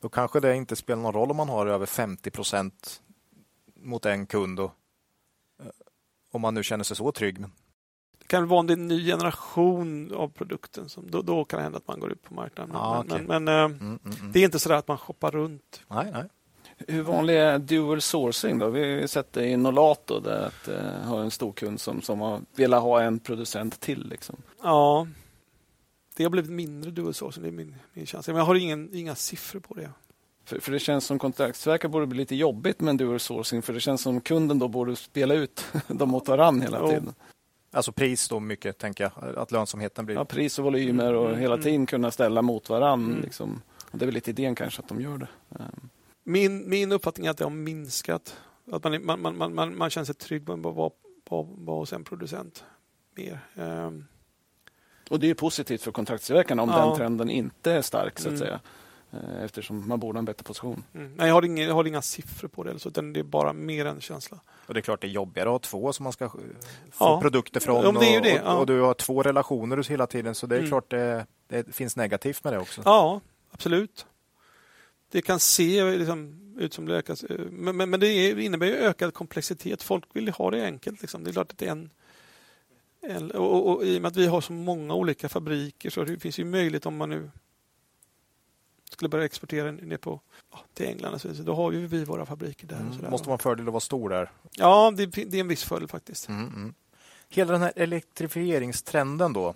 då 0.00 0.08
kanske 0.08 0.40
det 0.40 0.56
inte 0.56 0.76
spelar 0.76 1.02
någon 1.02 1.12
roll 1.12 1.30
om 1.30 1.36
man 1.36 1.48
har 1.48 1.66
över 1.66 1.86
50 1.86 2.30
procent 2.30 3.02
mot 3.74 4.06
en 4.06 4.26
kund. 4.26 4.60
Och, 4.60 4.72
eh, 5.60 5.66
om 6.30 6.40
man 6.40 6.54
nu 6.54 6.62
känner 6.62 6.84
sig 6.84 6.96
så 6.96 7.12
trygg. 7.12 7.40
Det 8.18 8.26
kan 8.26 8.48
vara 8.48 8.72
en 8.72 8.88
ny 8.88 9.06
generation 9.06 10.14
av 10.14 10.28
produkten. 10.28 10.88
Som, 10.88 11.10
då, 11.10 11.22
då 11.22 11.44
kan 11.44 11.56
det 11.56 11.62
hända 11.62 11.78
att 11.78 11.88
man 11.88 12.00
går 12.00 12.12
ut 12.12 12.22
på 12.22 12.34
marknaden. 12.34 12.76
Ah, 12.76 13.02
men, 13.02 13.12
okay. 13.12 13.26
men, 13.26 13.44
men 13.44 13.64
mm, 13.64 13.78
mm, 13.80 13.98
mm. 14.04 14.32
det 14.32 14.40
är 14.40 14.44
inte 14.44 14.58
så 14.58 14.72
att 14.72 14.88
man 14.88 14.98
shoppar 14.98 15.30
runt. 15.30 15.82
Nej, 15.88 16.10
nej. 16.12 16.24
Hur 16.78 17.02
vanlig 17.02 17.36
är 17.36 17.58
dual 17.58 18.00
sourcing? 18.00 18.58
Då? 18.58 18.68
Vi 18.68 19.00
har 19.00 19.06
sett 19.06 19.32
det 19.32 19.46
i 19.46 19.56
Nolato 19.56 20.20
där 20.20 20.46
att 20.46 20.68
uh, 20.68 21.08
har 21.08 21.20
en 21.20 21.30
stor 21.30 21.52
kund 21.52 21.80
som, 21.80 22.02
som 22.02 22.20
har 22.20 22.40
velat 22.54 22.82
ha 22.82 23.02
en 23.02 23.18
producent 23.18 23.80
till. 23.80 24.08
Liksom. 24.08 24.36
Ja, 24.62 25.06
det 26.16 26.22
har 26.22 26.30
blivit 26.30 26.50
mindre 26.50 26.90
dual 26.90 27.14
sourcing, 27.14 27.42
det 27.42 27.48
är 27.48 27.52
min, 27.52 27.74
min 27.92 28.06
känsla. 28.06 28.32
Men 28.32 28.38
jag 28.38 28.46
har 28.46 28.54
ingen, 28.54 28.94
inga 28.94 29.14
siffror 29.14 29.60
på 29.60 29.74
det. 29.74 29.90
För, 30.44 30.60
för 30.60 30.72
det 30.72 30.78
känns 30.78 31.04
som 31.04 31.18
kontraktsverkare 31.18 31.90
borde 31.90 32.06
bli 32.06 32.18
lite 32.18 32.34
jobbigt 32.34 32.80
med 32.80 32.96
dual 32.96 33.20
sourcing 33.20 33.62
för 33.62 33.72
det 33.72 33.80
känns 33.80 34.02
som 34.02 34.20
kunden 34.20 34.58
då 34.58 34.68
borde 34.68 34.96
spela 34.96 35.34
ut 35.34 35.64
dem 35.88 36.08
mot 36.08 36.28
varandra 36.28 36.64
hela 36.64 36.88
tiden. 36.88 37.14
Alltså 37.70 37.92
pris 37.92 38.28
då 38.28 38.40
mycket, 38.40 38.78
tänker 38.78 39.04
jag. 39.04 39.38
Att 39.38 39.52
lönsamheten 39.52 40.06
blir... 40.06 40.16
Ja, 40.16 40.24
pris 40.24 40.58
och 40.58 40.64
volymer 40.64 41.14
och 41.14 41.28
mm. 41.28 41.40
hela 41.40 41.58
tiden 41.58 41.86
kunna 41.86 42.10
ställa 42.10 42.42
mot 42.42 42.68
varandra. 42.68 43.12
Mm. 43.12 43.22
Liksom. 43.22 43.62
det 43.92 44.04
är 44.04 44.06
väl 44.06 44.14
lite 44.14 44.30
idén 44.30 44.54
kanske 44.54 44.82
att 44.82 44.88
de 44.88 45.00
gör 45.00 45.18
det. 45.18 45.28
Ehm. 45.58 45.88
Min, 46.28 46.68
min 46.68 46.92
uppfattning 46.92 47.26
är 47.26 47.30
att 47.30 47.38
det 47.38 47.44
har 47.44 47.50
minskat. 47.50 48.36
Att 48.72 48.84
man, 48.84 49.04
man, 49.04 49.38
man, 49.38 49.54
man, 49.54 49.78
man 49.78 49.90
känner 49.90 50.04
sig 50.04 50.14
trygg 50.14 50.48
med 50.48 50.66
att 50.66 50.74
vara, 50.74 50.92
hos 51.66 51.92
en 51.92 52.04
producent 52.04 52.64
mer. 53.14 53.40
Um. 53.54 54.06
Och 55.10 55.20
det 55.20 55.30
är 55.30 55.34
positivt 55.34 55.82
för 55.82 55.92
kontraktstillverkarna 55.92 56.62
om 56.62 56.68
ja. 56.68 56.86
den 56.86 56.96
trenden 56.96 57.30
inte 57.30 57.72
är 57.72 57.82
stark 57.82 58.18
så 58.18 58.28
att 58.28 58.34
mm. 58.34 58.38
säga. 58.38 58.60
Eh, 59.12 59.44
eftersom 59.44 59.88
man 59.88 60.00
borde 60.00 60.16
ha 60.16 60.18
en 60.18 60.24
bättre 60.24 60.44
position. 60.44 60.84
Mm. 60.94 61.14
Nej, 61.16 61.26
jag 61.26 61.34
har, 61.34 61.44
inga, 61.44 61.62
jag 61.62 61.74
har 61.74 61.84
inga 61.84 62.02
siffror 62.02 62.48
på 62.48 62.62
det, 62.62 62.78
så 62.78 62.90
det 62.90 63.20
är 63.20 63.22
bara 63.22 63.52
mer 63.52 63.86
en 63.86 64.00
känsla. 64.00 64.40
Och 64.66 64.74
Det 64.74 64.80
är 64.80 64.82
klart 64.82 65.00
det 65.00 65.06
är 65.06 65.10
jobbigare 65.10 65.48
att 65.48 65.52
ha 65.52 65.58
två 65.58 65.92
som 65.92 66.04
man 66.04 66.12
ska 66.12 66.28
få 66.28 66.38
ja. 66.98 67.20
produkter 67.20 67.60
från. 67.60 67.84
Ja, 67.84 68.00
det 68.00 68.14
är 68.14 68.20
det. 68.20 68.42
Ja. 68.44 68.54
Och, 68.54 68.60
och, 68.60 68.66
du 68.66 68.80
har 68.80 68.94
två 68.94 69.22
relationer 69.22 69.90
hela 69.90 70.06
tiden, 70.06 70.34
så 70.34 70.46
det 70.46 70.54
är 70.54 70.58
mm. 70.58 70.70
klart 70.70 70.90
det, 70.90 71.26
det, 71.48 71.74
finns 71.74 71.96
negativt 71.96 72.44
med 72.44 72.52
det 72.52 72.58
också. 72.58 72.82
Ja, 72.84 73.20
absolut. 73.50 74.06
Det 75.10 75.22
kan 75.22 75.40
se 75.40 75.96
liksom, 75.96 76.40
ut 76.58 76.74
som 76.74 76.88
läkas, 76.88 77.24
men, 77.50 77.76
men, 77.76 77.90
men, 77.90 78.00
det 78.00 78.42
innebär 78.44 78.66
ju 78.66 78.74
ökad 78.74 79.14
komplexitet. 79.14 79.82
Folk 79.82 80.04
vill 80.12 80.28
ha 80.28 80.50
det 80.50 80.64
enkelt. 80.64 81.00
Liksom. 81.00 81.24
Det 81.24 81.30
är 81.30 81.32
klart 81.32 81.52
att 81.52 81.58
det 81.58 81.66
är 81.66 81.72
en 81.72 81.90
och, 83.34 83.52
och, 83.52 83.68
och, 83.68 83.84
I 83.84 83.98
och 83.98 84.02
med 84.02 84.08
att 84.08 84.16
vi 84.16 84.26
har 84.26 84.40
så 84.40 84.52
många 84.52 84.94
olika 84.94 85.28
fabriker 85.28 85.90
så 85.90 86.04
det 86.04 86.18
finns 86.18 86.38
ju 86.38 86.44
möjlighet 86.44 86.86
om 86.86 86.96
man 86.96 87.08
nu 87.08 87.30
skulle 88.90 89.08
börja 89.08 89.24
exportera 89.24 89.70
ner 89.70 89.96
på, 89.96 90.20
till 90.74 90.86
England. 90.86 91.18
Så 91.18 91.28
då 91.28 91.54
har 91.54 91.72
ju 91.72 91.86
vi 91.86 92.04
våra 92.04 92.26
fabriker 92.26 92.66
där. 92.66 92.80
Mm. 92.80 93.10
Måste 93.10 93.30
en 93.30 93.38
fördel 93.38 93.66
att 93.66 93.72
vara 93.72 93.80
stor 93.80 94.10
där? 94.10 94.30
Ja, 94.56 94.92
det, 94.96 95.06
det 95.06 95.36
är 95.36 95.40
en 95.40 95.48
viss 95.48 95.64
fördel 95.64 95.88
faktiskt. 95.88 96.28
Mm, 96.28 96.48
mm. 96.48 96.74
Hela 97.28 97.52
den 97.52 97.62
här 97.62 97.72
elektrifieringstrenden 97.76 99.32
då, 99.32 99.54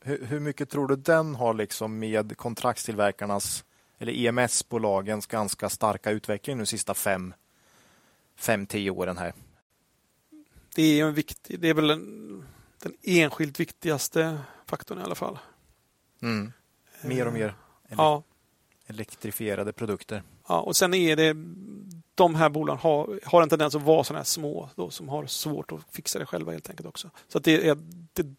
hur, 0.00 0.24
hur, 0.26 0.40
mycket 0.40 0.70
tror 0.70 0.88
du 0.88 0.96
den 0.96 1.34
har 1.34 1.54
liksom 1.54 1.98
med 1.98 2.36
kontraktstillverkarnas 2.36 3.64
eller 4.02 4.12
EMS-bolagens 4.12 5.26
ganska 5.26 5.68
starka 5.68 6.10
utveckling 6.10 6.58
de 6.58 6.66
sista 6.66 6.94
fem, 6.94 7.34
fem, 8.36 8.66
tio 8.66 8.90
åren 8.90 9.18
här? 9.18 9.32
Det 10.74 11.00
är, 11.00 11.06
en 11.06 11.14
viktig, 11.14 11.60
det 11.60 11.68
är 11.68 11.74
väl 11.74 11.90
en, 11.90 12.44
den 12.78 12.94
enskilt 13.02 13.60
viktigaste 13.60 14.38
faktorn 14.66 14.98
i 14.98 15.02
alla 15.02 15.14
fall. 15.14 15.38
Mm. 16.22 16.52
Mer 17.02 17.26
och 17.26 17.32
mer. 17.32 17.54
Ja 17.88 18.22
elektrifierade 18.86 19.72
produkter. 19.72 20.22
Ja, 20.48 20.60
och 20.60 20.76
sen 20.76 20.94
är 20.94 21.16
det 21.16 21.36
de 22.14 22.34
här 22.34 22.48
bolagen 22.48 22.80
har, 22.80 23.20
har 23.24 23.42
en 23.42 23.48
tendens 23.48 23.74
att 23.74 23.82
vara 23.82 24.04
sådana 24.04 24.18
här 24.18 24.24
små 24.24 24.70
då, 24.74 24.90
som 24.90 25.08
har 25.08 25.26
svårt 25.26 25.72
att 25.72 25.80
fixa 25.90 26.18
det 26.18 26.26
själva 26.26 26.52
helt 26.52 26.70
enkelt 26.70 26.88
också. 26.88 27.10
Så 27.28 27.38
det 27.38 27.68
är, 27.68 27.78
det 28.12 28.22
är 28.22 28.34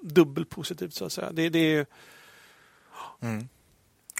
dubbelt 0.00 0.50
positivt 0.50 0.94
så 0.94 1.04
att 1.04 1.12
säga. 1.12 1.32
Det, 1.32 1.48
det 1.48 1.58
är... 1.58 1.86
Mm. 3.20 3.48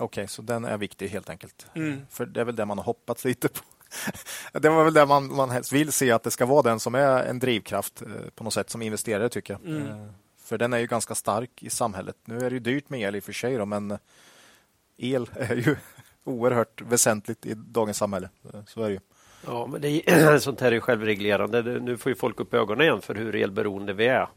Okej, 0.01 0.22
okay, 0.22 0.26
så 0.26 0.42
den 0.42 0.64
är 0.64 0.78
viktig 0.78 1.09
helt 1.09 1.30
enkelt. 1.30 1.66
Mm. 1.74 2.01
För 2.11 2.26
det 2.26 2.40
är 2.40 2.44
väl 2.44 2.57
det 2.57 2.66
man 2.66 2.78
har 2.78 2.84
hoppats 2.84 3.24
lite 3.24 3.48
på. 3.48 3.61
det 4.53 4.68
var 4.68 4.84
väl 4.84 4.94
det 4.94 5.07
man, 5.07 5.34
man 5.34 5.51
helst 5.51 5.72
vill 5.72 5.92
se, 5.92 6.11
att 6.11 6.22
det 6.22 6.30
ska 6.30 6.46
vara 6.46 6.62
den 6.62 6.80
som 6.80 6.94
är 6.94 7.24
en 7.24 7.38
drivkraft 7.38 8.03
eh, 8.03 8.09
på 8.34 8.44
något 8.44 8.55
sätt 8.55 8.70
som 8.70 8.82
investerare 8.82 9.28
tycker 9.28 9.55
jag. 9.55 9.76
Mm. 9.76 9.86
Eh, 9.86 10.07
för 10.42 10.59
den 10.59 10.72
är 10.72 10.78
ju 10.78 10.86
ganska 10.86 11.14
stark 11.14 11.62
i 11.62 11.70
samhället. 11.70 12.16
Nu 12.24 12.38
är 12.38 12.51
det 12.51 12.55
ju 12.55 12.61
dyrt 12.61 12.90
med 12.90 13.01
el 13.01 13.16
i 13.16 13.18
och 13.18 13.24
för 13.24 13.32
sig, 13.32 13.57
då, 13.57 13.66
men 13.66 13.98
el 14.96 15.30
är 15.34 15.55
ju 15.55 15.76
oerhört 16.24 16.80
väsentligt 16.80 17.46
i 17.46 17.55
dagens 17.55 17.96
samhälle. 17.96 18.28
Så 18.66 18.82
är 18.82 18.88
det 18.88 18.94
ju. 18.94 19.01
Ja, 19.46 19.66
men 19.66 19.80
det 19.80 20.11
är, 20.11 20.38
sånt 20.38 20.61
här 20.61 20.72
är 20.72 20.80
självreglerande. 20.80 21.62
Nu 21.62 21.96
får 21.96 22.11
ju 22.11 22.16
folk 22.16 22.40
upp 22.40 22.55
ögonen 22.55 22.80
igen 22.80 23.01
för 23.01 23.14
hur 23.14 23.36
elberoende 23.36 23.92
vi 23.92 24.07
är. 24.07 24.28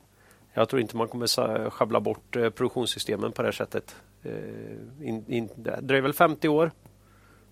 Jag 0.53 0.69
tror 0.69 0.81
inte 0.81 0.97
man 0.97 1.07
kommer 1.07 1.69
schabbla 1.69 1.99
bort 1.99 2.35
eh, 2.35 2.49
produktionssystemen 2.49 3.31
på 3.31 3.41
det 3.41 3.47
här 3.47 3.53
sättet. 3.53 3.95
Eh, 4.23 5.07
in, 5.07 5.25
in, 5.27 5.49
det 5.55 5.79
dröjer 5.81 6.01
väl 6.01 6.13
50 6.13 6.47
år. 6.47 6.71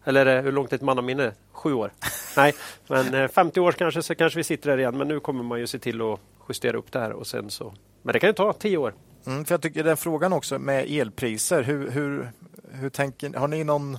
Eller 0.04 0.26
eh, 0.26 0.44
hur 0.44 0.52
långt 0.52 0.72
är 0.72 0.76
ett 0.76 0.82
mannaminne? 0.82 1.34
Sju 1.52 1.74
år? 1.74 1.92
Nej, 2.38 2.54
men 2.88 3.30
50 3.30 3.60
år 3.60 3.72
kanske 3.72 4.02
så 4.02 4.16
kanske 4.16 4.40
vi 4.40 4.44
sitter 4.44 4.70
där 4.70 4.78
igen. 4.78 4.98
Men 4.98 5.08
nu 5.08 5.20
kommer 5.20 5.44
man 5.44 5.60
ju 5.60 5.68
se 5.68 5.80
till 5.80 6.02
att 6.02 6.20
justera 6.50 6.78
upp 6.78 6.92
det 6.92 7.00
här 7.00 7.12
och 7.12 7.28
sen 7.28 7.50
så. 7.50 7.74
Men 8.02 8.14
det 8.14 8.20
kan 8.20 8.30
ju 8.30 8.34
ta 8.34 8.54
10 8.54 8.78
år. 8.78 8.94
Mm, 9.26 9.46
för 9.46 9.54
jag 9.54 9.62
tycker 9.62 9.84
den 9.84 9.98
frågan 9.98 10.34
också 10.34 10.60
med 10.60 10.86
elpriser. 10.92 11.64
Hur, 11.64 11.90
hur, 11.90 12.32
hur, 12.72 12.90
tänker, 12.90 13.34
har 13.34 13.48
ni 13.48 13.64
någon, 13.64 13.98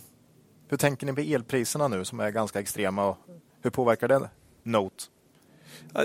hur 0.69 0.77
tänker 0.77 1.07
ni 1.07 1.13
på 1.13 1.21
elpriserna 1.21 1.89
nu 1.89 2.05
som 2.05 2.21
är 2.21 2.31
ganska 2.31 2.61
extrema? 2.61 3.07
Och 3.07 3.19
hur 3.63 3.71
påverkar 3.71 4.09
det 4.09 4.31
Note? 4.63 5.05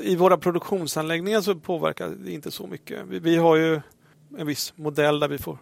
I 0.02 0.16
våra 0.16 0.38
produktionsanläggningar 0.38 1.42
så 1.42 1.56
påverkar 1.56 2.10
det 2.10 2.32
inte 2.32 2.52
så 2.52 2.68
mycket. 2.68 3.06
Vi, 3.08 3.20
vi 3.20 3.38
har 3.38 3.56
ju 3.56 3.82
en 4.38 4.48
viss 4.48 4.74
modell 4.76 5.20
där 5.20 5.28
vi 5.28 5.38
får 5.38 5.58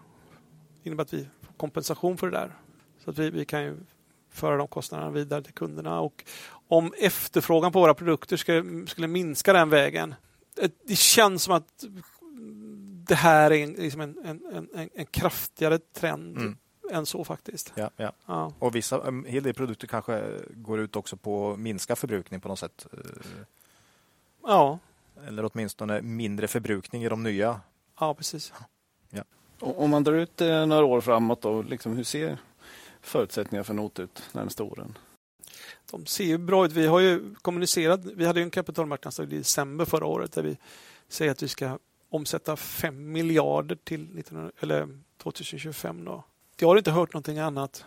innebär 0.86 1.03
att 1.03 1.13
vi 1.13 1.27
får 1.41 1.53
kompensation 1.53 2.17
för 2.17 2.31
det 2.31 2.38
där. 2.38 2.55
Så 3.03 3.09
att 3.09 3.17
vi, 3.17 3.29
vi 3.29 3.45
kan 3.45 3.63
ju 3.63 3.77
föra 4.29 4.57
de 4.57 4.67
kostnaderna 4.67 5.11
vidare 5.11 5.43
till 5.43 5.53
kunderna. 5.53 5.99
Och 5.99 6.25
om 6.67 6.93
efterfrågan 6.97 7.71
på 7.71 7.79
våra 7.79 7.93
produkter 7.93 8.38
skulle, 8.38 8.88
skulle 8.88 9.07
minska 9.07 9.53
den 9.53 9.69
vägen. 9.69 10.15
Det 10.83 10.95
känns 10.95 11.43
som 11.43 11.53
att 11.53 11.86
det 13.07 13.15
här 13.15 13.51
är 13.51 13.67
liksom 13.67 14.01
en, 14.01 14.17
en, 14.25 14.67
en, 14.73 14.89
en 14.93 15.05
kraftigare 15.05 15.79
trend 15.79 16.38
mm. 16.38 16.57
än 16.91 17.05
så 17.05 17.23
faktiskt. 17.23 17.73
Ja, 17.75 17.89
ja. 17.97 18.11
ja. 18.25 18.53
Och 18.59 18.75
vissa, 18.75 19.07
en 19.07 19.25
hel 19.25 19.43
del 19.43 19.53
produkter 19.53 19.88
kanske 19.88 20.39
går 20.49 20.79
ut 20.79 20.95
också 20.95 21.17
på 21.17 21.51
att 21.51 21.59
minska 21.59 21.95
förbrukning 21.95 22.41
på 22.41 22.47
något 22.47 22.59
sätt. 22.59 22.88
Ja. 24.43 24.79
Eller 25.27 25.49
åtminstone 25.53 26.01
mindre 26.01 26.47
förbrukning 26.47 27.03
i 27.03 27.09
de 27.09 27.23
nya. 27.23 27.61
Ja, 27.99 28.13
precis. 28.13 28.53
Ja. 29.09 29.23
Om 29.66 29.89
man 29.89 30.03
drar 30.03 30.13
ut 30.13 30.41
eh, 30.41 30.66
några 30.66 30.86
år 30.86 31.01
framåt, 31.01 31.41
då, 31.41 31.61
liksom, 31.61 31.97
hur 31.97 32.03
ser 32.03 32.38
förutsättningarna 33.01 33.63
för 33.63 33.74
NOT 33.74 33.99
ut 33.99 34.24
närmaste 34.32 34.63
åren? 34.63 34.97
De 35.91 36.05
ser 36.05 36.38
bra 36.38 36.66
ut. 36.66 36.72
Vi 36.72 36.88
har 36.88 36.99
ju 36.99 37.36
kommunicerat. 37.41 38.05
Vi 38.05 38.26
hade 38.26 38.41
en 38.41 38.51
kapitalmarknadsdag 38.51 39.34
i 39.34 39.38
december 39.38 39.86
förra 39.86 40.05
året 40.05 40.32
där 40.32 40.43
vi 40.43 40.57
säger 41.07 41.32
att 41.32 41.43
vi 41.43 41.47
ska 41.47 41.80
omsätta 42.09 42.55
5 42.55 43.11
miljarder 43.11 43.78
till 43.84 44.07
19, 44.13 44.51
eller 44.59 44.88
2025. 45.24 46.05
Då. 46.05 46.24
Jag 46.59 46.68
har 46.68 46.78
inte 46.78 46.91
hört 46.91 47.13
någonting 47.13 47.39
annat 47.39 47.86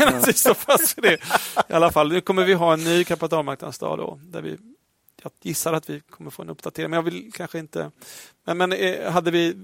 än 0.00 0.08
att, 0.14 0.28
vi 0.28 0.32
står 0.32 0.54
fast 0.54 0.98
vid 0.98 1.04
det. 1.04 1.18
I 1.68 1.72
alla 1.72 1.92
fall, 1.92 2.12
nu 2.12 2.20
kommer 2.20 2.44
vi 2.44 2.54
ha 2.54 2.72
en 2.72 2.84
ny 2.84 3.04
kapitalmarknadsdag 3.04 3.98
då, 3.98 4.20
där 4.22 4.42
vi 4.42 4.58
jag 5.22 5.32
gissar 5.42 5.72
att 5.72 5.90
vi 5.90 6.00
kommer 6.00 6.30
få 6.30 6.42
en 6.42 6.50
uppdatering, 6.50 6.90
men 6.90 6.96
jag 6.96 7.02
vill 7.02 7.32
kanske 7.32 7.58
inte... 7.58 7.90
Men, 8.44 8.58
men 8.58 8.72
eh, 8.72 9.12
hade 9.12 9.30
vi, 9.30 9.54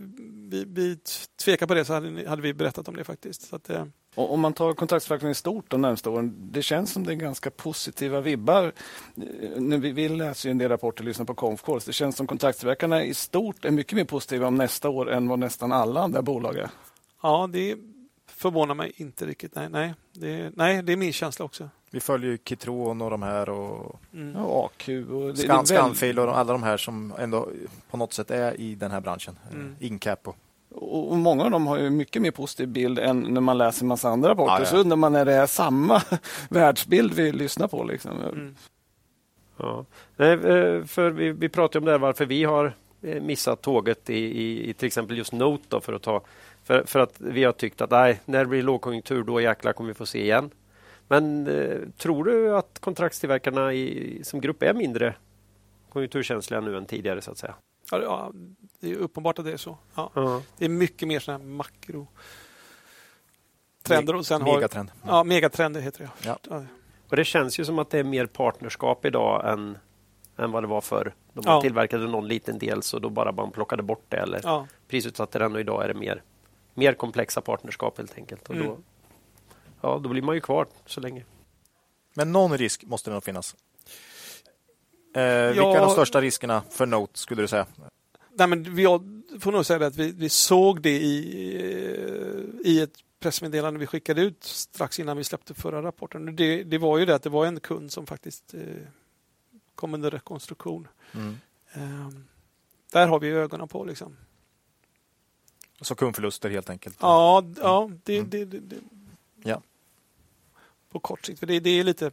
vi, 0.49 0.65
vi 0.65 0.99
tvekat 1.45 1.69
på 1.69 1.75
det 1.75 1.85
så 1.85 1.93
hade, 1.93 2.29
hade 2.29 2.43
vi 2.43 2.55
berättat 2.55 2.89
om 2.89 2.97
det 2.97 3.05
faktiskt. 3.05 3.49
Så 3.49 3.57
att, 3.57 3.71
eh, 3.71 3.85
om 4.15 4.41
man 4.41 4.53
tar 4.53 4.73
kontraktsförvaltningen 4.73 5.35
stort 5.35 5.71
de 5.71 5.81
närmaste 5.81 6.09
åren, 6.11 6.35
det 6.53 6.63
känns 6.63 6.93
som 6.93 7.05
det 7.05 7.13
är 7.13 7.17
ganska 7.17 7.51
positiva 7.51 8.21
vibbar. 8.21 8.65
Eh, 8.65 9.61
när 9.61 9.79
vi, 9.79 9.93
vi 9.93 10.09
läser 10.09 10.51
en 10.51 10.59
del 10.59 10.69
rapporter 10.69 11.03
och 11.03 11.09
lyssnar 11.09 11.27
på 11.27 11.35
Confcalls. 11.35 11.85
Det 11.85 11.93
känns 11.93 12.17
som 12.17 12.27
kontraktstillverkarna 12.27 13.05
i 13.05 13.15
stort 13.15 13.65
är 13.65 13.71
mycket 13.71 13.93
mer 13.93 14.05
positiva 14.05 14.47
om 14.47 14.55
nästa 14.55 14.89
år 14.89 15.11
än 15.11 15.29
vad 15.29 15.39
nästan 15.39 15.73
alla 15.73 16.01
andra 16.01 16.23
bolag 16.23 16.57
är. 16.57 16.71
Ja, 17.23 17.49
det 17.53 17.77
förvånar 18.27 18.75
mig 18.75 18.93
inte 18.97 19.27
riktigt. 19.27 19.55
Nej, 19.55 19.69
nej, 19.71 19.95
det, 20.13 20.53
nej, 20.57 20.83
det 20.83 20.93
är 20.93 20.97
min 20.97 21.13
känsla 21.13 21.45
också. 21.45 21.71
Vi 21.91 22.01
följer 22.01 22.31
ju 22.31 22.39
Kitron 22.45 23.03
och 23.03 23.11
de 23.11 23.23
här 23.23 23.49
och, 23.49 24.01
mm. 24.13 24.37
och 24.37 24.65
AQ 24.65 24.89
och 24.89 25.35
det, 25.35 25.37
Scan, 25.37 25.67
Scanfil 25.67 26.19
och 26.19 26.39
alla 26.39 26.53
de 26.53 26.63
här 26.63 26.77
som 26.77 27.15
ändå 27.19 27.49
på 27.91 27.97
något 27.97 28.13
sätt 28.13 28.31
är 28.31 28.61
i 28.61 28.75
den 28.75 28.91
här 28.91 29.01
branschen. 29.01 29.39
Mm. 29.53 29.77
Incap 29.81 30.29
och 30.29 30.37
och 30.81 31.17
många 31.17 31.45
av 31.45 31.51
dem 31.51 31.67
har 31.67 31.79
ju 31.79 31.91
mycket 31.91 32.23
mer 32.23 32.31
positiv 32.31 32.69
bild 32.69 32.99
än 32.99 33.21
när 33.21 33.41
man 33.41 33.59
läser 33.59 33.83
en 33.83 33.89
massa 33.89 34.09
andra 34.09 34.31
rapporter. 34.31 34.53
Ja, 34.53 34.61
ja. 34.61 34.67
Så 34.67 34.77
undrar 34.77 34.97
man 34.97 35.15
är 35.15 35.25
det 35.25 35.35
är 35.35 35.47
samma 35.47 36.03
världsbild 36.49 37.15
vi 37.15 37.33
lyssnar 37.33 37.69
på. 37.69 37.85
Liksom. 37.85 38.21
Mm. 38.21 38.55
Ja. 39.57 39.85
Eh, 40.17 40.85
för 40.85 41.11
vi, 41.11 41.33
vi 41.33 41.49
pratade 41.49 41.79
om 41.79 41.85
det 41.85 41.91
här 41.91 41.99
varför 41.99 42.27
vi 42.27 42.45
har 42.45 42.73
eh, 43.03 43.23
missat 43.23 43.63
tåget 43.63 44.11
i, 44.11 44.15
i, 44.15 44.71
i 44.71 44.75
till 44.75 44.87
exempel 44.87 45.19
just 45.19 45.33
Note. 45.33 45.65
Då, 45.69 45.81
för, 45.81 45.93
att 45.93 46.03
ta, 46.03 46.21
för, 46.65 46.85
för 46.87 46.99
att 46.99 47.15
vi 47.21 47.45
har 47.45 47.53
tyckt 47.53 47.81
att 47.81 47.91
nej, 47.91 48.21
när 48.25 48.39
det 48.39 48.47
blir 48.47 48.63
lågkonjunktur 48.63 49.23
då 49.23 49.41
jäklar 49.41 49.73
kommer 49.73 49.89
vi 49.89 49.95
få 49.95 50.07
se 50.07 50.23
igen. 50.23 50.51
Men 51.09 51.47
eh, 51.47 51.79
tror 51.97 52.25
du 52.25 52.57
att 52.57 52.79
kontraktstillverkarna 52.81 53.73
i, 53.73 54.21
som 54.25 54.41
grupp 54.41 54.63
är 54.63 54.75
mindre 54.75 55.15
konjunkturkänsliga 55.89 56.61
nu 56.61 56.77
än 56.77 56.87
tidigare 56.87 57.23
så 57.23 57.31
att 57.31 57.39
säga? 57.39 57.55
Ja, 57.91 58.33
det 58.81 58.91
är 58.91 58.97
uppenbart 58.97 59.39
att 59.39 59.45
det 59.45 59.53
är 59.53 59.57
så. 59.57 59.79
Ja. 59.95 60.11
Uh-huh. 60.15 60.43
Det 60.59 60.65
är 60.65 60.69
mycket 60.69 61.09
mer 61.09 61.21
sådana 61.21 61.45
här 61.45 61.51
makro 61.51 62.07
trender. 63.83 64.17
Och 64.17 64.27
sen 64.27 64.43
megatrend. 64.43 64.91
Har, 65.03 65.17
ja, 65.17 65.25
megatrender 65.25 65.81
heter 65.81 66.01
det. 66.01 66.29
Ja. 66.29 66.39
ja. 66.51 66.65
Och 67.09 67.17
Det 67.17 67.25
känns 67.25 67.61
ju 67.61 67.65
som 67.65 67.79
att 67.79 67.91
det 67.91 67.99
är 67.99 68.05
mer 68.05 68.27
partnerskap 68.27 69.05
idag 69.05 69.53
än, 69.53 69.79
än 70.37 70.53
vad 70.53 70.63
det 70.63 70.67
var 70.67 70.81
förr. 70.81 71.15
De 71.33 71.43
ja. 71.47 71.61
tillverkade 71.61 72.07
någon 72.07 72.29
liten 72.29 72.59
del 72.59 72.83
så 72.83 72.99
då 72.99 73.11
bara 73.11 73.33
man 73.33 73.51
plockade 73.51 73.83
bort 73.83 74.05
det 74.09 74.17
eller 74.17 74.41
ja. 74.45 74.67
prisutsatte 74.89 75.39
den 75.39 75.55
och 75.55 75.61
idag 75.61 75.85
är 75.85 75.89
det 75.89 75.95
mer, 75.95 76.23
mer 76.75 76.93
komplexa 76.93 77.41
partnerskap 77.41 77.99
helt 77.99 78.17
enkelt. 78.17 78.49
Och 78.49 78.55
mm. 78.55 78.67
då, 78.67 78.79
ja, 79.81 80.01
då 80.03 80.09
blir 80.09 80.23
man 80.23 80.35
ju 80.35 80.41
kvar 80.41 80.67
så 80.87 81.01
länge. 81.01 81.25
Men 82.15 82.33
någon 82.33 82.59
risk 82.59 82.85
måste 82.85 83.11
det 83.11 83.15
nog 83.15 83.25
finnas. 83.25 83.57
Eh, 85.15 85.47
vilka 85.47 85.67
är 85.67 85.81
de 85.81 85.91
största 85.91 86.21
riskerna 86.21 86.63
för 86.71 86.87
Note 86.87 87.19
skulle 87.19 87.43
du 87.43 87.49
säga? 87.49 87.67
nej 88.39 88.47
men 88.47 88.75
vi 88.75 88.85
får 89.41 89.53
nog 89.53 89.67
säga 89.67 89.87
att 89.87 89.97
vi, 89.97 90.13
vi 90.13 90.29
såg 90.29 90.83
det 90.83 91.01
i, 91.01 91.17
i 92.65 92.81
ett 92.81 93.05
pressmeddelande 93.21 93.81
vi 93.81 93.87
skickade 93.87 94.21
ut 94.21 94.45
strax 94.45 95.01
innan 95.01 95.17
vi 95.17 95.25
släppte 95.25 95.55
förra 95.55 95.83
rapporten. 95.83 96.37
Det, 96.37 96.63
det 96.63 96.79
var 96.79 96.99
ju 96.99 97.07
det 97.07 97.15
att 97.15 97.23
det 97.23 97.31
var 97.31 97.47
en 97.47 97.61
kund 97.61 97.93
som 97.93 98.07
faktiskt 98.07 98.55
eh, 98.55 98.61
kom 99.75 99.95
under 99.95 100.11
rekonstruktion. 100.11 100.89
Mm. 101.13 101.39
Eh, 101.73 102.09
där 102.93 103.07
har 103.07 103.21
vi 103.21 103.29
ögonen 103.29 103.69
på. 103.69 103.85
Liksom. 103.85 104.17
Så 105.81 105.95
kundförluster 105.95 106.51
helt 106.51 106.71
enkelt? 106.71 106.97
Ja, 107.01 107.45
ja, 107.57 107.91
det, 108.05 108.17
mm. 108.17 108.31
det, 108.31 108.45
det, 108.45 108.59
det, 108.59 108.77
ja. 109.43 109.63
På 110.91 111.01
kort 111.01 111.27
sikt. 111.27 111.41
För 111.41 111.47
det, 111.47 111.61
det 111.61 111.71
är 111.71 111.85
lite 111.85 112.11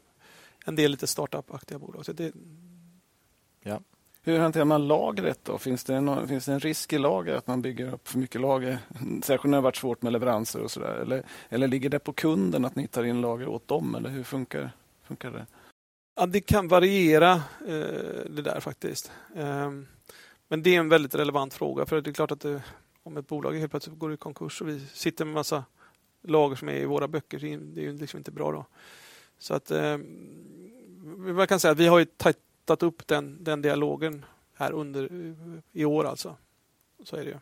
en 0.66 0.76
del 0.76 0.92
lite 0.92 1.08
startup-aktiga 1.08 1.80
bolag. 1.80 2.06
Så 2.06 2.14
det, 2.14 2.34
ja. 3.64 3.82
Hur 4.22 4.40
hanterar 4.40 4.66
man 4.66 4.88
lagret 4.88 5.40
då? 5.44 5.58
Finns 5.58 5.84
det, 5.84 6.02
någon, 6.02 6.28
finns 6.28 6.46
det 6.46 6.54
en 6.54 6.60
risk 6.60 6.94
i 6.94 6.98
lager 6.98 7.36
att 7.36 7.48
man 7.48 7.62
bygger 7.62 7.94
upp 7.94 8.08
för 8.08 8.18
mycket 8.18 8.42
lager? 8.42 8.78
Särskilt 9.24 9.44
när 9.44 9.52
det 9.52 9.58
har 9.58 9.62
varit 9.62 9.76
svårt 9.76 10.02
med 10.02 10.14
leveranser 10.14 10.62
och 10.62 10.72
sådär. 10.72 10.96
Eller, 10.96 11.24
eller 11.50 11.68
ligger 11.68 11.90
det 11.90 12.00
på 12.00 12.14
kunden 12.14 12.66
att 12.66 12.76
ni 12.76 12.88
tar 12.88 13.04
in 13.04 13.22
lager 13.22 13.48
åt 13.48 13.68
dem? 13.68 13.96
Eller 13.96 14.10
hur 14.10 14.24
funkar, 14.24 14.72
funkar 15.04 15.32
det? 15.32 15.46
Ja, 16.16 16.26
det 16.26 16.42
kan 16.42 16.68
variera 16.68 17.32
eh, 17.68 18.30
det 18.30 18.42
där 18.42 18.60
faktiskt. 18.60 19.12
Eh, 19.36 19.72
men 20.48 20.64
det 20.64 20.76
är 20.76 20.80
en 20.80 20.90
väldigt 20.90 21.16
relevant 21.16 21.54
fråga 21.54 21.86
för 21.86 22.02
det 22.02 22.10
är 22.10 22.14
klart 22.14 22.32
att 22.32 22.42
det, 22.42 22.64
om 23.04 23.18
ett 23.18 23.28
bolag 23.28 23.54
helt 23.54 23.72
plötsligt 23.72 24.00
går 24.00 24.14
i 24.14 24.18
konkurs 24.18 24.62
och 24.62 24.68
vi 24.68 24.80
sitter 24.80 25.26
med 25.26 25.34
massa 25.34 25.64
lager 26.28 26.56
som 26.56 26.70
är 26.70 26.74
i 26.74 26.86
våra 26.86 27.08
böcker, 27.08 27.40
det 27.40 27.82
är 27.82 27.86
ju 27.86 27.98
liksom 27.98 28.18
inte 28.18 28.32
bra 28.32 28.52
då. 28.52 28.66
Så 29.38 29.54
att 29.54 29.72
eh, 29.72 29.98
man 31.16 31.48
kan 31.48 31.60
säga 31.60 31.72
att 31.72 31.80
vi 31.80 31.88
har 31.88 32.00
ju 32.00 32.06
tajtat 32.06 32.84
upp 32.84 33.08
den, 33.08 33.44
den 33.44 33.62
dialogen 33.62 34.26
här 34.54 34.72
under 34.72 35.10
i 35.72 35.86
år 35.86 36.06
alltså. 36.06 36.36
Så 37.04 37.16
är 37.16 37.26
det 37.26 37.30
ju. 37.30 37.38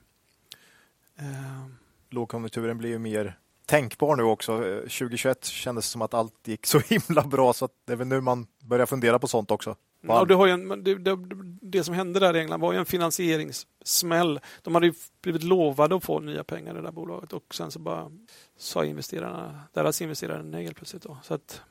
Eh. 1.16 1.68
Lågkonjunkturen 2.10 2.78
blir 2.78 2.90
ju 2.90 3.00
mer 3.00 3.38
tänkbar 3.66 4.16
nu 4.16 4.24
också. 4.24 4.58
2021 4.58 5.46
kändes 5.46 5.86
som 5.86 6.02
att 6.02 6.14
allt 6.14 6.48
gick 6.48 6.66
så 6.66 6.80
himla 6.88 7.24
bra 7.24 7.54
så 7.54 7.66
att 7.66 7.72
det 7.86 7.94
är 7.94 7.98
väl 7.98 8.08
nu 8.08 8.22
man 8.22 8.48
börjar 8.60 8.86
fundera 8.86 9.20
på 9.20 9.28
sånt 9.28 9.52
också. 9.52 9.76
Ja, 10.08 10.26
det, 10.26 10.34
har 10.36 10.48
en, 10.48 10.84
det, 10.84 10.96
det, 10.96 11.18
det, 11.62 11.84
som 11.84 11.94
hände 11.94 12.20
där 12.20 12.36
i 12.36 12.40
England 12.40 12.62
var 12.62 12.74
ju 12.74 12.80
en 12.80 12.86
finansieringssmäll. 12.86 14.40
De 14.62 14.76
hade 14.76 14.94
blivit 15.22 15.44
lovade 15.44 15.96
att 15.96 16.04
få 16.04 16.20
nya 16.20 16.44
pengar 16.44 16.72
i 16.72 16.76
det 16.76 16.82
där 16.82 16.92
bolaget 16.92 17.34
och 17.34 17.56
sen 17.56 17.72
så 17.72 17.80
bara 17.80 18.12
sa 18.58 18.86
investerarna, 18.86 19.60
deras 19.74 20.02
investerare 20.02 20.44
nej 20.44 20.64
helt 20.64 20.78
plötsligt. 20.78 21.04
Då. 21.04 21.18
Så 21.24 21.34
att 21.34 21.62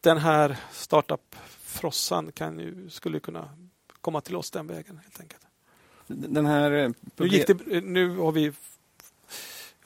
den 0.00 0.18
här 0.18 0.56
startup-frossan 0.72 2.32
kan 2.32 2.58
ju, 2.58 2.90
skulle 2.90 3.20
kunna 3.20 3.48
komma 4.00 4.20
till 4.20 4.36
oss 4.36 4.50
den 4.50 4.66
vägen 4.66 4.98
helt 4.98 5.20
enkelt. 5.20 5.42
Den 6.06 6.46
här... 6.46 6.70
Eh, 6.70 6.90
nu, 7.16 7.26
gick 7.26 7.46
det, 7.46 7.80
nu 7.80 8.16
har 8.16 8.32
vi 8.32 8.52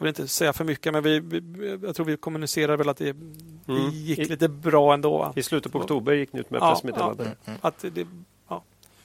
jag 0.00 0.04
vill 0.04 0.08
inte 0.08 0.28
säga 0.28 0.52
för 0.52 0.64
mycket, 0.64 0.92
men 0.92 1.02
vi, 1.02 1.20
vi 1.20 1.78
jag 1.82 1.96
tror 1.96 2.06
vi 2.06 2.16
kommunicerar 2.16 2.76
väl 2.76 2.88
att 2.88 2.96
det, 2.96 3.10
mm. 3.68 3.90
gick 3.90 4.18
I, 4.18 4.24
lite 4.24 4.48
bra 4.48 4.94
ändå. 4.94 5.32
I 5.36 5.42
slutet 5.42 5.72
på 5.72 5.78
oktober 5.78 6.12
gick 6.12 6.32
ni 6.32 6.40
ut 6.40 6.50
med 6.50 6.60
ja, 6.62 6.70
pressmeddelande. 6.70 7.24
Ja, 7.24 7.50
mm. 7.50 7.58
att 7.62 7.84
det, 7.94 8.06
ja. 8.48 8.62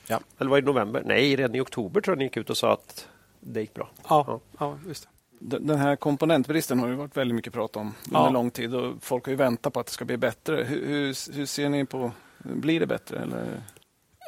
ja. 0.07 0.19
Eller 0.37 0.49
var 0.49 0.61
det 0.61 0.63
i 0.63 0.65
november? 0.65 1.03
Nej, 1.05 1.35
redan 1.35 1.55
i 1.55 1.61
oktober 1.61 2.01
tror 2.01 2.15
jag 2.15 2.17
ni 2.17 2.23
gick 2.23 2.37
ut 2.37 2.49
och 2.49 2.57
sa 2.57 2.73
att 2.73 3.07
det 3.39 3.61
gick 3.61 3.73
bra. 3.73 3.89
Ja, 4.09 4.25
ja. 4.27 4.39
ja 4.59 4.77
just 4.87 5.07
det. 5.39 5.59
Den 5.59 5.77
här 5.77 5.95
komponentbristen 5.95 6.79
har 6.79 6.89
det 6.89 6.95
varit 6.95 7.17
väldigt 7.17 7.35
mycket 7.35 7.53
prat 7.53 7.75
om 7.75 7.93
under 8.07 8.19
ja. 8.19 8.29
lång 8.29 8.51
tid 8.51 8.75
och 8.75 8.93
folk 9.01 9.25
har 9.25 9.31
ju 9.31 9.37
väntat 9.37 9.73
på 9.73 9.79
att 9.79 9.85
det 9.85 9.91
ska 9.91 10.05
bli 10.05 10.17
bättre. 10.17 10.63
Hur, 10.63 10.87
hur, 10.87 11.33
hur 11.35 11.45
ser 11.45 11.69
ni 11.69 11.85
på, 11.85 12.11
blir 12.37 12.79
det 12.79 12.87
bättre? 12.87 13.19
Eller? 13.19 13.63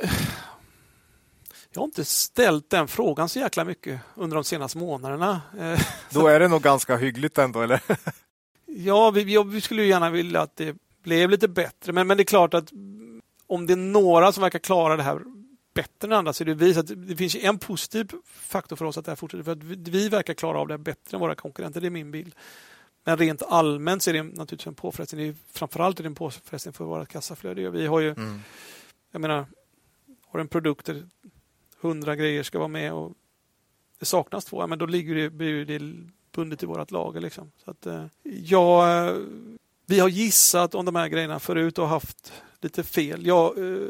Jag 1.78 1.82
har 1.82 1.88
inte 1.88 2.06
ställt 2.06 2.70
den 2.70 2.88
frågan 2.88 3.30
så 3.30 3.40
jäkla 3.40 3.66
mycket 3.66 4.00
under 4.16 4.36
de 4.36 4.44
senaste 4.44 4.78
månaderna. 4.78 5.42
Då 6.10 6.28
är 6.28 6.40
det 6.40 6.48
nog 6.48 6.62
ganska 6.62 6.98
hyggligt 6.98 7.38
ändå, 7.38 7.62
eller? 7.62 7.82
ja, 8.66 9.12
vi, 9.12 9.44
vi 9.44 9.62
skulle 9.62 9.84
gärna 9.84 10.10
vilja 10.10 10.42
att 10.42 10.56
det 10.56 10.76
blev 11.04 11.30
lite 11.30 11.48
bättre, 11.48 11.94
men, 11.94 12.08
men 12.08 12.18
det 12.18 12.24
är 12.24 12.26
klart 12.26 12.54
att 12.54 12.72
om 13.48 13.68
det 13.68 13.74
är 13.74 13.78
några 13.78 14.32
som 14.32 14.42
verkar 14.42 14.60
klara 14.60 14.96
det 14.96 15.04
här 15.04 15.22
bättre 15.74 16.08
än 16.08 16.14
andra 16.14 16.34
så 16.34 16.44
är 16.44 16.46
det 16.46 16.54
vi. 16.54 16.74
Så 16.74 16.82
det 16.82 17.16
finns 17.16 17.36
en 17.36 17.60
positiv 17.60 18.12
faktor 18.26 18.76
för 18.76 18.86
oss 18.86 18.98
att 18.98 19.06
det 19.06 19.12
här 19.12 19.16
fortsätter. 19.16 19.44
För 19.44 19.52
att 19.52 19.64
vi 19.64 20.10
verkar 20.10 20.34
klara 20.34 20.60
av 20.60 20.68
det 20.68 20.78
bättre 20.78 21.18
än 21.18 21.20
våra 21.20 21.36
konkurrenter. 21.36 21.82
Det 21.82 21.88
är 21.88 21.92
min 21.92 22.12
bild. 22.12 22.36
Men 23.04 23.18
rent 23.18 23.42
allmänt 23.42 24.04
så 24.04 24.10
är 24.10 24.14
det 24.14 24.24
naturligtvis 24.24 24.68
en 24.68 24.76
påfrestning. 24.76 25.22
Det 25.22 25.28
är, 25.28 25.36
framförallt 25.52 26.00
är 26.00 26.04
det 26.04 26.10
en 26.10 26.16
påfrestning 26.16 26.74
för 26.74 26.86
våra 26.86 27.06
kassaflöde. 27.06 27.70
Vi 27.70 27.88
har 27.88 28.00
ju, 28.00 28.10
mm. 28.10 28.40
jag 29.12 29.22
menar, 29.22 29.46
har 30.28 30.40
en 30.40 30.48
produkt 30.48 30.86
där 30.86 31.04
hundra 31.88 32.16
grejer 32.16 32.44
ska 32.44 32.58
vara 32.60 32.68
med 32.68 32.94
och 32.94 33.14
det 34.00 34.06
saknas 34.06 34.46
två, 34.46 34.68
men 34.68 34.80
då 34.80 34.86
ligger 34.86 35.16
det, 35.16 35.30
blir 35.30 35.66
det 35.66 35.94
bundet 36.32 36.64
i 36.64 36.66
vårt 36.66 36.92
lager. 36.92 37.22
Liksom. 37.22 37.52
Så 37.66 37.72
att, 37.72 37.86
eh, 37.86 38.06
ja, 38.24 39.14
vi 39.86 40.00
har 40.00 40.10
gissat 40.10 40.76
om 40.76 40.86
de 40.86 40.96
här 40.96 41.08
grejerna 41.08 41.40
förut 41.40 41.78
och 41.78 41.88
haft 41.88 42.34
lite 42.62 42.84
fel. 42.84 43.26
Jag, 43.26 43.58
eh, 43.58 43.84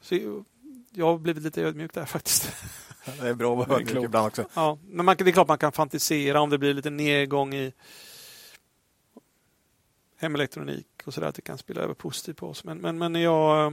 så, 0.00 0.44
jag 0.90 1.06
har 1.06 1.18
blivit 1.18 1.42
lite 1.42 1.62
ödmjuk 1.62 1.94
där 1.94 2.04
faktiskt. 2.06 2.52
Det 3.20 3.28
är 3.28 3.34
bra 3.34 3.60
att 3.60 3.68
vara 3.68 3.80
ödmjuk 3.80 4.04
ibland 4.04 4.26
också. 4.26 4.44
Ja, 4.54 4.78
men 4.86 5.06
man, 5.06 5.16
det 5.16 5.30
är 5.30 5.32
klart 5.32 5.48
man 5.48 5.58
kan 5.58 5.72
fantisera 5.72 6.40
om 6.40 6.50
det 6.50 6.58
blir 6.58 6.74
lite 6.74 6.90
nedgång 6.90 7.54
i 7.54 7.72
hemelektronik 10.16 10.86
och 11.04 11.14
sådär, 11.14 11.28
att 11.28 11.34
det 11.34 11.42
kan 11.42 11.58
spela 11.58 11.80
över 11.80 11.94
positivt 11.94 12.36
på 12.36 12.48
oss. 12.48 12.64
Men, 12.64 12.78
men, 12.78 12.98
men 12.98 13.14
jag, 13.14 13.72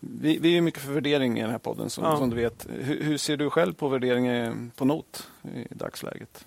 Vi, 0.00 0.38
vi 0.38 0.56
är 0.56 0.60
mycket 0.60 0.82
för 0.82 0.92
värdering 0.92 1.38
i 1.38 1.42
den 1.42 1.50
här 1.50 1.58
podden 1.58 1.90
som, 1.90 2.04
ja. 2.04 2.16
som 2.16 2.30
du 2.30 2.36
vet. 2.36 2.66
Hur, 2.70 3.02
hur, 3.02 3.16
ser 3.16 3.36
du 3.36 3.50
själv 3.50 3.74
på 3.74 3.88
värdering 3.88 4.70
på 4.76 4.84
NOT 4.84 5.30
i 5.54 5.74
dagsläget? 5.74 6.46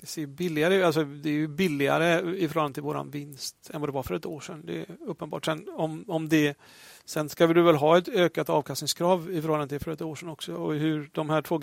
Det, 0.00 0.06
ser 0.06 0.26
billigare, 0.26 0.82
alltså 0.82 1.04
det 1.04 1.28
är 1.28 1.32
ju 1.32 1.48
billigare 1.48 2.36
i 2.36 2.48
förhållande 2.48 2.74
till 2.74 2.82
vår 2.82 3.04
vinst 3.04 3.70
än 3.74 3.80
vad 3.80 3.88
det 3.88 3.92
var 3.92 4.02
för 4.02 4.14
ett 4.14 4.26
år 4.26 4.40
sedan. 4.40 4.62
Det 4.64 4.80
är 4.80 4.86
uppenbart. 5.06 5.44
Sen, 5.44 5.68
om, 5.76 6.04
om 6.08 6.28
det 6.28 6.56
Sen 7.08 7.28
ska 7.28 7.46
du 7.46 7.62
väl 7.62 7.76
ha 7.76 7.98
ett 7.98 8.08
ökat 8.08 8.48
avkastningskrav 8.48 9.30
i 9.30 9.42
förhållande 9.42 9.68
till 9.68 9.84
för 9.84 9.90
ett 9.90 10.02
år 10.02 10.14
sedan 10.14 10.28
också. 10.28 10.54
Och 10.54 10.74
hur 10.74 11.10
de 11.12 11.30
här 11.30 11.42
två 11.42 11.60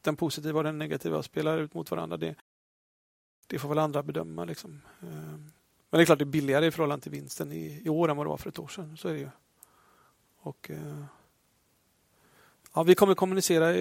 den 0.00 0.16
positiva 0.16 0.58
och 0.58 0.64
den 0.64 0.78
negativa 0.78 1.22
spelar 1.22 1.58
ut 1.58 1.74
mot 1.74 1.90
varandra, 1.90 2.16
det, 2.16 2.34
det 3.46 3.58
får 3.58 3.68
väl 3.68 3.78
andra 3.78 4.02
bedöma. 4.02 4.44
Liksom. 4.44 4.80
Ehm, 5.00 5.50
men 5.90 5.98
det 5.98 6.00
är 6.00 6.04
klart 6.04 6.18
det 6.18 6.22
är 6.22 6.26
billigare 6.26 6.66
i 6.66 6.70
förhållande 6.70 7.02
till 7.02 7.12
vinsten 7.12 7.52
i, 7.52 7.82
i 7.84 7.88
år 7.88 8.10
än 8.10 8.16
vad 8.16 8.26
det 8.26 8.30
var 8.30 8.36
för 8.36 8.48
ett 8.48 8.58
år 8.58 8.68
sedan. 8.68 8.96
Så 8.96 9.08
är 9.08 9.12
det 9.12 9.18
ju. 9.18 9.28
Och, 10.40 10.70
eh, 10.70 11.04
ja, 12.74 12.82
vi 12.82 12.94
kommer 12.94 13.14
kommunicera, 13.14 13.72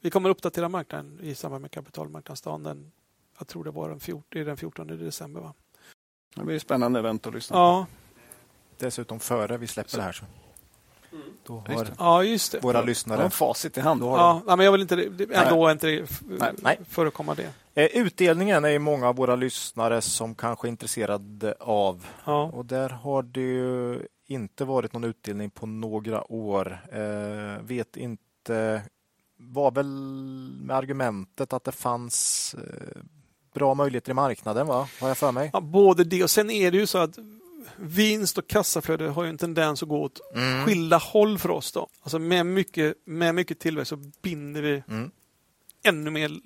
vi 0.00 0.10
kommer 0.10 0.30
uppdatera 0.30 0.68
marknaden 0.68 1.18
i 1.22 1.34
samband 1.34 1.62
med 1.62 1.70
kapitalmarknadsdagen. 1.70 2.62
Den, 2.62 2.92
jag 3.38 3.48
tror 3.48 3.64
det 3.64 3.70
var 3.70 3.88
den 3.88 4.00
14, 4.00 4.44
den 4.44 4.56
14 4.56 4.86
december. 4.86 5.40
Va? 5.40 5.54
Det 6.34 6.44
blir 6.44 6.58
spännande 6.58 6.98
event 6.98 7.26
att 7.26 7.34
lyssna 7.34 7.56
ja, 7.56 7.86
dessutom 8.78 9.20
före 9.20 9.56
vi 9.56 9.66
släpper 9.66 9.90
så. 9.90 9.96
det 9.96 10.02
här. 10.02 10.12
Så. 10.12 10.24
Då 11.46 11.62
har 11.66 11.74
just 11.74 11.92
ja, 11.98 12.24
just 12.24 12.52
det. 12.52 12.60
våra 12.60 12.82
lyssnare 12.82 13.22
ja, 13.22 13.30
facit 13.30 13.78
i 13.78 13.80
hand. 13.80 14.02
Ja, 14.02 14.42
men 14.46 14.60
jag 14.60 14.72
vill 14.72 14.80
inte, 14.80 15.10
ändå 15.32 15.70
inte 15.70 16.06
Nej. 16.62 16.78
förekomma 16.88 17.34
det. 17.34 17.52
Eh, 17.74 17.84
utdelningen 17.84 18.64
är 18.64 18.78
många 18.78 19.08
av 19.08 19.16
våra 19.16 19.36
lyssnare 19.36 20.00
som 20.00 20.34
kanske 20.34 20.66
är 20.66 20.70
intresserade 20.70 21.54
av. 21.60 22.06
Ja. 22.24 22.42
Och 22.42 22.66
där 22.66 22.88
har 22.88 23.22
det 23.22 23.40
ju 23.40 24.06
inte 24.26 24.64
varit 24.64 24.92
någon 24.92 25.04
utdelning 25.04 25.50
på 25.50 25.66
några 25.66 26.32
år. 26.32 26.78
Eh, 26.92 27.62
vet 27.62 27.96
inte, 27.96 28.82
var 29.36 29.70
väl 29.70 29.86
med 30.62 30.76
argumentet 30.76 31.52
att 31.52 31.64
det 31.64 31.72
fanns 31.72 32.54
eh, 32.54 33.02
bra 33.54 33.74
möjligheter 33.74 34.10
i 34.10 34.14
marknaden, 34.14 34.66
va? 34.66 34.88
har 35.00 35.08
jag 35.08 35.18
för 35.18 35.32
mig? 35.32 35.50
Ja, 35.52 35.60
både 35.60 36.04
det 36.04 36.22
och 36.22 36.30
sen 36.30 36.50
är 36.50 36.70
det 36.70 36.78
ju 36.78 36.86
så 36.86 36.98
att 36.98 37.18
vinst 37.76 38.38
och 38.38 38.46
kassaflöde 38.46 39.08
har 39.08 39.24
ju 39.24 39.30
en 39.30 39.38
tendens 39.38 39.82
att 39.82 39.88
gå 39.88 40.02
åt 40.02 40.20
mm. 40.34 40.64
skilda 40.64 40.96
håll 40.96 41.38
för 41.38 41.50
oss. 41.50 41.72
Då. 41.72 41.88
Alltså 42.02 42.18
med, 42.18 42.46
mycket, 42.46 42.96
med 43.04 43.34
mycket 43.34 43.58
tillväxt 43.58 43.88
så 43.88 43.96
binder 44.22 44.62
vi 44.62 44.82
mm. 44.88 45.10
ännu 45.82 46.10
mer 46.10 46.40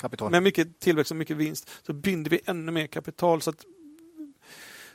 kapital. 0.00 0.30
Med 0.30 0.42
mycket 0.42 0.80
tillväxt 0.80 1.10
och 1.10 1.16
mycket 1.16 1.36
vinst 1.36 1.70
så 1.82 1.92
binder 1.92 2.30
vi 2.30 2.40
ännu 2.44 2.72
mer 2.72 2.86
kapital. 2.86 3.42
Så, 3.42 3.50
att, 3.50 3.64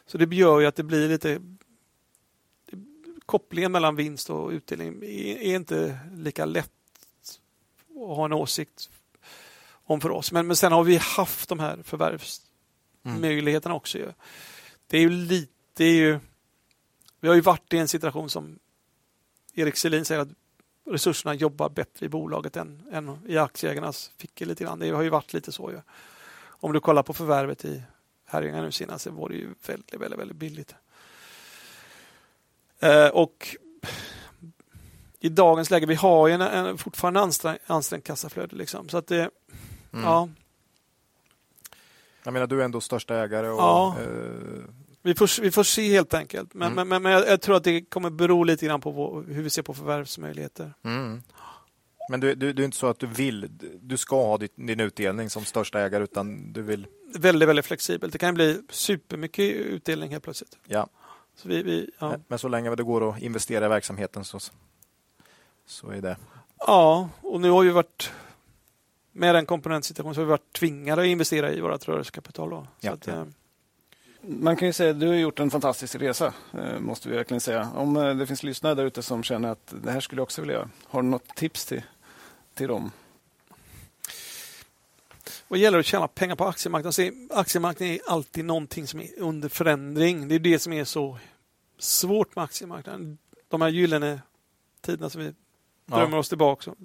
så 0.05 0.17
det 0.17 0.35
gör 0.35 0.59
ju 0.59 0.65
att 0.65 0.75
det 0.75 0.83
blir 0.83 1.09
lite 1.09 1.41
kopplingen 3.29 3.71
mellan 3.71 3.95
vinst 3.95 4.29
och 4.29 4.49
utdelning 4.49 5.03
är 5.03 5.55
inte 5.55 5.99
lika 6.13 6.45
lätt 6.45 6.71
att 7.89 8.17
ha 8.17 8.25
en 8.25 8.33
åsikt 8.33 8.89
om 9.71 10.01
för 10.01 10.11
oss. 10.11 10.31
Men, 10.31 10.47
men 10.47 10.55
sen 10.55 10.71
har 10.71 10.83
vi 10.83 10.97
haft 10.97 11.49
de 11.49 11.59
här 11.59 11.79
förvärvsmöjligheterna 11.83 13.71
mm. 13.71 13.77
också. 13.77 13.97
Ju 13.97 14.11
det 14.87 14.97
är 14.97 15.01
ju 15.01 15.09
lite... 15.09 15.83
Är 15.83 15.93
ju, 15.93 16.19
vi 17.19 17.27
har 17.27 17.35
ju 17.35 17.41
varit 17.41 17.73
i 17.73 17.77
en 17.77 17.87
situation 17.87 18.29
som 18.29 18.59
Erik 19.53 19.75
Selin 19.75 20.05
säger 20.05 20.21
att 20.21 20.29
resurserna 20.85 21.33
jobbar 21.33 21.69
bättre 21.69 22.05
i 22.05 22.09
bolaget 22.09 22.57
än, 22.57 22.83
än 22.91 23.19
i 23.27 23.37
aktieägarnas 23.37 24.11
fickor 24.17 24.45
lite 24.45 24.63
grann. 24.63 24.79
Det 24.79 24.89
har 24.89 25.01
ju 25.01 25.09
varit 25.09 25.33
lite 25.33 25.51
så. 25.51 25.71
Ju. 25.71 25.81
Om 26.41 26.73
du 26.73 26.79
kollar 26.79 27.03
på 27.03 27.13
förvärvet 27.13 27.65
i 27.65 27.83
Herrljunga 28.25 28.61
nu 28.61 28.71
senast 28.71 29.03
så 29.03 29.11
var 29.11 29.29
det 29.29 29.35
ju 29.35 29.53
väldigt, 29.67 30.01
väldigt, 30.01 30.19
väldigt 30.19 30.37
billigt. 30.37 30.75
Eh, 32.79 33.07
och 33.07 33.55
i 35.19 35.29
dagens 35.29 35.69
läge, 35.71 35.85
vi 35.85 35.95
har 35.95 36.27
ju 36.27 36.33
en, 36.33 36.41
en, 36.41 36.77
fortfarande 36.77 37.19
ansträng, 37.19 37.57
ansträngt 37.67 38.05
kassaflöde. 38.05 38.55
Liksom. 38.55 38.89
Så 38.89 38.97
att 38.97 39.07
det, 39.07 39.29
mm. 39.93 40.05
ja. 40.05 40.29
Jag 42.23 42.33
menar, 42.33 42.47
du 42.47 42.61
är 42.61 42.65
ändå 42.65 42.81
största 42.81 43.15
ägare. 43.15 43.49
Och, 43.49 43.59
ja. 43.59 43.95
eh... 44.01 44.07
vi, 45.01 45.15
får, 45.15 45.41
vi 45.41 45.51
får 45.51 45.63
se 45.63 45.93
helt 45.93 46.13
enkelt. 46.13 46.53
Men, 46.53 46.71
mm. 46.71 46.89
men, 46.89 47.03
men 47.03 47.11
jag, 47.11 47.27
jag, 47.27 47.41
tror 47.41 47.55
att 47.55 47.63
det 47.63 47.81
kommer 47.81 48.09
bero 48.09 48.43
lite 48.43 48.65
grann 48.65 48.81
på 48.81 48.91
vår, 48.91 49.23
hur 49.27 49.43
vi 49.43 49.49
ser 49.49 49.61
på 49.61 49.73
förvärvsmöjligheter. 49.73 50.73
Mm. 50.83 51.21
Men 52.09 52.19
du, 52.19 52.35
du, 52.35 52.53
det 52.53 52.63
är 52.63 52.65
inte 52.65 52.77
så 52.77 52.87
att 52.87 52.99
du 52.99 53.07
vill, 53.07 53.47
du 53.81 53.97
ska 53.97 54.25
ha 54.25 54.37
din, 54.37 54.49
din 54.55 54.79
utdelning 54.79 55.29
som 55.29 55.45
största 55.45 55.79
ägare 55.79 56.03
utan 56.03 56.53
du 56.53 56.61
vill? 56.61 56.87
Väldigt, 57.15 57.49
väldigt 57.49 57.65
flexibelt. 57.65 58.13
Det 58.13 58.19
kan 58.19 58.33
bli 58.33 58.61
supermycket 58.69 59.45
utdelning 59.55 60.11
helt 60.11 60.23
plötsligt. 60.23 60.57
Ja. 60.67 60.87
Så 61.39 61.47
vi, 61.47 61.63
vi, 61.63 61.89
ja. 61.99 62.15
Men 62.27 62.39
så 62.39 62.47
länge 62.47 62.75
det 62.75 62.83
går 62.83 63.09
att 63.09 63.21
investera 63.21 63.65
i 63.65 63.69
verksamheten 63.69 64.25
så, 64.25 64.39
så 65.65 65.89
är 65.89 66.01
det. 66.01 66.17
Ja, 66.57 67.09
och 67.21 67.41
nu 67.41 67.49
har 67.49 67.63
vi 67.63 67.69
varit 67.69 68.11
med 69.11 69.35
den 69.35 69.45
komponentsituationen 69.45 70.15
så 70.15 70.21
har 70.21 70.25
vi 70.25 70.29
varit 70.29 70.53
tvingade 70.53 71.01
att 71.01 71.07
investera 71.07 71.51
i 71.51 71.61
vårt 71.61 71.87
rörelsekapital. 71.87 72.49
Då. 72.49 72.67
Ja, 72.79 72.91
att, 72.91 73.07
ja. 73.07 73.13
Eh, 73.13 73.25
man 74.21 74.57
kan 74.57 74.67
ju 74.67 74.73
säga 74.73 74.91
att 74.91 74.99
du 74.99 75.07
har 75.07 75.15
gjort 75.15 75.39
en 75.39 75.51
fantastisk 75.51 75.95
resa, 75.95 76.33
eh, 76.53 76.79
måste 76.79 77.09
vi 77.09 77.15
verkligen 77.15 77.41
säga. 77.41 77.69
Om 77.75 77.97
eh, 77.97 78.15
det 78.15 78.27
finns 78.27 78.43
lyssnare 78.43 78.75
där 78.75 78.85
ute 78.85 79.01
som 79.01 79.23
känner 79.23 79.49
att 79.49 79.73
det 79.83 79.91
här 79.91 79.99
skulle 79.99 80.19
jag 80.19 80.23
också 80.23 80.41
vilja 80.41 80.55
göra. 80.55 80.69
Har 80.85 81.01
du 81.01 81.07
något 81.07 81.35
tips 81.35 81.65
till, 81.65 81.83
till 82.53 82.67
dem? 82.67 82.91
Vad 85.49 85.59
gäller 85.59 85.79
att 85.79 85.85
tjäna 85.85 86.07
pengar 86.07 86.35
på 86.35 86.45
aktiemarknaden 86.45 86.93
så 86.93 87.01
är 87.01 87.13
aktiemarknaden 87.29 87.95
är 87.95 88.01
alltid 88.07 88.45
någonting 88.45 88.87
som 88.87 88.99
är 88.99 89.19
under 89.19 89.49
förändring. 89.49 90.27
Det 90.27 90.35
är 90.35 90.39
det 90.39 90.59
som 90.59 90.73
är 90.73 90.83
så 90.83 91.17
svårt 91.77 92.35
med 92.35 92.43
aktiemarknaden. 92.43 93.17
De 93.47 93.61
här 93.61 93.69
gyllene 93.69 94.21
tiderna 94.81 95.09
som 95.09 95.21
vi 95.21 95.33
ja. 95.85 95.97
drömmer 95.97 96.17
oss 96.17 96.29
tillbaka 96.29 96.75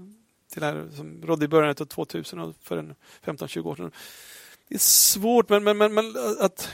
till 0.53 0.62
här 0.62 0.89
som 0.97 1.23
rådde 1.23 1.45
i 1.45 1.49
början 1.49 1.74
av 1.81 1.85
2000 1.85 2.39
och 2.39 2.55
för 2.62 2.77
en 2.77 2.95
15-20 3.24 3.66
år 3.66 3.77
sedan. 3.77 3.93
Det 4.69 4.74
är 4.74 4.78
svårt 4.78 5.49
men, 5.49 5.65
men, 5.65 5.78
men, 5.78 5.95
men, 5.95 6.15
att, 6.41 6.69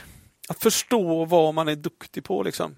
att 0.49 0.61
förstå 0.61 1.25
vad 1.25 1.53
man 1.53 1.67
är 1.67 1.75
duktig 1.75 2.23
på. 2.23 2.43
Liksom. 2.43 2.75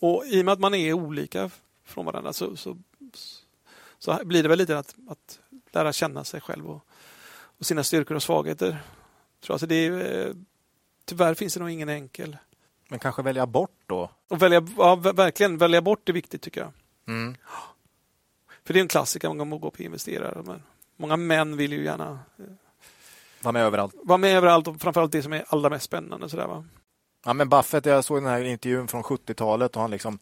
Och 0.00 0.26
i 0.26 0.40
och 0.40 0.44
med 0.44 0.52
att 0.52 0.60
man 0.60 0.74
är 0.74 0.92
olika 0.92 1.50
från 1.84 2.06
varandra 2.06 2.32
så, 2.32 2.56
så, 2.56 2.78
så 3.98 4.20
blir 4.24 4.42
det 4.42 4.48
väl 4.48 4.58
lite 4.58 4.78
att, 4.78 4.94
att 5.08 5.40
lära 5.72 5.92
känna 5.92 6.24
sig 6.24 6.40
själv 6.40 6.70
och, 6.70 6.86
och 7.64 7.68
sina 7.68 7.84
styrkor 7.84 8.14
och 8.14 8.22
svagheter. 8.22 8.78
Tror 9.44 9.54
alltså 9.54 9.66
det 9.66 9.74
är, 9.74 10.26
eh, 10.26 10.34
tyvärr 11.04 11.34
finns 11.34 11.54
det 11.54 11.60
nog 11.60 11.70
ingen 11.70 11.88
enkel. 11.88 12.36
Men 12.88 12.98
kanske 12.98 13.22
välja 13.22 13.46
bort 13.46 13.80
då? 13.86 14.10
Och 14.28 14.42
välja, 14.42 14.66
ja, 14.78 14.96
verkligen, 14.96 15.58
välja 15.58 15.82
bort 15.82 16.08
är 16.08 16.12
viktigt 16.12 16.42
tycker 16.42 16.60
jag. 16.60 16.72
Mm. 17.08 17.36
För 18.64 18.74
det 18.74 18.78
är 18.78 18.82
en 18.82 18.88
klassiker, 18.88 19.28
många 19.28 19.44
må 19.44 19.58
gå 19.58 19.70
på 19.70 19.82
investerare. 19.82 20.42
Men 20.46 20.62
många 20.96 21.16
män 21.16 21.56
vill 21.56 21.72
ju 21.72 21.84
gärna 21.84 22.18
eh, 22.38 22.44
vara 23.42 23.52
med 23.52 23.62
överallt. 23.62 23.94
Vara 24.02 24.18
med 24.18 24.36
överallt 24.36 24.68
och 24.68 24.80
framförallt 24.80 25.12
det 25.12 25.22
som 25.22 25.32
är 25.32 25.44
allra 25.48 25.70
mest 25.70 25.84
spännande. 25.84 26.28
Sådär, 26.28 26.46
va? 26.46 26.64
Ja, 27.24 27.32
men 27.32 27.48
Buffett, 27.48 27.86
jag 27.86 28.04
såg 28.04 28.16
den 28.16 28.30
här 28.30 28.42
intervjun 28.42 28.88
från 28.88 29.02
70-talet 29.02 29.76
och 29.76 29.82
han 29.82 29.90
liksom 29.90 30.18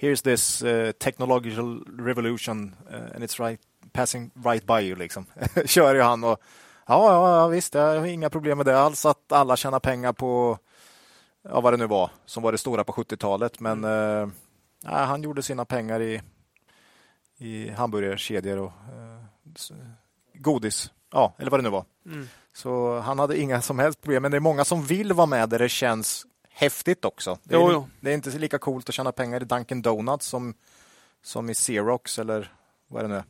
Here's 0.00 0.22
this 0.22 0.62
uh, 0.62 0.92
technological 0.92 1.84
revolution 1.98 2.76
uh, 2.92 3.14
and 3.14 3.24
it's 3.24 3.46
right, 3.46 3.60
passing 3.92 4.30
right 4.44 4.66
by 4.66 4.80
you. 4.80 4.96
Liksom. 4.96 5.26
Kör 5.66 5.94
ju 5.94 6.02
han 6.02 6.24
och 6.24 6.40
ja, 6.88 7.40
ja, 7.40 7.46
visst, 7.46 7.74
jag 7.74 8.00
har 8.00 8.06
inga 8.06 8.30
problem 8.30 8.58
med 8.58 8.66
det 8.66 8.80
alls 8.80 9.06
att 9.06 9.32
alla 9.32 9.56
tjänar 9.56 9.80
pengar 9.80 10.12
på 10.12 10.58
ja, 11.42 11.60
vad 11.60 11.72
det 11.72 11.76
nu 11.76 11.86
var 11.86 12.10
som 12.26 12.42
var 12.42 12.52
det 12.52 12.58
stora 12.58 12.84
på 12.84 12.92
70-talet. 12.92 13.60
Men 13.60 13.84
uh, 13.84 14.28
han 14.84 15.22
gjorde 15.22 15.42
sina 15.42 15.64
pengar 15.64 16.02
i 16.02 16.22
i 17.38 17.70
hamburgerkedjor 17.70 18.58
och 18.58 18.72
eh, 18.72 19.76
godis. 20.34 20.92
Ja, 21.12 21.34
eller 21.38 21.50
vad 21.50 21.60
det 21.60 21.64
nu 21.64 21.70
var. 21.70 21.84
Mm. 22.06 22.28
Så 22.52 22.98
han 22.98 23.18
hade 23.18 23.40
inga 23.40 23.62
som 23.62 23.78
helst 23.78 24.00
problem. 24.00 24.22
Men 24.22 24.30
det 24.30 24.38
är 24.38 24.40
många 24.40 24.64
som 24.64 24.84
vill 24.84 25.12
vara 25.12 25.26
med 25.26 25.48
där 25.48 25.58
det 25.58 25.68
känns 25.68 26.26
häftigt 26.50 27.04
också. 27.04 27.38
Det 27.42 27.54
är, 27.54 27.58
jo, 27.58 27.72
jo. 27.72 27.88
Det 28.00 28.10
är 28.10 28.14
inte 28.14 28.30
lika 28.30 28.58
coolt 28.58 28.88
att 28.88 28.94
tjäna 28.94 29.12
pengar 29.12 29.42
i 29.42 29.44
Dunkin 29.44 29.82
Donuts 29.82 30.26
som, 30.26 30.54
som 31.22 31.50
i 31.50 31.54
Xerox 31.54 32.18
eller 32.18 32.52
vad 32.88 33.04
det 33.04 33.08
nu 33.08 33.14
är. 33.14 33.24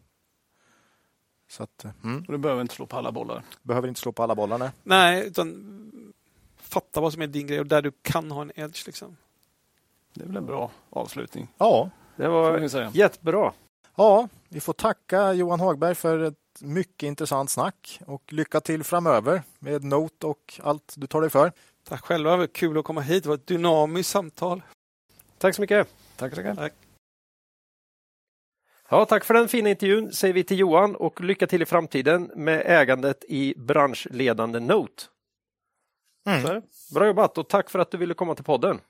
Så 1.48 1.62
att, 1.62 1.84
eh, 1.84 1.90
mm. 2.04 2.24
Och 2.26 2.32
du 2.32 2.38
behöver 2.38 2.62
inte 2.62 2.74
slå 2.74 2.86
på 2.86 2.96
alla 2.96 3.12
bollar? 3.12 3.42
Behöver 3.62 3.88
inte 3.88 4.00
slå 4.00 4.12
på 4.12 4.22
alla 4.22 4.34
bollar, 4.34 4.58
nej. 4.58 4.70
Nej, 4.82 5.26
utan 5.26 5.74
fatta 6.56 7.00
vad 7.00 7.12
som 7.12 7.22
är 7.22 7.26
din 7.26 7.46
grej 7.46 7.60
och 7.60 7.66
där 7.66 7.82
du 7.82 7.92
kan 8.02 8.30
ha 8.30 8.42
en 8.42 8.52
edge. 8.54 8.86
Liksom. 8.86 9.16
Det 10.14 10.22
är 10.22 10.26
väl 10.26 10.36
en 10.36 10.46
bra 10.46 10.70
avslutning? 10.90 11.48
Ja, 11.58 11.90
det 12.16 12.28
var 12.28 12.96
jättebra. 12.96 13.52
Ja, 13.94 14.28
vi 14.48 14.60
får 14.60 14.72
tacka 14.72 15.32
Johan 15.32 15.60
Hagberg 15.60 15.94
för 15.94 16.18
ett 16.18 16.34
mycket 16.60 17.06
intressant 17.06 17.50
snack 17.50 18.00
och 18.06 18.32
lycka 18.32 18.60
till 18.60 18.84
framöver 18.84 19.42
med 19.58 19.84
Note 19.84 20.26
och 20.26 20.60
allt 20.62 20.94
du 20.96 21.06
tar 21.06 21.20
dig 21.20 21.30
för. 21.30 21.52
Tack 21.88 22.04
själva, 22.04 22.30
det 22.30 22.36
var 22.36 22.46
kul 22.46 22.78
att 22.78 22.84
komma 22.84 23.00
hit. 23.00 23.22
Det 23.22 23.28
var 23.28 23.36
ett 23.36 23.46
dynamiskt 23.46 24.10
samtal. 24.10 24.62
Tack 25.38 25.54
så 25.54 25.60
mycket. 25.60 25.88
Tack 26.16 26.34
så 26.34 26.40
mycket. 26.40 26.56
Tack. 26.56 26.72
Ja, 28.90 29.04
tack 29.04 29.24
för 29.24 29.34
den 29.34 29.48
fina 29.48 29.70
intervjun 29.70 30.12
säger 30.12 30.34
vi 30.34 30.44
till 30.44 30.58
Johan 30.58 30.96
och 30.96 31.20
lycka 31.20 31.46
till 31.46 31.62
i 31.62 31.66
framtiden 31.66 32.30
med 32.34 32.62
ägandet 32.66 33.24
i 33.28 33.54
branschledande 33.56 34.60
Note. 34.60 35.02
Mm. 36.28 36.62
Bra 36.94 37.06
jobbat 37.06 37.38
och 37.38 37.48
tack 37.48 37.70
för 37.70 37.78
att 37.78 37.90
du 37.90 37.98
ville 37.98 38.14
komma 38.14 38.34
till 38.34 38.44
podden. 38.44 38.80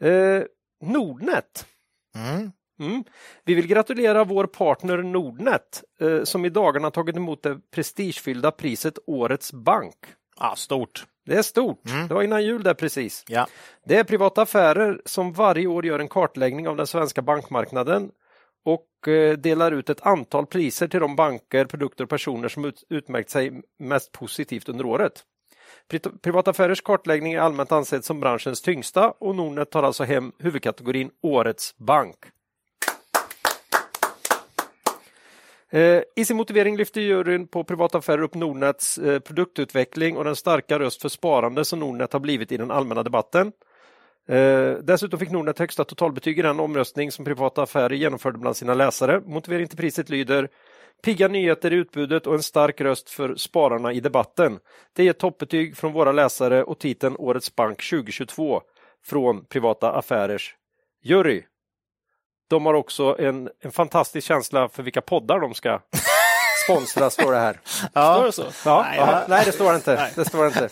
Eh, 0.00 0.42
Nordnet. 0.80 1.66
Mm. 2.14 2.52
Mm. 2.80 3.04
Vi 3.44 3.54
vill 3.54 3.66
gratulera 3.66 4.24
vår 4.24 4.46
partner 4.46 4.96
Nordnet 4.98 5.84
eh, 6.00 6.22
som 6.22 6.44
i 6.44 6.48
dagarna 6.48 6.90
tagit 6.90 7.16
emot 7.16 7.42
det 7.42 7.60
prestigefyllda 7.70 8.50
priset 8.50 8.98
Årets 9.06 9.52
bank. 9.52 9.96
Ah, 10.36 10.56
stort. 10.56 11.06
Det 11.26 11.34
är 11.34 11.42
stort. 11.42 11.86
Mm. 11.90 12.08
Det 12.08 12.14
var 12.14 12.22
innan 12.22 12.44
jul 12.44 12.62
där 12.62 12.74
precis. 12.74 13.24
Ja. 13.28 13.46
Det 13.84 13.96
är 13.96 14.04
privata 14.04 14.42
affärer 14.42 15.02
som 15.04 15.32
varje 15.32 15.66
år 15.66 15.86
gör 15.86 15.98
en 15.98 16.08
kartläggning 16.08 16.68
av 16.68 16.76
den 16.76 16.86
svenska 16.86 17.22
bankmarknaden 17.22 18.10
och 18.64 19.08
eh, 19.08 19.36
delar 19.36 19.72
ut 19.72 19.90
ett 19.90 20.06
antal 20.06 20.46
priser 20.46 20.88
till 20.88 21.00
de 21.00 21.16
banker, 21.16 21.64
produkter 21.64 22.04
och 22.04 22.10
personer 22.10 22.48
som 22.48 22.72
utmärkt 22.88 23.30
sig 23.30 23.62
mest 23.78 24.12
positivt 24.12 24.68
under 24.68 24.86
året. 24.86 25.24
Privata 26.22 26.50
affärers 26.50 26.82
kartläggning 26.82 27.32
är 27.32 27.40
allmänt 27.40 27.72
ansedd 27.72 28.04
som 28.04 28.20
branschens 28.20 28.62
tyngsta 28.62 29.10
och 29.10 29.34
Nordnet 29.34 29.70
tar 29.70 29.82
alltså 29.82 30.04
hem 30.04 30.32
huvudkategorin 30.38 31.10
Årets 31.22 31.76
bank. 31.76 32.16
Eh, 35.72 36.02
I 36.16 36.24
sin 36.24 36.36
motivering 36.36 36.76
lyfter 36.76 37.00
juryn 37.00 37.46
på 37.46 37.64
privata 37.64 37.98
affärer 37.98 38.22
upp 38.22 38.34
Nordnets 38.34 38.98
eh, 38.98 39.20
produktutveckling 39.20 40.16
och 40.16 40.24
den 40.24 40.36
starka 40.36 40.78
röst 40.78 41.02
för 41.02 41.08
sparande 41.08 41.64
som 41.64 41.78
Nordnet 41.78 42.12
har 42.12 42.20
blivit 42.20 42.52
i 42.52 42.56
den 42.56 42.70
allmänna 42.70 43.02
debatten. 43.02 43.52
Eh, 44.30 44.72
dessutom 44.82 45.18
fick 45.18 45.30
Nordnet 45.30 45.58
högsta 45.58 45.84
totalbetyg 45.84 46.38
i 46.38 46.42
den 46.42 46.60
omröstning 46.60 47.12
som 47.12 47.24
privata 47.24 47.62
affärer 47.62 47.94
genomförde 47.94 48.38
bland 48.38 48.56
sina 48.56 48.74
läsare. 48.74 49.20
Motiveringen 49.26 49.68
till 49.68 49.78
priset 49.78 50.08
lyder 50.08 50.48
Pigga 51.02 51.28
nyheter 51.28 51.72
i 51.72 51.76
utbudet 51.76 52.26
och 52.26 52.34
en 52.34 52.42
stark 52.42 52.80
röst 52.80 53.10
för 53.10 53.34
spararna 53.34 53.92
i 53.92 54.00
debatten. 54.00 54.58
Det 54.96 55.06
är 55.06 55.10
ett 55.10 55.18
toppbetyg 55.18 55.76
från 55.76 55.92
våra 55.92 56.12
läsare 56.12 56.64
och 56.64 56.78
titeln 56.78 57.16
Årets 57.18 57.56
bank 57.56 57.90
2022 57.90 58.60
från 59.06 59.44
Privata 59.44 59.92
Affärers 59.92 60.54
jury. 61.02 61.42
De 62.50 62.66
har 62.66 62.74
också 62.74 63.16
en, 63.18 63.50
en 63.60 63.72
fantastisk 63.72 64.28
känsla 64.28 64.68
för 64.68 64.82
vilka 64.82 65.00
poddar 65.00 65.40
de 65.40 65.54
ska 65.54 65.80
sponsra, 66.64 67.10
står 67.10 67.32
det 67.32 67.38
här. 67.38 67.60
Ja. 67.94 68.14
Står 68.14 68.26
det 68.26 68.32
så? 68.32 68.68
Ja. 68.68 68.86
Nej, 68.88 68.98
ja. 68.98 69.24
Nej 69.28 69.42
det 69.46 69.52
står 69.52 69.70
det 69.70 69.76
inte. 69.76 69.94
Nej. 69.94 70.12
Det 70.16 70.24
står 70.24 70.46
inte. 70.46 70.68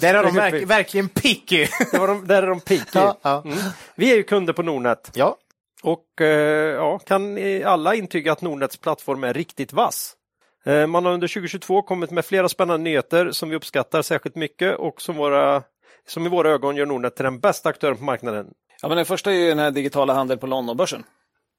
Där 0.00 0.14
är 0.14 0.22
de 0.22 0.34
verk, 0.34 0.70
verkligen 0.70 1.08
picky. 1.08 1.66
de, 1.92 2.26
där 2.26 2.42
är 2.42 2.46
de 2.46 2.60
picky. 2.60 2.90
Ja, 2.94 3.18
ja. 3.22 3.42
Mm. 3.44 3.58
Vi 3.94 4.12
är 4.12 4.16
ju 4.16 4.22
kunder 4.22 4.52
på 4.52 4.62
Nordnet. 4.62 5.10
Ja. 5.14 5.36
Och 5.82 6.20
eh, 6.20 6.74
ja, 6.74 6.98
kan 6.98 7.38
alla 7.64 7.94
intyga 7.94 8.32
att 8.32 8.40
Nordnets 8.40 8.76
plattform 8.76 9.24
är 9.24 9.34
riktigt 9.34 9.72
vass. 9.72 10.16
Eh, 10.64 10.86
man 10.86 11.04
har 11.04 11.12
under 11.12 11.28
2022 11.28 11.82
kommit 11.82 12.10
med 12.10 12.24
flera 12.24 12.48
spännande 12.48 12.84
nyheter 12.84 13.30
som 13.30 13.50
vi 13.50 13.56
uppskattar 13.56 14.02
särskilt 14.02 14.36
mycket 14.36 14.76
och 14.76 15.02
som, 15.02 15.16
våra, 15.16 15.62
som 16.08 16.26
i 16.26 16.28
våra 16.28 16.50
ögon 16.50 16.76
gör 16.76 16.86
Nordnet 16.86 17.16
till 17.16 17.24
den 17.24 17.40
bästa 17.40 17.68
aktören 17.68 17.96
på 17.96 18.04
marknaden. 18.04 18.46
Ja, 18.82 18.88
men 18.88 18.96
den 18.96 19.06
första 19.06 19.32
är 19.32 19.34
ju 19.34 19.48
den 19.48 19.58
här 19.58 19.70
digitala 19.70 20.14
handel 20.14 20.38
på 20.38 20.46
Londonbörsen. 20.46 21.04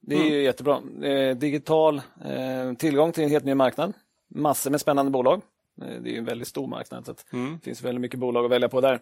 Det 0.02 0.16
är 0.16 0.20
mm. 0.20 0.34
ju 0.34 0.44
jättebra. 0.44 0.82
Eh, 1.04 1.36
digital 1.36 2.02
eh, 2.26 2.74
tillgång 2.78 3.12
till 3.12 3.24
en 3.24 3.30
helt 3.30 3.46
ny 3.46 3.56
marknad. 3.56 3.94
Massor 4.36 4.72
med 4.72 4.82
spännande 4.82 5.12
bolag. 5.12 5.42
Eh, 5.82 6.02
det 6.02 6.14
är 6.14 6.18
en 6.18 6.26
väldigt 6.26 6.48
stor 6.48 6.68
marknad, 6.68 7.06
så 7.06 7.16
mm. 7.34 7.54
det 7.54 7.66
finns 7.66 7.84
väldigt 7.84 8.02
mycket 8.02 8.20
bolag 8.20 8.46
att 8.46 8.52
välja 8.52 8.70
på 8.70 8.82
där. 8.82 9.00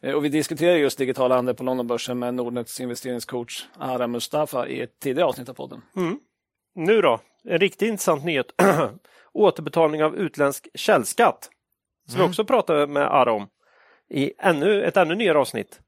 Eh, 0.00 0.14
och 0.14 0.24
vi 0.24 0.28
diskuterar 0.28 0.76
just 0.76 0.98
digital 0.98 1.30
handel 1.30 1.54
på 1.54 1.64
Londonbörsen 1.64 2.18
med 2.18 2.34
Nordnets 2.34 2.80
investeringscoach 2.80 3.66
Ara 3.78 4.06
Mustafa 4.06 4.68
i 4.68 4.80
ett 4.80 5.00
tidigare 5.00 5.28
avsnitt 5.28 5.48
av 5.48 5.54
podden. 5.54 5.82
Mm. 5.96 6.18
Nu 6.74 7.00
då, 7.00 7.20
en 7.44 7.58
riktigt 7.58 7.88
intressant 7.88 8.24
nyhet. 8.24 8.46
Återbetalning 9.32 10.04
av 10.04 10.16
utländsk 10.16 10.68
källskatt. 10.74 11.50
Som 12.06 12.16
mm. 12.16 12.26
vi 12.26 12.30
också 12.30 12.44
pratade 12.44 12.86
med 12.86 13.02
Ara 13.02 13.32
om 13.32 13.48
i 14.10 14.32
ännu, 14.38 14.84
ett 14.84 14.96
ännu 14.96 15.14
nyare 15.14 15.38
avsnitt. 15.38 15.80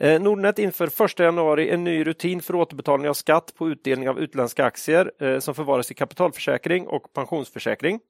Eh, 0.00 0.20
Nordnet 0.20 0.58
inför 0.58 1.04
1 1.04 1.18
januari 1.18 1.70
en 1.70 1.84
ny 1.84 2.04
rutin 2.04 2.42
för 2.42 2.54
återbetalning 2.54 3.08
av 3.08 3.14
skatt 3.14 3.54
på 3.58 3.68
utdelning 3.68 4.08
av 4.08 4.18
utländska 4.20 4.64
aktier 4.64 5.12
eh, 5.22 5.38
som 5.38 5.54
förvaras 5.54 5.90
i 5.90 5.94
kapitalförsäkring 5.94 6.86
och 6.86 7.12
pensionsförsäkring. 7.12 8.00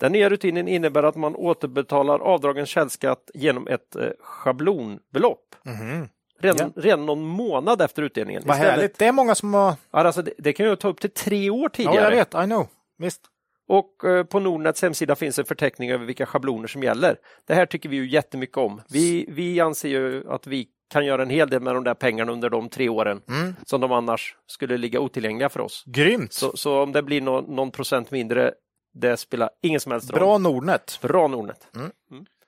Den 0.00 0.12
nya 0.12 0.30
rutinen 0.30 0.68
innebär 0.68 1.02
att 1.02 1.16
man 1.16 1.34
återbetalar 1.36 2.18
avdragens 2.18 2.68
källskatt 2.68 3.30
genom 3.34 3.66
ett 3.68 3.96
eh, 3.96 4.06
schablonbelopp. 4.20 5.54
Mhm. 5.64 6.08
Redan, 6.40 6.72
redan 6.76 7.06
någon 7.06 7.22
månad 7.22 7.82
efter 7.82 8.02
utdelningen. 8.02 8.42
Vad 8.46 8.56
Istället- 8.56 8.74
härligt. 8.76 8.98
Det 8.98 9.06
är 9.06 9.12
många 9.12 9.34
som 9.34 9.54
har... 9.54 9.74
Ja, 9.90 9.98
alltså 9.98 10.22
det, 10.22 10.32
det 10.38 10.52
kan 10.52 10.66
ju 10.66 10.76
ta 10.76 10.88
upp 10.88 11.00
till 11.00 11.10
tre 11.10 11.50
år 11.50 11.62
Ja, 11.62 11.68
tidigare. 11.68 12.00
jag 12.04 12.10
vet. 12.10 12.34
I 12.34 12.46
know. 12.46 12.66
Visst. 12.98 13.20
Och 13.68 14.04
eh, 14.04 14.24
på 14.24 14.40
Nordnets 14.40 14.82
hemsida 14.82 15.14
finns 15.16 15.38
en 15.38 15.44
förteckning 15.44 15.90
över 15.90 16.04
vilka 16.06 16.26
schabloner 16.26 16.66
som 16.68 16.82
gäller. 16.82 17.16
Det 17.46 17.54
här 17.54 17.66
tycker 17.66 17.88
vi 17.88 17.96
ju 17.96 18.08
jättemycket 18.08 18.56
om. 18.56 18.82
Vi, 18.90 19.26
vi 19.28 19.60
anser 19.60 19.88
ju 19.88 20.24
att 20.30 20.46
vi 20.46 20.66
kan 20.92 21.06
göra 21.06 21.22
en 21.22 21.30
hel 21.30 21.50
del 21.50 21.60
med 21.62 21.74
de 21.74 21.84
där 21.84 21.94
pengarna 21.94 22.32
under 22.32 22.50
de 22.50 22.68
tre 22.68 22.88
åren 22.88 23.22
Mm. 23.28 23.54
som 23.66 23.80
de 23.80 23.92
annars 23.92 24.36
skulle 24.46 24.76
ligga 24.76 25.00
otillgängliga 25.00 25.48
för 25.48 25.60
oss. 25.60 25.84
Grymt. 25.86 26.32
Så, 26.32 26.56
så 26.56 26.82
om 26.82 26.92
det 26.92 27.02
blir 27.02 27.20
nå- 27.20 27.40
någon 27.40 27.70
procent 27.70 28.10
mindre, 28.10 28.52
det 28.92 29.16
spelar 29.16 29.50
ingen 29.62 29.80
som 29.80 29.92
helst 29.92 30.10
roll. 30.10 30.20
Bra 30.20 30.38
Nordnet. 30.38 30.98
Bra 31.02 31.28
Nordnet. 31.28 31.68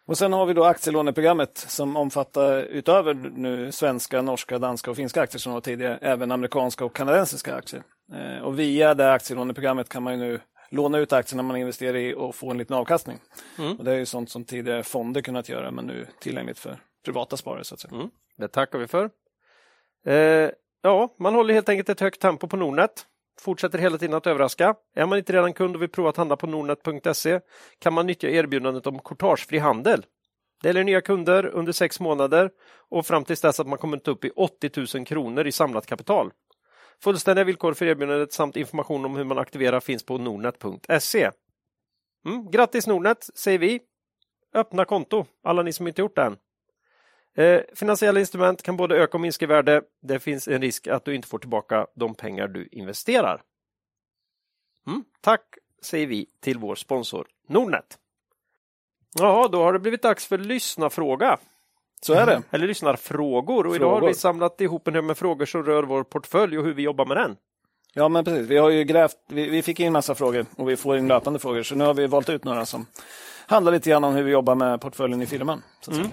Och 0.06 0.18
sen 0.18 0.32
har 0.32 0.46
vi 0.46 0.54
då 0.54 0.64
aktielåneprogrammet 0.64 1.58
som 1.58 1.96
omfattar 1.96 2.62
utöver 2.62 3.14
nu 3.14 3.72
svenska, 3.72 4.22
norska, 4.22 4.58
danska 4.58 4.90
och 4.90 4.96
finska 4.96 5.22
aktier 5.22 5.38
som 5.38 5.52
var 5.52 5.60
tidigare, 5.60 5.98
även 6.02 6.32
amerikanska 6.32 6.84
och 6.84 6.96
kanadensiska 6.96 7.54
aktier. 7.54 7.82
Eh, 8.12 8.42
och 8.42 8.58
via 8.58 8.94
det 8.94 9.12
aktielåneprogrammet 9.12 9.88
kan 9.88 10.02
man 10.02 10.12
ju 10.12 10.18
nu 10.18 10.40
låna 10.70 10.98
ut 10.98 11.12
aktierna 11.12 11.42
man 11.42 11.56
investerar 11.56 11.96
i 11.96 12.14
och 12.14 12.34
få 12.34 12.50
en 12.50 12.58
liten 12.58 12.76
avkastning. 12.76 13.18
Och 13.78 13.84
det 13.84 13.92
är 13.92 13.96
ju 13.96 14.06
sånt 14.06 14.30
som 14.30 14.44
tidigare 14.44 14.82
fonder 14.82 15.22
kunnat 15.22 15.48
göra 15.48 15.70
men 15.70 15.84
nu 15.84 16.06
tillgängligt 16.20 16.58
för 16.58 16.78
privata 17.04 17.36
sparare 17.36 17.64
så 17.64 17.74
att 17.74 17.80
säga. 17.80 17.94
Mm. 17.94 18.10
Det 18.36 18.48
tackar 18.48 18.78
vi 18.78 18.86
för. 18.86 19.10
Eh, 20.06 20.50
ja, 20.82 21.14
man 21.18 21.34
håller 21.34 21.54
helt 21.54 21.68
enkelt 21.68 21.88
ett 21.88 22.00
högt 22.00 22.20
tempo 22.20 22.48
på 22.48 22.56
Nordnet. 22.56 23.06
Fortsätter 23.40 23.78
hela 23.78 23.98
tiden 23.98 24.16
att 24.16 24.26
överraska. 24.26 24.74
Är 24.94 25.06
man 25.06 25.18
inte 25.18 25.32
redan 25.32 25.52
kund 25.52 25.76
och 25.76 25.82
vill 25.82 25.88
prova 25.88 26.08
att 26.08 26.16
handla 26.16 26.36
på 26.36 26.46
nordnet.se 26.46 27.40
kan 27.78 27.92
man 27.92 28.06
nyttja 28.06 28.28
erbjudandet 28.28 28.86
om 28.86 28.98
courtagefri 28.98 29.58
handel. 29.58 30.06
Det 30.62 30.68
gäller 30.68 30.84
nya 30.84 31.00
kunder 31.00 31.46
under 31.46 31.72
sex 31.72 32.00
månader 32.00 32.50
och 32.90 33.06
fram 33.06 33.24
tills 33.24 33.40
dess 33.40 33.60
att 33.60 33.66
man 33.66 33.78
kommit 33.78 34.08
upp 34.08 34.24
i 34.24 34.30
80 34.30 34.96
000 34.96 35.06
kronor 35.06 35.46
i 35.46 35.52
samlat 35.52 35.86
kapital. 35.86 36.30
Fullständiga 37.02 37.44
villkor 37.44 37.74
för 37.74 37.86
erbjudandet 37.86 38.32
samt 38.32 38.56
information 38.56 39.04
om 39.04 39.16
hur 39.16 39.24
man 39.24 39.38
aktiverar 39.38 39.80
finns 39.80 40.06
på 40.06 40.18
nordnet.se. 40.18 41.30
Mm, 42.26 42.50
grattis 42.50 42.86
Nordnet, 42.86 43.28
säger 43.34 43.58
vi. 43.58 43.80
Öppna 44.54 44.84
konto, 44.84 45.26
alla 45.44 45.62
ni 45.62 45.72
som 45.72 45.86
inte 45.86 46.00
gjort 46.02 46.16
det 46.16 46.22
än. 46.22 46.36
Eh, 47.34 47.60
finansiella 47.74 48.20
instrument 48.20 48.62
kan 48.62 48.76
både 48.76 48.96
öka 48.96 49.16
och 49.16 49.20
minska 49.20 49.44
i 49.44 49.48
värde. 49.48 49.82
Det 50.02 50.18
finns 50.18 50.48
en 50.48 50.62
risk 50.62 50.86
att 50.86 51.04
du 51.04 51.14
inte 51.14 51.28
får 51.28 51.38
tillbaka 51.38 51.86
de 51.94 52.14
pengar 52.14 52.48
du 52.48 52.68
investerar. 52.72 53.42
Mm, 54.86 55.04
tack 55.20 55.42
säger 55.82 56.06
vi 56.06 56.26
till 56.40 56.58
vår 56.58 56.74
sponsor 56.74 57.26
Nordnet. 57.48 57.98
Ja, 59.18 59.48
då 59.52 59.62
har 59.62 59.72
det 59.72 59.78
blivit 59.78 60.02
dags 60.02 60.26
för 60.26 60.38
lyssnarfråga. 60.38 61.38
Så 62.00 62.12
är 62.12 62.26
det. 62.26 62.42
Eller 62.50 62.66
lyssnarfrågor. 62.66 63.66
Och 63.66 63.76
idag 63.76 63.86
har 63.90 63.96
Frågor. 63.96 64.08
vi 64.08 64.14
samlat 64.14 64.60
ihop 64.60 64.88
en 64.88 64.94
hög 64.94 65.04
med 65.04 65.18
frågor 65.18 65.46
som 65.46 65.64
rör 65.64 65.82
vår 65.82 66.04
portfölj 66.04 66.58
och 66.58 66.64
hur 66.64 66.74
vi 66.74 66.82
jobbar 66.82 67.06
med 67.06 67.16
den. 67.16 67.36
Ja 67.92 68.08
men 68.08 68.24
precis, 68.24 68.48
vi 68.48 68.56
har 68.56 68.70
ju 68.70 68.84
grävt, 68.84 69.16
vi, 69.28 69.48
vi 69.48 69.62
fick 69.62 69.80
in 69.80 69.92
massa 69.92 70.14
frågor 70.14 70.46
och 70.56 70.68
vi 70.68 70.76
får 70.76 70.96
in 70.96 71.08
löpande 71.08 71.38
frågor 71.38 71.62
så 71.62 71.74
nu 71.74 71.84
har 71.84 71.94
vi 71.94 72.06
valt 72.06 72.28
ut 72.28 72.44
några 72.44 72.66
som 72.66 72.86
handlar 73.46 73.72
lite 73.72 73.90
grann 73.90 74.04
om 74.04 74.14
hur 74.14 74.22
vi 74.22 74.30
jobbar 74.30 74.54
med 74.54 74.80
portföljen 74.80 75.22
i 75.22 75.26
firman. 75.26 75.62
Så 75.80 75.92
säga. 75.92 76.10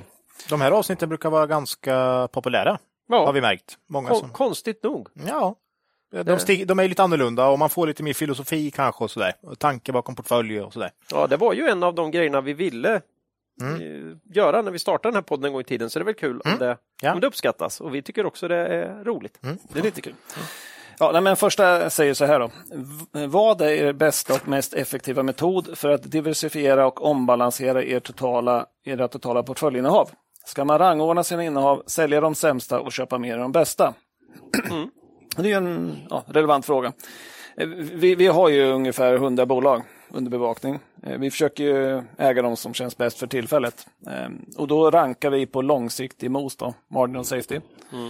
De 0.49 0.61
här 0.61 0.71
avsnitten 0.71 1.09
brukar 1.09 1.29
vara 1.29 1.47
ganska 1.47 2.27
populära. 2.31 2.79
Ja, 3.09 3.25
Har 3.25 3.33
vi 3.33 3.41
märkt. 3.41 3.77
Många 3.89 4.09
kon- 4.09 4.19
som... 4.19 4.29
konstigt 4.29 4.83
nog. 4.83 5.07
Ja. 5.27 5.55
De, 6.25 6.39
stig... 6.39 6.67
de 6.67 6.79
är 6.79 6.87
lite 6.87 7.03
annorlunda 7.03 7.47
och 7.47 7.59
man 7.59 7.69
får 7.69 7.87
lite 7.87 8.03
mer 8.03 8.13
filosofi 8.13 8.71
kanske 8.71 9.03
och 9.03 9.11
sådär. 9.11 9.33
Och 9.41 9.59
tanke 9.59 9.91
bakom 9.91 10.15
portföljer 10.15 10.63
och 10.65 10.73
sådär. 10.73 10.91
Ja, 11.11 11.27
det 11.27 11.37
var 11.37 11.53
ju 11.53 11.67
en 11.67 11.83
av 11.83 11.95
de 11.95 12.11
grejerna 12.11 12.41
vi 12.41 12.53
ville 12.53 13.01
Mm. 13.61 13.81
eh, 13.81 14.17
göra 14.35 14.61
när 14.61 14.71
vi 14.71 14.79
startade 14.79 15.11
den 15.11 15.15
här 15.15 15.21
podden 15.21 15.45
en 15.45 15.51
gång 15.51 15.61
i 15.61 15.63
tiden. 15.63 15.89
Så 15.89 15.99
det 15.99 16.03
är 16.03 16.05
väl 16.05 16.13
kul 16.13 16.41
om, 16.45 16.55
det, 16.59 16.77
Ja. 17.01 17.13
om 17.13 17.19
det 17.19 17.27
uppskattas. 17.27 17.81
Och 17.81 17.95
vi 17.95 18.01
tycker 18.01 18.25
också 18.25 18.47
det 18.47 18.55
är 18.67 19.03
roligt. 19.03 19.37
Det 19.73 19.79
är 19.79 19.83
lite 19.83 20.01
kul. 20.01 20.13
Ja, 20.99 21.21
men 21.21 21.35
första 21.35 21.89
säger 21.89 22.13
så 22.13 22.25
här 22.25 22.39
då. 22.39 22.49
Vad 23.27 23.61
är 23.61 23.67
er 23.69 23.93
bästa 23.93 24.33
och 24.33 24.47
mest 24.47 24.73
effektiva 24.73 25.23
metod 25.23 25.77
för 25.77 25.89
att 25.89 26.11
diversifiera 26.11 26.87
och 26.87 27.05
ombalansera 27.05 27.83
er 27.83 27.99
totala, 27.99 28.65
era 28.85 29.07
totala 29.07 29.43
portföljinnehav? 29.43 30.09
Ska 30.45 30.65
man 30.65 30.77
rangordna 30.79 31.23
sina 31.23 31.43
innehav, 31.43 31.83
sälja 31.85 32.21
de 32.21 32.35
sämsta 32.35 32.79
och 32.79 32.91
köpa 32.91 33.17
mer 33.17 33.33
av 33.33 33.39
de 33.39 33.51
bästa? 33.51 33.93
Det 35.37 35.51
är 35.51 35.57
en 35.57 35.97
ja, 36.09 36.23
relevant 36.27 36.65
fråga. 36.65 36.93
Eh, 37.57 37.67
Vi, 37.67 38.15
vi 38.15 38.27
har 38.27 38.49
ju 38.49 38.63
ungefär 38.71 39.13
100 39.13 39.45
bolag 39.45 39.81
under 40.09 40.31
bevakning. 40.31 40.79
Eh, 41.03 41.17
Vi 41.17 41.31
försöker 41.31 41.63
ju 41.63 42.03
äga 42.17 42.41
de 42.41 42.57
som 42.57 42.73
känns 42.73 42.97
bäst 42.97 43.17
för 43.19 43.27
tillfället. 43.27 43.87
Eh, 44.07 44.29
Och 44.57 44.67
då 44.67 44.91
rankar 44.91 45.29
vi 45.29 45.45
på 45.45 45.61
långsiktig 45.61 46.31
MOS, 46.31 46.55
då, 46.55 46.73
marginal 46.87 47.25
safety. 47.25 47.55
Eh, 47.55 48.09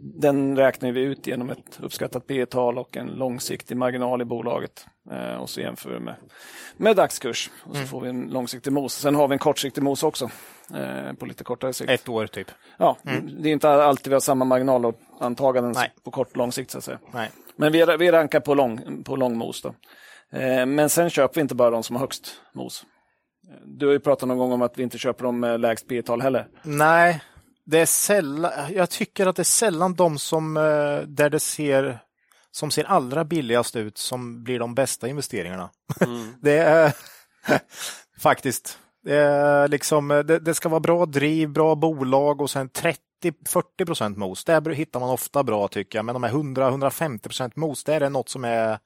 Den 0.00 0.56
räknar 0.56 0.92
vi 0.92 1.00
ut 1.00 1.26
genom 1.26 1.50
ett 1.50 1.78
uppskattat 1.82 2.26
P 2.26 2.46
tal 2.46 2.78
och 2.78 2.96
en 2.96 3.06
långsiktig 3.06 3.76
marginal 3.76 4.22
i 4.22 4.24
bolaget. 4.24 4.86
Eh, 5.10 5.34
Och 5.36 5.50
så 5.50 5.60
jämför 5.60 5.90
vi 5.90 6.00
med, 6.00 6.14
med 6.76 6.96
dagskurs. 6.96 7.50
Och 7.64 7.76
så 7.76 7.82
får 7.86 8.00
vi 8.00 8.08
en 8.08 8.22
långsiktig 8.30 8.72
MOS. 8.72 8.94
Sen 8.94 9.14
har 9.14 9.28
vi 9.28 9.32
en 9.32 9.38
kortsiktig 9.38 9.82
MOS 9.82 10.02
också. 10.02 10.30
eh, 10.74 11.12
På 11.12 11.26
lite 11.26 11.44
kortare 11.44 11.72
sikt. 11.72 11.90
Ett 11.90 12.08
år 12.08 12.26
typ. 12.26 12.50
Ja, 12.78 12.96
Det 13.42 13.48
är 13.48 13.52
inte 13.52 13.70
alltid 13.70 14.08
vi 14.10 14.14
har 14.14 14.20
samma 14.20 14.44
marginalantaganden 14.44 15.74
på 16.04 16.10
kort 16.10 16.30
och 16.30 16.36
lång 16.36 16.52
sikt. 16.52 16.70
Så 16.70 16.78
att 16.78 16.84
säga. 16.84 16.98
Nej. 17.12 17.30
Men 17.56 17.72
vi, 17.72 17.84
vi 17.98 18.10
rankar 18.12 18.40
på 18.40 18.54
lång, 18.54 19.02
på 19.04 19.16
lång 19.16 19.36
mos. 19.38 19.62
Då. 19.62 19.74
Eh, 20.38 20.66
men 20.66 20.88
sen 20.90 21.10
köper 21.10 21.34
vi 21.34 21.40
inte 21.40 21.54
bara 21.54 21.70
de 21.70 21.82
som 21.82 21.96
har 21.96 22.00
högst 22.00 22.40
mos. 22.54 22.84
Eh, 23.50 23.56
Du 23.64 23.86
har 23.86 23.92
ju 23.92 24.00
pratat 24.00 24.28
någon 24.28 24.38
gång 24.38 24.52
om 24.52 24.62
att 24.62 24.78
vi 24.78 24.82
inte 24.82 24.98
köper 24.98 25.24
dem 25.24 25.40
med 25.40 25.60
lägst 25.60 25.88
P 25.88 26.02
tal 26.02 26.20
heller. 26.22 26.46
Nej, 26.62 27.22
det 27.64 27.78
är 27.78 27.86
sällan, 27.86 28.52
jag 28.74 28.90
tycker 28.90 29.26
att 29.26 29.36
det 29.36 29.42
är 29.42 29.44
sällan 29.44 29.94
de 29.94 30.18
som, 30.18 30.56
eh, 30.56 30.98
där 31.06 31.30
det 31.30 31.40
ser, 31.40 31.98
som 32.50 32.70
ser 32.70 32.84
allra 32.84 33.24
billigast 33.24 33.76
ut 33.76 33.98
som 33.98 34.44
blir 34.44 34.58
de 34.58 34.74
bästa 34.74 35.08
investeringarna. 35.08 35.70
det 36.40 36.58
är 36.58 36.92
faktiskt, 38.18 38.78
det, 39.04 39.16
är 39.16 39.68
liksom, 39.68 40.08
det, 40.08 40.38
det 40.38 40.54
ska 40.54 40.68
vara 40.68 40.80
bra 40.80 41.06
driv, 41.06 41.48
bra 41.48 41.74
bolag 41.74 42.40
och 42.40 42.50
sen 42.50 42.70
30-40 42.70 43.86
procent 43.86 44.16
mos. 44.16 44.44
Där 44.44 44.70
hittar 44.70 45.00
man 45.00 45.10
ofta 45.10 45.42
bra 45.42 45.68
tycker 45.68 45.98
jag, 45.98 46.04
men 46.04 46.12
de 46.12 46.22
här 46.22 46.32
100-150 46.32 47.18
procent 47.18 47.56
mos, 47.56 47.84
där 47.84 48.00
är 48.00 48.10
något 48.10 48.28
som 48.28 48.44
är 48.44 48.78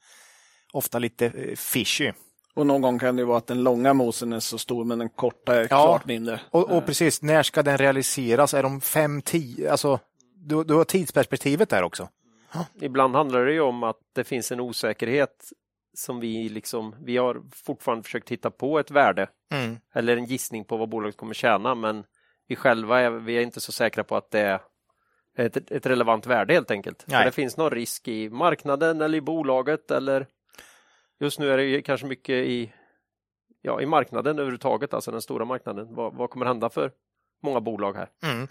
ofta 0.72 0.98
lite 0.98 1.26
eh, 1.26 1.56
fishy. 1.56 2.12
Och 2.58 2.66
någon 2.66 2.82
gång 2.82 2.98
kan 2.98 3.16
det 3.16 3.20
ju 3.20 3.26
vara 3.26 3.38
att 3.38 3.46
den 3.46 3.62
långa 3.62 3.94
mosen 3.94 4.32
är 4.32 4.40
så 4.40 4.58
stor 4.58 4.84
men 4.84 4.98
den 4.98 5.08
korta 5.08 5.54
är 5.54 5.60
Ja. 5.60 5.66
klart 5.66 6.06
mindre. 6.06 6.40
Och, 6.50 6.70
och 6.76 6.86
precis, 6.86 7.22
när 7.22 7.42
ska 7.42 7.62
den 7.62 7.78
realiseras? 7.78 8.54
Är 8.54 8.62
de 8.62 8.80
5-10? 8.80 9.70
Alltså, 9.70 10.00
du, 10.36 10.64
du 10.64 10.74
har 10.74 10.84
tidsperspektivet 10.84 11.68
där 11.70 11.82
också. 11.82 12.08
Ibland 12.80 13.14
handlar 13.14 13.44
det 13.44 13.52
ju 13.52 13.60
om 13.60 13.82
att 13.82 13.96
det 14.14 14.24
finns 14.24 14.52
en 14.52 14.60
osäkerhet 14.60 15.50
som 15.96 16.20
vi 16.20 16.48
liksom, 16.48 16.94
vi 17.04 17.16
har 17.16 17.42
fortfarande 17.66 18.04
försökt 18.04 18.28
hitta 18.28 18.50
på 18.50 18.78
ett 18.78 18.90
värde 18.90 19.28
Mm. 19.52 19.76
eller 19.94 20.16
en 20.16 20.24
gissning 20.24 20.64
på 20.64 20.76
vad 20.76 20.88
bolaget 20.88 21.16
kommer 21.16 21.34
tjäna, 21.34 21.74
men 21.74 22.04
vi 22.48 22.56
själva 22.56 23.00
är, 23.00 23.10
vi 23.10 23.36
är 23.36 23.40
inte 23.40 23.60
så 23.60 23.72
säkra 23.72 24.04
på 24.04 24.16
att 24.16 24.30
det 24.30 24.40
är 24.40 24.60
ett, 25.36 25.70
ett 25.70 25.86
relevant 25.86 26.26
värde 26.26 26.54
helt 26.54 26.70
enkelt. 26.70 27.04
Det 27.06 27.32
finns 27.32 27.56
någon 27.56 27.70
risk 27.70 28.08
i 28.08 28.30
marknaden 28.30 29.00
eller 29.00 29.18
i 29.18 29.20
bolaget 29.20 29.90
eller 29.90 30.26
just 31.20 31.38
nu 31.38 31.50
är 31.50 31.58
det 31.58 31.82
kanske 31.82 32.06
mycket 32.06 32.34
i, 32.34 32.72
ja, 33.62 33.80
i 33.80 33.86
marknaden 33.86 34.38
överhuvudtaget, 34.38 34.94
alltså 34.94 35.10
den 35.10 35.22
stora 35.22 35.44
marknaden. 35.44 35.94
Vad, 35.94 36.14
vad 36.14 36.30
kommer 36.30 36.46
hända 36.46 36.70
för 36.70 36.92
många 37.42 37.60
bolag 37.60 37.96
här? 37.96 38.08
Mm. 38.22 38.48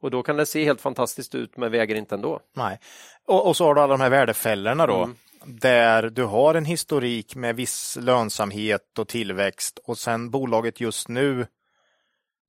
Och 0.00 0.10
då 0.10 0.22
kan 0.22 0.36
det 0.36 0.46
se 0.46 0.64
helt 0.64 0.80
fantastiskt 0.80 1.34
ut, 1.34 1.56
men 1.56 1.72
väger 1.72 1.94
inte 1.94 2.14
ändå. 2.14 2.40
Nej. 2.56 2.78
Och, 3.26 3.46
och 3.48 3.56
så 3.56 3.64
har 3.64 3.74
du 3.74 3.80
alla 3.80 3.96
de 3.96 4.02
här 4.02 4.10
värdefällorna 4.10 4.86
då. 4.86 5.02
Mm. 5.02 5.16
Där 5.44 6.02
du 6.10 6.24
har 6.24 6.54
en 6.54 6.64
historik 6.64 7.34
med 7.34 7.56
viss 7.56 7.98
lönsamhet 8.00 8.98
och 8.98 9.08
tillväxt 9.08 9.78
och 9.84 9.98
sen 9.98 10.30
bolaget 10.30 10.80
just 10.80 11.08
nu 11.08 11.46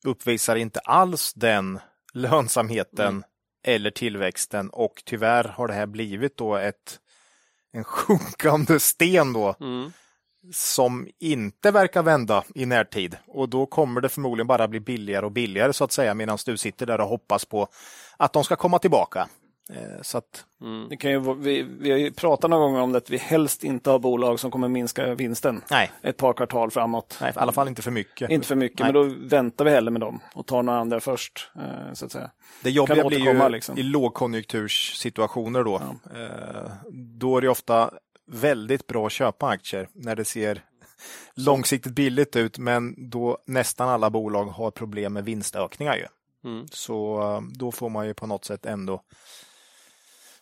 uppvisar 0.05 0.55
inte 0.55 0.79
alls 0.79 1.33
den 1.33 1.79
lönsamheten 2.13 3.07
Mm. 3.07 3.23
eller 3.63 3.91
tillväxten 3.91 4.69
och 4.69 5.01
tyvärr 5.05 5.43
har 5.43 5.67
det 5.67 5.73
här 5.73 5.85
blivit 5.85 6.37
då 6.37 6.55
ett 6.55 6.99
en 7.73 7.83
sjunkande 7.83 8.79
sten 8.79 9.33
då 9.33 9.55
Mm. 9.59 9.91
som 10.53 11.07
inte 11.19 11.71
verkar 11.71 12.03
vända 12.03 12.43
i 12.55 12.65
närtid. 12.65 13.17
Och 13.27 13.49
då 13.49 13.65
kommer 13.65 14.01
det 14.01 14.09
förmodligen 14.09 14.47
bara 14.47 14.67
bli 14.67 14.79
billigare 14.79 15.25
och 15.25 15.31
billigare 15.31 15.73
så 15.73 15.83
att 15.83 15.91
säga 15.91 16.13
medan 16.13 16.37
du 16.45 16.57
sitter 16.57 16.85
där 16.85 17.01
och 17.01 17.07
hoppas 17.07 17.45
på 17.45 17.67
att 18.17 18.33
de 18.33 18.43
ska 18.43 18.55
komma 18.55 18.79
tillbaka. 18.79 19.29
Eh, 19.75 20.01
så 20.01 20.17
att, 20.17 20.45
mm. 20.61 20.89
det 20.89 20.97
kan 20.97 21.11
ju, 21.11 21.33
vi, 21.35 21.63
vi 21.79 21.91
har 21.91 21.97
ju 21.97 22.11
pratat 22.11 22.49
några 22.49 22.63
gånger 22.63 22.81
om 22.81 22.91
det, 22.91 22.97
att 22.97 23.09
vi 23.09 23.17
helst 23.17 23.63
inte 23.63 23.89
har 23.89 23.99
bolag 23.99 24.39
som 24.39 24.51
kommer 24.51 24.67
minska 24.67 25.15
vinsten 25.15 25.61
nej. 25.71 25.91
ett 26.01 26.17
par 26.17 26.33
kvartal 26.33 26.71
framåt. 26.71 27.17
Nej, 27.21 27.33
i 27.35 27.39
alla 27.39 27.51
fall 27.51 27.67
inte 27.67 27.81
för 27.81 27.91
mycket. 27.91 28.29
Inte 28.29 28.47
för 28.47 28.55
mycket, 28.55 28.79
nej. 28.79 28.93
men 28.93 28.93
då 28.93 29.15
väntar 29.27 29.65
vi 29.65 29.71
hellre 29.71 29.91
med 29.91 30.01
dem 30.01 30.19
och 30.33 30.47
tar 30.47 30.63
några 30.63 30.79
andra 30.79 30.99
först. 30.99 31.51
Eh, 31.55 31.93
så 31.93 32.05
att 32.05 32.11
säga. 32.11 32.31
Det 32.63 32.69
jobbiga 32.69 33.07
blir 33.07 33.19
ju 33.19 33.49
liksom. 33.49 33.77
i 33.77 33.83
lågkonjunkturssituationer 33.83 35.63
då. 35.63 35.81
Ja. 35.81 36.19
Eh, 36.19 36.71
då 36.91 37.37
är 37.37 37.41
det 37.41 37.49
ofta 37.49 37.91
väldigt 38.27 38.87
bra 38.87 39.05
att 39.05 39.11
köpa 39.11 39.47
aktier 39.47 39.87
när 39.93 40.15
det 40.15 40.25
ser 40.25 40.61
långsiktigt 41.35 41.93
billigt 41.93 42.35
ut, 42.35 42.57
men 42.57 43.09
då 43.09 43.37
nästan 43.45 43.89
alla 43.89 44.09
bolag 44.09 44.45
har 44.45 44.71
problem 44.71 45.13
med 45.13 45.25
vinstökningar. 45.25 45.95
Ju. 45.95 46.05
Mm. 46.49 46.67
Så 46.71 47.43
då 47.55 47.71
får 47.71 47.89
man 47.89 48.07
ju 48.07 48.13
på 48.13 48.27
något 48.27 48.45
sätt 48.45 48.65
ändå 48.65 49.01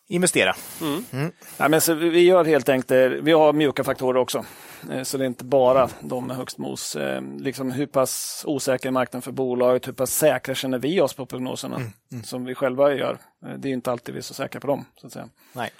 investera. 0.09 0.55
Mm. 0.81 1.03
Mm. 1.11 1.31
Ja, 1.57 1.67
men 1.67 1.81
så 1.81 1.93
vi 1.93 2.19
gör 2.19 2.45
helt 2.45 2.69
enkelt, 2.69 3.21
vi 3.23 3.31
har 3.31 3.53
mjuka 3.53 3.83
faktorer 3.83 4.19
också. 4.19 4.45
Eh, 4.91 5.03
så 5.03 5.17
det 5.17 5.23
är 5.23 5.27
inte 5.27 5.43
bara 5.43 5.89
de 6.01 6.27
med 6.27 6.37
högst 6.37 6.57
mos. 6.57 6.95
Eh, 6.95 7.21
liksom 7.39 7.71
hur 7.71 7.85
pass 7.85 8.43
osäker 8.47 8.87
är 8.87 8.91
marknaden 8.91 9.21
för 9.21 9.31
bolaget? 9.31 9.87
Hur 9.87 9.93
pass 9.93 10.11
säkra 10.11 10.55
känner 10.55 10.79
vi 10.79 11.01
oss 11.01 11.13
på 11.13 11.25
prognoserna 11.25 11.75
mm. 11.75 11.91
Mm. 12.11 12.23
som 12.23 12.45
vi 12.45 12.55
själva 12.55 12.93
gör? 12.93 13.17
Det 13.57 13.69
är 13.69 13.73
inte 13.73 13.91
alltid 13.91 14.13
vi 14.13 14.19
är 14.19 14.23
så 14.23 14.33
säkra 14.33 14.59
på 14.59 14.67
dem. 14.67 14.85
Så 14.95 15.07
att 15.07 15.13
säga. 15.13 15.29
Nej. 15.53 15.71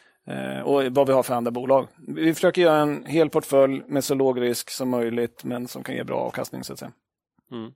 Och 0.64 0.84
vad 0.84 1.08
vi 1.08 1.14
har 1.14 1.24
för 1.24 1.34
andra 1.34 1.52
bolag. 1.52 1.88
Vi 2.08 2.34
försöker 2.34 2.62
göra 2.62 2.78
en 2.78 3.06
hel 3.06 3.30
portfölj 3.30 3.84
med 3.88 4.04
så 4.04 4.16
låg 4.16 4.42
risk 4.42 4.70
som 4.70 4.90
möjligt 4.90 5.44
men 5.44 5.68
som 5.68 5.84
kan 5.84 5.96
ge 5.96 6.04
bra 6.04 6.20
avkastning. 6.20 6.64
Så 6.64 6.74
att 6.74 6.80
säga. 6.80 6.92
Mm. 7.52 7.72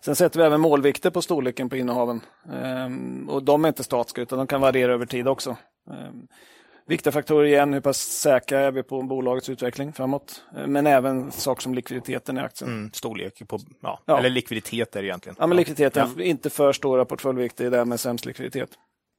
Sen 0.00 0.16
sätter 0.16 0.40
vi 0.40 0.46
även 0.46 0.60
målvikter 0.60 1.10
på 1.10 1.22
storleken 1.22 1.68
på 1.68 1.76
innehaven. 1.76 2.20
Ehm, 2.52 3.28
och 3.28 3.42
de 3.42 3.64
är 3.64 3.68
inte 3.68 3.84
statiska 3.84 4.20
utan 4.20 4.38
de 4.38 4.46
kan 4.46 4.60
variera 4.60 4.92
över 4.92 5.06
tid 5.06 5.28
också. 5.28 5.56
Ehm, 5.90 6.28
viktiga 6.86 7.12
faktorer 7.12 7.44
igen, 7.44 7.72
hur 7.72 7.80
pass 7.80 7.98
säkra 7.98 8.60
är 8.60 8.70
vi 8.70 8.82
på 8.82 9.02
bolagets 9.02 9.48
utveckling 9.48 9.92
framåt? 9.92 10.44
Ehm, 10.56 10.72
men 10.72 10.86
även 10.86 11.32
saker 11.32 11.62
som 11.62 11.74
likviditeten 11.74 12.38
i 12.38 12.40
aktien. 12.40 12.70
Mm, 12.70 12.92
storlek, 12.92 13.48
på, 13.48 13.58
ja, 13.80 14.00
ja. 14.04 14.18
eller 14.18 14.30
likviditet 14.30 14.96
är 14.96 15.02
det 15.02 15.08
egentligen. 15.08 15.36
Ja, 15.38 15.46
men 15.46 15.56
likviditeten, 15.56 16.10
ja. 16.16 16.22
inte 16.22 16.50
för 16.50 16.72
stora 16.72 17.04
portföljvikter, 17.04 17.70
det 17.70 17.78
är 17.78 17.84
med 17.84 18.00
sämst 18.00 18.26
likviditet. 18.26 18.70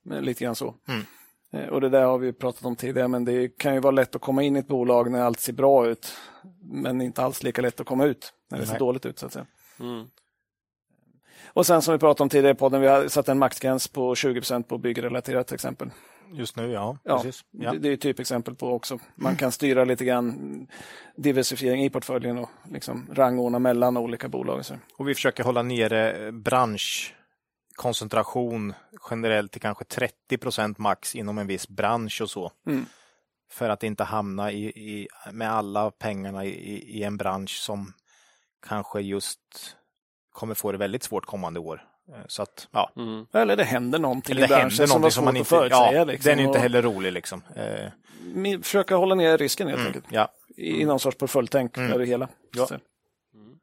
Men 0.06 0.24
lite 0.24 0.44
grann 0.44 0.56
så. 0.56 0.76
Mm. 0.88 1.06
Och 1.70 1.82
det 1.82 1.90
där 1.90 2.04
har 2.04 2.18
vi 2.18 2.34
pratat 2.34 2.66
om 2.66 2.76
tidigare, 2.76 3.08
men 3.08 3.26
det 3.26 3.58
kan 3.58 3.74
ju 3.74 3.80
vara 3.80 3.92
lätt 3.92 4.16
att 4.16 4.22
komma 4.22 4.44
in 4.44 4.56
i 4.56 4.60
ett 4.60 4.68
bolag 4.68 5.12
när 5.12 5.22
allt 5.22 5.40
ser 5.40 5.54
bra 5.54 5.88
ut, 5.88 6.14
men 6.62 7.02
inte 7.02 7.22
alls 7.22 7.44
lika 7.44 7.62
lätt 7.62 7.80
att 7.80 7.88
komma 7.88 8.06
ut 8.06 8.34
när 8.52 8.60
det 8.60 8.66
ser 8.66 8.80
dåligt 8.80 9.06
ut. 9.06 9.20
så 9.20 9.26
att 9.26 9.34
säga. 9.34 9.46
Mm. 9.80 10.08
Och 11.54 11.66
sen 11.66 11.82
som 11.82 11.92
vi 11.92 11.98
pratade 12.00 12.24
om 12.24 12.30
tidigare 12.30 12.52
i 12.52 12.58
podden, 12.58 12.82
vi 12.82 12.88
har 12.88 13.08
satt 13.08 13.30
en 13.30 13.40
maxgräns 13.40 13.88
på 13.88 14.14
20% 14.14 14.64
på 14.64 14.78
byggrelaterat 14.78 15.48
till 15.48 15.56
exempel. 15.56 15.90
Just 16.34 16.56
nu, 16.56 16.72
ja. 16.72 16.98
ja, 17.04 17.24
ja. 17.52 17.72
Det, 17.72 17.80
det 17.80 17.90
är 17.90 17.94
ett 17.94 18.02
typexempel 18.02 18.56
på 18.56 18.74
också. 18.74 19.00
Man 19.16 19.36
kan 19.36 19.52
styra 19.52 19.84
lite 19.84 20.06
grann 20.06 20.68
diversifiering 21.16 21.86
i 21.86 21.90
portföljen 21.90 22.38
och 22.38 22.50
liksom 22.72 23.08
rangordna 23.12 23.60
mellan 23.60 23.98
olika 23.98 24.30
bolag. 24.30 24.64
Och 24.98 25.10
vi 25.10 25.16
försöker 25.16 25.44
hålla 25.44 25.64
nere 25.64 26.32
branschkoncentration 26.32 28.74
generellt 29.10 29.52
till 29.52 29.62
kanske 29.62 29.86
30 29.86 30.38
procent 30.38 30.78
max 30.78 31.16
inom 31.16 31.38
en 31.38 31.48
viss 31.48 31.68
bransch 31.68 32.22
och 32.22 32.30
så. 32.30 32.52
Mm. 32.68 32.86
För 33.52 33.70
att 33.70 33.84
inte 33.84 34.04
hamna 34.04 34.52
i, 34.52 34.66
i 34.66 35.08
med 35.32 35.52
alla 35.52 35.92
pengarna 35.92 36.46
i, 36.46 36.50
i 37.00 37.04
en 37.04 37.18
bransch 37.18 37.58
som 37.58 37.94
kanske 38.68 39.02
just 39.02 39.76
kommer 40.32 40.56
få 40.56 40.72
det 40.72 40.78
väldigt 40.78 41.04
svårt 41.04 41.26
kommande 41.26 41.60
år. 41.60 41.86
Eh, 42.10 42.16
så 42.28 42.42
att, 42.42 42.68
ja. 42.72 42.92
Mm. 42.96 43.26
Eller 43.34 43.56
det 43.56 43.64
händer 43.64 44.00
någonting 44.00 44.36
Eller 44.36 44.48
det 44.48 44.54
i 44.54 44.58
branschen 44.58 44.88
som 44.88 45.02
var 45.02 45.10
svårt 45.10 45.26
man 45.26 45.38
inte, 45.38 45.42
att 45.42 45.48
förutsäga. 45.48 45.94
Ja, 45.94 46.04
liksom, 46.04 46.30
den 46.30 46.40
är 46.40 46.44
inte 46.44 46.60
heller 46.60 46.82
rolig. 46.82 47.14
Liksom. 47.14 47.42
Eh. 47.56 48.62
Försöka 48.62 48.96
hålla 48.96 49.16
ner 49.16 49.38
risken 49.38 49.68
helt 49.68 49.80
mm, 49.80 49.88
enkelt. 49.88 50.06
Ja. 50.10 50.28
I 50.58 50.86
någon 50.86 51.00
sorts 51.00 51.18
portföljtänk 51.18 51.78
mm. 51.78 51.98
det 51.98 52.06
hela. 52.06 52.28
Ja. 52.56 52.68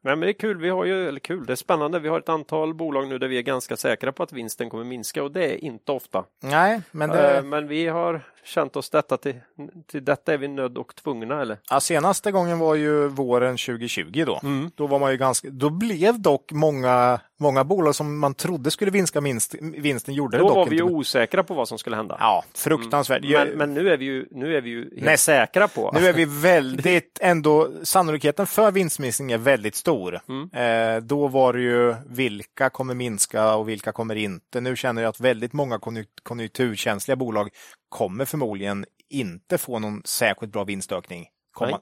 Men 0.03 0.21
det 0.21 0.29
är 0.29 0.33
kul, 0.33 0.59
vi 0.59 0.69
har 0.69 0.85
ju, 0.85 1.09
eller 1.09 1.21
kul, 1.21 1.47
det 1.47 1.53
är 1.53 1.57
spännande. 1.57 1.99
Vi 1.99 2.09
har 2.09 2.19
ett 2.19 2.29
antal 2.29 2.75
bolag 2.75 3.09
nu 3.09 3.19
där 3.19 3.29
vi 3.29 3.39
är 3.39 3.43
ganska 3.43 3.77
säkra 3.77 4.13
på 4.13 4.23
att 4.23 4.33
vinsten 4.33 4.71
kommer 4.71 4.85
minska 4.85 5.23
och 5.23 5.33
det 5.33 5.45
är 5.45 5.65
inte 5.65 5.93
ofta. 5.93 6.25
Nej, 6.43 6.81
men 6.91 7.11
det... 7.11 7.37
Eh, 7.37 7.43
men 7.43 7.69
vi 7.69 7.87
har 7.87 8.21
känt 8.45 8.77
oss 8.77 8.91
detta 8.91 9.17
till, 9.17 9.41
till 9.87 10.05
detta 10.05 10.33
är 10.33 10.39
vi 10.39 10.49
nödd 10.49 10.79
och 10.79 10.95
tvungna 10.97 11.41
eller? 11.41 11.59
Ja, 11.71 11.81
senaste 11.81 12.33
gången 12.33 12.59
var 12.59 12.75
ju 12.75 13.09
våren 13.09 13.57
2020 13.57 14.25
då. 14.27 14.41
Mm. 14.43 14.71
Då 14.75 14.87
var 14.87 14.99
man 14.99 15.11
ju 15.11 15.17
ganska, 15.17 15.49
då 15.51 15.71
blev 15.71 16.21
dock 16.21 16.53
många, 16.53 17.21
många 17.39 17.65
bolag 17.65 17.95
som 17.95 18.19
man 18.19 18.35
trodde 18.35 18.71
skulle 18.71 18.91
vinska 18.91 19.21
minst, 19.21 19.55
vinsten 19.61 20.15
gjorde 20.15 20.39
då 20.39 20.45
det 20.45 20.49
dock 20.49 20.57
var 20.57 20.67
vi 20.67 20.77
inte. 20.77 20.93
osäkra 20.93 21.45
på 21.45 21.55
vad 21.55 21.69
som 21.69 21.79
skulle 21.79 21.97
hända. 21.97 22.17
Ja, 22.21 22.45
fruktansvärt. 22.55 23.25
Mm. 23.25 23.49
Men, 23.49 23.59
men, 23.59 23.75
nu 23.75 23.93
är 23.93 23.97
vi 23.97 24.05
ju, 24.05 24.27
nu 24.31 24.57
är 24.57 24.61
vi 24.61 24.71
ju 24.71 24.81
helt 24.81 25.05
Nej, 25.05 25.19
säkra 25.19 25.69
på. 25.69 25.91
Nu 25.95 26.07
är 26.07 26.13
vi 26.13 26.25
väldigt, 26.25 27.19
ändå, 27.23 27.71
sannolikheten 27.83 28.47
för 28.47 28.71
vinstminskning 28.71 29.33
är 29.33 29.39
väldigt 29.39 29.75
stor. 29.75 30.21
Mm. 30.29 30.51
Eh, 30.53 31.03
då 31.03 31.29
var 31.29 31.53
det 31.53 31.61
ju 31.61 31.95
vilka 32.07 32.71
kommer 32.71 32.95
minska 32.95 33.55
och 33.55 33.69
vilka 33.69 33.93
kommer 33.93 34.15
inte. 34.15 34.61
Nu 34.61 34.77
känner 34.77 35.03
jag 35.03 35.09
att 35.09 35.21
väldigt 35.21 35.53
många 35.53 35.81
konjunkturkänsliga 36.23 37.17
bolag 37.17 37.49
kommer 37.89 38.25
förmodligen 38.25 38.85
inte 39.11 39.59
få 39.59 39.79
någon 39.79 40.03
särskilt 40.05 40.53
bra 40.53 40.65
vinstökning 40.65 41.27
komma 41.53 41.81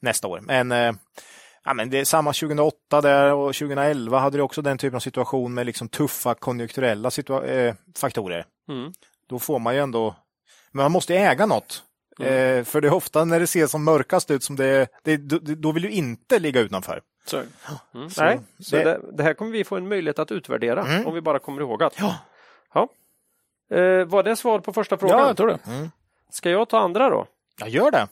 nästa 0.00 0.28
år. 0.28 0.40
Men, 0.42 0.72
eh, 0.72 0.92
ja, 1.64 1.74
men 1.74 1.90
det 1.90 1.98
är 1.98 2.04
samma 2.04 2.32
2008 2.32 3.00
där 3.00 3.32
och 3.32 3.54
2011 3.54 4.18
hade 4.18 4.36
det 4.36 4.42
också 4.42 4.62
den 4.62 4.78
typen 4.78 4.96
av 4.96 5.00
situation 5.00 5.54
med 5.54 5.66
liksom 5.66 5.88
tuffa 5.88 6.34
konjunkturella 6.34 7.10
eh, 7.44 7.74
faktorer. 7.96 8.46
Mm. 8.68 8.92
Då 9.28 9.38
får 9.38 9.58
man 9.58 9.74
ju 9.74 9.80
ändå, 9.80 10.14
men 10.72 10.82
man 10.82 10.92
måste 10.92 11.14
äga 11.14 11.46
något. 11.46 11.84
Mm. 12.18 12.58
Eh, 12.58 12.64
för 12.64 12.80
det 12.80 12.88
är 12.88 12.94
ofta 12.94 13.24
när 13.24 13.40
det 13.40 13.46
ser 13.46 13.66
som 13.66 13.84
mörkast 13.84 14.30
ut 14.30 14.44
som 14.44 14.56
det, 14.56 14.88
det 15.02 15.16
då 15.16 15.72
vill 15.72 15.82
du 15.82 15.90
inte 15.90 16.38
ligga 16.38 16.60
utanför. 16.60 17.00
Så. 17.24 17.36
Mm. 17.94 18.10
Så, 18.10 18.24
Nej, 18.24 18.40
så 18.58 18.76
det, 18.76 19.00
det, 19.12 19.22
här 19.22 19.34
kommer 19.34 19.52
vi 19.52 19.64
få 19.64 19.76
en 19.76 19.88
möjlighet 19.88 20.18
att 20.18 20.32
utvärdera 20.32 20.84
mm. 20.84 21.06
om 21.06 21.14
vi 21.14 21.20
bara 21.20 21.38
kommer 21.38 21.60
ihåg 21.60 21.82
att. 21.82 21.94
Ja. 21.98 22.16
ja. 22.74 22.88
Eh, 23.76 24.04
var 24.04 24.22
det 24.22 24.36
svar 24.36 24.58
på 24.58 24.72
första 24.72 24.98
frågan? 24.98 25.18
Ja, 25.18 25.26
jag 25.26 25.36
tror 25.36 25.48
det. 25.48 25.58
Mm. 25.66 25.90
Ska 26.30 26.50
jag 26.50 26.68
ta 26.68 26.78
andra 26.78 27.10
då? 27.10 27.26
Ja, 27.58 27.68
gör 27.68 27.90
det. 27.90 28.08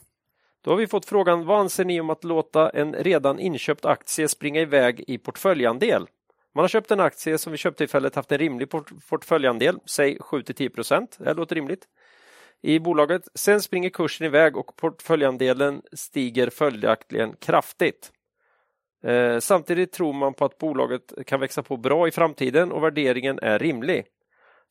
Då 0.63 0.71
har 0.71 0.77
vi 0.77 0.87
fått 0.87 1.05
frågan, 1.05 1.45
vad 1.45 1.59
anser 1.59 1.85
ni 1.85 2.01
om 2.01 2.09
att 2.09 2.23
låta 2.23 2.69
en 2.69 2.93
redan 2.93 3.39
inköpt 3.39 3.85
aktie 3.85 4.27
springa 4.27 4.61
iväg 4.61 5.03
i 5.07 5.17
portföljandel? 5.17 6.07
Man 6.55 6.63
har 6.63 6.67
köpt 6.67 6.91
en 6.91 6.99
aktie 6.99 7.37
som 7.37 7.51
vid 7.51 7.59
köptillfället 7.59 8.15
haft 8.15 8.31
en 8.31 8.37
rimlig 8.37 8.69
port 8.69 8.91
portföljandel, 9.09 9.79
säg 9.85 10.17
7 10.19 10.43
10 10.43 10.69
procent. 10.69 11.17
Det 11.19 11.33
låter 11.33 11.55
rimligt. 11.55 11.87
I 12.61 12.79
bolaget. 12.79 13.27
Sen 13.35 13.61
springer 13.61 13.89
kursen 13.89 14.27
iväg 14.27 14.57
och 14.57 14.75
portföljandelen 14.75 15.81
stiger 15.93 16.49
följaktligen 16.49 17.35
kraftigt. 17.39 18.11
Eh, 19.03 19.39
samtidigt 19.39 19.91
tror 19.91 20.13
man 20.13 20.33
på 20.33 20.45
att 20.45 20.57
bolaget 20.57 21.13
kan 21.25 21.39
växa 21.39 21.63
på 21.63 21.77
bra 21.77 22.07
i 22.07 22.11
framtiden 22.11 22.71
och 22.71 22.83
värderingen 22.83 23.39
är 23.41 23.59
rimlig. 23.59 24.05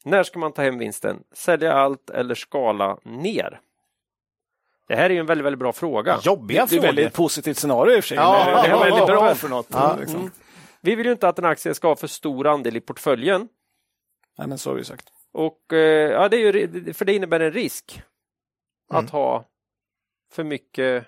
När 0.04 0.22
ska 0.22 0.38
man 0.38 0.52
ta 0.52 0.62
hem 0.62 0.78
vinsten? 0.78 1.22
Sälja 1.32 1.72
allt 1.72 2.10
eller 2.10 2.34
skala 2.34 2.98
ner? 3.04 3.60
Det 4.90 4.96
här 4.96 5.10
är 5.10 5.20
en 5.20 5.26
väldigt, 5.26 5.44
väldigt 5.44 5.58
bra 5.58 5.72
fråga. 5.72 6.20
Jobbiga 6.22 6.66
det, 6.66 6.76
är 6.76 6.78
ett 6.78 6.84
väldigt 6.84 7.12
positivt 7.12 7.56
scenario 7.56 7.96
i 7.96 8.00
och 8.00 8.04
för 8.04 8.08
sig. 8.08 8.16
Ja, 8.16 8.62
det 8.62 8.68
är 8.68 8.78
väldigt 8.78 9.06
bra 9.06 9.34
för 9.34 9.48
något. 9.48 9.66
Ja. 9.70 9.96
Liksom. 10.00 10.20
Mm. 10.20 10.30
Vi 10.80 10.94
vill 10.94 11.06
ju 11.06 11.12
inte 11.12 11.28
att 11.28 11.38
en 11.38 11.44
aktie 11.44 11.74
ska 11.74 11.88
ha 11.88 11.96
för 11.96 12.06
stor 12.06 12.46
andel 12.46 12.76
i 12.76 12.80
portföljen. 12.80 13.48
Nej, 14.38 14.48
men 14.48 14.58
så 14.58 14.70
har 14.70 14.74
vi 14.74 14.84
sagt. 14.84 15.08
Och 15.32 15.72
eh, 15.72 16.10
ja, 16.10 16.28
det 16.28 16.36
är 16.36 16.52
ju, 16.54 16.92
för 16.92 17.04
det 17.04 17.14
innebär 17.14 17.40
en 17.40 17.52
risk 17.52 18.02
mm. 18.92 19.04
att 19.04 19.10
ha 19.10 19.44
för 20.32 20.44
mycket 20.44 21.06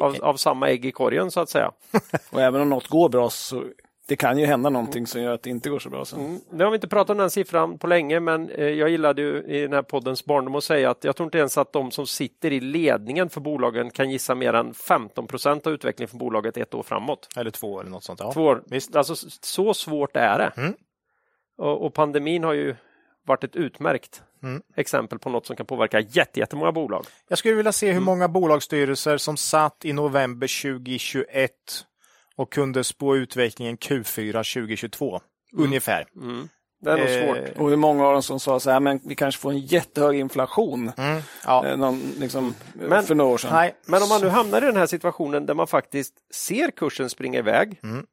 av, 0.00 0.16
av, 0.24 0.36
samma 0.36 0.68
ägg 0.68 0.84
i 0.84 0.92
korgen 0.92 1.30
så 1.30 1.40
att 1.40 1.48
säga. 1.48 1.72
och 2.30 2.40
även 2.40 2.60
om 2.60 2.68
något 2.68 2.88
går 2.88 3.08
bra 3.08 3.30
så 3.30 3.64
det 4.06 4.16
kan 4.16 4.38
ju 4.38 4.46
hända 4.46 4.70
någonting 4.70 5.06
som 5.06 5.22
gör 5.22 5.34
att 5.34 5.42
det 5.42 5.50
inte 5.50 5.70
går 5.70 5.78
så 5.78 5.90
bra 5.90 6.04
sen. 6.04 6.20
Mm. 6.20 6.40
Nu 6.50 6.64
har 6.64 6.70
vi 6.70 6.74
inte 6.74 6.88
pratat 6.88 7.10
om 7.10 7.18
den 7.18 7.30
siffran 7.30 7.78
på 7.78 7.86
länge, 7.86 8.20
men 8.20 8.50
eh, 8.50 8.64
jag 8.64 8.88
gillade 8.90 9.22
ju 9.22 9.42
i 9.42 9.60
den 9.60 9.72
här 9.72 9.82
poddens 9.82 10.24
barndom 10.24 10.54
att 10.54 10.64
säga 10.64 10.90
att 10.90 11.04
jag 11.04 11.16
tror 11.16 11.26
inte 11.26 11.38
ens 11.38 11.58
att 11.58 11.72
de 11.72 11.90
som 11.90 12.06
sitter 12.06 12.52
i 12.52 12.60
ledningen 12.60 13.30
för 13.30 13.40
bolagen 13.40 13.90
kan 13.90 14.10
gissa 14.10 14.34
mer 14.34 14.52
än 14.52 14.74
15 14.74 15.26
procent 15.26 15.66
av 15.66 15.72
utvecklingen 15.72 16.08
för 16.08 16.16
bolaget 16.16 16.56
ett 16.56 16.74
år 16.74 16.82
framåt. 16.82 17.28
Eller 17.36 17.50
två 17.50 17.80
eller 17.80 17.90
något 17.90 18.04
sånt. 18.04 18.20
Ja. 18.20 18.32
Två 18.32 18.42
år. 18.44 18.62
Visst. 18.66 18.96
Alltså, 18.96 19.14
så 19.42 19.74
svårt 19.74 20.16
är 20.16 20.38
det. 20.38 20.52
Mm. 20.56 20.74
Och, 21.58 21.86
och, 21.86 21.94
pandemin 21.94 22.44
har 22.44 22.52
ju 22.52 22.76
varit 23.26 23.44
ett 23.44 23.56
utmärkt 23.56 24.22
mm. 24.42 24.62
exempel 24.76 25.18
på 25.18 25.30
något 25.30 25.46
som 25.46 25.56
kan 25.56 25.66
påverka 25.66 26.00
jättemånga 26.00 26.72
bolag. 26.72 27.06
Jag 27.28 27.38
skulle 27.38 27.54
vilja 27.54 27.72
se 27.72 27.86
hur 27.86 27.92
mm. 27.92 28.04
många 28.04 28.28
bolagsstyrelser 28.28 29.16
som 29.16 29.36
satt 29.36 29.84
i 29.84 29.92
november 29.92 30.62
2021 30.62 31.52
och 32.36 32.52
kunde 32.52 32.84
spå 32.84 33.16
utvecklingen 33.16 33.76
Q4 33.76 34.32
2022. 34.32 35.20
Mm. 35.52 35.64
Ungefär. 35.64 36.06
Mm. 36.16 36.48
Det 36.80 36.90
är 36.90 36.96
nog 36.96 37.08
svårt. 37.08 37.56
Eh, 37.56 37.62
och 37.62 37.70
hur 37.70 37.76
många 37.76 38.06
av 38.06 38.12
dem 38.12 38.22
som 38.22 38.40
sa 38.40 38.60
så 38.60 38.70
här, 38.70 38.80
men 38.80 39.00
vi 39.04 39.14
kanske 39.14 39.40
får 39.40 39.50
en 39.50 39.58
jättehög 39.58 40.18
inflation 40.18 40.92
mm. 40.96 41.22
ja. 41.44 41.66
eh, 41.66 41.76
någon, 41.76 42.00
liksom, 42.18 42.54
men, 42.74 43.04
för 43.04 43.14
några 43.14 43.30
år 43.30 43.38
sedan. 43.38 43.52
Nej, 43.52 43.74
men 43.86 44.02
om 44.02 44.08
man 44.08 44.20
nu 44.20 44.28
hamnar 44.28 44.62
i 44.62 44.66
den 44.66 44.76
här 44.76 44.86
situationen 44.86 45.46
där 45.46 45.54
man 45.54 45.66
faktiskt 45.66 46.14
ser 46.34 46.70
kursen 46.70 47.10
springa 47.10 47.38
iväg, 47.38 47.80
mm. 47.82 48.06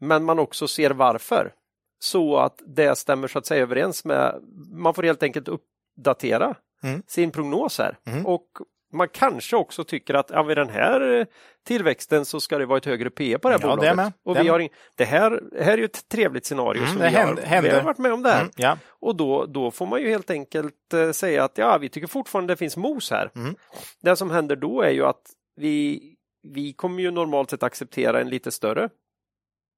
men 0.00 0.24
man 0.24 0.38
också 0.38 0.68
ser 0.68 0.90
varför, 0.90 1.52
så 1.98 2.36
att 2.36 2.62
det 2.66 2.98
stämmer 2.98 3.28
så 3.28 3.38
att 3.38 3.46
säga 3.46 3.62
överens 3.62 4.04
med, 4.04 4.42
man 4.72 4.94
får 4.94 5.02
helt 5.02 5.22
enkelt 5.22 5.48
upp 5.48 5.62
uppdatera 5.98 6.54
Mm. 6.82 7.02
sin 7.06 7.30
prognos 7.30 7.78
här. 7.78 7.98
Mm. 8.06 8.26
Och 8.26 8.46
man 8.94 9.08
kanske 9.08 9.56
också 9.56 9.84
tycker 9.84 10.14
att 10.14 10.30
ja, 10.30 10.42
vid 10.42 10.56
den 10.56 10.68
här 10.68 11.18
eh, 11.20 11.26
tillväxten 11.66 12.24
så 12.24 12.40
ska 12.40 12.58
det 12.58 12.66
vara 12.66 12.78
ett 12.78 12.84
högre 12.86 13.10
P 13.10 13.38
på 13.38 13.48
det 13.48 13.54
här 13.54 13.60
Ja, 13.62 13.68
det 13.68 13.76
bolaget. 13.76 13.92
är 13.92 13.96
med. 13.96 14.12
Och 14.24 14.34
Det 14.34 14.42
vi 14.42 14.48
har 14.48 14.58
in, 14.58 14.68
det, 14.94 15.04
här, 15.04 15.40
det 15.52 15.64
här 15.64 15.72
är 15.72 15.78
ju 15.78 15.84
ett 15.84 16.08
trevligt 16.08 16.46
scenario 16.46 16.78
Mm, 16.78 16.90
som 16.92 16.98
det 17.00 17.08
vi, 17.10 17.16
har, 17.16 17.24
händer- 17.24 17.62
vi 17.70 17.74
har 17.76 17.82
varit 17.82 17.98
med 17.98 18.12
om 18.12 18.22
det 18.22 18.30
här. 18.30 18.40
Mm, 18.40 18.52
ja. 18.56 18.78
Och 18.88 19.16
då, 19.16 19.46
då 19.46 19.70
får 19.70 19.86
man 19.86 20.00
ju 20.02 20.08
helt 20.08 20.30
enkelt 20.30 20.92
eh, 20.94 21.10
säga 21.10 21.44
att 21.44 21.58
ja, 21.58 21.78
vi 21.78 21.88
tycker 21.88 22.06
fortfarande 22.08 22.52
det 22.52 22.56
finns 22.56 22.76
mos 22.76 23.10
här. 23.10 23.30
Mm. 23.34 23.54
Det 24.02 24.16
som 24.16 24.30
händer 24.30 24.56
då 24.56 24.82
är 24.82 24.90
ju 24.90 25.04
att 25.04 25.22
vi, 25.56 26.00
vi 26.42 26.72
kommer 26.72 27.02
ju 27.02 27.10
normalt 27.10 27.50
sett 27.50 27.62
acceptera 27.62 28.20
en 28.20 28.28
lite 28.28 28.50
större, 28.50 28.88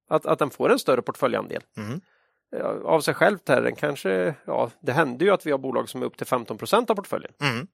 att, 0.09 0.25
att 0.25 0.39
den 0.39 0.49
får 0.49 0.71
en 0.71 0.79
större 0.79 1.01
portföljandel. 1.01 1.61
Mm. 1.77 2.01
Ja, 2.49 2.67
Av 2.83 3.01
sig 3.01 3.13
självt 3.13 3.49
här, 3.49 3.61
den 3.61 3.75
kanske, 3.75 4.35
ja, 4.45 4.69
det 4.81 4.91
händer 4.91 5.25
ju 5.25 5.31
att 5.31 5.45
vi 5.45 5.51
har 5.51 5.57
bolag 5.57 5.89
som 5.89 6.01
är 6.01 6.05
upp 6.05 6.17
till 6.17 6.27
15% 6.27 6.91
av 6.91 6.95
portföljen. 6.95 7.31
Mm. 7.41 7.67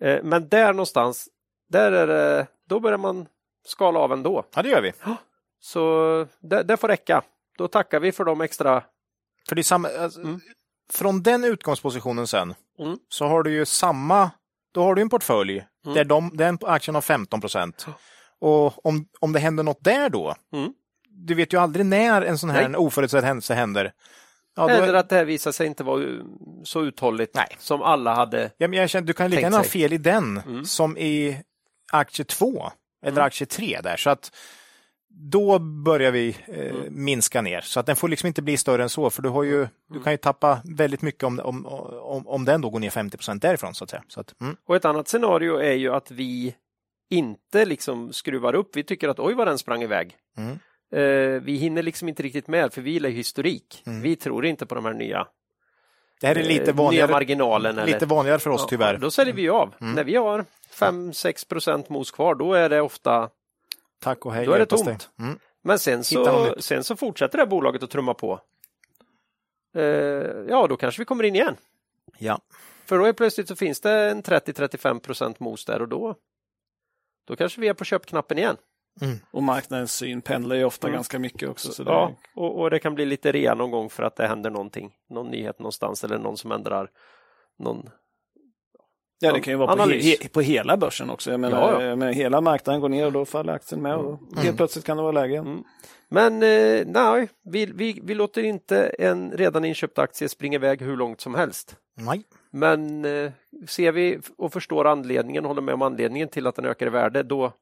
Eh, 0.00 0.22
Men 0.22 0.48
där 0.48 0.72
någonstans, 0.72 1.28
där 1.68 1.92
är 1.92 2.06
det, 2.06 2.46
då 2.68 2.80
börjar 2.80 2.98
man 2.98 3.26
skala 3.66 3.98
av 4.00 4.12
ändå. 4.12 4.44
ja, 4.54 4.62
det 4.62 4.68
gör 4.68 4.82
vi. 4.82 4.92
Så 5.60 6.26
det, 6.40 6.62
det 6.62 6.76
får 6.76 6.88
räcka. 6.88 7.22
Då 7.58 7.68
tackar 7.68 8.00
vi 8.00 8.12
för 8.12 8.24
de 8.24 8.40
extra 8.40 8.82
För 9.48 9.56
det 9.56 9.64
samma, 9.64 9.88
alltså, 9.88 10.20
Från 10.92 11.22
den 11.22 11.44
utgångspositionen 11.44 12.26
sen 12.26 12.54
Mm. 12.78 12.98
så 13.08 13.26
har 13.26 13.42
du 13.42 13.50
ju 13.52 13.64
samma, 13.66 14.30
då 14.72 14.82
har 14.82 14.94
du 14.94 15.02
en 15.02 15.08
portfölj 15.08 15.64
Mm. 15.84 15.94
där 15.94 16.04
de, 16.04 16.30
den 16.36 16.58
aktien 16.62 16.94
har 16.94 17.02
15 17.02 17.40
procent. 17.40 17.86
Och 18.38 18.86
om, 18.86 19.08
om 19.20 19.32
det 19.32 19.38
händer 19.38 19.62
något 19.64 19.84
där 19.84 20.08
då, 20.10 20.34
Mm. 20.52 20.72
du 21.08 21.34
vet 21.34 21.52
ju 21.52 21.60
aldrig 21.60 21.86
när 21.86 22.22
en 22.22 22.38
sån 22.38 22.50
här 22.50 22.68
Nej. 22.68 22.78
oförutsedd 22.78 23.24
händelse 23.24 23.54
händer. 23.54 23.92
Ja, 24.58 24.70
Eller 24.70 24.94
att 24.94 25.08
det 25.08 25.16
här 25.16 25.24
visar 25.24 25.52
sig 25.52 25.66
inte 25.66 25.84
vara 25.84 26.04
så 26.64 26.84
uthålligt 26.84 27.34
Nej. 27.34 27.56
som 27.58 27.82
alla 27.82 28.14
hade. 28.14 28.50
ja, 28.58 28.68
men 28.68 28.78
jag 28.78 28.90
känner, 28.90 29.06
du 29.06 29.12
kan 29.12 29.30
lika 29.30 29.42
gärna 29.42 29.56
ha 29.56 29.64
fel 29.64 29.92
i 29.92 29.98
den 29.98 30.42
Mm. 30.46 30.64
som 30.64 30.96
i 30.98 31.42
aktie 31.92 32.24
2 32.24 32.70
eller 33.02 33.12
Mm. 33.16 33.24
aktie 33.26 33.46
3 33.46 33.80
där. 33.82 33.96
Så 33.96 34.10
att 34.10 34.32
då 35.10 35.58
börjar 35.58 36.10
vi 36.10 36.36
eh, 36.46 36.66
Mm. 36.76 37.04
minska 37.04 37.42
ner. 37.42 37.60
Så 37.60 37.80
att 37.80 37.86
den 37.86 37.96
får 37.96 38.08
liksom 38.08 38.26
inte 38.26 38.42
bli 38.42 38.56
större 38.56 38.82
än 38.82 38.88
så, 38.88 39.10
för 39.10 39.22
du, 39.22 39.28
har 39.28 39.42
ju, 39.42 39.56
Mm. 39.56 39.68
du 39.92 40.00
kan 40.02 40.12
ju 40.12 40.16
tappa 40.16 40.60
väldigt 40.64 41.02
mycket 41.02 41.24
om, 41.24 41.40
om, 41.40 41.66
om, 41.66 42.26
om 42.28 42.44
den 42.44 42.60
då 42.60 42.70
går 42.70 42.80
ner 42.80 42.90
50 42.90 43.16
procent 43.16 43.42
därifrån. 43.42 43.74
Så 43.74 43.84
att 43.84 43.90
säga. 43.90 44.02
Så 44.08 44.20
att, 44.20 44.40
mm. 44.40 44.56
Och 44.66 44.76
ett 44.76 44.84
annat 44.84 45.08
scenario 45.08 45.56
är 45.56 45.72
ju 45.74 45.94
att 45.94 46.10
vi 46.10 46.54
inte 47.10 47.64
liksom 47.64 48.12
skruvar 48.12 48.54
upp. 48.54 48.76
Vi 48.76 48.84
tycker 48.84 49.08
att 49.08 49.18
oj 49.20 49.34
vad 49.34 49.46
den 49.46 49.58
sprang 49.58 49.82
iväg. 49.82 50.16
Mm. 50.38 50.58
Eh, 50.92 51.42
vi 51.42 51.56
hinner 51.56 51.82
liksom 51.82 52.08
inte 52.08 52.22
riktigt 52.22 52.48
med 52.48 52.72
för 52.72 52.82
vi 52.82 52.90
gillar 52.90 53.10
historik. 53.10 53.82
Mm. 53.86 54.02
Vi 54.02 54.16
tror 54.16 54.46
inte 54.46 54.66
på 54.66 54.74
de 54.74 54.84
här 54.84 54.94
nya, 54.94 55.26
Det 56.20 56.26
här 56.26 56.36
är 56.36 56.40
eh, 56.40 56.46
lite 56.46 56.64
nya 56.64 56.72
vanligare, 56.72 57.10
marginalen. 57.10 57.76
lite 57.76 57.96
eller, 57.96 58.06
vanligare 58.06 58.38
för 58.38 58.50
oss 58.50 58.60
Ja, 58.60 58.66
tyvärr. 58.70 58.98
Då 58.98 59.10
säljer 59.10 59.34
vi 59.34 59.48
av. 59.48 59.74
Mm. 59.80 59.94
När 59.94 60.04
vi 60.04 60.16
har 60.16 60.44
5-6 60.72 61.48
procent 61.48 61.88
mos 61.88 62.10
kvar 62.10 62.34
då 62.34 62.54
är 62.54 62.68
det 62.68 62.80
ofta 62.80 63.30
Tack 64.00 64.26
och 64.26 64.32
hej. 64.32 64.46
Då 64.46 64.52
är 64.52 64.58
det 64.58 64.66
tomt. 64.66 65.10
Mm. 65.18 65.38
Men 65.62 65.78
sen 65.78 66.04
så, 66.04 66.54
sen 66.58 66.84
så 66.84 66.96
fortsätter 66.96 67.38
det 67.38 67.44
här 67.44 67.50
bolaget 67.50 67.82
att 67.82 67.90
trumma 67.90 68.14
på. 68.14 68.40
Eh, 69.74 69.82
ja, 70.48 70.66
då 70.68 70.76
kanske 70.76 71.00
vi 71.00 71.04
kommer 71.04 71.24
in 71.24 71.34
igen. 71.34 71.56
Ja. 72.18 72.40
För 72.84 72.98
då 72.98 73.04
är 73.04 73.12
plötsligt 73.12 73.48
så 73.48 73.56
finns 73.56 73.80
det 73.80 73.92
en 73.92 74.22
30-35 74.22 75.00
procent 75.00 75.40
mos 75.40 75.64
där 75.64 75.82
och 75.82 75.88
då, 75.88 76.14
då 77.24 77.36
kanske 77.36 77.60
vi 77.60 77.68
är 77.68 77.74
på 77.74 77.84
köpknappen 77.84 78.38
igen. 78.38 78.56
Och 79.30 79.42
marknadens 79.42 79.92
syn 79.94 80.22
pendlar 80.22 80.56
ju 80.56 80.64
ofta 80.64 80.86
Mm. 80.86 80.96
ganska 80.96 81.18
mycket 81.18 81.48
också. 81.48 81.72
Så 81.72 81.82
det, 81.84 81.90
Ja, 81.90 82.12
och, 82.34 82.60
och 82.60 82.70
det 82.70 82.78
kan 82.78 82.94
bli 82.94 83.06
lite 83.06 83.32
rea 83.32 83.54
någon 83.54 83.70
gång 83.70 83.90
för 83.90 84.02
att 84.02 84.16
det 84.16 84.26
händer 84.26 84.50
någonting. 84.50 84.92
Någon 85.10 85.30
nyhet 85.30 85.58
någonstans 85.58 86.04
eller 86.04 86.18
någon 86.18 86.36
som 86.36 86.52
ändrar 86.52 86.90
någon. 87.58 87.90
ja, 89.20 89.32
det 89.32 89.40
kan 89.40 89.52
ju 89.52 89.56
vara 89.58 89.76
på, 89.76 89.82
he, 89.82 90.16
he, 90.22 90.28
på 90.28 90.40
hela 90.40 90.76
börsen 90.76 91.10
också. 91.10 91.30
Jag 91.30 91.40
menar, 91.40 91.72
Ja, 91.72 91.82
ja. 91.82 91.96
Men 91.96 92.14
hela 92.14 92.40
marknaden 92.40 92.80
går 92.80 92.88
ner 92.88 93.06
och 93.06 93.12
då 93.12 93.24
faller 93.24 93.52
aktien 93.52 93.82
med. 93.82 93.96
Och 93.96 94.18
Mm. 94.32 94.44
Helt 94.44 94.56
plötsligt 94.56 94.84
kan 94.84 94.96
det 94.96 95.02
vara 95.02 95.12
läge 95.12 95.32
igen. 95.32 95.46
Mm. 95.46 95.64
Men 96.10 96.42
eh, 96.42 96.86
nej, 96.86 97.28
vi, 97.44 97.66
vi, 97.66 98.00
vi 98.02 98.14
låter 98.14 98.42
inte 98.42 98.86
en 98.98 99.30
redan 99.32 99.64
inköpt 99.64 99.98
aktie 99.98 100.28
springa 100.28 100.54
iväg 100.54 100.82
hur 100.82 100.96
långt 100.96 101.20
som 101.20 101.34
helst. 101.34 101.76
Nej. 101.96 102.22
Men 102.50 103.04
eh, 103.04 103.32
ser 103.68 103.92
vi 103.92 104.18
och 104.38 104.52
förstår 104.52 104.84
anledningen, 104.86 105.44
håller 105.44 105.62
med 105.62 105.74
om 105.74 105.82
anledningen 105.82 106.28
till 106.28 106.46
att 106.46 106.54
den 106.56 106.64
ökar 106.64 106.86
i 106.86 106.90
värde, 106.90 107.22
då, 107.22 107.52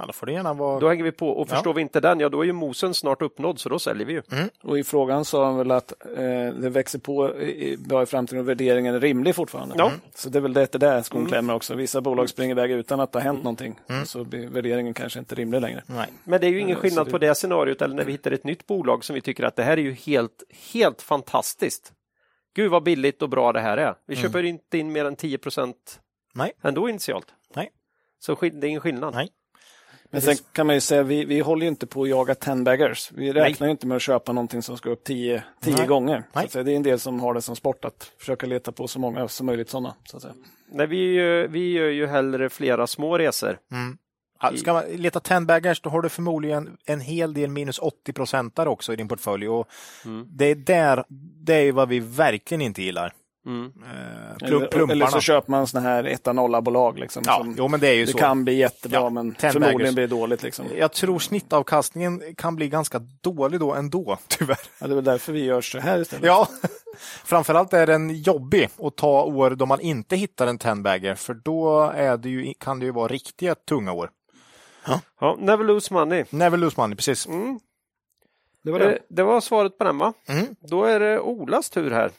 Ja, 0.00 0.06
då 0.06 0.12
får 0.12 0.26
det 0.26 0.32
gärna 0.32 0.54
vara... 0.54 0.80
då 0.80 0.88
hänger 0.88 1.04
vi 1.04 1.12
på. 1.12 1.28
Och 1.28 1.46
Ja. 1.50 1.54
förstår 1.54 1.74
vi 1.74 1.80
inte 1.80 2.00
den, 2.00 2.20
ja 2.20 2.28
då 2.28 2.40
är 2.40 2.44
ju 2.44 2.52
mosen 2.52 2.94
snart 2.94 3.22
uppnådd, 3.22 3.58
så 3.60 3.68
då 3.68 3.78
säljer 3.78 4.06
vi 4.06 4.12
ju. 4.12 4.22
Och 4.62 4.78
i 4.78 4.84
frågan 4.84 5.24
sa 5.24 5.44
han 5.46 5.56
väl 5.56 5.70
att 5.70 5.92
eh, 6.16 6.16
det 6.60 6.70
växer 6.70 6.98
på 6.98 7.36
i- 7.40 7.76
bra 7.76 8.02
i 8.02 8.06
framtiden 8.06 8.40
och 8.40 8.48
värderingen 8.48 8.94
är 8.94 9.00
rimlig 9.00 9.34
fortfarande. 9.34 9.74
Ja. 9.78 9.92
Så 10.14 10.28
det 10.28 10.38
är 10.38 10.40
väl 10.40 10.52
det 10.52 10.72
där 10.72 11.02
skon 11.02 11.18
Mm. 11.20 11.30
klämmer 11.30 11.54
också. 11.54 11.74
Vissa 11.74 12.00
bolag 12.00 12.28
springer 12.28 12.50
iväg 12.54 12.70
utan 12.70 13.00
att 13.00 13.12
det 13.12 13.18
har 13.18 13.24
hänt 13.24 13.42
någonting. 13.44 13.80
Så 14.04 14.24
blir 14.24 14.48
värderingen 14.48 14.94
kanske 14.94 15.18
inte 15.18 15.34
rimlig 15.34 15.60
längre. 15.60 15.82
Nej. 15.86 16.06
Men 16.24 16.40
det 16.40 16.46
är 16.46 16.50
ju 16.50 16.60
ingen 16.60 16.76
så 16.76 16.82
skillnad 16.82 17.06
det- 17.06 17.10
på 17.10 17.18
det 17.18 17.34
scenariot 17.34 17.82
eller 17.82 17.94
när 17.94 18.04
vi 18.04 18.12
hittar 18.12 18.30
ett 18.30 18.44
nytt 18.44 18.66
bolag 18.66 19.04
som 19.04 19.14
vi 19.14 19.20
tycker 19.20 19.44
att 19.44 19.56
det 19.56 19.62
här 19.62 19.72
är 19.76 19.82
ju 19.82 19.92
helt, 19.92 20.42
helt 20.72 21.02
fantastiskt. 21.02 21.92
Gud 22.54 22.70
vad 22.70 22.82
billigt 22.82 23.22
och 23.22 23.28
bra 23.28 23.52
det 23.52 23.60
här 23.60 23.76
är. 23.76 23.94
Vi 24.06 24.14
Mm. 24.14 24.22
köper 24.26 24.42
inte 24.44 24.78
in 24.78 24.92
mer 24.92 25.04
än 25.04 25.16
10 25.16 25.38
procent 25.38 26.00
ändå 26.62 26.88
initialt. 26.88 27.26
Nej. 27.56 27.70
Så 28.18 28.34
det 28.40 28.46
är 28.46 28.64
ingen 28.64 28.80
skillnad. 28.80 29.14
Nej. 29.14 29.28
Men 30.10 30.20
sen 30.22 30.36
kan 30.52 30.66
man 30.66 30.76
ju 30.76 30.80
säga, 30.80 31.02
vi, 31.02 31.24
vi 31.24 31.40
håller 31.40 31.62
ju 31.62 31.68
inte 31.68 31.86
på 31.86 32.02
att 32.02 32.08
jaga 32.08 32.34
ten-baggers. 32.34 33.10
Vi 33.14 33.32
räknar 33.32 33.66
ju 33.66 33.70
inte 33.70 33.86
med 33.86 33.96
att 33.96 34.02
köpa 34.02 34.32
någonting 34.32 34.62
som 34.62 34.76
ska 34.76 34.90
upp 34.90 35.04
tio, 35.04 35.42
tio 35.60 35.76
Nej. 35.76 35.86
gånger. 35.86 36.18
Så 36.32 36.38
Nej. 36.38 36.48
säga, 36.48 36.62
det 36.64 36.72
är 36.72 36.76
en 36.76 36.82
del 36.82 36.98
som 37.00 37.20
har 37.20 37.34
det 37.34 37.42
som 37.42 37.56
sport 37.56 37.84
att 37.84 38.12
försöka 38.18 38.46
leta 38.46 38.72
på 38.72 38.88
så 38.88 38.98
många 38.98 39.28
som 39.28 39.46
möjligt 39.46 39.68
sådana. 39.70 39.94
Så. 40.04 40.20
Nej, 40.72 40.86
vi, 40.86 41.12
gör- 41.14 41.48
vi 41.48 41.72
gör 41.72 41.88
ju 41.88 42.06
hellre 42.06 42.50
flera 42.50 42.86
små 42.86 43.18
resor. 43.18 43.58
Mm. 43.72 43.98
Ska 44.56 44.72
man 44.72 44.84
leta 44.90 45.20
10 45.20 45.40
baggers 45.40 45.80
då 45.80 45.90
har 45.90 46.02
du 46.02 46.08
förmodligen 46.08 46.76
en 46.86 47.00
hel 47.00 47.34
del 47.34 47.50
minus 47.50 47.78
80 47.78 48.12
procentare 48.12 48.68
också 48.68 48.92
i 48.92 48.96
din 48.96 49.08
portfölj. 49.08 49.48
Och 49.48 49.68
Mm. 50.04 50.26
Det 50.30 50.44
är 50.44 50.54
där, 50.54 51.04
det 51.44 51.54
är 51.54 51.72
vad 51.72 51.88
vi 51.88 52.00
verkligen 52.00 52.60
inte 52.62 52.82
gillar. 52.82 53.12
Mm. 53.46 53.64
Eh, 53.66 54.36
plum, 54.38 54.62
Eller, 54.62 54.92
eller 54.92 55.06
så 55.06 55.20
köper 55.20 55.50
man 55.50 55.66
sådana 55.66 55.88
här 55.88 56.04
etta-nolla-bolag. 56.04 56.98
Liksom, 56.98 57.22
ja, 57.26 57.36
som, 57.38 57.54
jo, 57.58 57.68
men 57.68 57.80
det 57.80 57.88
är 57.88 57.92
ju 57.94 58.04
det 58.04 58.12
så. 58.12 58.18
kan 58.18 58.44
bli 58.44 58.54
jättebra, 58.54 59.00
Ja, 59.00 59.10
men 59.10 59.34
10 59.34 59.50
förmodligen 59.52 59.94
blir 59.94 60.06
det 60.06 60.14
dåligt. 60.16 60.42
Liksom. 60.42 60.66
Jag 60.76 60.92
tror 60.92 61.18
snittavkastningen 61.18 62.22
kan 62.36 62.56
bli 62.56 62.68
ganska 62.68 62.98
dålig 63.20 63.60
då 63.60 63.74
ändå, 63.74 64.18
tyvärr. 64.28 64.58
Ja, 64.78 64.86
det 64.86 64.92
är 64.92 64.94
väl 64.94 65.04
därför 65.04 65.32
vi 65.32 65.44
gör 65.44 65.60
så 65.60 65.78
här 65.78 66.00
istället. 66.00 66.24
Ja, 66.26 66.48
framförallt 67.24 67.72
är 67.72 67.86
den 67.86 68.14
jobbig 68.22 68.68
att 68.78 68.96
ta 68.96 69.22
år 69.24 69.50
då 69.50 69.66
man 69.66 69.80
inte 69.80 70.16
hittar 70.16 70.46
en 70.46 70.58
10 70.58 70.74
bagger, 70.74 71.14
för 71.14 71.34
då 71.34 71.80
är 71.94 72.16
det 72.16 72.28
ju, 72.28 72.54
kan 72.60 72.78
det 72.80 72.86
ju 72.86 72.92
vara 72.92 73.08
riktiga 73.08 73.54
tunga 73.54 73.92
år. 73.92 74.10
Ja, 75.20 75.36
never 75.38 75.64
lose 75.64 75.94
money. 75.94 76.24
Never 76.30 76.58
lose 76.58 76.80
money, 76.80 76.96
precis. 76.96 77.26
Mm. 77.26 77.60
Det 78.64 78.70
var 78.72 78.80
Eh, 78.80 78.86
det. 78.86 78.98
det 79.08 79.22
var 79.22 79.40
svaret 79.40 79.78
på 79.78 79.84
den 79.84 79.98
va? 79.98 80.12
Mm. 80.28 80.46
Då 80.60 80.84
är 80.84 81.00
det 81.00 81.20
Olas 81.20 81.70
tur 81.70 81.90
här. 81.90 82.10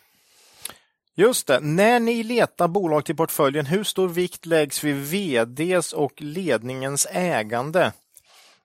Just 1.15 1.47
det, 1.47 1.59
när 1.59 1.99
ni 1.99 2.23
letar 2.23 2.67
bolag 2.67 3.05
till 3.05 3.15
portföljen, 3.15 3.65
hur 3.65 3.83
stor 3.83 4.09
vikt 4.09 4.45
läggs 4.45 4.83
vid 4.83 4.95
VDs 4.95 5.93
och 5.93 6.21
ledningens 6.21 7.07
ägande? 7.11 7.93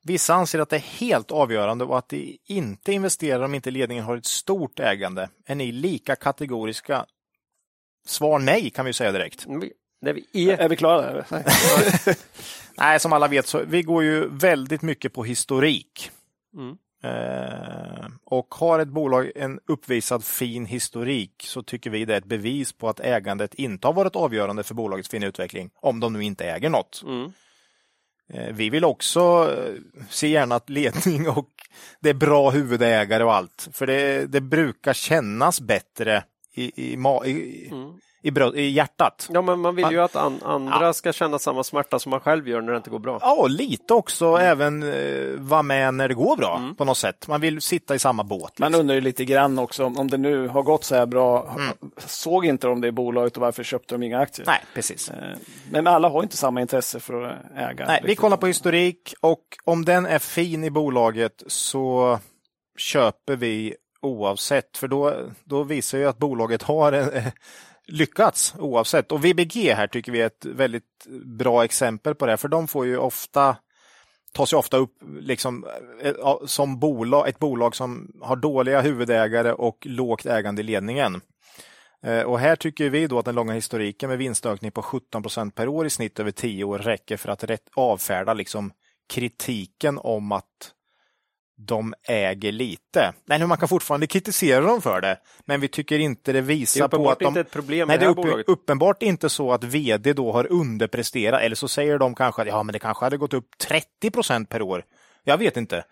Vissa 0.02 0.35
anser 0.35 0.59
att 0.59 0.68
det 0.68 0.77
är 0.77 0.81
helt 0.81 1.31
avgörande 1.31 1.85
och 1.85 1.98
att 1.98 2.09
de 2.09 2.39
inte 2.47 2.93
investerar 2.93 3.43
om 3.43 3.55
inte 3.55 3.70
ledningen 3.70 4.05
har 4.05 4.16
ett 4.16 4.27
stort 4.27 4.81
ägande. 4.81 5.28
Är 5.47 5.55
ni 5.55 5.73
lika 5.73 6.16
kategoriska? 6.16 7.06
Svar 8.06 8.39
nej 8.39 8.70
kan 8.70 8.85
vi 8.86 8.93
säga 8.93 9.12
direkt. 9.12 9.47
Vi- 9.47 9.73
När 10.01 10.12
vi 10.12 10.51
är... 10.51 10.59
Är 10.59 10.68
vi 10.68 10.77
klara? 10.77 11.12
Där? 11.12 11.27
Nej. 12.06 12.16
Nej, 12.78 13.01
som 13.01 13.12
alla 13.12 13.28
vet 13.28 13.47
så 13.47 13.62
vi 13.66 13.82
går 13.82 14.02
ju 14.02 14.28
väldigt 14.28 14.82
mycket 14.82 15.12
på 15.12 15.24
historik. 15.24 16.10
Mm. 16.56 16.77
Eh, 17.02 18.06
och 18.24 18.55
har 18.55 18.78
ett 18.78 18.89
bolag 18.89 19.32
en 19.36 19.60
uppvisad 19.66 20.24
fin 20.24 20.66
historik 20.66 21.43
så 21.47 21.62
tycker 21.62 21.90
vi 21.90 22.05
det 22.05 22.14
är 22.14 22.18
ett 22.18 22.24
bevis 22.24 22.73
på 22.73 22.89
att 22.89 23.01
ägandet 23.01 23.55
inte 23.55 23.89
har 23.89 23.93
varit 23.94 24.16
avgörande 24.16 24.62
för 24.62 24.74
bolagets 24.74 25.09
fina 25.09 25.27
utveckling, 25.27 25.70
om 25.81 26.01
de 26.01 26.12
nu 26.12 26.23
inte 26.23 26.44
äger 26.44 26.70
något. 26.70 27.02
Mm. 27.06 27.32
Eh, 28.32 28.55
vi 28.55 28.70
vill 28.70 28.85
också 28.85 29.55
eh, 29.59 30.05
se 30.10 30.28
gärna 30.28 30.55
att 30.55 30.70
ledning 30.70 31.28
och 31.28 31.51
det 32.01 32.10
är 32.10 32.14
bra 32.14 32.51
huvudägare 32.51 33.24
och 33.24 33.35
allt, 33.35 33.68
för 33.73 33.86
det, 33.86 34.27
det 34.27 34.40
brukar 34.40 34.93
kännas 34.93 35.60
bättre 35.60 36.24
i, 36.55 36.93
i, 36.93 36.97
ma- 36.97 37.27
i, 37.27 37.68
Mm. 37.73 37.98
I, 38.27 38.31
brö- 38.31 38.55
i 38.57 38.70
hjärtat. 38.70 39.28
Ja, 39.32 39.43
men 39.43 39.61
man 39.61 39.77
vill 39.77 39.90
ju 39.90 40.01
att 40.01 40.16
an 40.16 40.40
andra 40.44 40.78
Ja. 40.86 40.93
ska 40.93 41.12
känna 41.12 41.39
samma 41.39 41.65
smärta 41.65 41.98
som 41.98 42.11
man 42.11 42.20
själv 42.20 42.48
gör 42.48 42.61
när 42.61 42.73
det 42.73 42.77
inte 42.77 42.90
går 42.90 42.98
bra. 42.98 43.19
Ja, 43.23 43.47
lite 43.47 43.94
också 43.94 44.36
även 44.36 44.82
eh, 44.82 45.39
vara 45.39 45.62
med 45.62 45.94
när 45.94 46.09
det 46.09 46.15
går 46.15 46.36
bra 46.36 46.62
på 46.78 46.85
något 46.85 46.98
sätt. 46.98 47.28
Man 47.28 47.40
vill 47.40 47.61
sitta 47.61 47.94
i 47.94 47.98
samma 47.98 48.24
båt. 48.24 48.59
Man 48.59 48.74
undrar 48.74 48.94
ju 48.94 49.01
lite 49.01 49.24
grann 49.24 49.59
också 49.59 49.85
om, 49.85 49.98
om 49.98 50.11
det 50.11 50.16
nu 50.19 50.48
har 50.48 50.62
gått 50.62 50.85
så 50.85 50.94
här 50.94 51.07
bra. 51.07 51.57
Såg 52.07 52.47
inte 52.47 52.66
de 52.66 52.81
det 52.81 52.89
i 52.89 52.93
bolaget 52.93 53.36
och 53.36 53.40
varför 53.40 53.62
köpte 53.65 53.94
de 53.94 54.03
inga 54.03 54.19
aktier? 54.19 54.47
Nej, 54.47 54.61
precis. 54.74 55.11
Eh, 55.11 55.16
Men 55.70 55.86
alla 55.86 56.09
har 56.09 56.23
inte 56.23 56.36
samma 56.36 56.61
intresse 56.61 57.01
för 57.01 57.23
att 57.23 57.36
äga. 57.57 57.86
Nej, 57.86 58.01
vi 58.05 58.16
kollar 58.16 58.36
på 58.36 58.47
historik 58.47 59.15
och 59.20 59.43
om 59.65 59.85
den 59.85 60.07
är 60.07 60.19
fin 60.19 60.65
i 60.65 60.70
bolaget 60.70 61.43
så 61.47 62.19
köper 62.78 63.36
vi 63.36 63.74
oavsett, 64.03 64.77
för 64.77 64.89
då, 64.89 65.15
då 65.44 65.62
visar 65.62 65.98
ju 65.98 66.07
att 66.09 66.19
bolaget 66.19 66.62
har 66.62 66.93
en, 66.93 67.11
lyckats 67.86 68.54
oavsett. 68.58 69.12
Och 69.12 69.24
VBG 69.24 69.74
här 69.74 69.86
tycker 69.86 70.12
vi 70.12 70.20
är 70.20 70.26
ett 70.26 70.44
väldigt 70.44 71.06
bra 71.24 71.64
exempel 71.64 72.14
på 72.14 72.26
det, 72.26 72.36
för 72.36 72.48
de 72.48 72.68
får 72.68 72.86
ju 72.86 72.96
ofta 72.96 73.56
tas 74.32 74.52
ju 74.52 74.56
ofta 74.56 74.76
upp 74.76 75.02
liksom, 75.20 75.66
eh, 76.02 76.14
som 76.46 76.78
bolag, 76.78 77.28
ett 77.28 77.38
bolag 77.38 77.76
som 77.76 78.12
har 78.22 78.36
dåliga 78.36 78.80
huvudägare 78.80 79.52
och 79.52 79.78
lågt 79.86 80.26
ägande 80.26 80.62
i 80.62 80.64
ledningen. 80.64 81.20
Eh, 82.02 82.22
och 82.22 82.38
här 82.38 82.56
tycker 82.56 82.90
vi 82.90 83.06
då 83.06 83.18
att 83.18 83.24
den 83.24 83.34
långa 83.34 83.52
historiken 83.52 84.08
med 84.08 84.18
vinstökning 84.18 84.72
på 84.72 84.82
17 84.82 85.22
procent 85.22 85.54
per 85.54 85.68
år 85.68 85.86
i 85.86 85.90
snitt 85.90 86.20
över 86.20 86.30
10 86.30 86.64
år 86.64 86.78
räcker 86.78 87.16
för 87.16 87.28
att 87.28 87.44
avfärda 87.74 88.34
liksom 88.34 88.72
kritiken 89.08 89.98
om 89.98 90.32
att 90.32 90.72
de 91.57 91.95
äger 92.03 92.53
lite. 92.53 93.12
Men 93.24 93.49
man 93.49 93.59
kan 93.59 93.69
fortfarande 93.69 94.07
kritisera 94.07 94.61
dem 94.61 94.83
för 94.83 95.01
det, 95.01 95.19
men 95.45 95.61
vi 95.61 95.69
tycker 95.69 95.99
inte 95.99 96.33
det 96.33 96.41
visar 96.41 96.89
det 96.89 96.97
på 96.97 97.11
att 97.11 97.19
de... 97.19 97.24
inte 97.24 97.41
ett 97.41 97.51
problem 97.51 97.89
nej, 97.89 97.99
det 97.99 98.05
är 98.05 98.09
upp, 98.09 98.45
uppenbart 98.47 99.03
inte 99.03 99.28
så 99.28 99.53
att 99.53 99.65
vd 99.65 100.12
då 100.12 100.33
har 100.33 100.53
underpresterat, 100.53 101.43
eller 101.43 101.57
så 101.57 101.69
säger 101.69 101.99
de 101.99 102.15
kanske 102.15 102.43
att 102.43 102.49
ja, 102.49 102.62
men 102.62 102.73
det 102.73 102.78
kanske 102.78 103.05
hade 103.05 103.16
gått 103.16 103.35
upp 103.35 103.59
30 103.59 104.11
procent 104.11 104.49
per 104.49 104.62
år. 104.62 104.85
Jag 105.24 105.39
vet 105.39 105.57
inte. 105.57 105.85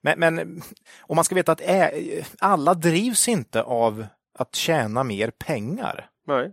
Men, 0.00 0.18
men 0.18 0.62
om 1.00 1.16
man 1.16 1.24
ska 1.24 1.34
veta 1.34 1.52
att 1.52 1.60
ä, 1.60 1.92
alla 2.38 2.74
drivs 2.74 3.28
inte 3.28 3.62
av 3.62 4.06
att 4.38 4.54
tjäna 4.54 5.04
mer 5.04 5.30
pengar. 5.30 6.08
Nej. 6.26 6.52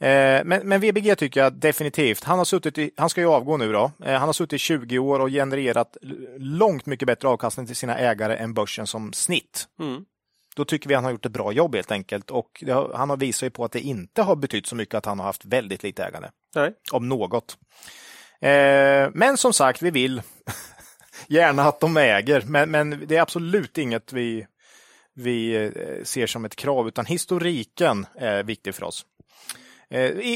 Eh, 0.00 0.44
men, 0.44 0.68
men, 0.68 0.80
VBG 0.80 1.16
tycker 1.16 1.40
jag 1.40 1.52
definitivt. 1.52 2.24
Han, 2.24 2.38
har 2.38 2.44
suttit 2.44 2.78
i, 2.78 2.90
han 2.96 3.10
ska 3.10 3.20
ju 3.20 3.26
avgå 3.26 3.56
nu 3.56 3.72
då. 3.72 3.92
Eh, 4.04 4.18
han 4.18 4.28
har 4.28 4.32
suttit 4.32 4.52
i 4.52 4.58
20 4.58 4.98
år 4.98 5.20
och 5.20 5.28
genererat 5.28 5.96
långt 6.38 6.86
mycket 6.86 7.06
bättre 7.06 7.28
avkastning 7.28 7.66
till 7.66 7.76
sina 7.76 7.98
ägare 7.98 8.36
än 8.36 8.54
börsen 8.54 8.86
som 8.86 9.12
snitt. 9.12 9.68
Mm. 9.80 10.04
Då 10.56 10.64
tycker 10.64 10.88
vi 10.88 10.94
han 10.94 11.04
har 11.04 11.10
gjort 11.10 11.26
ett 11.26 11.32
bra 11.32 11.52
jobb 11.52 11.74
helt 11.74 11.90
enkelt 11.90 12.30
och 12.30 12.64
har, 12.66 12.92
han 12.94 13.10
har 13.10 13.16
visat 13.16 13.46
ju 13.46 13.50
på 13.50 13.64
att 13.64 13.72
det 13.72 13.80
inte 13.80 14.22
har 14.22 14.36
betytt 14.36 14.66
så 14.66 14.76
mycket 14.76 14.94
att 14.94 15.06
han 15.06 15.18
har 15.18 15.26
haft 15.26 15.44
väldigt 15.44 15.82
lite 15.82 16.04
ägande. 16.04 16.30
Nej. 16.54 16.72
Om 16.92 17.08
något. 17.08 17.58
Eh, 18.40 19.10
men 19.12 19.36
som 19.36 19.52
sagt, 19.52 19.82
vi 19.82 19.90
vill 19.90 20.22
gärna 21.28 21.62
att 21.62 21.80
de 21.80 21.96
äger, 21.96 22.42
men, 22.46 22.70
men 22.70 23.04
det 23.06 23.16
är 23.16 23.22
absolut 23.22 23.78
inget 23.78 24.12
vi, 24.12 24.46
vi 25.14 25.70
ser 26.04 26.26
som 26.26 26.44
ett 26.44 26.56
krav, 26.56 26.88
utan 26.88 27.06
historiken 27.06 28.06
är 28.14 28.42
viktig 28.42 28.74
för 28.74 28.84
oss. 28.84 29.04
Eh, 29.90 30.10
I, 30.10 30.32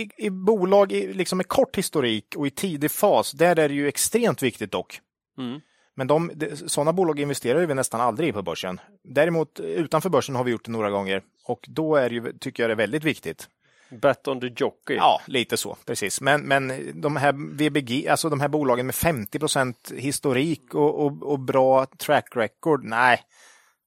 i, 0.00 0.10
i 0.16 0.30
bolag 0.30 0.92
i, 0.92 1.12
liksom 1.12 1.36
med 1.36 1.48
kort 1.48 1.76
historik 1.78 2.34
och 2.36 2.46
i 2.46 2.50
tidig 2.50 2.90
fas, 2.90 3.32
där 3.32 3.58
är 3.58 3.68
det 3.68 3.74
ju 3.74 3.88
extremt 3.88 4.42
viktigt 4.42 4.72
dock. 4.72 5.00
Mm. 5.38 5.60
Men 5.94 6.06
de, 6.06 6.30
sådana 6.66 6.92
bolag 6.92 7.20
investerar 7.20 7.66
vi 7.66 7.74
nästan 7.74 8.00
aldrig 8.00 8.28
i 8.28 8.32
på 8.32 8.42
börsen. 8.42 8.80
Däremot 9.04 9.60
utanför 9.60 10.10
börsen 10.10 10.34
har 10.34 10.44
vi 10.44 10.50
gjort 10.50 10.64
det 10.64 10.70
några 10.70 10.90
gånger 10.90 11.22
och 11.44 11.64
då 11.68 11.96
är 11.96 12.10
ju, 12.10 12.32
tycker 12.32 12.62
jag 12.62 12.70
det 12.70 12.74
är 12.74 12.76
väldigt 12.76 13.04
viktigt. 13.04 13.48
Bet 13.88 14.28
on 14.28 14.40
the 14.40 14.46
jockey. 14.56 14.94
Ja, 14.94 15.20
lite 15.26 15.56
så, 15.56 15.76
precis. 15.84 16.20
Men, 16.20 16.40
men 16.40 16.90
de 17.00 17.16
här 17.16 17.32
VBG, 17.32 18.08
alltså 18.08 18.28
de 18.28 18.40
här 18.40 18.48
bolagen 18.48 18.86
med 18.86 18.94
50% 18.94 19.94
historik 19.94 20.74
och, 20.74 21.06
och, 21.06 21.22
och 21.22 21.40
bra 21.40 21.86
track 21.86 22.28
record, 22.36 22.84
nej, 22.84 23.20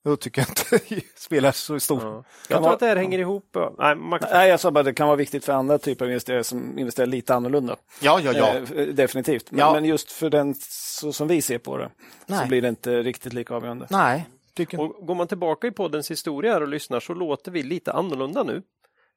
då 0.04 0.16
tycker 0.16 0.42
jag 0.42 0.50
inte 0.50 0.96
det 0.96 1.20
spelar 1.20 1.52
så 1.52 1.80
stor 1.80 2.02
ja. 2.04 2.24
Jag 2.50 2.64
tror 2.64 2.74
att 2.74 2.80
det 2.80 2.86
här 2.86 2.96
hänger 2.96 3.20
ihop. 3.20 3.58
Nej, 3.78 3.96
man... 3.96 4.20
Nej, 4.32 4.50
jag 4.50 4.60
sa 4.60 4.72
bara 4.72 4.80
att 4.80 4.86
det 4.86 4.94
kan 4.94 5.08
vara 5.08 5.18
viktigt 5.18 5.46
för 5.46 5.54
andra 5.54 5.78
typer 5.78 6.06
av 6.06 6.12
investerare 6.12 6.44
som 6.44 6.80
investerar 6.80 7.08
lite 7.08 7.36
annorlunda. 7.36 7.76
Ja, 8.02 8.20
ja, 8.24 8.34
ja. 8.34 8.56
Eh, 8.76 8.88
definitivt. 8.88 9.52
Men, 9.52 9.60
ja. 9.60 9.74
men, 9.74 9.86
just 9.86 10.12
för 10.12 10.30
den 10.30 10.56
så 11.00 11.14
som 11.14 11.28
vi 11.28 11.42
ser 11.42 11.58
på 11.58 11.78
det 11.78 11.90
Nej. 12.26 12.40
så 12.40 12.48
blir 12.48 12.62
det 12.62 12.70
inte 12.70 13.02
riktigt 13.02 13.34
lika 13.34 13.56
avgörande. 13.56 13.88
Nej. 13.90 14.26
Tycker... 14.54 14.80
Och 14.80 15.08
går 15.08 15.16
man 15.16 15.28
tillbaka 15.28 15.68
i 15.68 15.72
poddens 15.72 16.12
historia 16.12 16.58
och 16.58 16.68
lyssnar 16.68 17.00
så 17.00 17.14
låter 17.14 17.52
vi 17.52 17.64
lite 17.64 17.94
annorlunda 17.94 18.44
nu. 18.44 18.64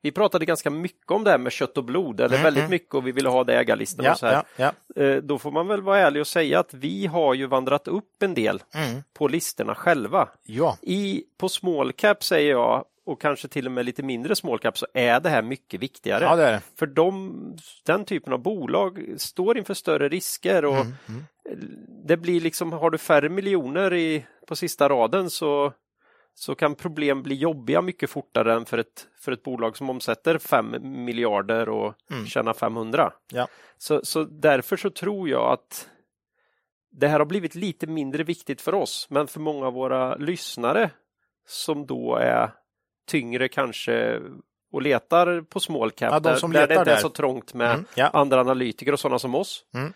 Vi 0.02 0.12
pratade 0.12 0.44
ganska 0.44 0.70
mycket 0.70 1.10
om 1.10 1.24
det 1.24 1.30
här 1.30 1.38
med 1.38 1.52
kött 1.52 1.78
och 1.78 1.84
blod, 1.84 2.20
eller 2.20 2.34
mm, 2.34 2.44
väldigt 2.44 2.60
mm. 2.60 2.70
mycket 2.70 2.94
och 2.94 3.06
vi 3.06 3.12
ville 3.12 3.28
ha 3.28 3.44
det 3.44 3.58
ägarlistan. 3.58 4.04
Ja, 4.04 4.12
och 4.12 4.18
så 4.18 4.26
här. 4.26 4.42
Ja, 4.56 4.72
ja. 4.96 5.02
Eh, 5.02 5.16
då 5.16 5.38
får 5.38 5.50
man 5.50 5.68
väl 5.68 5.82
vara 5.82 5.98
ärlig 5.98 6.20
och 6.20 6.26
säga 6.26 6.60
att 6.60 6.74
vi 6.74 7.06
har 7.06 7.34
ju 7.34 7.46
vandrat 7.46 7.88
upp 7.88 8.22
en 8.22 8.34
del 8.34 8.62
mm. 8.74 9.02
på 9.14 9.28
listorna 9.28 9.74
själva. 9.74 10.28
Ja. 10.42 10.78
I, 10.82 11.24
på 11.38 11.48
small 11.48 11.92
cap 11.92 12.24
säger 12.24 12.50
jag, 12.50 12.84
och 13.04 13.20
kanske 13.20 13.48
till 13.48 13.66
och 13.66 13.72
med 13.72 13.84
lite 13.84 14.02
mindre 14.02 14.36
small 14.36 14.58
cap, 14.58 14.78
så 14.78 14.86
är 14.94 15.20
det 15.20 15.28
här 15.28 15.42
mycket 15.42 15.80
viktigare. 15.80 16.24
Ja, 16.24 16.36
det 16.36 16.42
det. 16.42 16.62
För 16.78 16.86
de, 16.86 17.56
den 17.86 18.04
typen 18.04 18.32
av 18.32 18.38
bolag 18.38 19.14
står 19.16 19.58
inför 19.58 19.74
större 19.74 20.08
risker 20.08 20.64
och 20.64 20.76
mm, 20.76 20.94
mm. 21.08 21.24
det 22.06 22.16
blir 22.16 22.40
liksom, 22.40 22.72
har 22.72 22.90
du 22.90 22.98
färre 22.98 23.28
miljoner 23.28 23.94
i, 23.94 24.26
på 24.46 24.56
sista 24.56 24.88
raden 24.88 25.30
så 25.30 25.72
så 26.34 26.54
kan 26.54 26.74
problem 26.74 27.22
bli 27.22 27.34
jobbiga 27.34 27.82
mycket 27.82 28.10
fortare 28.10 28.54
än 28.54 28.64
för 28.64 28.78
ett, 28.78 29.06
för 29.20 29.32
ett 29.32 29.42
bolag 29.42 29.76
som 29.76 29.90
omsätter 29.90 30.38
5 30.38 30.76
miljarder 31.04 31.68
och 31.68 31.94
mm. 32.10 32.26
tjänar 32.26 32.52
500. 32.52 33.12
Ja. 33.32 33.48
Så, 33.78 34.00
så 34.04 34.24
därför 34.24 34.76
så 34.76 34.90
tror 34.90 35.28
jag 35.28 35.52
att 35.52 35.88
det 36.90 37.08
här 37.08 37.18
har 37.18 37.26
blivit 37.26 37.54
lite 37.54 37.86
mindre 37.86 38.24
viktigt 38.24 38.60
för 38.60 38.74
oss, 38.74 39.06
men 39.10 39.26
för 39.26 39.40
många 39.40 39.66
av 39.66 39.72
våra 39.72 40.16
lyssnare 40.16 40.90
som 41.46 41.86
då 41.86 42.16
är 42.16 42.50
tyngre 43.06 43.48
kanske 43.48 44.20
och 44.72 44.82
letar 44.82 45.40
på 45.40 45.60
small 45.60 45.90
cap, 45.90 46.12
ja, 46.12 46.20
de 46.40 46.52
där, 46.52 46.60
där 46.60 46.66
det 46.66 46.74
inte 46.74 46.92
är 46.92 46.96
så 46.96 47.08
trångt 47.08 47.54
med 47.54 47.70
mm, 47.70 47.84
ja. 47.94 48.08
andra 48.08 48.40
analytiker 48.40 48.92
och 48.92 49.00
sådana 49.00 49.18
som 49.18 49.34
oss. 49.34 49.64
Mm. 49.74 49.92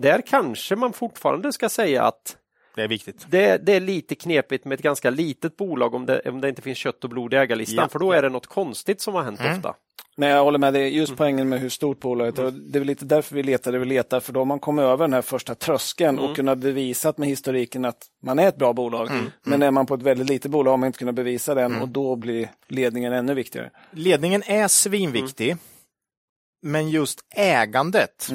Där 0.00 0.22
kanske 0.26 0.76
man 0.76 0.92
fortfarande 0.92 1.52
ska 1.52 1.68
säga 1.68 2.02
att 2.04 2.36
det 2.78 2.84
är 2.84 2.88
viktigt. 2.88 3.26
Det, 3.30 3.66
det, 3.66 3.72
är 3.72 3.80
lite 3.80 4.14
knepigt 4.14 4.64
med 4.64 4.74
ett 4.74 4.82
ganska 4.82 5.10
litet 5.10 5.56
bolag 5.56 5.94
om 5.94 6.06
det, 6.06 6.20
om 6.20 6.40
det 6.40 6.48
inte 6.48 6.62
finns 6.62 6.78
kött 6.78 7.04
och 7.04 7.10
blod 7.10 7.34
i 7.34 7.36
ägarlistan, 7.36 7.82
ja. 7.82 7.88
för 7.88 7.98
då 7.98 8.12
är 8.12 8.22
det 8.22 8.28
något 8.28 8.46
konstigt 8.46 9.00
som 9.00 9.14
har 9.14 9.22
hänt 9.22 9.40
mm. 9.40 9.56
ofta. 9.56 9.74
Men 10.16 10.28
jag 10.28 10.44
håller 10.44 10.58
med 10.58 10.74
dig, 10.74 10.96
just 10.96 11.10
mm. 11.10 11.16
poängen 11.16 11.48
med 11.48 11.60
hur 11.60 11.68
stort 11.68 12.00
bolaget 12.00 12.38
är. 12.38 12.42
Mm. 12.42 12.72
Det 12.72 12.78
är 12.78 12.84
lite 12.84 13.04
därför 13.04 13.34
vi 13.34 13.42
letar 13.42 13.72
det 13.72 13.78
vi 13.78 13.84
letar, 13.84 14.20
för 14.20 14.32
då 14.32 14.40
har 14.40 14.44
man 14.44 14.58
kommit 14.58 14.82
över 14.82 15.04
den 15.04 15.12
här 15.12 15.22
första 15.22 15.54
tröskeln 15.54 16.18
mm. 16.18 16.30
och 16.30 16.36
kunnat 16.36 16.58
bevisa 16.58 17.14
med 17.16 17.28
historiken 17.28 17.84
att 17.84 18.06
man 18.22 18.38
är 18.38 18.48
ett 18.48 18.56
bra 18.56 18.72
bolag. 18.72 19.10
Mm. 19.10 19.30
Men 19.42 19.54
mm. 19.54 19.66
är 19.66 19.70
man 19.70 19.86
på 19.86 19.94
ett 19.94 20.02
väldigt 20.02 20.28
litet 20.28 20.50
bolag 20.50 20.70
har 20.70 20.76
man 20.76 20.86
inte 20.86 20.98
kunnat 20.98 21.14
bevisa 21.14 21.54
den 21.54 21.64
mm. 21.64 21.82
och 21.82 21.88
då 21.88 22.16
blir 22.16 22.50
ledningen 22.68 23.12
ännu 23.12 23.34
viktigare. 23.34 23.70
Ledningen 23.90 24.42
är 24.46 24.68
svinviktig, 24.68 25.56
men 26.62 26.88
just 26.88 27.20
ägandet 27.34 28.28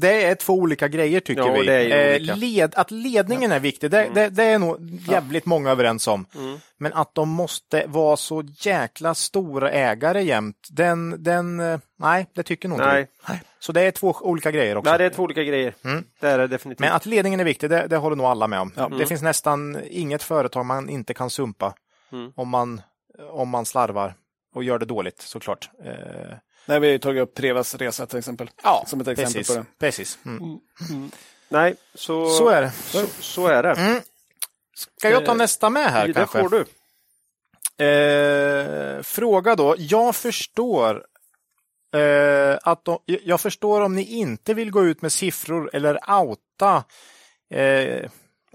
det 0.00 0.24
är 0.24 0.34
två 0.34 0.52
olika 0.52 0.88
grejer 0.88 1.20
tycker 1.20 1.42
ja, 1.42 1.52
vi. 1.52 2.28
Eh, 2.28 2.36
led, 2.36 2.74
att 2.76 2.90
ledningen 2.90 3.52
är 3.52 3.60
viktig, 3.60 3.90
det, 3.90 4.02
mm. 4.02 4.14
det, 4.14 4.28
det, 4.28 4.44
är 4.44 4.58
nog 4.58 4.90
jävligt 5.08 5.44
ja. 5.46 5.48
många 5.48 5.70
överens 5.70 6.08
om. 6.08 6.26
Mm. 6.34 6.58
Men 6.78 6.92
att 6.92 7.14
de 7.14 7.28
måste 7.28 7.84
vara 7.86 8.16
så 8.16 8.42
jäkla 8.58 9.14
stora 9.14 9.70
ägare 9.70 10.22
jämt, 10.22 10.68
den, 10.70 11.22
den 11.22 11.60
eh, 11.60 11.78
nej, 11.98 12.26
det 12.32 12.42
tycker 12.42 12.68
nog 12.68 12.78
inte 12.78 13.06
vi. 13.28 13.34
Så 13.58 13.72
det 13.72 13.80
är 13.80 13.90
två 13.90 14.16
olika 14.20 14.50
grejer 14.50 14.76
också. 14.76 14.90
Nej, 14.90 14.98
det 14.98 15.04
är 15.04 15.10
två 15.10 15.22
olika 15.22 15.42
grejer. 15.42 15.74
Mm. 15.84 16.04
Det 16.20 16.28
är 16.28 16.38
det 16.38 16.46
definitivt. 16.46 16.80
Men 16.80 16.92
att 16.92 17.06
ledningen 17.06 17.40
är 17.40 17.44
viktig, 17.44 17.70
det, 17.70 17.86
det 17.86 17.96
håller 17.96 18.16
nog 18.16 18.26
alla 18.26 18.46
med 18.46 18.60
om. 18.60 18.72
Ja. 18.76 18.88
Det 18.88 18.94
mm. 18.94 19.06
finns 19.06 19.22
nästan 19.22 19.78
inget 19.90 20.22
företag 20.22 20.66
man 20.66 20.88
inte 20.88 21.14
kan 21.14 21.30
sumpa 21.30 21.74
mm. 22.12 22.32
om, 22.36 22.48
man, 22.48 22.80
om 23.30 23.48
man 23.48 23.66
slarvar 23.66 24.14
och 24.54 24.64
gör 24.64 24.78
det 24.78 24.86
dåligt 24.86 25.20
såklart. 25.20 25.70
Eh, 25.84 26.36
Nej, 26.66 26.80
vi 26.80 26.90
har 26.90 26.98
tagit 26.98 27.22
upp 27.22 27.34
Prevas 27.34 27.74
resa 27.74 28.06
till 28.06 28.18
exempel. 28.18 28.50
Ja, 28.62 28.84
som 28.86 29.00
ett 29.00 29.08
exempel 29.08 29.32
precis. 29.32 29.56
på 29.56 29.60
det. 29.60 29.66
Precis. 29.78 30.18
Mm. 30.26 30.42
Mm. 30.42 30.58
mm. 30.90 31.10
Nej, 31.48 31.74
så, 31.94 32.30
så 32.30 32.48
är 32.48 32.62
det. 32.62 32.70
Så, 32.70 33.06
så 33.20 33.46
är 33.46 33.62
det. 33.62 33.72
Mm. 33.72 34.00
Ska 34.98 35.10
jag 35.10 35.24
ta 35.24 35.32
eh, 35.32 35.38
nästa 35.38 35.70
med 35.70 35.90
här 35.90 36.06
det 36.06 36.14
kanske? 36.14 36.40
får 36.40 36.48
du. 36.48 36.64
Eh, 37.78 39.02
fråga 39.02 39.56
då. 39.56 39.74
Jag 39.78 40.16
förstår 40.16 41.06
eh, 41.94 42.58
att 42.62 42.84
de, 42.84 42.98
jag 43.04 43.40
förstår 43.40 43.80
om 43.80 43.94
ni 43.94 44.02
inte 44.02 44.54
vill 44.54 44.70
gå 44.70 44.84
ut 44.84 45.02
med 45.02 45.12
siffror 45.12 45.70
eller 45.72 46.10
outa 46.10 46.84
eh, 47.50 48.10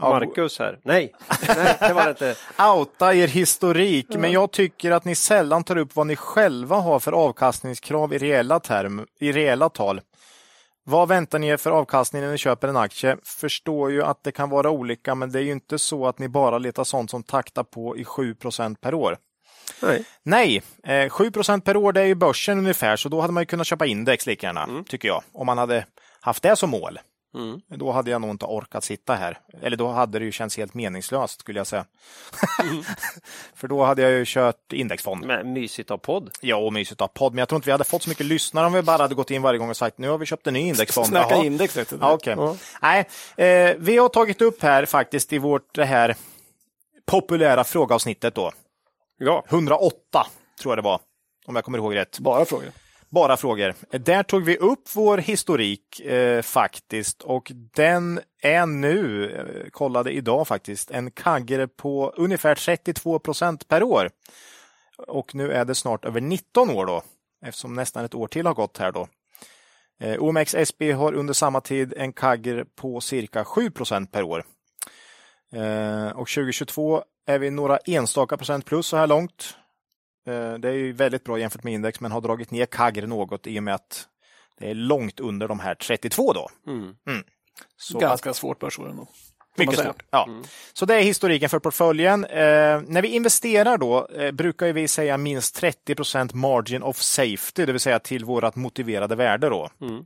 Marcus 0.10 0.60
här. 0.60 0.80
Nej, 0.84 1.14
Nej 1.48 1.78
det 1.80 1.94
var 1.94 2.04
det 2.04 2.10
inte. 2.10 2.36
Outa 2.78 3.14
er 3.14 3.28
historik, 3.28 4.10
mm. 4.10 4.22
men 4.22 4.32
jag 4.32 4.52
tycker 4.52 4.92
att 4.92 5.06
ni 5.06 5.16
sällan 5.16 5.64
tar 5.64 5.78
upp 5.78 5.96
vad 5.96 6.08
ni 6.08 6.16
själva 6.16 6.76
har 6.76 7.00
för 7.00 7.12
avkastningskrav 7.12 8.14
i 8.14 8.18
reella, 8.18 8.60
term, 8.60 9.06
i 9.20 9.32
reella 9.32 9.70
tal. 9.70 10.02
Vad 10.84 11.08
väntar 11.08 11.40
ni 11.40 11.48
er 11.48 11.58
för 11.58 11.72
avkastning 11.72 12.22
när 12.22 12.32
ni 12.32 12.38
köper 12.38 12.68
en 12.68 12.78
aktie? 12.78 13.18
Förstår 13.24 13.92
ju 13.92 14.04
att 14.04 14.24
det 14.24 14.32
kan 14.32 14.50
vara 14.50 14.70
olika, 14.70 15.16
men 15.16 15.32
det 15.32 15.40
är 15.40 15.44
ju 15.44 15.52
inte 15.52 15.80
så 15.80 16.08
att 16.08 16.20
ni 16.20 16.30
bara 16.30 16.58
letar 16.58 16.84
sånt 16.84 17.12
som 17.12 17.24
taktar 17.24 17.64
på 17.64 17.98
i 17.98 18.04
7% 18.04 18.76
per 18.82 18.94
år. 18.94 19.18
Nej, 19.82 20.04
Nej 20.24 20.62
eh, 20.84 20.90
7% 20.90 21.62
per 21.62 21.78
år 21.78 21.94
det 21.94 22.02
är 22.02 22.06
ju 22.06 22.16
börsen 22.16 22.58
ungefär, 22.58 22.96
så 22.96 23.10
då 23.10 23.22
hade 23.22 23.34
man 23.34 23.42
ju 23.42 23.46
kunnat 23.46 23.68
köpa 23.68 23.86
index 23.86 24.26
lika 24.26 24.48
gärna, 24.48 24.64
mm. 24.64 24.84
tycker 24.84 25.08
jag, 25.08 25.24
om 25.34 25.46
man 25.46 25.58
hade 25.58 25.86
haft 26.22 26.44
det 26.44 26.56
som 26.56 26.70
mål. 26.70 27.00
Mm. 27.36 27.62
Då 27.68 27.92
hade 27.92 28.12
jag 28.12 28.22
nog 28.22 28.30
inte 28.30 28.46
orkat 28.46 28.84
sitta 28.84 29.16
här. 29.16 29.40
Eller 29.62 29.78
då 29.78 29.88
hade 29.88 30.20
det 30.20 30.26
ju 30.26 30.32
känts 30.32 30.58
helt 30.58 30.74
meningslöst 30.74 31.40
skulle 31.40 31.60
jag 31.60 31.68
säga. 31.68 31.86
Mm. 32.64 32.84
För 33.56 33.68
då 33.68 33.84
hade 33.84 34.02
jag 34.02 34.12
ju 34.12 34.24
kört 34.28 34.74
indexfond. 34.74 35.26
Men 35.26 35.54
mysigt 35.54 35.92
av 35.92 35.98
podd. 35.98 36.32
Ja, 36.42 36.56
och 36.56 36.74
mysigt 36.74 37.02
av 37.02 37.08
podd. 37.08 37.34
Men 37.34 37.40
jag 37.40 37.50
tror 37.50 37.58
inte 37.58 37.66
vi 37.66 37.72
hade 37.72 37.84
fått 37.84 38.04
så 38.04 38.10
mycket 38.10 38.26
lyssnare 38.26 38.66
om 38.68 38.74
vi 38.74 38.82
bara 38.82 39.02
hade 39.02 39.16
gått 39.16 39.32
in 39.32 39.42
varje 39.42 39.60
gång 39.60 39.70
och 39.70 39.78
sagt 39.78 39.98
nu 39.98 40.10
har 40.10 40.18
vi 40.18 40.26
köpt 40.26 40.48
en 40.48 40.54
ny 40.54 40.60
indexfond. 40.60 41.08
Snacka 41.08 41.36
Jaha. 41.36 41.46
index. 41.46 41.78
Vet 41.78 41.90
du. 41.90 41.98
Ja, 42.02 42.14
okay. 42.14 42.36
ja. 42.38 42.56
Nej, 42.82 43.08
eh, 43.36 43.76
vi 43.78 43.98
har 43.98 44.10
tagit 44.10 44.42
upp 44.42 44.62
här 44.62 44.86
faktiskt 44.86 45.34
i 45.34 45.38
vårt 45.38 45.76
det 45.76 45.86
här 45.86 46.16
populära 47.06 47.64
frågeavsnittet 47.64 48.36
då. 48.36 48.52
Ja. 49.18 49.46
108 49.50 50.28
tror 50.62 50.72
jag 50.72 50.78
det 50.78 50.82
var 50.82 51.00
om 51.46 51.56
jag 51.56 51.66
kommer 51.66 51.78
ihåg 51.78 51.96
rätt. 51.96 52.20
Bara 52.20 52.46
frågor. 52.46 52.72
Bara 53.12 53.38
frågor. 53.38 53.74
Där 53.90 54.24
tog 54.24 54.44
vi 54.44 54.58
upp 54.58 54.96
vår 54.96 55.18
historik 55.18 56.00
eh, 56.00 56.42
faktiskt 56.42 57.22
och 57.22 57.52
den 57.54 58.20
är 58.42 58.66
nu, 58.66 59.32
eh, 59.32 59.70
kollade 59.70 60.12
idag 60.12 60.48
faktiskt, 60.48 60.92
en 60.92 61.12
kaggare 61.12 61.68
på 61.68 62.14
ungefär 62.18 62.56
32 62.56 63.20
procent 63.20 63.68
per 63.68 63.84
år. 63.84 64.10
Och 65.08 65.36
nu 65.36 65.52
är 65.52 65.66
det 65.66 65.76
snart 65.76 66.06
över 66.06 66.22
19 66.22 66.70
år 66.70 66.86
då, 66.86 67.02
eftersom 67.46 67.74
nästan 67.74 68.06
ett 68.06 68.16
år 68.16 68.28
till 68.28 68.46
har 68.46 68.54
gått 68.54 68.78
här 68.78 68.92
då. 68.92 69.08
Eh, 70.00 70.24
OMX 70.24 70.56
SB 70.56 70.92
har 70.92 71.14
under 71.14 71.34
samma 71.34 71.62
tid 71.62 71.94
en 71.98 72.14
kagger 72.14 72.66
på 72.76 73.02
cirka 73.02 73.46
7 73.46 73.72
procent 73.72 74.12
per 74.12 74.24
år. 74.24 74.46
Eh, 75.54 76.08
och 76.08 76.30
2022 76.30 77.04
är 77.26 77.40
vi 77.40 77.50
några 77.50 77.78
enstaka 77.78 78.38
procent 78.38 78.66
plus 78.66 78.88
så 78.88 78.98
här 78.98 79.08
långt. 79.08 79.58
Eh, 80.28 80.54
det 80.54 80.70
är 80.70 80.74
ju 80.74 80.92
väldigt 80.92 81.24
bra 81.24 81.40
jämfört 81.40 81.64
med 81.64 81.74
index 81.74 82.00
men 82.00 82.12
har 82.12 82.22
dragit 82.22 82.52
ner 82.52 82.66
kagger 82.66 83.08
något 83.08 83.48
i 83.48 83.60
och 83.60 83.64
med 83.64 83.76
att 83.76 84.08
det 84.60 84.70
är 84.70 84.76
långt 84.76 85.20
under 85.20 85.48
de 85.48 85.60
här 85.60 85.76
32 85.76 86.34
då. 86.34 86.50
Mm. 86.68 86.96
Mm. 87.08 87.24
Så 87.78 88.00
Ganska 88.00 88.30
att, 88.30 88.36
svårt 88.36 88.60
börsår 88.60 88.90
ändå. 88.90 89.08
Mycket 89.58 89.80
svårt. 89.80 90.04
Ja. 90.10 90.26
Mm. 90.28 90.44
Så 90.74 90.86
det 90.86 90.96
är 90.96 91.02
historiken 91.02 91.50
för 91.50 91.60
portföljen. 91.60 92.26
Eh, 92.26 92.82
när 92.88 93.02
vi 93.02 93.08
investerar 93.08 93.78
då 93.78 94.08
eh, 94.08 94.32
brukar 94.32 94.74
vi 94.74 94.88
säga 94.88 95.18
minst 95.18 95.62
30% 95.62 96.36
margin 96.36 96.84
of 96.84 96.98
safety, 96.98 97.66
det 97.66 97.72
vill 97.72 97.80
säga 97.80 98.00
till 98.00 98.26
vårt 98.26 98.56
motiverade 98.56 99.16
värde. 99.16 99.50
Då. 99.50 99.70
Mm. 99.82 100.06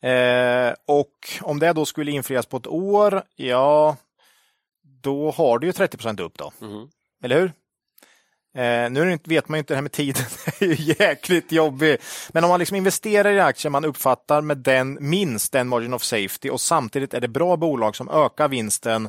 Eh, 0.00 0.74
och 0.86 1.14
om 1.40 1.58
det 1.58 1.72
då 1.72 1.84
skulle 1.84 2.10
infrias 2.10 2.46
på 2.46 2.56
ett 2.56 2.66
år, 2.66 3.22
ja, 3.36 3.96
då 4.82 5.30
har 5.30 5.58
du 5.58 5.66
ju 5.66 5.72
30% 5.72 6.20
upp 6.20 6.38
då. 6.38 6.52
Mm. 6.62 6.88
Eller 7.22 7.40
hur? 7.40 7.52
Eh, 8.58 8.90
nu 8.90 9.18
vet 9.24 9.48
man 9.48 9.56
ju 9.56 9.58
inte 9.58 9.72
det 9.72 9.76
här 9.76 9.82
med 9.82 9.92
tiden, 9.92 10.24
det 10.44 10.64
är 10.64 10.68
ju 10.68 10.94
jäkligt 10.98 11.52
jobbigt. 11.52 12.04
Men 12.32 12.44
om 12.44 12.50
man 12.50 12.58
liksom 12.58 12.76
investerar 12.76 13.32
i 13.32 13.40
aktier 13.40 13.70
man 13.70 13.84
uppfattar 13.84 14.40
med 14.40 14.58
den 14.58 14.98
minst 15.00 15.52
den 15.52 15.68
margin 15.68 15.94
of 15.94 16.02
safety 16.02 16.50
och 16.50 16.60
samtidigt 16.60 17.14
är 17.14 17.20
det 17.20 17.28
bra 17.28 17.56
bolag 17.56 17.96
som 17.96 18.08
ökar 18.08 18.48
vinsten 18.48 19.08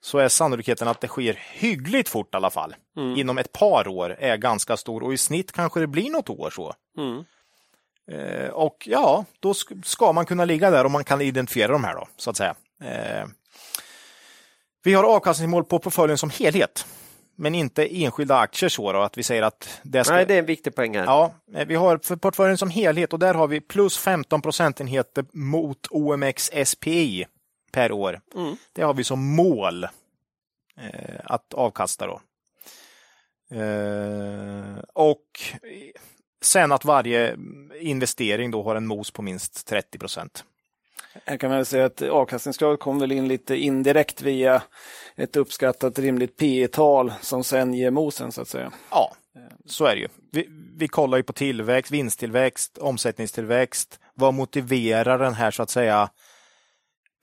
så 0.00 0.18
är 0.18 0.28
sannolikheten 0.28 0.88
att 0.88 1.00
det 1.00 1.08
sker 1.08 1.38
hyggligt 1.52 2.08
fort 2.08 2.34
i 2.34 2.36
alla 2.36 2.50
fall. 2.50 2.74
Mm. 2.96 3.16
Inom 3.16 3.38
ett 3.38 3.52
par 3.52 3.88
år 3.88 4.16
är 4.18 4.36
ganska 4.36 4.76
stor 4.76 5.02
och 5.02 5.14
i 5.14 5.18
snitt 5.18 5.52
kanske 5.52 5.80
det 5.80 5.86
blir 5.86 6.10
något 6.10 6.30
år 6.30 6.50
så. 6.50 6.74
Mm. 6.98 7.24
Eh, 8.10 8.48
och 8.48 8.88
ja, 8.90 9.24
då 9.40 9.54
ska 9.84 10.12
man 10.12 10.26
kunna 10.26 10.44
ligga 10.44 10.70
där 10.70 10.84
om 10.84 10.92
man 10.92 11.04
kan 11.04 11.20
identifiera 11.20 11.72
de 11.72 11.84
här 11.84 11.94
då, 11.94 12.08
så 12.16 12.30
att 12.30 12.36
säga. 12.36 12.54
Eh, 12.82 13.28
vi 14.84 14.94
har 14.94 15.04
avkastningsmål 15.04 15.64
på 15.64 15.78
portföljen 15.78 16.18
som 16.18 16.30
helhet 16.30 16.86
men 17.36 17.54
inte 17.54 18.02
enskilda 18.02 18.36
aktier 18.38 18.68
så 18.68 18.92
då, 18.92 19.00
att 19.00 19.18
vi 19.18 19.22
säger 19.22 19.42
att 19.42 19.80
det 19.82 20.04
ska... 20.04 20.14
Nej, 20.14 20.26
det 20.26 20.34
är 20.34 20.38
en 20.38 20.46
viktig 20.46 20.74
poäng 20.74 20.96
här. 20.96 21.04
Ja, 21.04 21.34
eh, 21.54 21.66
vi 21.66 21.74
har 21.74 21.98
för 21.98 22.16
portföljen 22.16 22.58
som 22.58 22.70
helhet 22.70 23.12
och 23.12 23.18
där 23.18 23.34
har 23.34 23.46
vi 23.46 23.60
plus 23.60 23.98
15 23.98 24.42
procentenheter 24.42 25.24
mot 25.32 25.86
OMX 25.90 26.50
SPI 26.64 27.26
per 27.72 27.92
år. 27.92 28.20
Mm. 28.34 28.56
Det 28.72 28.82
har 28.82 28.94
vi 28.94 29.04
som 29.04 29.36
mål 29.36 29.84
eh, 29.84 31.20
att 31.24 31.54
avkasta 31.54 32.06
då. 32.06 32.20
Eh, 33.56 34.78
och 34.92 35.26
sen 36.42 36.72
att 36.72 36.84
varje 36.84 37.36
investering 37.80 38.50
då 38.50 38.62
har 38.62 38.76
en 38.76 38.86
mos 38.86 39.10
på 39.10 39.22
minst 39.22 39.66
30 39.66 39.98
procent. 39.98 40.44
Här 41.26 41.36
kan 41.36 41.50
man 41.50 41.64
säga 41.64 41.84
att 41.84 42.02
avkastningskravet 42.02 42.80
kom 42.80 42.98
väl 42.98 43.12
in 43.12 43.28
lite 43.28 43.56
indirekt 43.56 44.22
via 44.22 44.62
ett 45.16 45.36
uppskattat 45.36 45.98
rimligt 45.98 46.36
P 46.36 46.68
tal 46.68 47.12
som 47.20 47.44
sen 47.44 47.74
ger 47.74 47.90
mosen 47.90 48.32
så 48.32 48.42
att 48.42 48.48
säga. 48.48 48.72
Ja, 48.90 49.14
så 49.66 49.84
är 49.84 49.94
det 49.94 50.00
ju. 50.00 50.08
Vi, 50.32 50.48
vi 50.76 50.88
kollar 50.88 51.16
ju 51.16 51.22
på 51.22 51.32
tillväxt, 51.32 51.92
vinsttillväxt, 51.92 52.78
omsättningstillväxt. 52.78 54.00
Vad 54.14 54.34
motiverar 54.34 55.18
den 55.18 55.34
här 55.34 55.50
så 55.50 55.62
att 55.62 55.70
säga 55.70 56.10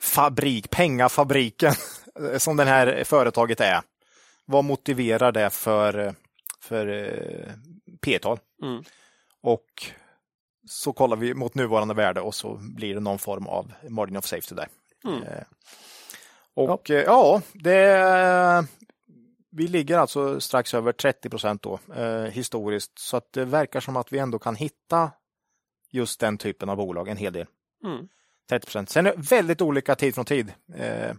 fabrik, 0.02 0.70
pengafabriken 0.70 1.74
som 2.38 2.58
det 2.58 2.64
här 2.64 3.04
företaget 3.04 3.62
är? 3.62 3.82
Vad 4.46 4.64
motiverar 4.64 5.32
det 5.32 5.50
för, 5.50 6.16
för 6.62 6.88
eh, 6.88 7.54
P-tal? 8.02 8.40
Mm. 8.64 8.84
Och 9.42 9.66
så 10.68 10.94
kollar 10.94 11.18
vi 11.18 11.34
mot 11.34 11.56
nuvarande 11.56 11.94
värde 11.94 12.22
och 12.22 12.36
så 12.36 12.60
blir 12.62 12.94
det 12.94 13.00
någon 13.00 13.20
form 13.20 13.48
av 13.48 13.72
margin 13.90 14.18
of 14.18 14.26
safety 14.26 14.56
där. 14.56 14.68
Mm. 15.06 15.24
Eh, 15.24 15.44
och 16.54 16.90
ja, 16.90 16.96
eh, 16.96 17.04
ja 17.04 17.42
det, 17.54 18.68
vi 19.52 19.68
ligger 19.68 19.98
alltså 19.98 20.40
strax 20.40 20.74
över 20.74 20.92
30 20.92 21.30
procent 21.30 21.62
då 21.62 21.80
eh, 21.96 22.24
historiskt 22.24 23.00
så 23.00 23.18
att 23.18 23.34
det 23.34 23.46
verkar 23.46 23.80
som 23.80 23.98
att 23.98 24.14
vi 24.14 24.18
ändå 24.20 24.40
kan 24.40 24.56
hitta 24.56 25.12
just 25.92 26.20
den 26.20 26.38
typen 26.38 26.70
av 26.70 26.78
bolag 26.78 27.08
en 27.08 27.18
hel 27.18 27.34
del. 27.34 27.46
Mm. 27.84 28.08
30 28.50 28.66
procent. 28.66 28.90
Sen 28.90 29.06
är 29.06 29.16
det 29.16 29.22
väldigt 29.22 29.62
olika 29.62 29.96
tid 29.96 30.16
från 30.16 30.26
tid. 30.26 30.54
Eh, 30.76 31.14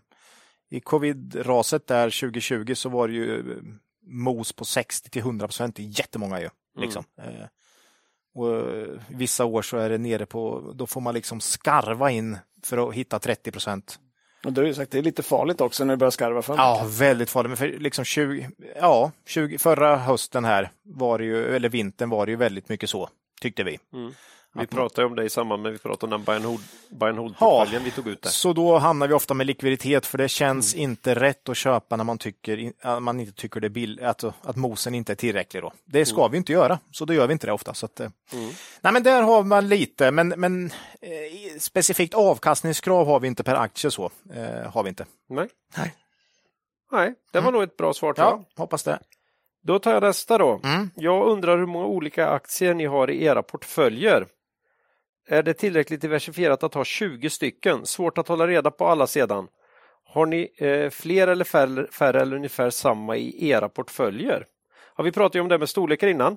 I 0.71 0.81
covid-raset 0.81 1.87
där 1.87 2.21
2020 2.21 2.75
så 2.75 2.89
var 2.89 3.09
det 3.09 3.15
ju 3.15 3.59
mos 4.07 4.53
på 4.53 4.65
60 4.65 5.11
till 5.11 5.23
100 5.23 5.47
procent. 5.47 5.77
Det 5.77 5.83
är 5.83 5.99
jättemånga 5.99 6.41
ju. 6.41 6.49
Liksom. 6.79 7.05
Mm. 7.19 7.35
Eh, 7.35 7.47
och 8.35 8.59
eh, 8.59 8.87
vissa 9.09 9.45
år 9.45 9.63
så 9.63 9.77
är 9.77 9.91
det 9.91 9.99
nere 9.99 10.27
på, 10.27 10.73
då 10.75 10.87
får 10.87 11.01
man 11.01 11.15
liksom 11.15 11.41
skarva 11.41 12.11
in 12.11 12.39
för 12.65 12.89
att 12.89 12.95
hitta 12.95 13.19
30 13.19 13.51
procent. 13.51 13.99
Och 14.45 14.53
du 14.53 14.61
har 14.61 14.69
ju 14.69 14.75
sagt 14.75 14.91
det 14.91 14.99
är 14.99 15.03
lite 15.03 15.23
farligt 15.23 15.61
också 15.61 15.85
när 15.85 15.93
det 15.93 15.97
börjar 15.97 16.11
skarva 16.11 16.43
framåt. 16.43 16.59
Ja, 16.59 16.87
väldigt 16.89 17.31
farligt. 17.31 17.51
Men 17.51 17.57
för 17.57 17.79
liksom 17.79 18.05
20, 18.05 18.51
ja, 18.77 19.13
20, 19.27 19.59
förra 19.59 19.97
hösten 19.97 20.45
här 20.45 20.73
var 20.83 21.19
det 21.19 21.25
ju, 21.25 21.57
eller 21.57 21.69
vintern 21.69 22.11
var 22.11 22.27
det 22.27 22.33
ju 22.33 22.37
väldigt 22.37 22.69
mycket 22.69 22.91
så, 22.91 23.09
tyckte 23.41 23.65
vi. 23.65 23.79
Mm. 23.93 24.13
Vi 24.55 24.67
pratade 24.67 25.07
om 25.07 25.17
det 25.17 25.25
i 25.25 25.31
samband 25.31 25.63
med 25.63 25.73
vi 25.73 25.79
pratade 25.79 26.15
om 26.15 26.25
den 26.25 26.43
buy 26.89 27.29
ja, 27.41 27.67
vi 27.85 27.91
tog 27.91 28.09
ut. 28.09 28.23
Där. 28.23 28.31
Så 28.31 28.53
då 28.53 28.79
hamnar 28.79 29.09
vi 29.09 29.15
ofta 29.15 29.35
med 29.35 29.47
likviditet 29.47 30.07
för 30.07 30.19
det 30.19 30.29
känns 30.29 30.75
mm. 30.75 30.83
inte 30.83 31.15
rätt 31.15 31.49
att 31.49 31.57
köpa 31.57 31.97
när 31.97 32.05
man, 32.05 32.19
tycker, 32.19 32.73
man 33.01 33.21
inte 33.21 33.33
tycker 33.33 33.61
det 33.61 33.71
bill, 33.71 34.05
att, 34.05 34.25
att 34.25 34.57
mosen 34.57 34.95
inte 34.95 35.13
är 35.13 35.17
tillräcklig. 35.17 35.63
Då. 35.63 35.73
Det 35.85 36.07
ska 36.07 36.21
mm. 36.21 36.31
vi 36.31 36.39
inte 36.39 36.53
göra, 36.53 36.79
så 36.91 37.05
då 37.05 37.15
gör 37.15 37.27
vi 37.27 37.33
inte 37.33 37.47
det 37.47 37.53
ofta. 37.53 37.75
Så 37.75 37.87
att, 37.87 38.01
eh, 38.01 38.11
mm. 38.33 38.51
nej, 38.81 38.93
men 38.93 39.03
där 39.03 39.23
har 39.23 39.43
man 39.43 39.69
lite, 39.69 40.11
men, 40.11 40.29
men 40.29 40.67
eh, 41.01 41.59
specifikt 41.59 42.15
avkastningskrav 42.15 43.07
har 43.07 43.21
vi 43.21 43.29
inte 43.29 43.45
per 43.45 43.55
aktie 43.55 43.91
så. 43.91 44.11
Eh, 44.35 44.73
har 44.73 44.83
vi 44.83 44.89
inte. 44.89 45.07
Nej. 45.29 45.49
Nej. 45.77 45.95
Nej, 46.93 47.15
det 47.33 47.41
var 47.41 47.49
mm. 47.49 47.55
nog 47.55 47.63
ett 47.63 47.77
bra 47.77 47.93
svar. 47.93 48.15
Ja, 48.17 48.45
jag. 48.55 48.63
hoppas 48.63 48.83
det. 48.83 48.99
Då 49.63 49.79
tar 49.79 49.93
jag 49.93 50.03
nästa 50.03 50.39
då. 50.39 50.61
Mm. 50.65 50.91
Jag 50.95 51.27
undrar 51.29 51.59
hur 51.59 51.67
många 51.67 51.87
olika 51.87 52.29
aktier 52.29 52.75
ni 52.75 52.87
har 52.87 53.11
i 53.11 53.25
era 53.25 53.43
portföljer. 53.43 54.27
Är 55.27 55.43
det 55.43 55.55
tillräckligt 55.55 56.01
diversifierat 56.01 56.63
att 56.63 56.75
ha 56.75 56.85
20 56.85 57.31
stycken? 57.31 57.87
Svårt 57.87 58.19
att 58.19 58.29
hålla 58.29 58.47
reda 58.47 58.71
på 58.71 58.87
alla 58.87 59.07
sedan. 59.07 59.49
Har 60.05 60.27
ni 60.27 60.49
eh, 60.57 60.91
fler 60.91 61.29
eller 61.29 61.45
färre, 61.45 61.87
färre 61.93 62.21
eller 62.21 62.37
ungefär 62.37 62.71
samma 62.71 63.17
i 63.17 63.49
era 63.49 63.69
portföljer? 63.69 64.47
Ja, 64.97 65.03
vi 65.03 65.13
pratade 65.13 65.43
om 65.43 65.49
det 65.49 65.59
med 65.59 65.69
storlekar 65.69 66.09
innan. 66.09 66.37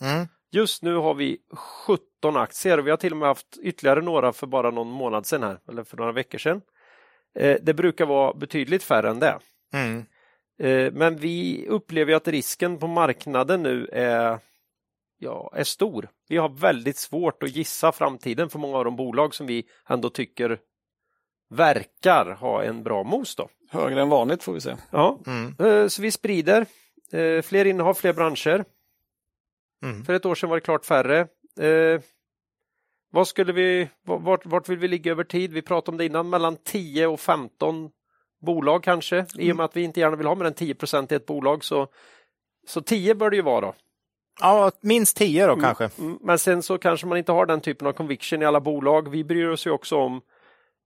Mm. 0.00 0.26
Just 0.50 0.82
nu 0.82 0.94
har 0.94 1.14
vi 1.14 1.38
17 1.86 2.36
aktier 2.36 2.78
och 2.78 2.86
vi 2.86 2.90
har 2.90 2.96
till 2.96 3.12
och 3.12 3.18
med 3.18 3.28
haft 3.28 3.58
ytterligare 3.62 4.00
några 4.00 4.32
för 4.32 4.46
bara 4.46 4.70
någon 4.70 4.90
månad 4.90 5.26
sedan 5.26 5.42
här, 5.42 5.58
eller 5.68 5.84
för 5.84 5.96
några 5.96 6.12
veckor 6.12 6.38
sedan. 6.38 6.60
Eh, 7.34 7.56
det 7.62 7.74
brukar 7.74 8.06
vara 8.06 8.34
betydligt 8.34 8.82
färre 8.82 9.10
än 9.10 9.20
det. 9.20 9.38
Mm. 9.72 10.04
Eh, 10.60 10.92
men 10.92 11.16
vi 11.16 11.66
upplever 11.68 12.14
att 12.14 12.28
risken 12.28 12.78
på 12.78 12.86
marknaden 12.86 13.62
nu 13.62 13.88
är 13.92 14.38
ja, 15.18 15.52
är 15.54 15.64
stor. 15.64 16.08
Vi 16.28 16.36
har 16.36 16.48
väldigt 16.48 16.96
svårt 16.96 17.42
att 17.42 17.56
gissa 17.56 17.92
framtiden 17.92 18.50
för 18.50 18.58
många 18.58 18.78
av 18.78 18.84
de 18.84 18.96
bolag 18.96 19.34
som 19.34 19.46
vi 19.46 19.64
ändå 19.88 20.10
tycker 20.10 20.58
verkar 21.50 22.34
ha 22.34 22.64
en 22.64 22.82
bra 22.82 23.04
mos. 23.04 23.36
Då. 23.36 23.48
Högre 23.70 24.02
än 24.02 24.08
vanligt 24.08 24.42
får 24.42 24.52
vi 24.52 24.60
se. 24.60 24.76
Ja, 24.90 25.20
mm. 25.26 25.54
Eh, 25.58 25.88
så 25.88 26.02
vi 26.02 26.10
sprider 26.10 26.66
eh, 27.12 27.42
fler 27.42 27.64
innehav, 27.64 27.94
fler 27.94 28.12
branscher. 28.12 28.64
Mm. 29.82 30.04
För 30.04 30.12
ett 30.12 30.26
år 30.26 30.34
sedan 30.34 30.48
var 30.48 30.56
det 30.56 30.60
klart 30.60 30.84
färre. 30.84 31.20
Eh, 31.60 32.00
vad 33.10 33.28
skulle 33.28 33.52
vi, 33.52 33.88
vart, 34.04 34.46
vart 34.46 34.68
vill 34.68 34.78
vi 34.78 34.88
ligga 34.88 35.10
över 35.10 35.24
tid? 35.24 35.52
Vi 35.52 35.62
pratade 35.62 35.90
om 35.94 35.98
det 35.98 36.04
innan, 36.04 36.30
mellan 36.30 36.56
10 36.56 37.06
och 37.06 37.20
15 37.20 37.90
bolag 38.40 38.84
kanske. 38.84 39.16
Mm. 39.16 39.28
I 39.38 39.52
och 39.52 39.56
med 39.56 39.64
att 39.64 39.76
vi 39.76 39.82
inte 39.82 40.00
gärna 40.00 40.16
vill 40.16 40.26
ha 40.26 40.34
mer 40.34 40.44
än 40.44 40.54
10 40.54 40.74
procent 40.74 41.12
i 41.12 41.14
ett 41.14 41.26
bolag 41.26 41.64
så, 41.64 41.88
så 42.66 42.80
10 42.80 43.14
bör 43.14 43.30
det 43.30 43.36
ju 43.36 43.42
vara. 43.42 43.60
Då. 43.60 43.74
Ja, 44.40 44.70
minst 44.80 45.16
tio 45.16 45.46
då 45.46 45.52
mm, 45.52 45.64
kanske. 45.64 45.90
Mm, 45.98 46.18
men 46.22 46.38
sen 46.38 46.62
så 46.62 46.78
kanske 46.78 47.06
man 47.06 47.18
inte 47.18 47.32
har 47.32 47.46
den 47.46 47.60
typen 47.60 47.86
av 47.88 47.92
conviction 47.92 48.42
i 48.42 48.44
alla 48.44 48.60
bolag. 48.60 49.08
Vi 49.08 49.24
bryr 49.24 49.48
oss 49.48 49.66
ju 49.66 49.70
också 49.70 49.96
om 49.96 50.20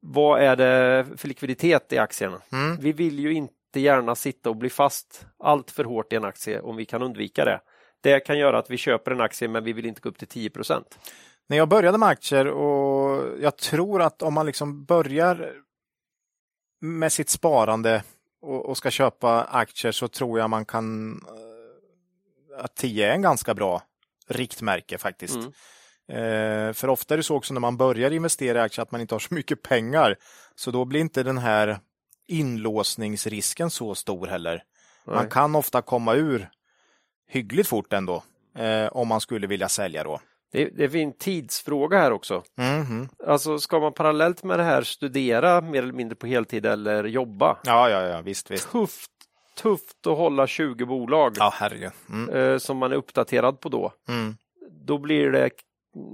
vad 0.00 0.40
är 0.40 0.56
det 0.56 1.06
för 1.16 1.28
likviditet 1.28 1.92
i 1.92 1.98
aktierna. 1.98 2.40
Mm. 2.52 2.76
Vi 2.76 2.92
vill 2.92 3.18
ju 3.18 3.32
inte 3.32 3.80
gärna 3.80 4.14
sitta 4.14 4.50
och 4.50 4.56
bli 4.56 4.70
fast 4.70 5.26
allt 5.38 5.70
för 5.70 5.84
hårt 5.84 6.12
i 6.12 6.16
en 6.16 6.24
aktie 6.24 6.60
om 6.60 6.76
vi 6.76 6.84
kan 6.84 7.02
undvika 7.02 7.44
det. 7.44 7.60
Det 8.00 8.20
kan 8.20 8.38
göra 8.38 8.58
att 8.58 8.70
vi 8.70 8.76
köper 8.76 9.10
en 9.10 9.20
aktie 9.20 9.48
men 9.48 9.64
vi 9.64 9.72
vill 9.72 9.86
inte 9.86 10.00
gå 10.00 10.08
upp 10.08 10.18
till 10.18 10.50
10% 10.50 10.84
När 11.48 11.56
jag 11.56 11.68
började 11.68 11.98
med 11.98 12.08
aktier 12.08 12.46
och 12.46 13.24
jag 13.40 13.56
tror 13.56 14.02
att 14.02 14.22
om 14.22 14.34
man 14.34 14.46
liksom 14.46 14.84
börjar 14.84 15.52
med 16.80 17.12
sitt 17.12 17.28
sparande 17.28 18.02
och, 18.42 18.66
och 18.66 18.76
ska 18.76 18.90
köpa 18.90 19.44
aktier 19.44 19.92
så 19.92 20.08
tror 20.08 20.38
jag 20.38 20.50
man 20.50 20.64
kan 20.64 21.20
att 22.58 22.76
10 22.76 23.08
är 23.08 23.12
en 23.12 23.22
ganska 23.22 23.54
bra 23.54 23.82
riktmärke 24.28 24.98
faktiskt. 24.98 25.36
Mm. 25.36 25.52
Eh, 26.08 26.72
för 26.72 26.88
ofta 26.88 27.14
är 27.14 27.16
det 27.16 27.22
så 27.22 27.36
också 27.36 27.54
när 27.54 27.60
man 27.60 27.76
börjar 27.76 28.10
investera 28.10 28.58
i 28.58 28.60
aktier 28.60 28.82
att 28.82 28.90
man 28.90 29.00
inte 29.00 29.14
har 29.14 29.20
så 29.20 29.34
mycket 29.34 29.62
pengar. 29.62 30.16
Så 30.54 30.70
då 30.70 30.84
blir 30.84 31.00
inte 31.00 31.22
den 31.22 31.38
här 31.38 31.78
inlåsningsrisken 32.28 33.70
så 33.70 33.94
stor 33.94 34.26
heller. 34.26 34.62
Nej. 35.04 35.16
Man 35.16 35.28
kan 35.28 35.54
ofta 35.54 35.82
komma 35.82 36.14
ur 36.14 36.50
hyggligt 37.28 37.68
fort 37.68 37.92
ändå 37.92 38.22
eh, 38.58 38.86
om 38.86 39.08
man 39.08 39.20
skulle 39.20 39.46
vilja 39.46 39.68
sälja 39.68 40.04
då. 40.04 40.20
Det, 40.52 40.64
det 40.64 40.84
är 40.84 40.96
en 40.96 41.12
tidsfråga 41.12 41.98
här 41.98 42.10
också. 42.12 42.42
Mm. 42.58 43.08
Alltså 43.26 43.58
ska 43.58 43.80
man 43.80 43.92
parallellt 43.92 44.44
med 44.44 44.58
det 44.58 44.62
här 44.62 44.82
studera 44.82 45.60
mer 45.60 45.82
eller 45.82 45.92
mindre 45.92 46.16
på 46.16 46.26
heltid 46.26 46.66
eller 46.66 47.04
jobba? 47.04 47.58
Ja, 47.64 47.90
ja, 47.90 48.02
ja 48.02 48.20
visst, 48.20 48.50
visst. 48.50 48.70
Tufft, 48.70 49.10
tufft 49.54 50.06
att 50.06 50.16
hålla 50.16 50.46
20 50.46 50.84
bolag 50.86 51.32
ja, 51.38 51.52
herregud. 51.54 51.92
Mm. 52.08 52.34
Eh, 52.34 52.58
som 52.58 52.76
man 52.76 52.92
är 52.92 52.96
uppdaterad 52.96 53.60
på 53.60 53.68
då. 53.68 53.92
Mm. 54.08 54.36
Då 54.86 54.98
blir 54.98 55.30
det 55.30 55.50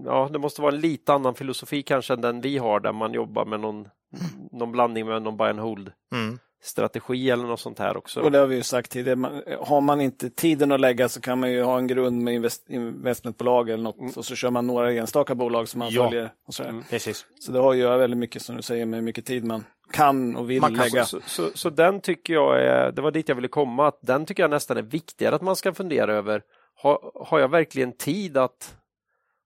ja, 0.05 0.28
det 0.32 0.39
måste 0.39 0.62
vara 0.62 0.74
en 0.74 0.81
lite 0.81 1.12
annan 1.12 1.35
filosofi 1.35 1.82
kanske 1.82 2.12
än 2.15 2.20
den 2.20 2.40
vi 2.40 2.59
har 2.59 2.81
där 2.81 2.93
man 2.93 3.12
jobbar 3.12 3.44
med 3.44 3.60
någon, 3.60 3.77
mm. 3.77 4.48
någon 4.52 4.73
blandning 4.73 5.06
med 5.06 5.23
någon 5.23 5.36
buy 5.36 5.48
and 5.48 5.60
hold. 5.60 5.93
Mm 6.12 6.39
strategi 6.62 7.31
eller 7.31 7.44
något 7.44 7.60
sånt 7.60 7.78
här 7.78 7.97
också. 7.97 8.20
Och 8.20 8.31
det 8.31 8.39
har 8.39 8.47
vi 8.47 8.56
ju 8.56 8.62
sagt 8.62 8.90
tidigare, 8.90 9.43
har 9.60 9.81
man 9.81 10.01
inte 10.01 10.31
tiden 10.31 10.73
att 10.73 10.81
lägga 10.81 11.09
så 11.09 11.20
kan 11.20 11.40
man 11.40 11.52
ju 11.52 11.62
ha 11.62 11.78
en 11.78 11.86
grund 11.86 12.23
med 12.23 12.35
invest, 12.35 12.70
investmentbolag 12.70 13.70
eller 13.70 13.82
något 13.82 13.98
mm. 13.98 14.12
och 14.16 14.24
så 14.24 14.35
kör 14.35 14.51
man 14.51 14.66
några 14.66 14.93
enstaka 14.93 15.35
bolag 15.35 15.69
som 15.69 15.78
man 15.78 15.89
ja. 15.90 16.05
följer. 16.05 16.32
Och 16.47 16.55
så, 16.55 16.62
mm. 16.62 16.85
Precis. 16.90 17.27
så 17.40 17.52
det 17.52 17.59
har 17.59 17.74
ju 17.74 17.89
väldigt 17.89 18.19
mycket 18.19 18.43
som 18.43 18.56
du 18.56 18.62
säger 18.62 18.86
med 18.86 19.05
mycket 19.05 19.24
tid 19.24 19.44
man 19.44 19.65
kan 19.93 20.36
och 20.36 20.51
vill 20.51 20.60
man 20.60 20.74
kan, 20.74 20.85
lägga. 20.85 21.05
Så, 21.05 21.20
så, 21.27 21.51
så, 21.55 21.70
den 21.70 22.01
tycker 22.01 22.35
jag 22.35 22.62
är, 22.62 22.93
det 22.93 23.02
var 23.02 23.10
dit 23.10 23.28
jag 23.28 23.36
ville 23.36 23.48
komma, 23.48 23.89
att 23.89 23.98
den 24.01 24.27
tycker 24.27 24.43
jag 24.43 24.51
nästan 24.51 24.77
är 24.77 24.82
viktigare 24.82 25.35
att 25.35 25.43
man 25.43 25.56
ska 25.56 25.74
fundera 25.74 26.15
över. 26.15 26.43
Har, 26.74 27.12
har 27.15 27.39
jag 27.39 27.48
verkligen 27.48 27.93
tid 27.93 28.36
att 28.36 28.74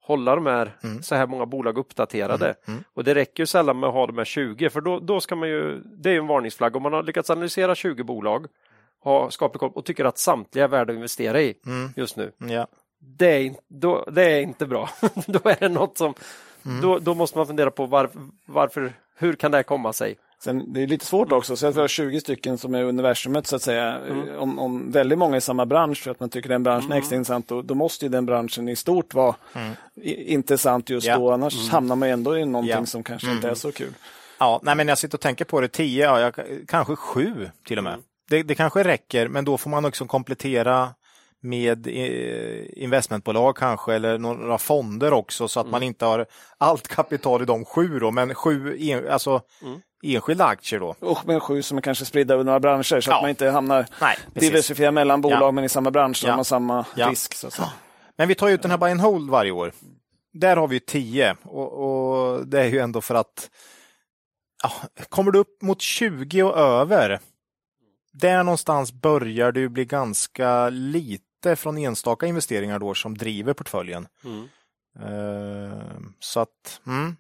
hålla 0.03 0.35
de 0.35 0.47
här, 0.47 0.77
mm. 0.83 1.03
så 1.03 1.15
här 1.15 1.27
många 1.27 1.47
bolag 1.47 1.79
uppdaterade. 1.79 2.47
Mm. 2.47 2.57
Mm. 2.67 2.85
Och 2.95 3.05
det 3.05 3.15
räcker 3.15 3.43
ju 3.43 3.47
sällan 3.47 3.81
med 3.81 3.89
att 3.89 3.95
ha 3.95 4.07
de 4.07 4.19
här 4.19 4.25
20 4.25 4.71
för 4.71 4.81
då, 4.81 4.99
då 4.99 5.21
ska 5.21 5.37
man 5.37 5.49
ju, 5.49 5.83
det 5.85 6.11
är 6.11 6.19
en 6.19 6.27
varningsflagg. 6.27 6.77
Om 6.77 6.83
man 6.83 6.93
har 6.93 7.03
lyckats 7.03 7.31
analysera 7.31 7.75
20 7.75 8.03
bolag 8.03 8.47
ha 9.03 9.31
skaplig 9.31 9.61
koll 9.61 9.73
och 9.75 9.85
tycker 9.85 10.05
att 10.05 10.19
samtliga 10.19 10.65
är 10.65 10.69
värda 10.69 10.93
att 10.93 10.97
investera 10.97 11.41
i 11.41 11.55
mm. 11.67 11.91
just 11.97 12.17
nu. 12.17 12.33
Ja. 12.39 12.67
Det, 12.99 13.27
är, 13.27 13.55
då, 13.69 14.05
det 14.13 14.23
är 14.23 14.41
inte 14.41 14.67
bra. 14.67 14.89
då 15.27 15.49
är 15.49 15.57
det 15.61 15.69
något 15.69 15.99
som, 15.99 16.15
mm. 16.67 16.81
då, 16.81 16.99
då 16.99 17.15
måste 17.15 17.39
man 17.39 17.47
fundera 17.47 17.71
på 17.71 17.87
var, 17.87 18.11
varför, 18.47 18.93
hur 19.17 19.33
kan 19.33 19.51
det 19.51 19.63
komma 19.63 19.93
sig? 19.93 20.17
Sen, 20.45 20.73
det 20.73 20.83
är 20.83 20.87
lite 20.87 21.07
svårt 21.07 21.33
också, 21.33 21.57
så 21.57 21.67
att 21.67 21.77
vi 21.77 21.81
har 21.81 21.89
20 21.89 22.21
stycken 22.21 22.59
som 22.59 22.75
är 22.75 22.85
universumet 22.85 23.47
så 23.47 23.57
att 23.57 23.63
säga. 23.63 23.99
Mm. 23.99 24.39
Om, 24.39 24.59
om, 24.59 24.91
väldigt 24.91 25.19
många 25.19 25.37
i 25.37 25.41
samma 25.41 25.67
bransch 25.67 26.03
för 26.03 26.11
att 26.11 26.21
man 26.21 26.29
tycker 26.31 26.49
den 26.49 26.63
branschen 26.63 26.85
mm. 26.85 26.93
är 26.93 26.99
extra 26.99 27.17
intressant, 27.17 27.49
då, 27.49 27.63
då, 27.63 27.75
måste 27.75 28.05
ju 28.05 28.09
den 28.09 28.27
branschen 28.27 28.69
i 28.69 28.77
stort 28.77 29.15
vara 29.15 29.35
mm. 29.53 29.75
intressant 30.27 30.91
just 30.91 31.07
ja. 31.07 31.19
då. 31.19 31.33
Annars 31.33 31.55
mm. 31.55 31.71
hamnar 31.71 31.97
man 31.97 32.09
ändå 32.09 32.39
i 32.39 32.45
någonting 32.45 32.71
ja. 32.71 32.87
som 32.87 33.03
kanske 33.03 33.31
inte 33.31 33.47
är 33.47 33.49
mm. 33.49 33.57
så 33.57 33.73
kul. 33.73 33.93
Ja, 34.39 34.61
nej, 34.63 34.75
men 34.75 34.89
jag 34.89 34.99
sitter 34.99 35.17
och 35.17 35.21
tänker 35.21 35.45
på 35.45 35.61
det, 35.61 35.69
10, 35.69 36.05
ja, 36.05 36.21
jag, 36.21 36.35
kanske 36.69 36.97
7 36.97 37.51
till 37.67 37.79
och 37.79 37.85
med. 37.85 37.93
Mm. 37.93 38.05
Det, 38.31 38.43
det 38.43 38.55
kanske 38.55 38.83
räcker, 38.83 39.29
men 39.29 39.45
då 39.45 39.59
får 39.59 39.71
man 39.71 39.85
också 39.85 40.07
komplettera 40.07 40.95
med 41.43 41.87
eh, 41.87 42.83
investmentbolag 42.83 43.57
kanske 43.57 43.95
eller 43.95 44.19
några 44.19 44.59
fonder 44.59 45.13
också 45.13 45.49
så 45.49 45.61
att 45.61 45.67
mm. 45.67 45.71
man 45.73 45.83
inte 45.83 46.05
har 46.05 46.27
allt 46.59 46.89
kapital 46.89 47.43
i 47.43 47.45
de 47.45 47.65
sju 47.65 47.99
då, 47.99 48.11
men 48.11 48.35
sju 48.35 48.79
alltså 49.11 49.41
mm 49.63 49.81
enskilda 50.03 50.45
aktier 50.45 50.81
då. 50.81 50.95
Och 51.01 51.27
med 51.27 51.43
sju 51.43 51.63
som 51.63 51.79
är 51.79 51.83
kanske 51.83 52.05
spridda 52.05 52.35
över 52.35 52.45
några 52.45 52.61
branscher 52.61 53.01
så 53.01 53.11
ja. 53.11 53.17
att 53.17 53.23
man 53.23 53.31
inte 53.31 53.51
hamnar 53.51 53.87
diversifiera 54.35 54.91
mellan 54.91 55.21
bolag 55.21 55.43
ja. 55.43 55.51
men 55.51 55.65
i 55.65 55.69
samma 55.69 55.91
bransch 55.91 56.17
så 56.17 56.27
ja. 56.27 56.31
de 56.31 56.37
har 56.37 56.45
samma 56.45 56.85
risk. 56.95 57.35
Så 57.35 57.47
att 57.47 57.61
Men 58.17 58.29
vi 58.29 58.35
tar 58.35 58.49
ut 58.49 58.63
den 58.63 58.71
här 58.71 58.79
buy 58.79 58.91
and 58.91 59.01
hold 59.01 59.31
varje 59.31 59.51
år. 59.51 59.73
Där 60.33 60.57
har 60.57 60.69
vi 60.69 60.81
tio 60.81 61.37
och, 61.43 61.73
och 61.73 62.47
det 62.47 62.61
är 62.61 62.67
ju 62.67 62.79
ändå 62.79 63.01
för 63.01 63.15
att 63.15 63.51
ja, 64.63 64.73
kommer 65.09 65.31
du 65.31 65.39
upp 65.39 65.63
mot 65.63 65.81
20 65.81 66.43
och 66.43 66.57
över, 66.57 67.21
där 68.13 68.43
någonstans 68.43 68.93
börjar 68.93 69.53
du 69.53 69.69
bli 69.69 69.85
ganska 69.85 70.69
lite 70.69 71.25
från 71.57 71.79
enstaka 71.79 72.27
investeringar 72.27 72.79
då 72.79 72.95
som 72.95 73.19
driver 73.19 73.53
portföljen. 73.53 74.09
Mm. 74.25 74.49
Uh, 75.01 76.01
så 76.19 76.41
att, 76.41 76.81
mm, 76.87 77.17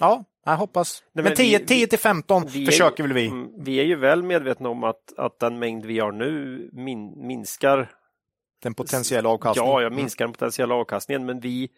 ja, 0.00 0.24
jag 0.44 0.56
hoppas. 0.56 1.02
Nej, 1.12 1.24
men, 1.24 1.34
10, 1.34 1.58
10 1.58 1.86
till 1.86 1.98
15 1.98 2.46
vi 2.46 2.66
försöker 2.66 3.02
väl 3.02 3.12
vi. 3.12 3.26
Mm, 3.26 3.48
vi 3.58 3.80
är 3.80 3.84
ju 3.84 3.96
väl 3.96 4.22
medvetna 4.22 4.68
om 4.68 4.84
att, 4.84 5.18
att 5.18 5.38
den 5.38 5.58
mängd 5.58 5.84
vi 5.84 5.98
har 5.98 6.12
nu 6.12 6.68
min, 6.72 7.26
minskar 7.26 7.90
den 8.62 8.74
potentiella 8.74 9.28
avkastningen. 9.28 9.72
Ja, 9.72 9.80
jag 9.80 9.86
mm. 9.86 9.96
minskar 9.96 10.24
den 10.24 10.32
potentiella 10.32 10.74
avkastningen, 10.74 11.26
men 11.26 11.40
vi 11.40 11.68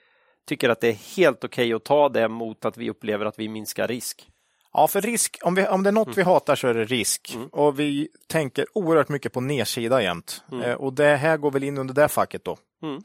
tycker 0.48 0.68
att 0.68 0.80
det 0.80 0.88
är 0.88 1.16
helt 1.16 1.44
okej 1.44 1.64
okay 1.64 1.74
att 1.74 1.84
ta 1.84 2.08
det 2.08 2.28
mot 2.28 2.64
att 2.64 2.76
vi 2.76 2.90
upplever 2.90 3.24
att 3.26 3.38
vi 3.38 3.48
minskar 3.48 3.88
risk. 3.88 4.28
Ja, 4.76 4.88
för 4.88 5.00
risk, 5.00 5.38
om, 5.42 5.54
vi, 5.54 5.66
om 5.66 5.82
det 5.82 5.90
är 5.90 5.92
något 5.92 6.06
mm. 6.06 6.14
vi 6.16 6.22
hatar 6.22 6.56
så 6.56 6.68
är 6.68 6.74
det 6.74 6.84
risk. 6.84 7.34
Mm. 7.34 7.48
Och 7.48 7.80
vi 7.80 8.08
tänker 8.26 8.66
oerhört 8.72 9.08
mycket 9.08 9.32
på 9.32 9.40
nedsida 9.40 10.02
jämt. 10.02 10.42
Mm. 10.52 10.64
Eh, 10.64 10.74
och 10.74 10.92
det 10.92 11.16
här 11.16 11.36
går 11.36 11.50
väl 11.50 11.64
in 11.64 11.78
under 11.78 11.94
det 11.94 12.08
facket 12.08 12.44
då. 12.44 12.58
Mm. 12.82 13.02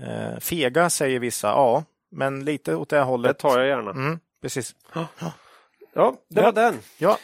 Eh, 0.00 0.38
fega 0.40 0.90
säger 0.90 1.18
vissa, 1.18 1.48
ja, 1.48 1.84
men 2.10 2.44
lite 2.44 2.74
åt 2.74 2.88
det 2.88 3.00
hållet. 3.00 3.38
Det 3.38 3.42
tar 3.42 3.58
jag 3.58 3.68
gärna. 3.68 3.90
Mm 3.90 4.18
precis. 4.46 4.74
Ja, 4.94 5.06
ja 5.94 6.16
det 6.30 6.42
var 6.42 6.52
den. 6.52 6.78
Ja. 6.98 7.18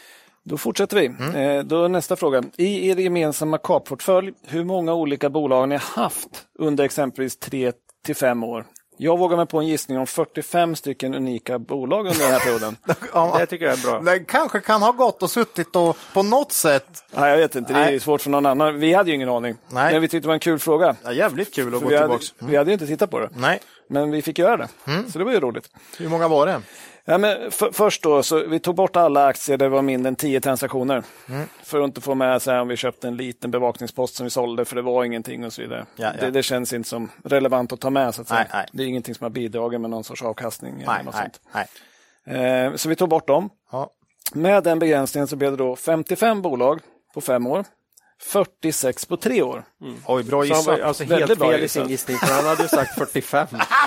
Då 0.44 0.59
fortsätter 0.59 0.97
vi. 0.97 1.07
Mm. 1.07 1.35
Eh, 1.35 1.65
då 1.65 1.89
nästa 1.89 2.16
fråga. 2.16 2.43
I 2.57 2.89
er 2.89 2.97
gemensamma 2.97 3.59
kapportfölj, 3.59 4.32
hur 4.43 4.65
många 4.65 4.94
olika 4.94 5.31
bolag 5.31 5.61
har 5.61 5.66
ni 5.66 5.77
haft 5.77 6.47
under 6.59 6.85
exempelvis 6.85 7.39
tre 7.39 7.73
till 8.05 8.16
fem 8.16 8.44
år? 8.44 8.66
Jag 8.97 9.19
vågar 9.19 9.36
mig 9.36 9.47
på 9.47 9.59
en 9.59 9.66
gissning 9.66 9.98
om 9.98 10.06
45 10.06 10.77
stycken 10.77 11.14
unika 11.14 11.59
bolag 11.59 12.06
under 12.06 12.19
den 12.19 12.32
här 12.32 12.40
perioden. 12.40 12.77
ja, 13.14 13.36
det 13.39 13.47
tycker 13.47 13.64
jag 13.64 13.78
är 13.78 13.82
bra. 13.82 14.12
Det 14.12 14.19
kanske 14.19 14.60
kan 14.60 14.82
ha 14.82 14.93
gått 14.93 15.23
och 15.23 15.31
suttit 15.31 15.77
och 15.77 15.97
på 16.12 16.23
något 16.23 16.52
sätt. 16.52 17.05
Nej, 17.10 17.31
jag 17.31 17.36
vet 17.36 17.56
inte. 17.56 17.73
Det 17.73 17.78
är 17.78 17.85
Nej. 17.85 18.01
svårt 18.01 18.20
för 18.20 18.31
någon 18.31 18.47
annan. 18.47 18.81
Vi 18.81 18.94
hade 18.94 19.10
ju 19.10 19.16
ingen 19.16 19.28
aning. 19.28 19.56
Nej. 19.69 19.93
Men 19.93 20.02
vi 20.02 20.09
tyckte 20.09 20.24
det 20.24 20.28
var 20.28 20.35
en 20.35 20.40
kul 20.40 20.59
fråga. 20.59 20.97
Ja, 21.05 21.12
jävligt 21.12 21.55
kul 21.55 21.74
att 21.74 21.81
för 21.81 21.86
gå 21.86 21.90
tillbaka. 21.90 22.12
Hade, 22.12 22.24
mm. 22.40 22.51
Vi 22.51 22.56
hade 22.56 22.70
ju 22.70 22.73
inte 22.73 22.86
tittat 22.86 23.10
på 23.10 23.20
det. 23.20 23.28
Nej. 23.36 23.60
Men 23.89 24.10
vi 24.10 24.23
fick 24.23 24.39
göra 24.39 24.56
det. 24.56 24.69
Mm. 24.86 25.10
Så 25.10 25.19
det 25.19 25.24
var 25.24 25.32
ju 25.32 25.40
roligt. 25.40 25.70
Hur 25.98 26.09
många 26.09 26.28
var 26.28 26.47
det? 26.47 26.62
Ja, 27.05 27.19
men 27.19 27.51
för, 27.51 27.73
först 27.73 28.03
då, 28.03 28.23
så 28.23 28.47
vi 28.47 28.61
tog 28.61 28.74
bort 28.74 28.97
alla 28.97 29.27
aktier 29.27 29.57
där 29.57 29.66
det 29.66 29.70
var 29.70 29.83
mindre 29.83 30.09
än 30.09 30.16
10 30.16 30.41
transaktioner. 30.41 31.03
Mm. 31.29 31.47
För 31.62 31.81
att 31.81 31.85
inte 31.85 32.01
få 32.01 32.15
med 32.15 32.43
sig 32.43 32.61
om 32.61 32.69
vi 32.69 32.77
köpte 32.77 33.09
en 33.09 33.16
liten 33.16 33.51
bevakningspost 33.51 34.15
som 34.15 34.24
vi 34.24 34.31
sålde 34.31 34.65
för 34.65 34.77
det 34.77 34.83
var 34.83 35.05
ingenting 35.05 35.45
och 35.45 35.53
så 35.53 35.62
vidare. 35.62 35.87
Ja, 35.97 36.12
ja. 36.15 36.20
Det, 36.20 36.31
det, 36.31 36.43
känns 36.43 36.73
inte 36.73 36.89
som 36.89 37.11
relevant 37.24 37.73
att 37.73 37.81
ta 37.81 37.91
med. 37.91 38.15
Så 38.15 38.23
att 38.23 38.31
nej, 38.31 38.47
nej. 38.53 38.66
Det 38.73 38.83
är 38.83 38.87
ingenting 38.87 39.15
som 39.15 39.24
har 39.24 39.31
bidragit 39.31 39.81
med 39.81 39.91
någon 39.91 40.05
sorts 40.05 40.23
avkastning. 40.23 40.74
Nej, 40.77 40.85
eller 40.85 41.05
något 41.05 41.15
sånt. 41.15 41.41
Eh, 42.24 42.74
så 42.77 42.89
vi 42.89 42.97
tog 42.97 43.09
bort 43.09 43.27
dem. 43.27 43.51
Ja. 43.73 43.91
Med 44.33 44.65
den 44.65 44.79
begränsningen 44.79 45.29
så 45.29 45.37
blev 45.37 45.51
det 45.51 45.57
då 45.57 45.77
55 45.77 46.43
bolag 46.43 46.81
på 47.15 47.20
fem 47.20 47.47
år. 47.47 47.65
46 48.23 49.07
på 49.07 49.16
tre 49.16 49.43
år. 49.43 49.65
Mm. 49.82 49.97
Oj, 50.07 50.23
bra 50.23 50.44
gissat. 50.44 50.66
Han 50.66 50.78
var 50.78 50.86
alltså 50.86 51.05
helt 51.05 51.39
fel 51.39 51.62
i 51.62 51.69
sin 51.69 51.89
gissning, 51.89 52.16
för 52.16 52.27
han 52.27 52.44
hade 52.44 52.69
sagt 52.69 52.94
45. 52.94 53.47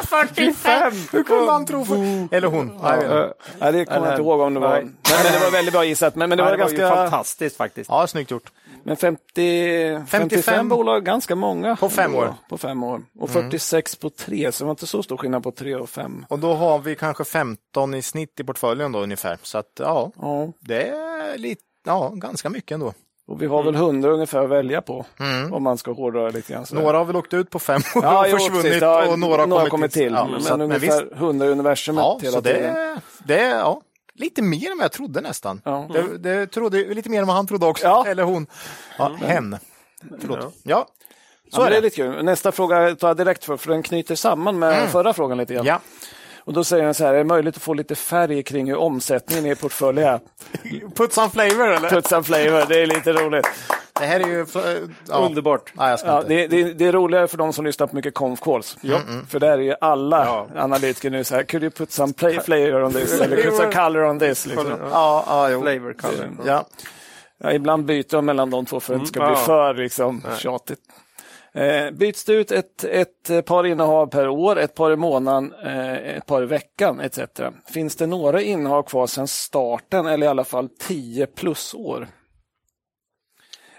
45! 0.10 0.94
Hur 1.12 1.24
kunde 1.24 1.52
han 1.52 1.66
tro? 1.66 1.86
För... 1.86 2.36
Eller 2.36 2.48
hon. 2.48 2.80
Ja, 2.84 3.34
ja, 3.60 3.72
det 3.72 3.86
kommer 3.86 4.00
jag 4.00 4.14
inte 4.14 4.22
ihåg 4.22 4.40
om 4.40 4.54
det 4.54 4.60
var. 4.60 4.70
Nej, 4.70 4.92
men 5.24 5.34
det 5.34 5.40
var 5.40 5.52
väldigt 5.52 5.74
bra 5.74 5.86
gissat. 5.86 6.16
Men, 6.16 6.30
men 6.30 6.38
det 6.38 6.44
var, 6.44 6.52
det 6.52 6.58
var 6.58 6.70
ganska... 6.70 6.96
fantastiskt 6.96 7.58
faktiskt. 7.58 7.90
Ja, 7.90 8.08
snyggt 8.08 8.32
gjort. 8.32 8.52
Men 8.84 8.98
50, 8.98 9.22
55, 9.36 10.30
55 10.30 10.70
bolag, 10.70 11.06
ganska 11.06 11.36
många. 11.36 11.76
På 11.76 11.90
fem 11.90 12.16
år. 12.16 12.34
På 12.50 12.58
fem 12.58 12.84
år. 12.84 13.02
Och 13.20 13.30
46 13.30 13.94
mm. 13.94 14.00
på 14.02 14.10
tre, 14.10 14.52
så 14.52 14.64
det 14.64 14.66
var 14.66 14.72
inte 14.72 14.88
så 14.88 15.04
stor 15.04 15.18
skillnad 15.18 15.44
på 15.44 15.52
tre 15.52 15.76
och 15.76 15.90
fem. 15.90 16.26
Och 16.30 16.40
då 16.40 16.54
har 16.54 16.80
vi 16.80 16.96
kanske 16.96 17.24
15 17.24 17.94
i 17.94 18.02
snitt 18.02 18.40
i 18.40 18.44
portföljen 18.44 18.92
då 18.92 19.00
ungefär. 19.00 19.38
Så 19.42 19.58
att 19.58 19.72
ja, 19.80 20.12
ja. 20.22 20.52
det 20.60 20.88
är 20.88 21.38
lite, 21.38 21.62
ja, 21.86 22.12
ganska 22.16 22.50
mycket 22.50 22.72
ändå. 22.72 22.94
Och 23.28 23.42
vi 23.42 23.46
har 23.46 23.64
väl 23.64 23.76
hundra 23.76 24.10
ungefär 24.10 24.44
att 24.44 24.50
välja 24.50 24.82
på 24.82 25.06
mm. 25.20 25.54
om 25.54 25.64
man 25.64 25.78
ska 25.78 25.92
hårdra 25.92 26.30
lite 26.30 26.54
grann. 26.54 26.66
Några 26.72 26.98
har 26.98 27.06
väl 27.06 27.16
åkt 27.16 27.34
ut 27.34 27.50
på 27.50 27.60
fem 27.60 27.82
år 27.96 28.04
ja, 28.04 28.26
och 28.26 28.42
försvunnit 28.42 28.82
ja, 28.82 29.08
och 29.08 29.20
några 29.20 29.42
har 29.42 29.48
några 29.48 29.70
kommit 29.70 29.92
till. 29.92 30.02
till. 30.02 30.14
Ja, 30.14 30.28
men, 30.28 30.44
men 30.44 30.62
ungefär 30.62 31.16
hundra 31.16 31.48
universumet 31.48 32.02
ja, 32.02 32.20
hela 32.22 32.34
så 32.34 32.42
det, 32.42 33.00
Det 33.24 33.40
är 33.40 33.60
ja, 33.60 33.82
lite 34.14 34.42
mer 34.42 34.72
än 34.72 34.78
vad 34.78 34.84
jag 34.84 34.92
trodde 34.92 35.22
nästan. 35.22 35.62
Ja. 35.66 35.88
Det, 35.94 36.18
det 36.18 36.48
trodde 36.48 36.94
lite 36.94 37.10
mer 37.10 37.22
än 37.22 37.28
vad 37.28 37.36
han 37.36 37.48
trodde 37.48 37.66
också. 37.66 37.86
Ja. 37.86 38.06
Eller 38.08 38.24
hon. 38.24 38.48
Ja, 38.98 39.08
mm. 39.08 39.20
Hen. 39.22 39.58
Förlåt. 40.20 40.56
Ja. 40.64 40.88
Så 41.52 41.62
är 41.62 41.66
det. 41.66 41.72
det 41.72 41.78
är 41.78 41.82
lite 41.82 41.96
kul. 41.96 42.26
Nästa 42.26 42.52
fråga 42.52 42.96
tar 42.96 43.08
jag 43.08 43.18
direkt 43.18 43.46
för, 43.46 43.58
för 43.58 43.70
den 43.70 43.84
knyter 43.84 44.16
samman 44.16 44.60
med 44.60 44.78
mm. 44.78 44.90
förra 44.90 45.14
frågan 45.14 45.38
lite 45.38 45.54
grann. 45.54 45.66
Ja. 45.66 45.80
Och 46.46 46.54
då 46.54 46.64
säger 46.64 46.86
han 46.86 46.94
så 46.94 47.06
här, 47.06 47.14
är 47.14 47.18
det 47.18 47.24
möjligt 47.24 47.56
att 47.56 47.64
få 47.64 47.74
lite 47.74 47.96
färg 47.96 48.44
kring 48.44 48.68
hur 48.68 48.78
omsättningen 48.78 49.46
i 49.46 49.56
portföljen 49.56 50.08
är? 50.08 50.20
Put 50.96 51.14
some 51.14 51.30
flavor 51.30 51.68
eller? 51.70 51.90
Put 51.90 52.08
some 52.08 52.24
flavor, 52.24 52.66
det 52.70 52.82
är 52.82 52.88
lite 52.88 53.14
roligt. 53.14 53.48
Det 54.00 54.06
här 54.06 54.20
är 54.20 54.28
ju 54.28 54.46
ja. 55.08 55.16
underbart. 55.16 55.72
Nej, 55.74 55.98
ja, 56.06 56.24
det, 56.28 56.48
det, 56.48 56.74
det, 56.74 56.86
är 56.86 56.92
roligare 56.92 57.28
för 57.28 57.38
de 57.38 57.54
som 57.54 57.66
lyssnar 57.66 57.88
på 57.88 57.96
mycket 57.96 58.14
conf 58.14 58.42
calls. 58.42 58.78
Mm, 58.84 59.02
mm. 59.08 59.26
För 59.26 59.40
där 59.40 59.52
är 59.52 59.58
ju 59.58 59.76
alla 59.82 60.26
ja. 60.26 60.48
analytiker 60.56 61.10
nu 61.10 61.24
så 61.24 61.36
här, 61.36 61.44
could 61.44 61.64
you 61.64 61.72
put 61.72 61.92
some 61.92 62.14
play 62.14 62.40
flavor 62.40 62.84
on 62.84 62.94
this? 62.94 63.22
eller 63.22 63.44
put 63.44 63.56
some 63.56 63.72
color 63.72 64.04
on 64.04 64.20
this? 64.20 64.46
Liksom. 64.46 64.70
Ja, 64.92 65.24
ja, 65.28 65.50
jo. 65.50 65.62
Flavor, 65.62 65.94
color. 65.94 66.30
Ja. 66.46 66.66
Ja, 67.38 67.52
ibland 67.52 67.86
byter 67.86 68.12
de 68.12 68.26
mellan 68.26 68.50
de 68.50 68.66
två 68.66 68.80
för 68.80 68.94
att 68.94 69.00
det 69.00 69.02
inte 69.02 69.12
ska 69.12 69.22
mm, 69.22 69.34
bli 69.34 69.44
för 69.44 69.74
liksom, 69.74 70.24
tjatigt. 70.38 70.80
Eh, 71.56 71.92
byts 71.92 72.24
det 72.24 72.34
ut 72.34 72.52
ett, 72.52 72.84
ett 72.84 73.46
par 73.46 73.66
innehav 73.66 74.08
per 74.08 74.28
år, 74.28 74.60
ett 74.60 74.76
par 74.76 74.92
i 74.92 74.96
månaden, 74.96 75.54
eh, 75.64 75.94
ett 75.94 76.26
par 76.26 76.44
i 76.44 76.46
veckan 76.46 77.00
etc. 77.00 77.20
Finns 77.74 77.96
det 77.96 78.08
några 78.08 78.42
innehav 78.42 78.84
kvar 78.84 79.08
sedan 79.08 79.28
starten 79.28 80.06
eller 80.06 80.28
i 80.28 80.30
alla 80.30 80.44
fall 80.44 80.70
10 80.80 81.26
plus 81.26 81.74
år? 81.74 82.08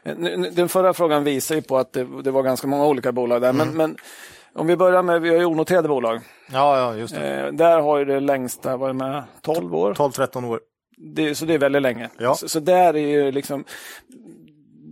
Eh, 0.03 0.17
den 0.53 0.69
förra 0.69 0.95
frågan 0.95 1.25
visar 1.25 1.55
ju 1.55 1.63
på 1.63 1.79
att 1.79 1.93
det, 1.93 2.23
det 2.23 2.31
var 2.31 2.43
ganska 2.43 2.67
många 2.67 2.87
olika 2.87 3.13
bolag 3.13 3.43
där, 3.43 3.51
mm. 3.51 3.69
men, 3.69 3.77
men 3.77 3.97
om 4.55 4.67
vi 4.67 4.77
börjar 4.77 5.03
med, 5.03 5.23
vi 5.23 5.29
har 5.29 5.37
ju 5.37 5.45
onoterade 5.45 5.89
bolag. 5.89 6.21
Ja, 6.53 6.79
ja 6.79 6.97
just. 6.97 7.15
Eh, 7.15 7.47
där 7.53 7.81
har 7.81 7.99
ju 7.99 8.05
det 8.05 8.21
längsta 8.21 8.77
varit 8.77 8.97
med 8.97 9.23
12 9.43 9.75
år. 9.75 9.95
12-13 9.95 10.45
år. 10.45 10.61
Det, 10.97 11.35
så 11.35 11.45
det 11.45 11.55
är 11.55 11.59
väldigt 11.59 11.83
länge. 11.83 12.11
Ja. 12.19 12.35
Så, 12.35 12.49
så, 12.49 12.61
där 12.61 12.97
är 12.97 13.09
ju 13.09 13.33
liksom, 13.33 13.65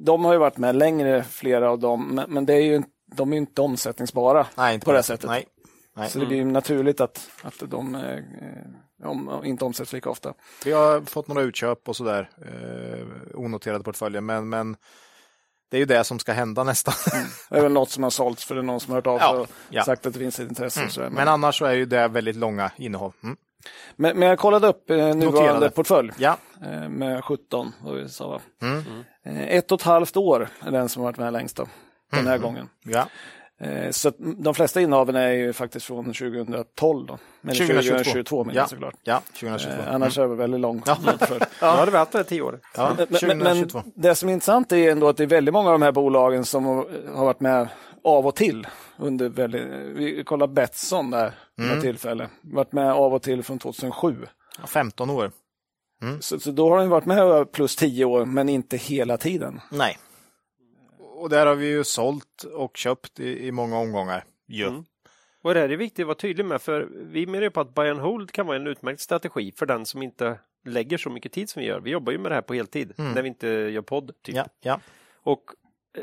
de 0.04 0.24
har 0.24 0.32
ju 0.32 0.38
varit 0.38 0.58
med 0.58 0.76
längre, 0.76 1.24
flera 1.24 1.70
av 1.70 1.78
dem, 1.78 2.14
men, 2.14 2.30
men 2.30 2.46
det 2.46 2.54
är 2.54 2.60
ju, 2.60 2.82
de 3.16 3.32
är 3.32 3.36
inte 3.36 3.62
omsättningsbara 3.62 4.46
Nej, 4.54 4.74
inte 4.74 4.84
på 4.84 4.92
det 4.92 5.02
sättet. 5.02 5.30
Nej. 5.30 5.46
Nej. 5.96 6.10
Så 6.10 6.18
det 6.18 6.26
blir 6.26 6.44
naturligt 6.44 7.00
att, 7.00 7.30
att 7.42 7.70
de 7.70 7.94
eh, 7.94 9.08
om, 9.08 9.44
inte 9.44 9.64
omsätts 9.64 9.92
lika 9.92 10.10
ofta. 10.10 10.34
Vi 10.64 10.72
har 10.72 11.00
fått 11.00 11.28
några 11.28 11.42
utköp 11.42 11.88
och 11.88 11.96
sådär, 11.96 12.30
eh, 12.46 13.06
onoterade 13.34 13.84
portföljer, 13.84 14.20
men, 14.20 14.48
men 14.48 14.76
det 15.70 15.76
är 15.76 15.78
ju 15.78 15.86
det 15.86 16.04
som 16.04 16.18
ska 16.18 16.32
hända 16.32 16.64
nästan. 16.64 16.94
Mm. 17.12 17.26
Det 17.50 17.56
är 17.56 17.62
väl 17.62 17.72
något 17.72 17.90
som 17.90 18.02
har 18.02 18.10
sålts 18.10 18.44
för 18.44 18.54
det 18.54 18.60
är 18.60 18.62
någon 18.62 18.80
som 18.80 18.90
har 18.90 18.98
hört 18.98 19.06
av 19.06 19.18
sig 19.18 19.26
ja, 19.26 19.40
och 19.40 19.48
ja. 19.70 19.84
sagt 19.84 20.06
att 20.06 20.12
det 20.12 20.18
finns 20.18 20.40
ett 20.40 20.48
intresse. 20.48 20.80
Mm. 20.80 20.92
Men... 20.96 21.12
men 21.12 21.28
annars 21.28 21.58
så 21.58 21.64
är 21.64 21.72
ju 21.72 21.86
det 21.86 22.08
väldigt 22.08 22.36
långa 22.36 22.70
innehav. 22.76 23.14
Mm. 23.22 23.36
Men, 23.96 24.18
men, 24.18 24.28
jag 24.28 24.38
kollade 24.38 24.66
upp 24.68 24.90
eh, 24.90 24.96
nuvarande 24.96 25.24
Noterade. 25.26 25.70
portfölj 25.70 26.12
ja. 26.18 26.36
eh, 26.62 26.88
med 26.88 27.24
17. 27.24 27.72
Vi 27.94 28.08
sa, 28.08 28.40
mm. 28.62 28.84
eh, 29.24 29.56
ett 29.56 29.72
och 29.72 29.80
ett 29.80 29.86
halvt 29.86 30.16
år 30.16 30.48
är 30.66 30.70
den 30.70 30.88
som 30.88 31.02
har 31.02 31.08
varit 31.08 31.18
med 31.18 31.32
längst 31.32 31.56
då, 31.56 31.66
den 32.10 32.26
här 32.26 32.34
mm. 32.34 32.42
gången. 32.42 32.68
Ja. 32.84 33.06
Eh, 33.60 33.90
så 33.90 34.12
de 34.18 34.54
flesta 34.54 34.80
innehaven 34.80 35.16
är 35.16 35.30
ju 35.30 35.52
faktiskt 35.52 35.86
från 35.86 36.04
2012 36.04 37.06
då. 37.06 37.18
Men 37.40 37.54
2022, 37.54 37.96
2022 37.96 38.44
menar 38.44 38.60
ja. 38.60 38.66
såklart. 38.66 38.94
Ja, 39.02 39.22
2022. 39.40 39.82
Eh, 39.82 39.94
annars 39.94 40.18
är 40.18 40.28
det 40.28 40.34
väldigt 40.34 40.60
långt. 40.60 40.86
Ja. 40.86 40.96
ja, 41.60 41.70
hade 41.70 41.90
vi 41.90 41.96
haft 41.96 42.12
det 42.12 42.24
tio 42.24 42.42
år. 42.42 42.60
Ja, 42.76 42.96
men, 43.22 43.38
men, 43.38 43.68
det 43.94 44.14
som 44.14 44.28
är 44.28 44.32
intressant 44.32 44.72
är 44.72 44.90
ändå 44.90 45.08
att 45.08 45.16
det 45.16 45.22
är 45.22 45.26
väldigt 45.26 45.52
många 45.52 45.68
av 45.68 45.74
de 45.74 45.82
här 45.82 45.92
bolagen 45.92 46.44
som 46.44 46.64
har 47.14 47.24
varit 47.24 47.40
med 47.40 47.68
av 48.04 48.26
och 48.26 48.34
till. 48.34 48.66
Under 48.96 49.28
väldigt, 49.28 49.62
vi 49.96 50.24
kollar 50.24 50.46
Betsson 50.46 51.10
där, 51.10 51.34
mm. 51.58 51.80
tillfälle. 51.80 52.28
Varit 52.40 52.72
med 52.72 52.92
av 52.92 53.14
och 53.14 53.22
till 53.22 53.42
från 53.42 53.58
2007. 53.58 54.16
15 54.66 55.10
år. 55.10 55.32
Mm. 56.02 56.20
Så, 56.22 56.40
så, 56.40 56.50
då 56.50 56.70
har 56.70 56.78
den 56.78 56.88
varit 56.88 57.06
med 57.06 57.52
plus 57.52 57.76
10 57.76 58.04
år, 58.04 58.24
men 58.24 58.48
inte 58.48 58.76
hela 58.76 59.16
tiden. 59.16 59.60
Nej 59.70 59.98
och 61.24 61.30
där 61.30 61.46
har 61.46 61.54
vi 61.54 61.66
ju 61.66 61.84
sålt 61.84 62.42
och 62.42 62.76
köpt 62.76 63.20
i, 63.20 63.46
i 63.46 63.52
många 63.52 63.78
omgångar. 63.78 64.24
Ja. 64.46 64.68
Mm. 64.68 64.84
Och 65.42 65.54
det 65.54 65.60
är 65.60 65.68
viktigt 65.68 66.02
att 66.02 66.06
vara 66.06 66.14
tydlig 66.14 66.46
med, 66.46 66.62
för 66.62 66.88
vi 66.90 67.26
menar 67.26 67.42
ju 67.42 67.50
på 67.50 67.60
att 67.60 67.74
buy 67.74 67.90
and 67.90 68.00
hold 68.00 68.32
kan 68.32 68.46
vara 68.46 68.56
en 68.56 68.66
utmärkt 68.66 69.00
strategi 69.00 69.52
för 69.56 69.66
den 69.66 69.86
som 69.86 70.02
inte 70.02 70.38
lägger 70.64 70.98
så 70.98 71.10
mycket 71.10 71.32
tid 71.32 71.50
som 71.50 71.60
vi 71.60 71.68
gör. 71.68 71.80
Vi 71.80 71.90
jobbar 71.90 72.12
ju 72.12 72.18
med 72.18 72.30
det 72.30 72.34
här 72.34 72.42
på 72.42 72.54
heltid 72.54 72.92
mm. 72.98 73.12
när 73.12 73.22
vi 73.22 73.28
inte 73.28 73.48
gör 73.48 73.82
podd. 73.82 74.12
Typ. 74.22 74.34
Ja, 74.34 74.46
ja. 74.60 74.80
Och 75.22 75.42
eh, 75.96 76.02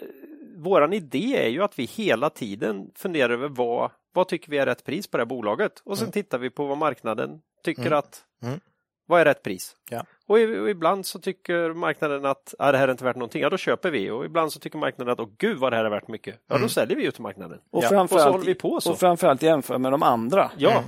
våran 0.61 0.93
idé 0.93 1.45
är 1.45 1.49
ju 1.49 1.63
att 1.63 1.79
vi 1.79 1.85
hela 1.85 2.29
tiden 2.29 2.91
funderar 2.95 3.33
över 3.33 3.47
vad, 3.47 3.91
vad 4.13 4.27
tycker 4.27 4.51
vi 4.51 4.57
är 4.57 4.65
rätt 4.65 4.83
pris 4.83 5.07
på 5.07 5.17
det 5.17 5.21
här 5.21 5.25
bolaget 5.25 5.81
och 5.85 5.97
sen 5.97 6.05
mm. 6.05 6.11
tittar 6.11 6.37
vi 6.37 6.49
på 6.49 6.65
vad 6.65 6.77
marknaden 6.77 7.41
tycker 7.63 7.85
mm. 7.85 7.99
att 7.99 8.23
mm. 8.43 8.59
vad 9.05 9.21
är 9.21 9.25
rätt 9.25 9.43
pris? 9.43 9.75
Ja. 9.89 10.05
Och, 10.27 10.39
ibland 10.69 11.05
så 11.05 11.19
tycker 11.19 11.73
marknaden 11.73 12.25
att 12.25 12.55
ah, 12.59 12.71
det 12.71 12.77
här 12.77 12.87
är 12.87 12.91
inte 12.91 13.03
värt 13.03 13.15
någonting, 13.15 13.41
ja 13.41 13.49
då 13.49 13.57
köper 13.57 13.91
vi. 13.91 14.09
Och 14.09 14.25
ibland 14.25 14.53
så 14.53 14.59
tycker 14.59 14.77
marknaden 14.77 15.13
att 15.13 15.19
åh 15.19 15.29
gud 15.37 15.57
vad 15.57 15.71
det 15.71 15.75
här 15.75 15.85
är 15.85 15.89
värt 15.89 16.07
mycket, 16.07 16.35
ja 16.47 16.53
då 16.53 16.55
mm. 16.55 16.69
säljer 16.69 16.97
vi 16.97 17.05
ut 17.05 17.13
till 17.13 17.23
marknaden. 17.23 17.59
Och, 17.71 17.83
ja. 17.83 17.89
framförallt, 17.89 18.11
och 18.11 18.19
så 18.19 18.31
håller 18.31 18.45
vi 18.45 18.55
på 18.55 18.81
så. 18.81 18.91
Och 18.91 18.99
framförallt 18.99 19.41
jämföra 19.41 19.77
med 19.77 19.91
de 19.91 20.03
andra. 20.03 20.51
Ja, 20.57 20.71
mm. 20.71 20.83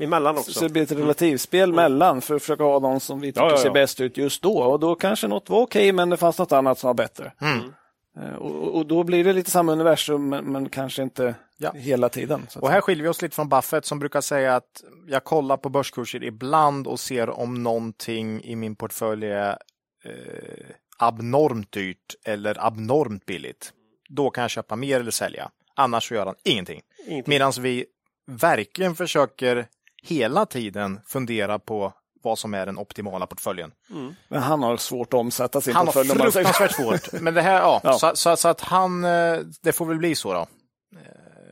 emellan 0.00 0.38
också. 0.38 0.52
Så 0.52 0.64
det 0.64 0.70
blir 0.70 0.82
ett 0.82 0.92
relativspel 0.92 1.68
mm. 1.68 1.76
mellan 1.76 2.20
för 2.20 2.34
att 2.34 2.42
försöka 2.42 2.64
ha 2.64 2.78
någon 2.78 3.00
som 3.00 3.20
vi 3.20 3.32
tycker 3.32 3.46
ja, 3.46 3.50
ja, 3.50 3.56
ser 3.56 3.70
bäst 3.70 4.00
ut 4.00 4.16
just 4.16 4.42
då. 4.42 4.58
Och 4.58 4.80
då 4.80 4.94
kanske 4.94 5.28
något 5.28 5.50
var 5.50 5.60
okej 5.60 5.92
men 5.92 6.10
det 6.10 6.16
fanns 6.16 6.38
något 6.38 6.52
annat 6.52 6.78
som 6.78 6.88
var 6.88 6.94
bättre. 6.94 7.32
Mm. 7.40 7.72
Eh, 8.20 8.34
och, 8.34 8.76
och, 8.76 8.86
då 8.86 9.04
blir 9.04 9.24
det 9.24 9.32
lite 9.32 9.50
samma 9.50 9.72
universum 9.72 10.28
men, 10.28 10.44
men 10.44 10.68
kanske 10.68 11.02
inte 11.02 11.34
ja. 11.56 11.72
hela 11.72 12.08
tiden. 12.08 12.46
och 12.56 12.70
här 12.70 12.80
skiljer 12.80 13.02
vi 13.02 13.08
oss 13.08 13.22
lite 13.22 13.34
från 13.34 13.48
Buffett 13.48 13.84
som 13.84 13.98
brukar 13.98 14.20
säga 14.20 14.56
att 14.56 14.84
jag 15.06 15.24
kollar 15.24 15.56
på 15.56 15.68
börskurser 15.68 16.24
ibland 16.24 16.86
och 16.86 17.00
ser 17.00 17.30
om 17.30 17.62
någonting 17.62 18.42
i 18.44 18.56
min 18.56 18.76
portfölj 18.76 19.26
är 19.26 19.58
eh, 20.04 20.66
abnormt 20.98 21.72
dyrt 21.72 22.14
eller 22.24 22.66
abnormt 22.66 23.26
billigt. 23.26 23.72
Då 24.08 24.30
kan 24.30 24.42
jag 24.42 24.50
köpa 24.50 24.76
mer 24.76 25.00
eller 25.00 25.10
sälja. 25.10 25.50
Annars 25.74 26.08
så 26.08 26.14
gör 26.14 26.26
han 26.26 26.34
ingenting. 26.44 26.82
ingenting. 27.06 27.30
Medan 27.30 27.52
vi 27.60 27.84
verkligen 28.26 28.94
försöker 28.94 29.66
hela 30.02 30.46
tiden 30.46 31.00
fundera 31.06 31.58
på 31.58 31.92
vad 32.26 32.38
som 32.38 32.54
är 32.54 32.66
den 32.66 32.78
optimala 32.78 33.26
portföljen. 33.26 33.72
Mm. 33.90 34.14
Men 34.28 34.42
han 34.42 34.62
har 34.62 34.76
svårt 34.76 35.14
att 35.14 35.20
omsätta 35.20 35.60
sin 35.60 35.74
han 35.74 35.86
portfölj. 35.86 36.08
Han 36.08 36.20
har 36.20 36.30
fruktansvärt 36.30 36.72
svårt. 36.72 37.12
Men 37.20 37.34
det 37.34 37.42
här, 37.42 37.60
ja, 37.60 37.80
ja. 37.84 37.92
Så, 37.92 38.12
så, 38.14 38.36
så, 38.36 38.48
att 38.48 38.60
han, 38.60 39.04
eh, 39.04 39.38
det 39.62 39.72
får 39.72 39.86
väl 39.86 39.98
bli 39.98 40.14
så 40.14 40.32
då. 40.32 40.46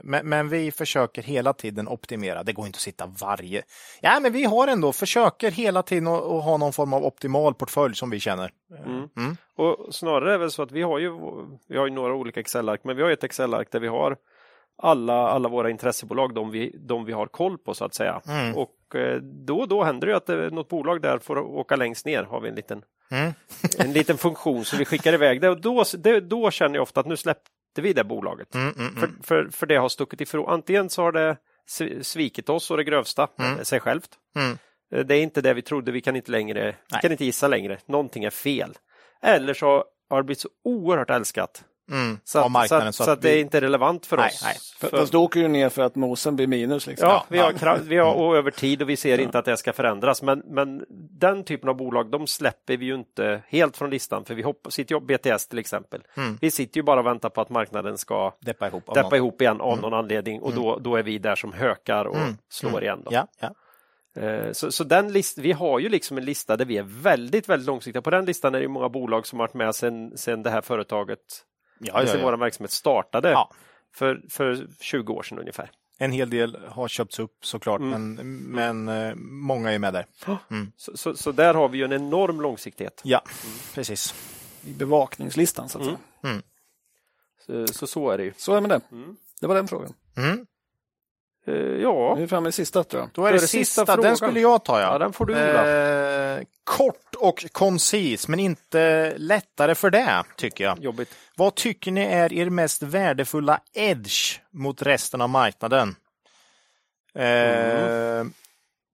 Men, 0.07 0.29
men, 0.29 0.49
vi 0.49 0.73
försöker 0.73 1.23
hela 1.23 1.53
tiden 1.53 1.89
optimera. 1.89 2.43
Det 2.43 2.53
går 2.53 2.67
inte 2.67 2.77
att 2.77 2.81
sitta 2.81 3.07
varje... 3.07 3.63
Ja, 4.01 4.21
men 4.21 4.33
vi 4.33 4.45
har 4.45 4.69
ändå, 4.69 4.93
försöker 4.93 5.51
hela 5.51 5.83
tiden 5.83 6.07
att, 6.07 6.23
att 6.23 6.45
ha 6.45 6.57
någon 6.57 6.73
form 6.73 6.93
av 6.93 7.05
optimal 7.05 7.55
portfölj 7.55 7.95
som 7.95 8.11
vi 8.11 8.21
känner. 8.21 8.51
Mm. 8.85 9.09
Mm. 9.17 9.37
Och 9.57 9.95
snarare 9.95 10.29
är 10.29 10.33
det 10.33 10.39
väl 10.39 10.51
så 10.51 10.63
att 10.63 10.73
vi 10.73 10.83
har 10.83 10.99
ju, 10.99 11.11
vi 11.69 11.79
har 11.79 11.87
ju 11.87 11.93
några 11.93 12.15
olika 12.15 12.41
Excel-ark, 12.41 12.81
men 12.85 12.97
vi 12.97 13.03
har 13.03 13.11
ett 13.11 13.25
Excel-ark 13.25 13.69
där 13.71 13.81
vi 13.81 13.89
har 13.89 14.17
alla, 14.77 15.29
alla 15.29 15.49
våra 15.49 15.71
intressebolag, 15.71 16.35
de 16.35 16.51
vi, 16.51 16.77
de 16.79 17.05
vi 17.05 17.13
har 17.13 17.27
koll 17.27 17.59
på 17.59 17.75
så 17.75 17.85
att 17.85 17.95
säga. 17.95 18.21
Mm. 18.29 18.57
Och 18.57 18.95
eh, 18.95 19.17
då 19.21 19.61
och 19.61 19.69
då 19.69 19.85
händer 19.85 20.07
det 20.07 20.17
att 20.17 20.27
det, 20.27 20.51
något 20.51 20.69
bolag 20.69 21.03
där 21.03 21.19
får 21.19 21.39
åka 21.39 21.77
längst 21.77 22.07
ner, 22.07 22.23
har 22.23 22.41
vi 22.41 22.49
en 22.49 22.55
liten, 22.55 22.83
mm. 23.11 23.33
en 23.79 23.93
liten 23.93 24.19
funktion 24.19 24.65
så 24.65 24.77
vi 24.77 24.85
skickar 24.85 25.13
iväg 25.13 25.41
det. 25.41 25.49
Och 25.49 25.61
då, 25.61 25.85
det, 25.99 26.21
då 26.21 26.51
känner 26.51 26.75
jag 26.75 26.83
ofta 26.83 27.01
att 27.01 27.07
nu 27.07 27.17
släpper 27.17 27.83
vi 27.83 27.93
det 27.93 28.05
bolaget. 28.05 28.55
Mm, 28.55 28.75
mm, 28.79 28.95
för, 28.95 29.11
för, 29.23 29.49
för 29.51 29.67
det 29.67 29.77
har 29.77 29.89
stuckit 29.89 30.21
ifrån. 30.21 30.49
Antingen 30.49 30.91
så 30.91 31.03
har 31.03 31.13
det 31.13 31.37
svikit 32.03 32.49
oss 32.49 32.71
och 32.71 32.77
det 32.77 32.85
grövsta, 32.85 33.29
mm. 33.39 33.65
sig 33.65 33.81
självt. 33.81 34.11
Mm. 34.37 34.59
Eh, 34.95 35.07
det 35.07 35.17
är 35.17 35.23
inte 35.23 35.41
det 35.41 35.55
vi 35.55 35.63
trodde, 35.63 35.93
vi 35.93 36.01
kan 36.01 36.17
inte 36.17 36.31
längre, 36.31 36.77
vi 36.93 36.99
kan 37.03 37.13
inte 37.13 37.25
gissa 37.25 37.49
längre, 37.49 37.79
någonting 37.87 38.25
är 38.25 38.31
fel. 38.31 38.75
Eller 39.23 39.55
så 39.55 39.85
har 40.11 40.17
det 40.17 40.25
blivit 40.25 40.41
så 40.41 40.49
oerhört 40.65 41.11
älskat 41.11 41.65
Mm, 41.91 42.19
så, 42.25 42.39
att, 42.39 42.69
så, 42.69 42.75
att, 42.75 42.95
så, 42.95 43.11
att, 43.11 43.23
det 43.23 43.31
är 43.31 43.41
inte 43.41 43.61
relevant 43.61 44.07
för 44.07 44.17
nej, 44.17 44.27
oss. 44.27 44.43
Nej. 44.45 44.57
För, 44.79 44.99
Fast 44.99 45.13
då 45.13 45.25
åker 45.25 45.41
ju 45.41 45.49
ner 45.49 45.69
för 45.69 45.83
att 45.83 45.95
mosen 45.95 46.37
blir 46.37 46.47
minus. 46.47 46.87
Liksom. 46.87 47.09
Ja, 47.09 47.27
vi 47.29 47.39
har, 47.39 47.79
vi 47.79 47.97
har 47.97 48.15
och 48.15 48.37
över 48.37 48.51
tid 48.51 48.83
och 48.83 48.89
vi 48.89 48.97
ser 48.97 49.21
inte 49.21 49.39
att 49.39 49.45
det 49.45 49.57
ska 49.57 49.73
förändras. 49.73 50.23
Men, 50.23 50.43
men 50.47 50.85
den 51.21 51.45
typen 51.45 51.69
av 51.69 51.77
bolag, 51.77 52.11
de 52.11 52.27
släpper 52.27 52.77
vi 52.77 52.87
ju 52.87 52.95
inte 52.95 53.43
helt 53.49 53.77
från 53.77 53.91
listan. 53.91 54.25
För 54.25 54.35
vi 54.35 54.43
hopp, 54.43 54.67
sitter 54.71 54.95
ju 54.95 55.01
BTS 55.01 55.49
till 55.49 55.59
exempel. 55.59 56.03
Mm. 56.17 56.39
Vi 56.41 56.51
sitter 56.51 56.77
ju 56.77 56.83
bara 56.83 57.01
och 57.01 57.07
väntar 57.07 57.29
på 57.29 57.41
att 57.41 57.51
marknaden 57.51 57.99
ska 57.99 58.35
deppa 58.41 58.67
ihop, 58.67 58.95
deppa 58.95 59.17
ihop 59.17 59.41
igen 59.41 59.61
av 59.61 59.73
mm. 59.73 59.83
någon 59.83 59.95
anledning. 59.95 60.41
Och 60.41 60.55
då, 60.55 60.79
då 60.79 60.97
är 60.97 61.03
vi 61.03 61.19
där 61.19 61.37
som 61.37 61.53
hökar 61.53 62.05
och 62.05 62.17
mm. 62.17 62.37
slår 62.49 62.71
mm. 62.71 62.83
igen. 62.83 63.03
Då. 63.05 63.11
Ja, 63.13 63.27
ja. 63.41 63.55
Eh, 64.17 64.53
så, 64.53 64.73
så, 64.73 64.85
den 64.85 65.13
list, 65.13 65.39
vi 65.39 65.53
har 65.53 65.79
ju 65.79 65.89
liksom 65.89 66.19
en 66.19 66.25
lista 66.25 66.57
där 66.57 66.65
vi 66.65 66.79
är 66.79 66.83
väldigt, 66.83 67.49
väldigt 67.49 67.67
långsiktiga. 67.67 68.03
På 68.03 68.11
den 68.11 68.25
listan 68.25 68.55
är 68.55 68.61
det 68.61 68.69
många 68.69 68.89
bolag 68.89 69.27
som 69.27 69.39
varit 69.39 69.55
med 69.55 69.75
sedan 69.75 70.43
det 70.43 70.51
här 70.51 70.61
företaget 70.61 71.21
ja, 71.87 72.03
ja, 72.03 72.15
ja. 72.15 72.23
vår 72.23 72.37
verksamhet 72.37 72.71
startade 72.71 73.31
ja. 73.31 73.51
för, 73.95 74.23
för 74.31 74.67
20 74.81 75.13
år 75.13 75.23
sedan 75.23 75.39
ungefär. 75.39 75.71
En 75.99 76.13
hel 76.13 76.31
del 76.31 76.57
har 76.69 76.89
köpts 76.89 77.19
upp 77.19 77.47
såklart, 77.47 77.81
mm. 77.81 78.15
men, 78.15 78.37
men 78.39 79.09
eh, 79.09 79.15
många 79.17 79.73
är 79.73 79.79
med 79.79 79.93
där. 79.93 80.07
Mm. 80.51 80.73
Så, 80.77 80.97
så, 80.97 81.17
så, 81.17 81.33
där 81.33 81.55
har 81.55 81.69
vi 81.69 81.79
ju 81.79 81.85
en 81.85 81.93
enorm 81.93 82.41
långsiktighet. 82.41 83.01
Ja, 83.05 83.23
mm. 83.45 83.57
precis. 83.75 84.15
I 84.65 84.73
bevakningslistan 84.73 85.69
så 85.69 85.79
att 85.79 85.85
säga. 85.85 85.99
Mm. 86.25 86.43
Så, 87.47 87.67
så, 87.67 87.87
så 87.87 88.11
är 88.11 88.19
det 88.19 88.25
ju. 88.25 88.33
Så 88.37 88.53
är 88.53 88.55
det 88.55 88.69
med 88.69 88.71
det. 88.71 88.97
Mm. 88.97 89.17
Det 89.41 89.47
var 89.47 89.55
den 89.55 89.69
frågan. 89.69 89.95
Mm. 90.17 90.47
Uh, 91.49 91.83
ja. 91.83 92.15
Nu 92.17 92.23
är 92.23 92.27
framme 92.27 92.49
i 92.49 92.53
sista 92.53 92.85
tror 92.85 93.03
jag. 93.03 93.11
Då 93.13 93.27
är 93.27 93.33
det, 93.33 93.39
det 93.39 93.47
sista, 93.47 93.81
sista 93.81 93.97
den 93.97 94.17
skulle 94.17 94.41
jag 94.41 94.65
ta 94.65 94.81
ja. 94.81 94.93
ja 94.93 94.99
den 94.99 95.13
får 95.13 95.27
du 95.27 95.35
eh, 95.35 96.43
Kort 96.65 97.15
och 97.19 97.47
koncis, 97.53 98.29
men 98.29 98.41
inte 98.41 99.15
lättare 99.17 99.75
för 99.75 99.91
det, 99.91 100.23
tycker 100.37 100.65
jag. 100.65 100.79
Jobbigt. 100.79 101.15
Vad 101.37 101.55
tycker 101.55 101.91
ni 101.91 102.01
är 102.01 102.33
er 102.33 102.51
mest 102.51 102.83
värdefulla 102.83 103.61
edge 103.73 104.41
mot 104.51 104.83
resten 104.83 105.21
av 105.21 105.29
marknaden? 105.29 105.97
Mm. 107.15 108.33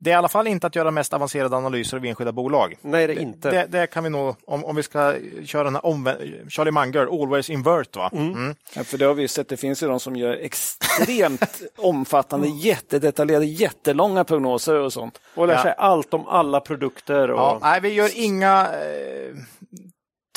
Det 0.02 0.10
är 0.10 0.12
i 0.12 0.16
alla 0.16 0.28
fall 0.28 0.46
inte 0.46 0.66
att 0.66 0.76
göra 0.76 0.90
mest 0.90 1.12
avancerade 1.12 1.56
analyser 1.56 1.96
av 1.96 2.04
enskilda 2.04 2.32
bolag. 2.32 2.76
Nej, 2.82 3.06
det 3.06 3.12
är 3.12 3.18
inte. 3.18 3.50
Det, 3.50 3.66
det 3.66 3.86
kan 3.86 4.04
vi 4.04 4.10
nog, 4.10 4.36
om, 4.44 4.64
om 4.64 4.76
vi 4.76 4.82
ska 4.82 5.14
köra 5.44 5.64
den 5.64 5.74
här 5.74 5.86
omvänd, 5.86 6.20
Charlie 6.48 6.70
Munger, 6.70 7.22
always 7.22 7.50
invert. 7.50 7.96
Va? 7.96 8.10
Mm. 8.12 8.32
Mm. 8.32 8.54
Ja, 8.74 8.84
för 8.84 8.98
det 8.98 9.04
har 9.04 9.14
vi 9.14 9.28
sett, 9.28 9.48
det 9.48 9.56
finns 9.56 9.82
ju 9.82 9.86
de 9.86 10.00
som 10.00 10.16
gör 10.16 10.32
extremt 10.32 11.62
omfattande, 11.76 12.48
jättedetaljerade, 12.48 13.46
jättelånga 13.46 14.24
prognoser 14.24 14.74
och 14.74 14.92
sånt. 14.92 15.20
Och 15.34 15.46
lär 15.46 15.56
sig 15.56 15.74
ja. 15.76 15.84
allt 15.84 16.14
om 16.14 16.28
alla 16.28 16.60
produkter. 16.60 17.30
Och... 17.30 17.40
Ja, 17.40 17.58
nej, 17.62 17.80
vi 17.80 17.88
gör 17.88 18.10
inga 18.14 18.60
eh, 18.60 19.34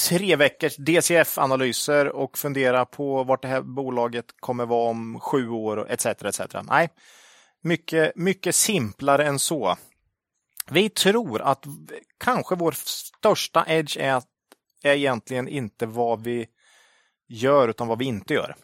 tre 0.10 0.36
veckors 0.36 0.76
DCF-analyser 0.78 2.10
och 2.10 2.38
fundera 2.38 2.86
på 2.86 3.24
vart 3.24 3.42
det 3.42 3.48
här 3.48 3.62
bolaget 3.62 4.26
kommer 4.40 4.66
vara 4.66 4.90
om 4.90 5.20
sju 5.20 5.50
år 5.50 5.92
etc. 5.92 6.06
etc. 6.06 6.40
Nej, 6.70 6.90
mycket, 7.64 8.16
mycket 8.16 8.56
simplare 8.56 9.26
än 9.26 9.40
så. 9.40 9.78
Vi 10.72 10.90
tror 10.90 11.42
att 11.42 11.66
kanske 12.18 12.56
vår 12.56 12.72
största 12.72 13.66
edge 13.68 13.98
är, 13.98 14.24
är 14.84 14.94
egentligen 14.94 15.48
inte 15.48 15.86
vad 15.86 16.24
vi 16.24 16.48
gör 17.28 17.68
utan 17.68 17.88
vad 17.88 18.00
vi 18.00 18.06
inte 18.06 18.34
gör. 18.34 18.56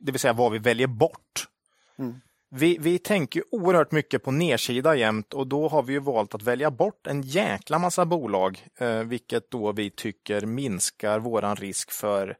Det 0.00 0.12
vill 0.12 0.20
säga 0.20 0.32
vad 0.32 0.52
vi 0.52 0.58
väljer 0.58 0.86
bort. 0.86 1.48
Mm. 1.98 2.20
Vi, 2.50 2.78
vi 2.80 2.98
tänker 2.98 3.42
oerhört 3.50 3.92
mycket 3.92 4.22
på 4.22 4.30
nedsida 4.30 4.96
jämt 4.96 5.34
och 5.34 5.46
då 5.46 5.68
har 5.68 5.82
vi 5.82 5.92
ju 5.92 5.98
valt 5.98 6.34
att 6.34 6.42
välja 6.42 6.70
bort 6.70 7.06
en 7.06 7.22
jäkla 7.22 7.78
massa 7.78 8.04
bolag, 8.06 8.66
eh, 8.78 8.98
vilket 8.98 9.50
då 9.50 9.72
vi 9.72 9.90
tycker 9.90 10.46
minskar 10.46 11.18
våran 11.18 11.56
risk 11.56 11.90
för 11.90 12.36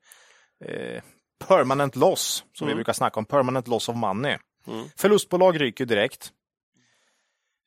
eh, 0.64 1.02
permanent 1.48 1.96
loss, 1.96 2.44
som 2.52 2.66
mm. 2.66 2.74
vi 2.74 2.74
brukar 2.74 2.92
snacka 2.92 3.20
om, 3.20 3.24
permanent 3.24 3.68
loss 3.68 3.88
of 3.88 3.96
money. 3.96 4.36
Mm. 4.66 4.88
Förlustbolag 4.96 5.60
ryker 5.60 5.84
direkt. 5.84 6.32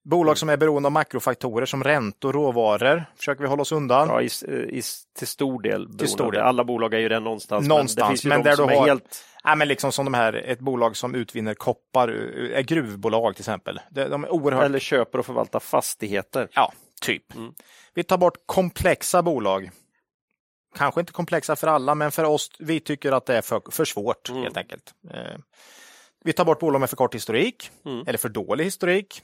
Bolag 0.04 0.38
som 0.38 0.50
är 0.50 0.58
beroende 0.58 0.88
av 0.88 0.92
makrofaktorer 0.92 1.66
som 1.66 1.84
räntor, 1.84 2.34
råvaror 2.34 3.06
försöker 3.18 3.42
vi 3.42 3.48
hålla 3.50 3.62
oss 3.62 3.72
undan. 3.72 4.08
Ja, 4.08 4.22
i, 4.22 4.26
i, 4.78 4.82
till 5.18 5.28
stor 5.28 5.62
del. 5.62 5.98
Till 5.98 6.08
stor 6.08 6.32
del. 6.32 6.42
Alla 6.42 6.64
bolag 6.64 6.94
är 6.94 7.00
ju 7.00 7.10
det 7.10 7.20
någonstans. 7.20 7.68
Någonstans, 7.68 8.26
men, 8.26 8.38
men 8.38 8.44
där 8.44 8.58
du 8.58 8.64
har... 8.64 8.88
Helt... 8.88 9.26
Ja, 9.44 9.56
men 9.56 9.68
liksom 9.68 9.92
som 9.92 10.06
de 10.06 10.14
här, 10.14 10.34
ett 10.34 10.60
bolag 10.60 10.98
som 10.98 11.16
utvinner 11.16 11.54
koppar, 11.54 12.08
är 12.08 12.62
gruvbolag 12.62 13.36
till 13.36 13.42
exempel. 13.42 13.80
De 13.92 14.24
är 14.24 14.30
oerhört... 14.30 14.66
Eller 14.66 14.80
köper 14.80 15.20
och 15.20 15.26
förvaltar 15.26 15.60
fastigheter. 15.60 16.48
Ja, 16.54 16.74
typ. 17.02 17.36
Mm. 17.36 17.54
Vi 17.94 18.04
tar 18.04 18.18
bort 18.18 18.38
komplexa 18.46 19.22
bolag. 19.22 19.72
Kanske 20.76 21.00
inte 21.00 21.12
komplexa 21.14 21.56
för 21.56 21.68
alla, 21.68 21.96
men 21.96 22.12
för 22.12 22.24
oss, 22.24 22.52
vi 22.60 22.80
tycker 22.80 23.12
att 23.12 23.26
det 23.26 23.38
är 23.38 23.42
för, 23.42 23.62
för 23.72 23.86
svårt 23.86 24.30
mm. 24.30 24.44
helt 24.44 24.58
enkelt. 24.58 24.94
Vi 26.24 26.34
tar 26.34 26.46
bort 26.46 26.60
bolag 26.60 26.80
med 26.80 26.90
för 26.90 26.98
kort 26.98 27.16
historik 27.16 27.72
mm. 27.86 28.04
eller 28.08 28.18
för 28.18 28.30
dålig 28.30 28.64
historik. 28.64 29.22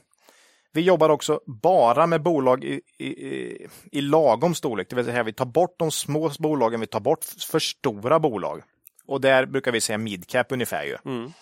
Vi 0.72 0.80
jobbar 0.80 1.08
också 1.08 1.40
bara 1.46 2.06
med 2.06 2.22
bolag 2.22 2.64
i, 2.64 2.80
i, 2.98 3.68
i 3.92 4.00
lagom 4.00 4.54
storlek, 4.54 4.90
det 4.90 4.96
vill 4.96 5.04
säga 5.04 5.22
vi 5.22 5.32
tar 5.32 5.44
bort 5.44 5.74
de 5.78 5.90
små 5.90 6.30
bolagen, 6.38 6.80
vi 6.80 6.86
tar 6.86 7.00
bort 7.00 7.24
för 7.24 7.58
stora 7.58 8.18
bolag. 8.18 8.62
Och 9.06 9.20
där 9.20 9.46
brukar 9.46 9.72
vi 9.72 9.80
säga 9.80 9.98
midcap 9.98 10.52
ungefär 10.52 10.84
ju. 10.84 10.96
Mm. 11.04 11.32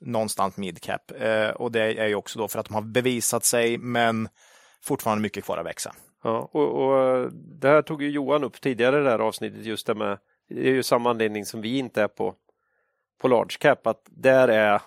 Någonstans 0.00 0.56
midcap. 0.56 1.12
Eh, 1.20 1.48
och 1.48 1.72
det 1.72 1.80
är 1.80 2.06
ju 2.06 2.14
också 2.14 2.38
då 2.38 2.48
för 2.48 2.58
att 2.58 2.66
de 2.66 2.74
har 2.74 2.82
bevisat 2.82 3.44
sig, 3.44 3.78
men 3.78 4.28
fortfarande 4.82 5.22
mycket 5.22 5.44
kvar 5.44 5.58
att 5.58 5.66
växa. 5.66 5.94
Ja, 6.24 6.50
och, 6.52 6.68
och 6.68 7.32
det 7.32 7.68
här 7.68 7.82
tog 7.82 8.02
ju 8.02 8.10
Johan 8.10 8.44
upp 8.44 8.60
tidigare 8.60 9.00
i 9.00 9.04
det 9.04 9.10
här 9.10 9.18
avsnittet, 9.18 9.64
just 9.64 9.86
det 9.86 9.94
med, 9.94 10.18
det 10.48 10.68
är 10.68 10.72
ju 10.72 10.82
samma 10.82 11.10
anledning 11.10 11.44
som 11.44 11.60
vi 11.60 11.78
inte 11.78 12.02
är 12.02 12.08
på, 12.08 12.34
på 13.20 13.28
large 13.28 13.56
cap, 13.58 13.86
att 13.86 14.02
där 14.06 14.48
är 14.48 14.80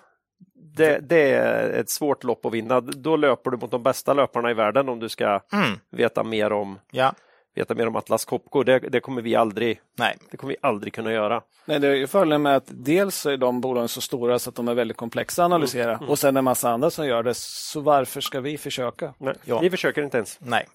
det, 0.76 0.98
det, 0.98 1.30
är 1.30 1.70
ett 1.70 1.90
svårt 1.90 2.24
lopp 2.24 2.46
att 2.46 2.52
vinna. 2.52 2.80
Då 2.80 3.16
löper 3.16 3.50
du 3.50 3.56
mot 3.56 3.70
de 3.70 3.82
bästa 3.82 4.12
löparna 4.12 4.50
i 4.50 4.54
världen 4.54 4.88
om 4.88 5.00
du 5.00 5.08
ska 5.08 5.40
mm. 5.52 5.78
veta 5.90 6.24
mer 6.24 6.52
om 6.52 6.78
ja. 6.90 7.12
veta 7.54 7.74
mer 7.74 7.86
om 7.86 7.96
Atlas 7.96 8.24
Copco. 8.24 8.62
Det, 8.62 8.78
det, 8.78 9.00
kommer 9.00 9.22
vi 9.22 9.36
aldrig 9.36 9.80
Nej. 9.98 10.16
Det 10.30 10.36
kommer 10.36 10.52
vi 10.52 10.56
aldrig 10.60 10.92
kunna 10.92 11.12
göra. 11.12 11.42
Nej, 11.64 11.80
det 11.80 11.88
är 11.88 11.94
ju 11.94 12.06
fördelen 12.06 12.42
med 12.42 12.56
att 12.56 12.66
dels 12.66 13.26
är 13.26 13.36
de 13.36 13.60
bolagen 13.60 13.88
så 13.88 14.00
stora 14.00 14.38
så 14.38 14.50
att 14.50 14.56
de 14.56 14.68
är 14.68 14.74
väldigt 14.74 14.96
komplexa 14.96 15.42
att 15.42 15.46
analysera 15.46 15.90
mm. 15.90 15.98
Mm. 15.98 16.10
och 16.10 16.18
sen 16.18 16.36
en 16.36 16.44
massa 16.44 16.70
andra 16.70 16.90
som 16.90 17.06
gör 17.06 17.22
det. 17.22 17.34
Så 17.34 17.80
varför 17.80 18.20
ska 18.20 18.40
vi 18.40 18.58
försöka? 18.58 19.14
Nej, 19.18 19.34
ja. 19.44 19.58
Vi 19.58 19.70
försöker 19.70 20.02
inte 20.02 20.16
ens. 20.16 20.38
Nej. 20.40 20.66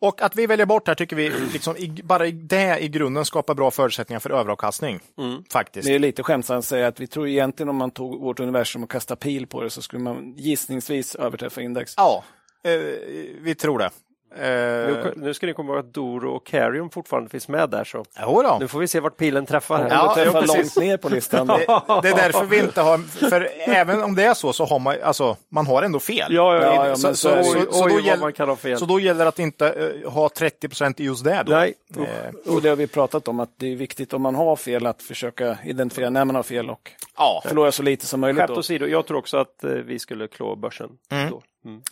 Och 0.00 0.22
att 0.22 0.36
vi 0.36 0.46
väljer 0.46 0.66
bort 0.66 0.88
här 0.88 0.94
tycker 0.94 1.16
vi, 1.16 1.30
liksom, 1.52 1.74
bara 2.04 2.30
det 2.30 2.78
i 2.80 2.88
grunden 2.88 3.24
skapar 3.24 3.54
bra 3.54 3.70
förutsättningar 3.70 4.20
för 4.20 4.30
överavkastning. 4.30 5.00
Mm. 5.18 5.44
Faktiskt. 5.52 5.88
Det 5.88 5.94
är 5.94 5.98
lite 5.98 6.22
skämtsamt 6.22 6.58
att 6.58 6.64
säga 6.64 6.86
att 6.86 7.00
vi 7.00 7.06
tror 7.06 7.28
egentligen 7.28 7.68
om 7.68 7.76
man 7.76 7.90
tog 7.90 8.20
vårt 8.20 8.40
universum 8.40 8.82
och 8.82 8.90
kastade 8.90 9.18
pil 9.18 9.46
på 9.46 9.62
det 9.62 9.70
så 9.70 9.82
skulle 9.82 10.02
man 10.02 10.34
gissningsvis 10.36 11.14
överträffa 11.14 11.60
index. 11.60 11.94
Ja, 11.96 12.24
eh, 12.64 12.72
vi 13.40 13.54
tror 13.54 13.78
det. 13.78 13.90
Nu, 14.36 15.12
nu, 15.16 15.34
ska 15.34 15.46
ni 15.46 15.54
komma 15.54 15.72
ihåg 15.72 15.78
att 15.78 15.94
Doro 15.94 16.30
och 16.30 16.46
Carium 16.46 16.90
fortfarande 16.90 17.30
finns 17.30 17.48
med 17.48 17.70
där. 17.70 17.84
Så 17.84 18.04
då. 18.42 18.56
Nu 18.60 18.68
får 18.68 18.78
vi 18.78 18.88
se 18.88 19.00
vart 19.00 19.16
pilen 19.16 19.46
träffar. 19.46 19.78
Här. 19.78 19.90
Ja, 19.90 20.14
träffar 20.14 20.46
långt 20.46 20.76
ner 20.76 20.96
på 20.96 21.08
listan. 21.08 21.46
det, 21.46 21.54
det, 22.02 22.08
är 22.08 22.16
därför 22.16 22.44
vi 22.44 22.58
inte 22.58 22.80
har, 22.80 22.98
för 23.28 23.48
även 23.58 24.02
om 24.02 24.14
det 24.14 24.24
är 24.24 24.34
så, 24.34 24.52
så 24.52 24.64
har 24.64 24.78
man, 24.78 24.96
alltså, 25.02 25.36
man 25.48 25.66
har 25.66 25.82
ändå 25.82 26.00
fel. 26.00 26.34
Ja, 26.34 26.56
ja, 26.56 26.86
ja, 26.88 26.96
så, 26.96 27.14
så, 27.14 27.36
oj, 27.36 27.44
så, 27.44 27.72
så, 27.72 27.88
då 27.88 28.00
gäll, 28.00 28.56
fel. 28.56 28.78
så 28.78 28.84
då 28.84 29.00
gäller 29.00 29.24
det 29.24 29.28
att 29.28 29.38
inte 29.38 29.92
uh, 30.04 30.10
ha 30.10 30.28
30 30.28 30.68
procent 30.68 31.00
i 31.00 31.04
just 31.04 31.24
det. 31.24 31.42
Då. 31.46 31.52
Nej, 31.52 31.74
uh, 31.98 32.54
och 32.54 32.62
det 32.62 32.68
har 32.68 32.76
vi 32.76 32.86
pratat 32.86 33.28
om, 33.28 33.40
att 33.40 33.50
det 33.56 33.72
är 33.72 33.76
viktigt 33.76 34.12
om 34.12 34.22
man 34.22 34.34
har 34.34 34.56
fel 34.56 34.86
att 34.86 35.02
försöka 35.02 35.58
identifiera 35.64 36.10
när 36.10 36.24
man 36.24 36.36
har 36.36 36.42
fel 36.42 36.70
och 36.70 36.90
ja. 37.16 37.42
förlora 37.46 37.72
så 37.72 37.82
lite 37.82 38.06
som 38.06 38.20
möjligt. 38.20 38.40
Skämt 38.40 38.58
åsido, 38.58 38.86
jag 38.86 39.06
tror 39.06 39.18
också 39.18 39.36
att 39.36 39.64
uh, 39.64 39.70
vi 39.70 39.98
skulle 39.98 40.28
klå 40.28 40.56
börsen. 40.56 40.90
Mm. 41.10 41.32
Mm. 41.64 41.82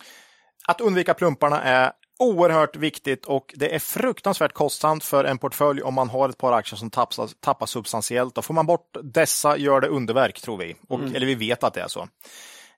Att 0.67 0.81
undvika 0.81 1.13
plumparna 1.13 1.61
är 1.61 1.91
oerhört 2.19 2.75
viktigt 2.75 3.25
och 3.25 3.53
det 3.55 3.75
är 3.75 3.79
fruktansvärt 3.79 4.53
kostsamt 4.53 5.03
för 5.03 5.23
en 5.23 5.37
portfölj 5.37 5.81
om 5.81 5.93
man 5.93 6.09
har 6.09 6.29
ett 6.29 6.37
par 6.37 6.53
aktier 6.53 6.77
som 6.77 6.89
tappar, 6.89 7.29
tappar 7.39 7.65
substantiellt. 7.65 8.35
Då 8.35 8.41
får 8.41 8.53
man 8.53 8.65
bort 8.65 8.97
dessa 9.03 9.57
gör 9.57 9.81
det 9.81 9.87
underverk, 9.87 10.41
tror 10.41 10.57
vi. 10.57 10.75
Och, 10.89 10.99
mm. 10.99 11.15
Eller 11.15 11.25
vi 11.25 11.35
vet 11.35 11.63
att 11.63 11.73
det 11.73 11.81
är 11.81 11.87
så. 11.87 12.07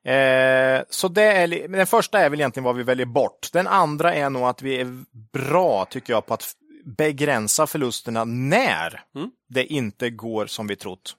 Eh, 0.09 0.81
så 0.89 1.07
det 1.07 1.23
är, 1.23 1.67
den 1.67 1.87
första 1.87 2.19
är 2.19 2.29
väl 2.29 2.39
egentligen 2.39 2.63
vad 2.63 2.75
vi 2.75 2.83
väljer 2.83 3.05
bort. 3.05 3.49
Den 3.53 3.67
andra 3.67 4.13
är 4.13 4.29
nog 4.29 4.43
att 4.43 4.61
vi 4.61 4.81
är 4.81 5.03
bra, 5.33 5.85
tycker 5.85 6.13
jag, 6.13 6.25
på 6.25 6.33
att 6.33 6.53
begränsa 6.85 7.67
förlusterna 7.67 8.25
när 8.25 9.03
mm. 9.15 9.31
det 9.49 9.65
inte 9.65 10.09
går 10.09 10.45
som 10.45 10.67
vi 10.67 10.75
trott. 10.75 11.15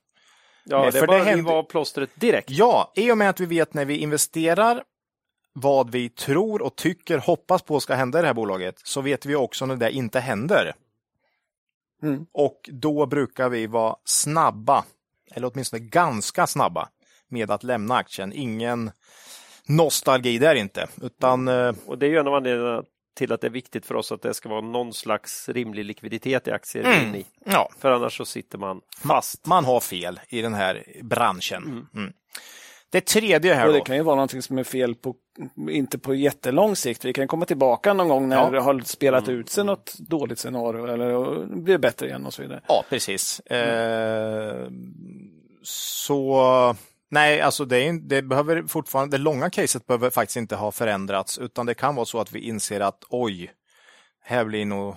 Ja, 0.65 0.87
eh, 0.87 0.93
det 0.93 0.99
är 0.99 1.07
bara 1.07 1.23
att 1.23 1.37
riva 1.37 1.53
av 1.53 1.63
plåstret 1.63 2.11
direkt. 2.15 2.51
Ja, 2.51 2.93
i 2.97 3.13
och 3.13 3.19
med 3.19 3.31
att 3.31 3.41
vi 3.41 3.47
vet 3.47 3.75
när 3.75 3.85
vi 3.85 3.97
investerar 3.97 4.83
vad 5.53 5.91
vi 5.91 6.09
tror 6.09 6.63
och 6.63 6.77
tycker, 6.77 7.19
hoppas 7.19 7.63
på 7.63 7.81
ska 7.81 7.95
hända 7.95 8.19
i 8.19 8.23
det 8.23 8.27
här 8.27 8.35
bolaget, 8.35 8.81
så 8.85 9.01
vet 9.01 9.27
vi 9.27 9.35
också 9.35 9.67
när 9.67 9.77
det 9.77 9.91
inte 9.91 10.21
händer. 10.21 10.75
Mm. 12.03 12.27
Och 12.33 12.71
då 12.73 13.07
brukar 13.07 13.49
vi 13.49 13.67
vara 13.67 13.97
snabba, 14.05 14.85
eller 15.33 15.51
åtminstone 15.53 15.81
ganska 15.81 16.47
snabba, 16.47 16.89
med 17.29 17.51
att 17.51 17.63
lämna 17.63 17.97
aktien. 17.97 18.33
Ingen 18.33 18.91
nostalgi 19.67 20.39
där 20.39 20.55
inte, 20.55 20.89
utan... 21.03 21.49
Eh, 21.49 21.75
och 21.87 21.99
det 21.99 22.07
är 22.07 22.11
ju 22.11 22.19
en 22.19 22.27
av 22.27 22.35
anledningarna 22.35 22.83
till 23.15 23.33
att 23.33 23.41
det 23.41 23.47
är 23.47 23.51
viktigt 23.51 23.87
för 23.87 23.95
oss 23.95 24.13
att 24.13 24.23
det 24.23 24.35
ska 24.35 24.49
vara 24.49 24.61
någon 24.61 24.93
slags 24.93 25.49
rimlig 25.49 25.85
likviditet 25.85 26.49
i 26.49 26.51
aktier. 26.51 26.85
Mm. 26.85 27.15
I. 27.15 27.27
Ja. 27.45 27.71
För 27.79 27.91
annars 27.91 28.17
så 28.17 28.25
sitter 28.25 28.59
man 28.59 28.81
fast. 29.03 29.47
Man, 29.47 29.57
man 29.57 29.65
har 29.65 29.81
fel 29.81 30.21
i 30.29 30.43
den 30.43 30.55
här 30.55 30.85
branschen. 31.03 31.87
Mm. 31.95 32.13
Det 32.93 33.01
tredje 33.01 33.55
här 33.55 33.67
och 33.67 33.73
Det 33.73 33.81
kan 33.81 33.97
ju 33.97 34.03
vara 34.03 34.17
någonting 34.17 34.43
som 34.43 34.59
är 34.59 34.65
fel 34.65 34.95
på, 34.95 35.15
inte 35.71 35.99
på 35.99 36.15
jättelång 36.15 36.77
sikt. 36.77 37.05
Vi 37.05 37.13
kan 37.13 37.29
komma 37.29 37.45
tillbaka 37.45 37.93
någon 37.93 38.09
gång 38.09 38.29
när 38.29 38.37
ja. 38.37 38.51
det 38.51 38.61
har 38.61 38.81
spelat 38.81 39.29
mm. 39.29 39.41
ut 39.41 39.51
sig 39.51 39.65
något 39.65 39.95
dåligt 39.99 40.39
scenario 40.39 40.87
eller 40.87 41.47
blir 41.47 41.79
bättre 41.79 42.07
igen 42.07 42.27
och 42.27 42.35
så 42.35 42.43
vidare. 42.43 42.61
Ja, 42.69 42.85
precis. 42.89 43.41
Mm. 43.47 44.65
Eh, 44.65 44.71
så 45.63 46.77
nej, 47.09 47.41
alltså 47.41 47.65
det, 47.65 47.77
är, 47.77 47.93
det 47.93 48.23
behöver 48.23 48.63
fortfarande, 48.63 49.17
det 49.17 49.23
långa 49.23 49.51
caset 49.51 49.87
behöver 49.87 50.11
faktiskt 50.11 50.37
inte 50.37 50.57
ha 50.57 50.73
förändrats, 50.73 51.39
utan 51.39 51.67
det 51.67 51.75
kan 51.75 51.95
vara 51.95 52.07
så 52.07 52.21
att 52.21 52.33
vi 52.33 52.41
inser 52.41 52.81
att 52.81 53.05
oj, 53.09 53.53
här 54.23 54.45
blir 54.45 54.65
nog 54.65 54.97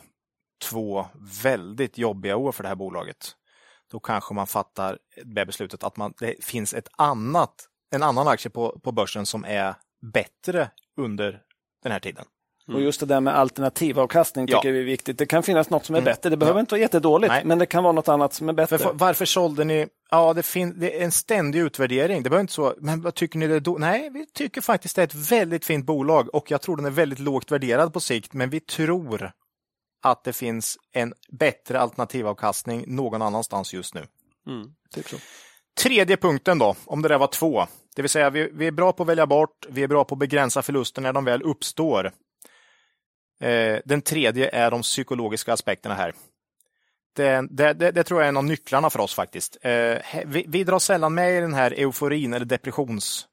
två 0.70 1.06
väldigt 1.44 1.98
jobbiga 1.98 2.36
år 2.36 2.52
för 2.52 2.64
det 2.64 2.70
här 2.70 2.76
bolaget. 2.76 3.32
Då 3.91 3.99
kanske 3.99 4.34
man 4.34 4.48
fattar 4.48 4.98
det 5.24 5.45
beslutet 5.45 5.84
att 5.84 5.98
man, 5.98 6.14
det 6.20 6.44
finns 6.44 6.74
ett 6.74 6.88
annat 6.98 7.70
en 7.94 8.03
annan 8.03 8.28
aktie 8.28 8.52
på, 8.52 8.80
på 8.84 8.91
börsen 8.91 9.26
som 9.26 9.45
är 9.45 9.76
bättre 10.14 10.70
under 10.98 11.41
den 11.84 11.91
här 11.91 11.99
tiden. 11.99 12.26
Mm. 12.68 12.78
Och 12.78 12.84
just 12.84 12.99
det 12.99 13.06
där 13.06 13.22
med 13.22 13.36
alternativavkastning 13.36 14.48
tycker 14.48 14.68
ja. 14.68 14.72
vi 14.72 14.80
är 14.80 14.84
viktigt. 14.84 15.18
Det 15.18 15.26
kan 15.26 15.44
finnas 15.44 15.70
något 15.70 15.86
som 15.86 15.95
är 15.95 15.99
mm. 15.99 16.06
bättre. 16.06 16.30
Det 16.30 16.38
behöver 16.38 16.60
ja. 16.60 16.61
inte 16.61 16.74
vara 16.74 16.82
jättedåligt, 16.82 17.32
Nej. 17.32 17.45
men 17.45 17.60
det 17.60 17.65
kan 17.65 17.84
vara 17.84 17.94
något 17.94 18.07
annat 18.07 18.34
som 18.34 18.49
är 18.49 18.53
bättre. 18.53 18.78
För, 18.78 18.94
varför 18.94 19.26
sålde 19.26 19.64
ni? 19.64 19.88
Ja, 20.11 20.34
det, 20.34 20.44
fin- 20.44 20.80
det 20.80 20.99
är 20.99 21.06
en 21.06 21.11
ständig 21.11 21.60
utvärdering. 21.60 22.24
Det 22.24 22.30
behöver 22.30 22.41
inte 22.41 22.53
så, 22.53 22.76
men 22.78 23.02
vad 23.02 23.15
tycker 23.15 23.40
ni? 23.40 23.48
Det 23.48 23.60
då? 23.60 23.78
Nej, 23.78 24.10
vi 24.10 24.26
tycker 24.26 24.61
faktiskt 24.61 24.95
det 24.95 25.02
är 25.02 25.07
ett 25.07 25.32
väldigt 25.32 25.65
fint 25.65 25.86
bolag 25.86 26.36
och 26.36 26.52
jag 26.52 26.61
tror 26.61 26.76
den 26.76 26.86
är 26.86 26.90
väldigt 26.90 27.20
lågt 27.20 27.52
värderad 27.52 27.94
på 27.94 27.99
sikt, 27.99 28.34
men 28.34 28.49
vi 28.49 28.60
tror 28.60 29.32
att 30.03 30.24
det 30.24 30.34
finns 30.34 30.78
en 30.91 31.14
bättre 31.32 31.80
alternativavkastning 31.80 32.84
någon 32.88 33.22
annanstans 33.22 33.74
just 33.74 33.94
nu. 33.94 34.06
Mm, 34.48 34.68
typ 34.94 35.10
så. 35.10 35.18
Tredje 35.82 36.18
punkten 36.18 36.60
då, 36.60 36.76
om 36.86 37.02
det 37.02 37.10
där 37.10 37.18
var 37.18 37.28
två. 37.28 37.68
Det 37.95 38.02
vill 38.02 38.10
säga, 38.10 38.30
vi, 38.30 38.49
vi 38.53 38.68
är 38.68 38.72
bra 38.72 38.94
på 38.94 39.03
att 39.03 39.10
välja 39.10 39.28
bort, 39.28 39.65
vi 39.70 39.84
är 39.84 39.88
bra 39.88 40.03
på 40.03 40.15
att 40.15 40.20
begränsa 40.20 40.61
förluster 40.61 41.02
när 41.02 41.14
de 41.14 41.26
väl 41.26 41.41
uppstår. 41.41 42.11
Eh, 43.41 43.80
den 43.86 44.02
tredje 44.02 44.49
är 44.49 44.72
de 44.72 44.82
psykologiska 44.82 45.53
aspekterna 45.53 45.95
här. 45.95 46.14
Det, 47.15 47.48
det, 47.49 47.74
det, 47.74 47.91
det, 47.91 48.03
tror 48.03 48.20
jag 48.20 48.26
är 48.26 48.30
en 48.30 48.38
av 48.38 48.45
nycklarna 48.45 48.90
för 48.90 48.99
oss 48.99 49.15
faktiskt. 49.15 49.57
Eh, 49.61 49.98
vi, 50.26 50.45
vi 50.48 50.64
drar 50.64 50.80
sällan 50.80 51.14
med 51.14 51.38
i 51.38 51.40
den 51.41 51.53
här 51.53 51.72
euforin 51.72 52.34
eller 52.34 52.45
depressions... 52.45 53.28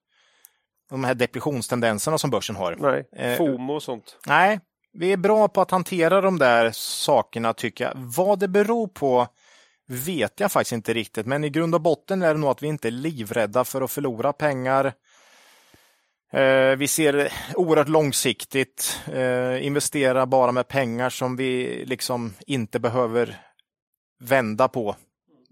De 0.91 1.05
här 1.05 1.15
depressionstendenserna 1.15 2.19
som 2.19 2.31
börsen 2.31 2.57
har. 2.57 2.77
Nej, 2.78 3.09
eh, 3.12 3.37
FOMO 3.37 3.73
och 3.73 3.82
sånt. 3.82 4.16
Nej, 4.27 4.61
Vi 4.93 5.12
är 5.12 5.16
bra 5.16 5.49
på 5.49 5.61
att 5.61 5.70
hantera 5.70 6.20
de 6.20 6.39
där 6.39 6.70
sakerna 6.74 7.53
tycker 7.53 7.85
jag. 7.85 7.93
Vad 7.97 8.39
det 8.39 8.49
beror 8.49 8.89
på 8.89 9.28
vet 9.90 10.40
jag 10.40 10.52
faktiskt 10.52 10.72
inte 10.72 10.94
riktigt, 10.94 11.26
men 11.26 11.44
i 11.44 11.50
grund 11.50 11.74
och 11.74 11.80
botten 11.80 12.22
är 12.22 12.34
det 12.34 12.40
nog 12.40 12.50
att 12.50 12.62
vi 12.62 12.66
inte 12.66 12.88
är 12.88 12.92
livrädda 12.92 13.64
för 13.64 13.82
att 13.82 13.90
förlora 13.90 14.32
pengar. 14.32 14.92
Eh, 16.32 16.76
vi 16.76 16.88
ser 16.88 17.32
oerhört 17.54 17.88
långsiktigt, 17.88 19.00
eh, 19.12 19.66
investera 19.66 20.26
bara 20.26 20.52
med 20.52 20.68
pengar 20.68 21.10
som 21.10 21.36
vi 21.36 21.84
liksom 21.86 22.34
inte 22.46 22.80
behöver 22.80 23.40
vända 24.20 24.68
på. 24.68 24.96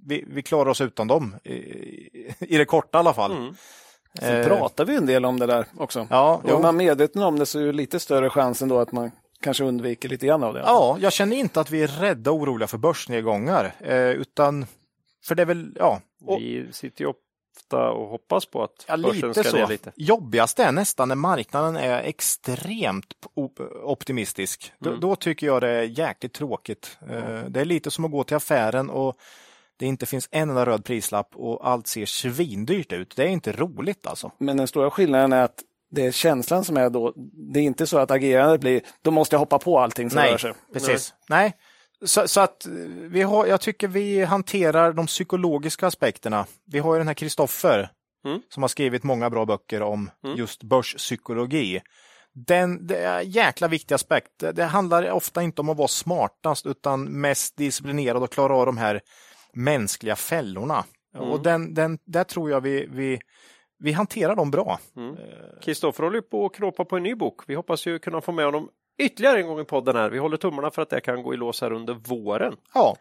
Vi, 0.07 0.25
vi 0.29 0.43
klarar 0.43 0.71
oss 0.71 0.81
utan 0.81 1.09
dem, 1.09 1.35
i, 1.45 2.57
det 2.59 2.65
korta 2.65 2.99
i 2.99 3.01
alla 3.01 3.15
fall. 3.15 3.33
Mm. 3.33 3.55
Så 4.21 4.49
pratar 4.49 4.85
vi 4.85 4.97
en 4.97 5.07
del 5.07 5.25
om 5.25 5.39
det 5.39 5.47
där 5.47 5.67
också. 5.77 6.07
Ja, 6.11 6.43
är 6.49 6.59
man 6.59 6.77
medveten 6.77 7.23
om 7.23 7.39
det 7.39 7.47
så 7.47 7.61
är 7.61 7.67
det 7.67 7.73
lite 7.73 8.01
större 8.01 8.31
chans 8.31 8.63
ändå 8.63 8.79
att 8.79 8.93
man 8.93 9.11
kanske 9.43 9.65
undviker 9.65 10.09
lite 10.09 10.27
grann 10.27 10.43
av 10.43 10.55
det. 10.55 10.61
Ja, 10.61 10.99
jag 11.01 11.13
känner 11.13 11.37
inte 11.37 11.61
att 11.61 11.71
vi 11.71 11.83
är 11.83 11.89
rädda 11.89 12.31
och 12.31 12.37
oroliga 12.37 12.67
för 12.67 12.79
börsnedgångar, 12.79 13.75
eh, 13.81 14.11
utan 14.11 14.67
för 15.25 15.35
det 15.35 15.43
är 15.43 15.47
väl, 15.47 15.77
ja. 15.79 16.01
Och, 16.25 16.39
vi 16.39 16.67
sitter 16.73 17.05
ju 17.05 17.13
ofta 17.59 17.91
och 17.91 18.09
hoppas 18.09 18.47
på 18.47 18.63
att 18.63 18.85
ja, 18.89 18.97
börsen 18.97 19.35
ska 19.35 19.45
så. 19.45 19.57
ner 19.57 19.67
lite. 19.67 19.93
Jobbigast 19.97 20.59
är 20.59 20.73
nästan 20.73 21.09
när 21.09 21.15
marknaden 21.15 21.77
är 21.77 22.03
extremt 22.03 23.15
optimistisk. 23.83 24.73
Mm. 24.81 25.01
Då, 25.01 25.09
då, 25.09 25.17
tycker 25.17 25.47
jag 25.47 25.63
det 25.63 25.69
är 25.69 25.83
jäkligt 25.83 26.33
tråkigt. 26.33 26.99
Mm. 27.09 27.53
Det 27.53 27.61
är 27.61 27.65
lite 27.65 27.91
som 27.91 28.05
att 28.05 28.11
gå 28.11 28.25
till 28.25 28.37
affären 28.37 28.91
och 28.91 29.19
det 29.77 29.87
inte 29.87 30.07
finns 30.07 30.29
en 30.31 30.49
enda 30.49 30.67
röd 30.67 30.85
prislapp 30.85 31.31
och 31.35 31.69
allt 31.69 31.87
ser 31.87 32.07
svindyrt 32.07 32.93
ut. 32.93 33.17
Det 33.17 33.23
är 33.23 33.29
inte 33.29 33.53
roligt 33.53 34.07
alltså. 34.07 34.33
Men 34.39 34.57
den 34.57 34.69
stora 34.69 34.91
skillnaden 34.91 35.33
är 35.33 35.43
att 35.43 35.63
det 35.91 36.07
är 36.07 36.13
känslan 36.13 36.65
som 36.65 36.77
är 36.77 36.91
då. 36.91 37.13
Det 37.53 37.61
är 37.61 37.65
inte 37.65 37.87
så 37.87 37.99
att 37.99 38.11
agerandet 38.11 38.61
blir, 38.61 38.83
då 39.03 39.11
måste 39.11 39.35
jag 39.35 39.41
hoppa 39.41 39.59
på 39.59 39.79
allting 39.79 40.11
som 40.11 40.17
Nej, 40.17 40.31
rör 40.31 40.39
sig. 40.39 40.53
Precis. 40.73 41.15
Nej. 41.29 41.57
Så, 42.05 42.29
så, 42.29 42.41
att 42.41 42.67
vi 43.11 43.23
har, 43.23 43.47
jag 43.47 43.61
tycker 43.61 43.89
vi 43.89 44.25
hanterar 44.25 44.93
de 44.93 45.07
psykologiska 45.07 45.87
aspekterna. 45.87 46.47
Vi 46.67 46.79
har 46.79 46.95
ju 46.95 46.99
den 46.99 47.09
här 47.09 47.15
Kristoffer 47.15 47.91
mm. 48.25 48.41
som 48.49 48.63
har 48.63 48.69
skrivit 48.69 49.03
många 49.03 49.31
bra 49.31 49.47
böcker 49.47 49.83
om 49.83 50.11
mm. 50.25 50.37
just 50.37 50.63
börspsykologi. 50.63 51.81
Den, 52.35 52.87
det 52.87 52.97
är 52.97 53.19
en 53.19 53.31
jäkla 53.31 53.69
viktig 53.69 53.95
aspekt. 53.95 54.45
Det 54.55 54.65
handlar 54.65 55.11
ofta 55.11 55.43
inte 55.43 55.61
om 55.61 55.69
att 55.69 55.77
vara 55.77 55.89
smartast 55.89 56.67
utan 56.67 57.05
mest 57.05 57.57
disciplinerad 57.57 58.23
och 58.23 58.33
klara 58.33 58.57
av 58.57 58.67
de 58.67 58.77
här 58.77 59.01
mänskliga 59.55 60.17
fällorna. 60.17 60.85
Mm. 61.17 61.31
Och 61.31 61.43
den, 61.43 61.75
den, 61.75 61.99
där 62.05 62.25
tror 62.25 62.51
jag 62.51 62.61
vi, 62.61 62.87
vi, 62.91 63.21
vi 63.79 63.93
hanterar 63.93 64.37
dem 64.37 64.51
bra. 64.51 64.79
Kristoffer 65.63 66.03
mm. 66.03 66.13
håller 66.13 66.21
på 66.21 66.47
att 66.47 66.55
knåpa 66.55 66.85
på 66.85 66.97
en 66.97 67.03
ny 67.03 67.15
bok. 67.15 67.41
Vi 67.47 67.55
hoppas 67.55 67.87
ju 67.87 67.99
kunna 67.99 68.21
få 68.21 68.33
med 68.33 68.45
honom 68.45 68.69
ytterligare 68.99 69.41
en 69.41 69.47
gång 69.47 69.61
i 69.61 69.65
podden 69.65 69.97
här. 69.97 70.11
Vi 70.11 70.19
håller 70.19 70.37
tummarna 70.37 70.71
för 70.71 70.83
att 70.83 70.91
det 70.91 71.01
kan 71.01 71.23
gå 71.23 71.35
i 71.35 71.37
lås 71.37 71.61
här 71.61 71.73
under 71.73 71.95
våren. 71.95 72.57
Ja. 72.75 72.97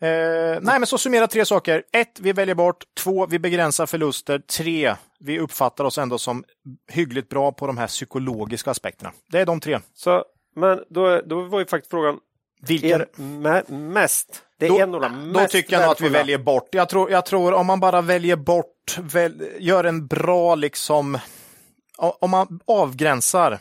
Eh, 0.00 0.58
nej, 0.62 0.78
men 0.78 0.86
så 0.86 0.98
summera 0.98 1.26
tre 1.26 1.44
saker. 1.44 1.82
Ett, 1.92 2.20
vi 2.20 2.32
väljer 2.32 2.54
bort. 2.54 2.84
Två, 2.94 3.26
vi 3.26 3.38
begränsar 3.38 3.86
förluster. 3.86 4.38
Tre, 4.38 4.94
vi 5.20 5.38
uppfattar 5.38 5.84
oss 5.84 5.98
ändå 5.98 6.18
som 6.18 6.44
hyggligt 6.92 7.28
bra 7.28 7.52
på 7.52 7.66
de 7.66 7.78
här 7.78 7.86
psykologiska 7.86 8.70
aspekterna. 8.70 9.12
Det 9.30 9.40
är 9.40 9.46
de 9.46 9.60
tre. 9.60 9.78
Så, 9.94 10.24
men 10.56 10.84
då, 10.88 11.20
då 11.20 11.40
var 11.40 11.58
ju 11.58 11.66
faktiskt 11.66 11.90
frågan, 11.90 12.18
vilken 12.66 13.04
mest 13.68 14.42
det 14.58 14.66
är 14.66 14.70
då, 14.70 14.78
en 14.78 14.94
av 14.94 15.00
de 15.00 15.32
mest 15.32 15.52
Då 15.52 15.58
tycker 15.58 15.72
jag 15.72 15.82
nog 15.82 15.92
att 15.92 16.00
vi 16.00 16.08
väljer 16.08 16.38
bort. 16.38 16.68
Jag 16.70 16.88
tror, 16.88 17.10
jag 17.10 17.26
tror 17.26 17.52
om 17.52 17.66
man 17.66 17.80
bara 17.80 18.00
väljer 18.00 18.36
bort, 18.36 18.98
väl, 18.98 19.48
gör 19.58 19.84
en 19.84 20.06
bra 20.06 20.54
liksom, 20.54 21.18
om 21.96 22.30
man 22.30 22.60
avgränsar 22.66 23.58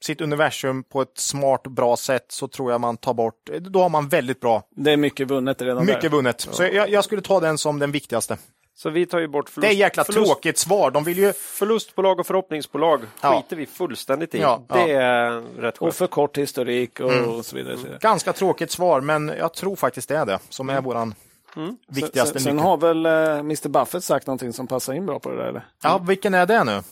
sitt 0.00 0.20
universum 0.20 0.84
på 0.84 1.02
ett 1.02 1.18
smart, 1.18 1.62
bra 1.62 1.96
sätt 1.96 2.26
så 2.28 2.48
tror 2.48 2.72
jag 2.72 2.80
man 2.80 2.96
tar 2.96 3.14
bort, 3.14 3.50
då 3.60 3.82
har 3.82 3.88
man 3.88 4.08
väldigt 4.08 4.40
bra. 4.40 4.62
Det 4.76 4.92
är 4.92 4.96
mycket 4.96 5.30
vunnet 5.30 5.62
redan 5.62 5.86
Mycket 5.86 6.02
där. 6.02 6.08
vunnet. 6.08 6.40
Så 6.40 6.62
jag, 6.62 6.90
jag, 6.90 7.04
skulle 7.04 7.22
ta 7.22 7.40
den 7.40 7.58
som 7.58 7.78
den 7.78 7.92
viktigaste. 7.92 8.36
Så 8.78 8.90
vi 8.90 9.06
tar 9.06 9.18
ju 9.18 9.28
bort 9.28 9.48
förlust. 9.48 9.68
Det 9.68 9.74
är 9.74 9.78
jäkla 9.78 10.04
förlust, 10.04 10.26
tråkigt 10.26 10.58
svar. 10.58 10.90
De 10.90 11.04
vill 11.04 11.18
ju... 11.18 11.32
Förlustbolag 11.32 12.20
och 12.20 12.26
förhoppningsbolag 12.26 13.00
ja. 13.20 13.36
skiter 13.36 13.56
vi 13.56 13.66
fullständigt 13.66 14.34
i. 14.34 14.38
Ja, 14.38 14.62
det 14.68 14.88
ja. 14.88 15.00
är 15.00 15.60
rätt 15.60 15.78
Och 15.78 15.94
för 15.94 16.06
kort 16.06 16.38
historik 16.38 17.00
och, 17.00 17.12
mm. 17.12 17.30
och 17.30 17.44
så 17.44 17.56
vidare. 17.56 17.76
Ganska 18.00 18.32
tråkigt 18.32 18.70
svar, 18.70 19.00
men 19.00 19.32
jag 19.38 19.54
tror 19.54 19.76
faktiskt 19.76 20.08
det 20.08 20.16
är 20.16 20.26
det 20.26 20.38
som 20.48 20.68
är 20.68 20.72
mm. 20.72 20.84
våran 20.84 21.14
mm. 21.56 21.76
viktigaste 21.88 22.32
Sen, 22.32 22.42
sen 22.42 22.58
har 22.58 22.76
väl 22.76 23.06
uh, 23.06 23.12
eh, 23.12 23.38
Mr 23.38 23.68
Buffett 23.68 24.04
sagt 24.04 24.26
någonting 24.26 24.52
som 24.52 24.66
passar 24.66 24.92
in 24.92 25.06
bra 25.06 25.18
på 25.18 25.30
det 25.30 25.36
där? 25.36 25.48
Eller? 25.48 25.66
Ja, 25.82 25.98
vilken 25.98 26.34
är 26.34 26.46
det 26.46 26.64
nu? 26.64 26.82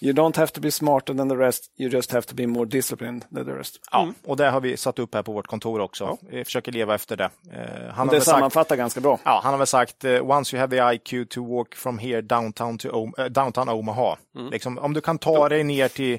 You 0.00 0.12
don't 0.12 0.36
have 0.36 0.46
to 0.46 0.60
be 0.60 0.70
smarter 0.70 1.14
than 1.14 1.28
the 1.28 1.36
rest, 1.36 1.64
you 1.78 1.90
just 1.90 2.12
have 2.12 2.22
to 2.22 2.34
be 2.34 2.46
more 2.46 2.66
disciplined 2.66 3.24
than 3.34 3.44
the 3.44 3.52
rest. 3.52 3.80
Ja, 3.92 4.02
mm. 4.02 4.14
och 4.26 4.36
det 4.36 4.50
har 4.50 4.60
vi 4.60 4.76
satt 4.76 4.98
upp 4.98 5.14
här 5.14 5.22
på 5.22 5.32
vårt 5.32 5.46
kontor 5.46 5.80
också. 5.80 6.04
Ja. 6.04 6.18
Vi 6.30 6.44
försöker 6.44 6.72
leva 6.72 6.94
efter 6.94 7.16
det. 7.16 7.30
Eh, 7.52 7.94
han 7.94 8.08
det 8.08 8.20
sammanfattar 8.20 8.68
sagt, 8.68 8.78
ganska 8.78 9.00
bra. 9.00 9.18
Ja, 9.24 9.40
han 9.42 9.52
har 9.52 9.58
väl 9.58 9.66
sagt 9.66 10.04
uh, 10.04 10.30
once 10.30 10.56
you 10.56 10.60
have 10.60 10.76
the 10.76 10.94
IQ 10.94 11.28
to 11.30 11.56
walk 11.56 11.74
from 11.74 11.98
here 11.98 12.20
downtown 12.20 12.78
to 12.78 12.88
uh, 12.88 13.24
downtown 13.24 13.68
Omaha. 13.68 14.16
Mm. 14.36 14.50
Liksom, 14.50 14.78
om 14.78 14.94
du 14.94 15.00
kan 15.00 15.18
ta 15.18 15.48
dig 15.48 15.64
ner 15.64 15.88
till 15.88 16.18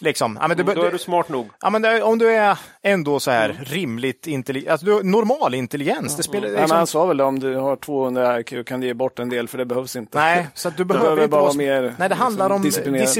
Liksom, 0.00 0.38
ja, 0.40 0.48
men 0.48 0.56
du, 0.56 0.62
Då 0.62 0.82
är 0.82 0.90
du 0.90 0.98
smart 0.98 1.28
nog. 1.28 1.48
Ja, 1.60 1.70
men 1.70 1.82
det, 1.82 2.02
om 2.02 2.18
du 2.18 2.30
är 2.30 2.58
ändå 2.82 3.20
så 3.20 3.30
här 3.30 3.50
mm. 3.50 3.64
rimligt 3.64 4.26
intelligent, 4.26 4.70
alltså, 4.70 4.86
du, 4.86 5.02
normal 5.02 5.54
intelligens. 5.54 6.16
Det 6.16 6.22
spelar, 6.22 6.48
liksom... 6.48 6.66
ja, 6.68 6.76
han 6.76 6.86
sa 6.86 7.06
väl 7.06 7.20
om 7.20 7.38
du 7.38 7.56
har 7.56 7.76
200 7.76 8.40
IQ 8.40 8.66
kan 8.66 8.80
du 8.80 8.86
ge 8.86 8.94
bort 8.94 9.18
en 9.18 9.28
del 9.28 9.48
för 9.48 9.58
det 9.58 9.64
behövs 9.64 9.96
inte. 9.96 10.18
Nej, 10.18 10.48
så 10.54 10.68
att 10.68 10.76
du 10.76 10.84
behöver, 10.84 11.06
behöver 11.06 11.28
bara 11.28 11.42
vara 11.42 11.52
mer 11.52 11.94
Nej, 11.98 12.08
det 12.08 12.14
handlar 12.14 12.50
om 12.50 12.62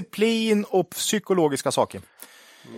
disciplin 0.00 0.64
och 0.64 0.90
psykologiska 0.90 1.70
saker. 1.70 2.00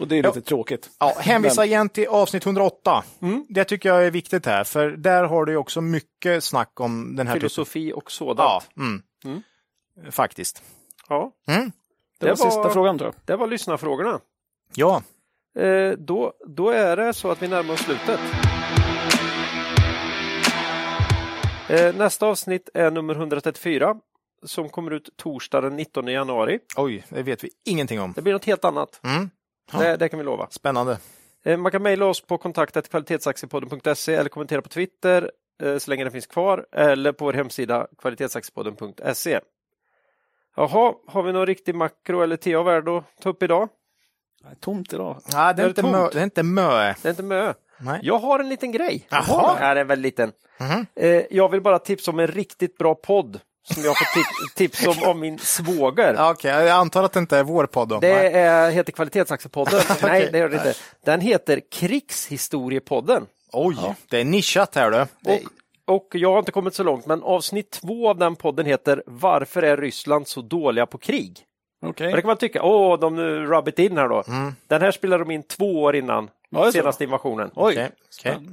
Och 0.01 0.09
det 0.09 0.19
är 0.19 0.23
lite 0.23 0.39
ja. 0.39 0.43
tråkigt. 0.43 0.91
Ja, 0.99 1.15
hänvisa 1.19 1.65
igen 1.65 1.89
till 1.89 2.09
avsnitt 2.09 2.47
108. 2.47 3.05
Mm. 3.23 3.47
Det 3.49 3.65
tycker 3.65 3.89
jag 3.89 4.07
är 4.07 4.11
viktigt 4.11 4.47
här, 4.47 4.65
för 4.65 4.91
där 4.91 5.25
har 5.25 5.45
du 5.45 5.57
också 5.57 5.81
mycket 5.81 6.45
snack 6.45 6.81
om 6.81 7.17
den 7.17 7.27
här 7.27 7.35
Filosofi 7.35 7.85
typen. 7.85 7.99
och 7.99 8.11
sådant. 8.11 8.39
Ja, 8.77 8.83
mm. 8.83 9.03
Mm. 9.25 9.43
faktiskt. 10.13 10.63
Ja. 11.09 11.33
Mm. 11.49 11.73
Det, 12.19 12.27
det 12.27 12.33
var, 12.33 12.37
var 12.37 12.51
sista 12.51 12.71
frågan 12.71 12.99
tror 12.99 13.09
jag. 13.09 13.15
Det 13.25 13.37
var 13.37 13.47
lyssnarfrågorna. 13.47 14.21
Ja. 14.75 15.03
Eh, 15.59 15.91
då, 15.91 16.33
då 16.47 16.71
är 16.71 16.97
det 16.97 17.15
så 17.15 17.31
att 17.31 17.43
vi 17.43 17.49
närmar 17.49 17.75
oss 17.75 17.81
slutet. 17.81 18.21
Eh, 21.69 21.95
nästa 21.95 22.27
avsnitt 22.27 22.69
är 22.75 22.91
nummer 22.91 23.15
134 23.15 23.97
som 24.43 24.69
kommer 24.69 24.91
ut 24.91 25.11
torsdag 25.17 25.61
den 25.61 25.77
19 25.77 26.07
januari. 26.07 26.59
Oj, 26.77 27.05
det 27.09 27.23
vet 27.23 27.45
vi 27.45 27.51
ingenting 27.65 28.01
om. 28.01 28.13
Det 28.13 28.23
blir 28.23 28.33
något 28.33 28.45
helt 28.45 28.65
annat. 28.65 29.01
Mm. 29.05 29.31
Ja. 29.73 29.79
Det, 29.79 29.97
det, 29.97 30.09
kan 30.09 30.19
vi 30.19 30.25
lova. 30.25 30.47
Spännande. 30.51 30.99
Eh, 31.45 31.57
man 31.57 31.73
kan 31.73 31.83
mejla 31.83 32.07
oss 32.07 32.21
på 32.21 32.39
kontaktet 32.39 32.89
kvalitetsaktiepodden.se 32.89 34.15
eller 34.15 34.31
kommentera 34.31 34.63
på 34.63 34.69
Twitter 34.69 35.31
eh, 35.63 35.79
så 35.79 35.91
länge 35.91 36.05
den 36.05 36.13
finns 36.13 36.27
kvar 36.27 36.67
eller 36.73 37.13
på 37.13 37.25
vår 37.25 37.33
hemsida 37.33 37.87
kvalitetsaktiepodden.se. 37.99 39.41
Jaha, 40.57 40.95
har 41.07 41.23
vi 41.23 41.33
någon 41.33 41.47
riktig 41.47 41.75
makro 41.75 42.23
eller 42.23 42.37
TA 42.37 42.63
värde 42.63 42.99
att 42.99 43.05
ta 43.23 43.29
upp 43.29 43.43
idag? 43.43 43.69
Tomt 44.61 44.93
idag. 44.93 45.21
Nej, 45.33 45.55
det 45.55 45.63
är, 45.63 45.65
är 45.65 45.69
inte, 45.69 45.83
mö, 45.83 46.09
det 46.13 46.19
är 46.19 46.25
inte 46.25 46.43
mö. 46.43 46.95
Det 47.03 47.09
är 47.09 47.11
inte 47.11 47.23
mö. 47.23 47.55
Nej. 47.79 48.01
Jag 48.03 48.19
har 48.19 48.39
en 48.39 48.49
liten 48.49 48.73
grej. 48.73 49.07
Jaha. 49.11 49.57
Ja, 49.61 49.75
det 49.75 49.81
är 49.81 49.85
väldigt 49.85 50.03
liten. 50.03 50.33
Mm 50.59 50.87
-hmm. 50.95 51.27
jag 51.31 51.49
vill 51.49 51.61
bara 51.61 51.79
tipsa 51.79 52.11
om 52.11 52.19
en 52.19 52.27
riktigt 52.27 52.79
bra 52.79 52.95
podd 52.95 53.41
som 53.63 53.83
jag 53.83 53.97
fått 53.99 54.55
tips 54.55 54.87
om 54.87 55.03
av 55.03 55.17
min 55.17 55.39
svåger. 55.39 56.13
Okej, 56.13 56.31
okay, 56.31 56.67
jag 56.67 56.77
antar 56.77 57.05
att 57.05 57.13
det 57.13 57.21
inte 57.21 57.39
är 57.39 57.45
vår 57.45 57.67
podd. 57.67 57.89
Då. 57.89 58.01
Det 58.01 58.31
är, 58.31 58.71
heter 58.71 58.93
Kvalitetsaktiepodden. 58.93 59.81
okay. 59.81 59.97
Nej, 60.03 60.29
det 60.33 60.39
gör 60.39 60.49
det 60.49 60.57
inte. 60.57 60.75
Den 61.05 61.21
heter 61.21 61.61
Krigshistoriepodden. 61.73 63.27
Oj, 63.53 63.77
ja. 63.83 63.95
det 64.09 64.21
är 64.21 64.25
nischat 64.25 64.75
här 64.75 64.91
du. 64.91 65.33
Och 65.33 65.41
och 65.91 66.09
jag 66.13 66.33
har 66.33 66.39
inte 66.39 66.53
kommit 66.53 66.75
så 66.75 66.83
långt, 66.83 67.07
men 67.07 67.23
avsnitt 67.23 67.71
två 67.71 68.09
av 68.09 68.19
den 68.19 68.37
podden 68.37 68.67
heter 68.67 69.03
Varför 69.07 69.63
är 69.63 69.77
Ryssland 69.77 70.29
så 70.29 70.43
dåliga 70.43 70.87
på 70.87 70.99
krig? 70.99 71.39
Okay. 71.87 72.07
Och 72.07 72.17
det 72.17 72.23
kan 72.23 72.29
man 72.29 72.37
tycka, 72.37 72.63
åh, 72.63 73.01
de 73.01 73.21
rub 73.21 73.69
it 73.69 73.79
in 73.79 73.97
här 73.97 74.09
då. 74.09 74.25
Mm. 74.29 74.53
Den 74.67 74.83
här 74.83 74.91
spelade 74.91 75.25
de 75.25 75.31
in 75.31 75.43
två 75.43 75.83
år 75.83 75.97
innan 75.97 76.31
ja, 76.51 76.73
senaste 76.73 77.05
invasionen. 77.05 77.51
Oj, 77.55 77.73
okay. 77.73 77.89
Okay. 78.19 78.47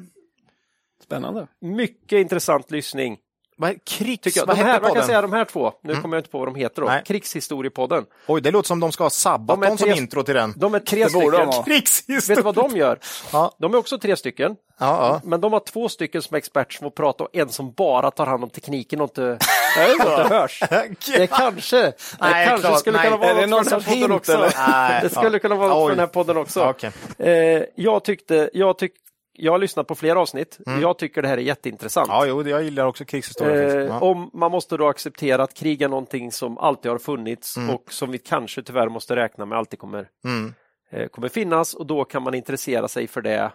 Spännande. 1.03 1.47
Mycket 1.61 2.19
intressant 2.19 2.71
lyssning. 2.71 3.17
Vad, 3.59 3.83
krigs, 3.83 4.35
jag. 4.35 4.45
vad 4.45 4.57
de 4.57 4.63
här, 4.63 4.81
man 4.81 4.93
kan 4.93 5.05
säga 5.05 5.21
de 5.21 5.33
här 5.33 5.45
två, 5.45 5.71
nu 5.81 5.91
mm. 5.91 6.01
kommer 6.01 6.17
jag 6.17 6.19
inte 6.19 6.29
på 6.29 6.39
vad 6.39 6.47
de 6.47 6.55
heter 6.55 6.81
då. 6.81 6.87
Nej. 6.87 7.03
Krigshistoriepodden. 7.05 8.05
Oj, 8.27 8.41
det 8.41 8.51
låter 8.51 8.67
som 8.67 8.79
de 8.79 8.91
ska 8.91 9.03
ha 9.03 9.09
Sabaton 9.09 9.77
som 9.77 9.89
intro 9.89 10.23
till 10.23 10.35
den. 10.35 10.53
De 10.57 10.75
är 10.75 10.79
tre 10.79 11.09
stycken. 11.09 12.25
Vet 12.27 12.37
du 12.37 12.41
vad 12.41 12.55
de 12.55 12.77
gör? 12.77 12.99
Ja. 13.31 13.55
De 13.57 13.73
är 13.73 13.77
också 13.77 13.97
tre 13.97 14.17
stycken. 14.17 14.55
Ja, 14.79 14.85
ja. 14.85 15.21
Men 15.23 15.41
de 15.41 15.53
har 15.53 15.59
två 15.59 15.89
stycken 15.89 16.21
som 16.21 16.37
experter 16.37 16.73
som 16.73 16.85
får 16.85 16.89
prata 16.89 17.23
och 17.23 17.35
en 17.35 17.49
som 17.49 17.71
bara 17.71 18.11
tar 18.11 18.25
hand 18.25 18.43
om 18.43 18.49
tekniken 18.49 19.01
och 19.01 19.09
inte, 19.09 19.37
inte 19.91 20.09
hörs. 20.09 20.59
Det 21.05 21.27
kanske, 21.27 21.81
det 21.81 21.93
nej, 22.19 22.47
kanske 22.47 22.67
klart, 22.67 22.79
skulle 22.79 22.97
nej. 22.97 23.05
kunna 23.05 23.17
vara 23.17 23.45
något 23.45 23.69
för 23.69 23.75
den 23.75 23.81
här 23.81 23.95
podden 23.95 24.11
också. 24.11 24.49
Nej, 24.67 24.99
det 25.03 25.09
skulle 25.09 25.39
kunna 25.39 25.55
vara 25.55 25.69
något 25.69 25.83
för 25.83 25.89
den 25.89 25.99
här 25.99 26.07
podden 26.07 26.37
också. 26.37 26.69
Okay. 26.69 26.91
Eh, 27.17 27.63
jag 27.75 28.03
tyckte, 28.03 28.49
jag 28.53 28.77
tyckte 28.77 29.06
jag 29.37 29.51
har 29.51 29.59
lyssnat 29.59 29.87
på 29.87 29.95
flera 29.95 30.19
avsnitt. 30.19 30.59
Mm. 30.67 30.81
Jag 30.81 30.97
tycker 30.97 31.21
det 31.21 31.27
här 31.27 31.37
är 31.37 31.41
jätteintressant. 31.41 32.07
Ja, 32.07 32.25
jo, 32.25 32.47
jag 32.47 32.63
gillar 32.63 32.85
också 32.85 33.05
krigshistoria. 33.05 33.81
Eh, 33.81 33.85
ja. 33.85 33.99
om 33.99 34.29
man 34.33 34.51
måste 34.51 34.77
då 34.77 34.87
acceptera 34.87 35.43
att 35.43 35.53
krig 35.53 35.81
är 35.81 35.89
någonting 35.89 36.31
som 36.31 36.57
alltid 36.57 36.91
har 36.91 36.97
funnits 36.97 37.57
mm. 37.57 37.69
och 37.69 37.93
som 37.93 38.11
vi 38.11 38.17
kanske 38.17 38.63
tyvärr 38.63 38.89
måste 38.89 39.15
räkna 39.15 39.45
med 39.45 39.57
alltid 39.57 39.79
kommer 39.79 40.09
mm. 40.25 40.53
eh, 40.91 41.07
kommer 41.07 41.29
finnas 41.29 41.73
och 41.73 41.85
då 41.85 42.05
kan 42.05 42.23
man 42.23 42.33
intressera 42.33 42.87
sig 42.87 43.07
för 43.07 43.21
det 43.21 43.51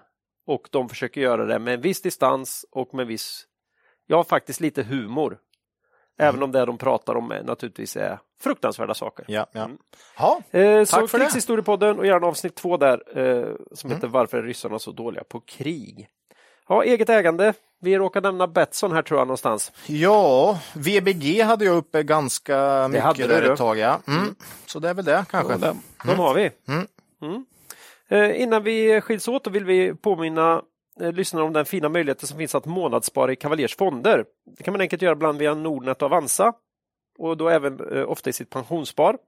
och 0.46 0.68
de 0.70 0.88
försöker 0.88 1.20
göra 1.20 1.44
det 1.44 1.58
med 1.58 1.74
en 1.74 1.80
viss 1.80 2.02
distans 2.02 2.66
och 2.70 2.94
med 2.94 3.06
viss, 3.06 3.46
ja 4.06 4.24
faktiskt 4.24 4.60
lite 4.60 4.82
humor. 4.82 5.38
Även 6.22 6.34
Mm. 6.34 6.42
om 6.42 6.52
det 6.52 6.64
de 6.64 6.78
pratar 6.78 7.14
om 7.14 7.30
är, 7.32 7.42
naturligtvis 7.42 7.96
är 7.96 8.18
fruktansvärda 8.42 8.94
saker. 8.94 9.24
Ja, 9.28 9.46
ja. 9.52 9.64
Mm. 9.64 9.76
Ja, 10.18 10.40
Eh, 10.50 10.84
så 10.84 10.96
Tack 10.96 11.10
för 11.10 11.18
det. 11.18 11.24
Krigshistoriepodden 11.24 11.98
och 11.98 12.06
gärna 12.06 12.26
avsnitt 12.26 12.54
två 12.54 12.76
där 12.76 13.18
eh, 13.18 13.46
som 13.72 13.90
Mm. 13.90 13.96
heter 13.96 14.08
Varför 14.08 14.38
är 14.38 14.42
ryssarna 14.42 14.78
så 14.78 14.90
dåliga 14.92 15.24
på 15.24 15.40
krig? 15.40 16.08
Ja, 16.68 16.82
eget 16.84 17.08
ägande. 17.08 17.54
Vi 17.80 17.98
råkar 17.98 18.20
nämna 18.20 18.46
Betsson 18.46 18.92
här 18.92 19.02
tror 19.02 19.20
jag 19.20 19.26
någonstans. 19.26 19.72
ja, 19.86 20.58
VBG 20.74 21.40
hade 21.42 21.64
jag 21.64 21.76
uppe 21.76 22.02
ganska 22.02 22.88
mycket 22.88 23.04
hade 23.04 23.22
du, 23.22 23.28
där 23.28 23.42
du. 23.42 23.52
ett 23.52 23.58
tag. 23.58 23.78
Ja. 23.78 23.98
Mm. 24.08 24.34
Så 24.66 24.78
det 24.78 24.88
är 24.88 24.94
väl 24.94 25.04
det 25.04 25.24
kanske. 25.30 25.54
De 26.04 26.18
har 26.18 26.34
vi. 26.34 26.50
Mm. 26.68 26.86
Mm. 27.22 27.44
Eh, 28.08 28.42
innan 28.42 28.62
vi 28.62 29.00
skiljs 29.00 29.28
åt 29.28 29.46
vill 29.46 29.64
vi 29.64 29.94
påminna 29.94 30.62
eh, 31.02 31.12
lyssnarna 31.12 31.46
om 31.46 31.52
den 31.52 31.64
fina 31.64 31.88
möjligheten 31.88 32.28
som 32.28 32.38
finns 32.38 32.54
att 32.54 32.66
månadsspara 32.66 33.32
i 33.32 33.36
Cavaliers 33.36 33.76
fonder. 33.76 34.24
Det 34.56 34.62
kan 34.62 34.72
man 34.72 34.80
enkelt 34.80 35.02
göra 35.02 35.12
ibland 35.12 35.38
via 35.38 35.54
Nordnet 35.54 36.02
och 36.02 36.06
Avanza 36.06 36.52
och 37.18 37.36
då 37.36 37.48
även 37.48 37.96
eh, 37.96 38.10
ofta 38.10 38.30
i 38.30 38.32
sitt 38.32 38.50
pensionsspar. 38.50 39.18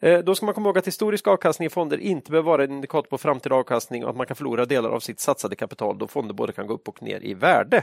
Eh, 0.00 0.18
Då 0.18 0.34
ska 0.34 0.46
man 0.46 0.54
komma 0.54 0.68
ihåg 0.68 0.78
att 0.78 0.86
historisk 0.86 1.26
avkastning 1.26 1.66
i 1.66 1.70
fonder 1.70 1.98
inte 1.98 2.30
behöver 2.30 2.50
vara 2.50 2.64
en 2.64 2.70
indikator 2.72 3.08
på 3.10 3.18
framtida 3.18 3.54
avkastning 3.54 4.04
och 4.04 4.10
att 4.10 4.16
man 4.16 4.26
kan 4.26 4.36
förlora 4.36 4.64
delar 4.64 4.90
av 4.90 5.00
sitt 5.00 5.20
satsade 5.20 5.56
kapital 5.56 5.98
då 5.98 6.08
fonder 6.08 6.34
både 6.34 6.52
kan 6.52 6.66
gå 6.66 6.74
upp 6.74 6.88
och 6.88 7.02
ner 7.02 7.20
i 7.24 7.34
värde. 7.34 7.82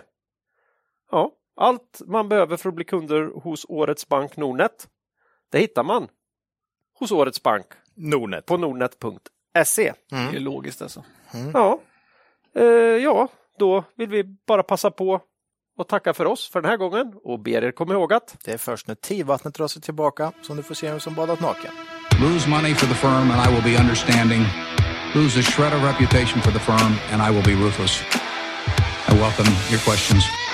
Ja, 1.11 1.31
allt 1.55 2.01
man 2.05 2.29
behöver 2.29 2.57
för 2.57 2.69
att 2.69 2.75
bli 2.75 2.85
kunder 2.85 3.41
hos 3.41 3.65
årets 3.69 4.07
bank 4.07 4.37
Nordnet, 4.37 4.87
det 5.51 5.59
hittar 5.59 5.83
man 5.83 6.07
hos 6.99 7.11
årets 7.11 7.43
bank 7.43 7.65
Nordnet. 7.95 8.45
på 8.45 8.57
nordnet.se. 8.57 9.93
Det 10.09 10.15
är 10.37 10.39
logiskt 10.39 10.81
alltså. 10.81 11.03
Ja. 11.53 11.79
Eh, 12.57 12.65
ja, 13.03 13.27
då 13.59 13.83
vill 13.95 14.09
vi 14.09 14.23
bara 14.47 14.63
passa 14.63 14.91
på 14.91 15.21
och 15.77 15.87
tacka 15.87 16.13
för 16.13 16.25
oss 16.25 16.49
för 16.49 16.61
den 16.61 16.69
här 16.71 16.77
gången 16.77 17.13
och 17.23 17.39
ber 17.39 17.63
er 17.63 17.71
komma 17.71 17.93
ihåg 17.93 18.13
att 18.13 18.37
Det 18.45 18.51
är 18.51 18.57
först 18.57 18.87
när 18.87 18.95
tidvattnet 18.95 19.53
drar 19.53 19.67
sig 19.67 19.81
tillbaka 19.81 20.31
som 20.41 20.57
du 20.57 20.63
får 20.63 20.75
se 20.75 20.89
vem 20.89 20.99
som 20.99 21.15
badat 21.15 21.41
naken. 21.41 21.71
Lose 22.21 22.49
money 22.49 22.73
for 22.73 22.87
the 22.87 22.93
firm 22.93 23.31
and 23.31 23.49
I 23.49 23.53
will 23.53 23.73
be 23.73 23.81
understanding. 23.81 24.41
Lose 25.15 25.39
a 25.39 25.43
shred 25.43 25.73
of 25.73 25.83
reputation 25.83 26.41
for 26.41 26.51
the 26.51 26.59
firm 26.59 26.93
and 27.11 27.21
I 27.21 27.35
will 27.35 27.45
be 27.45 27.63
ruthless. 27.65 28.01
I 29.09 29.13
welcome 29.13 29.51
your 29.71 29.81
questions. 29.89 30.46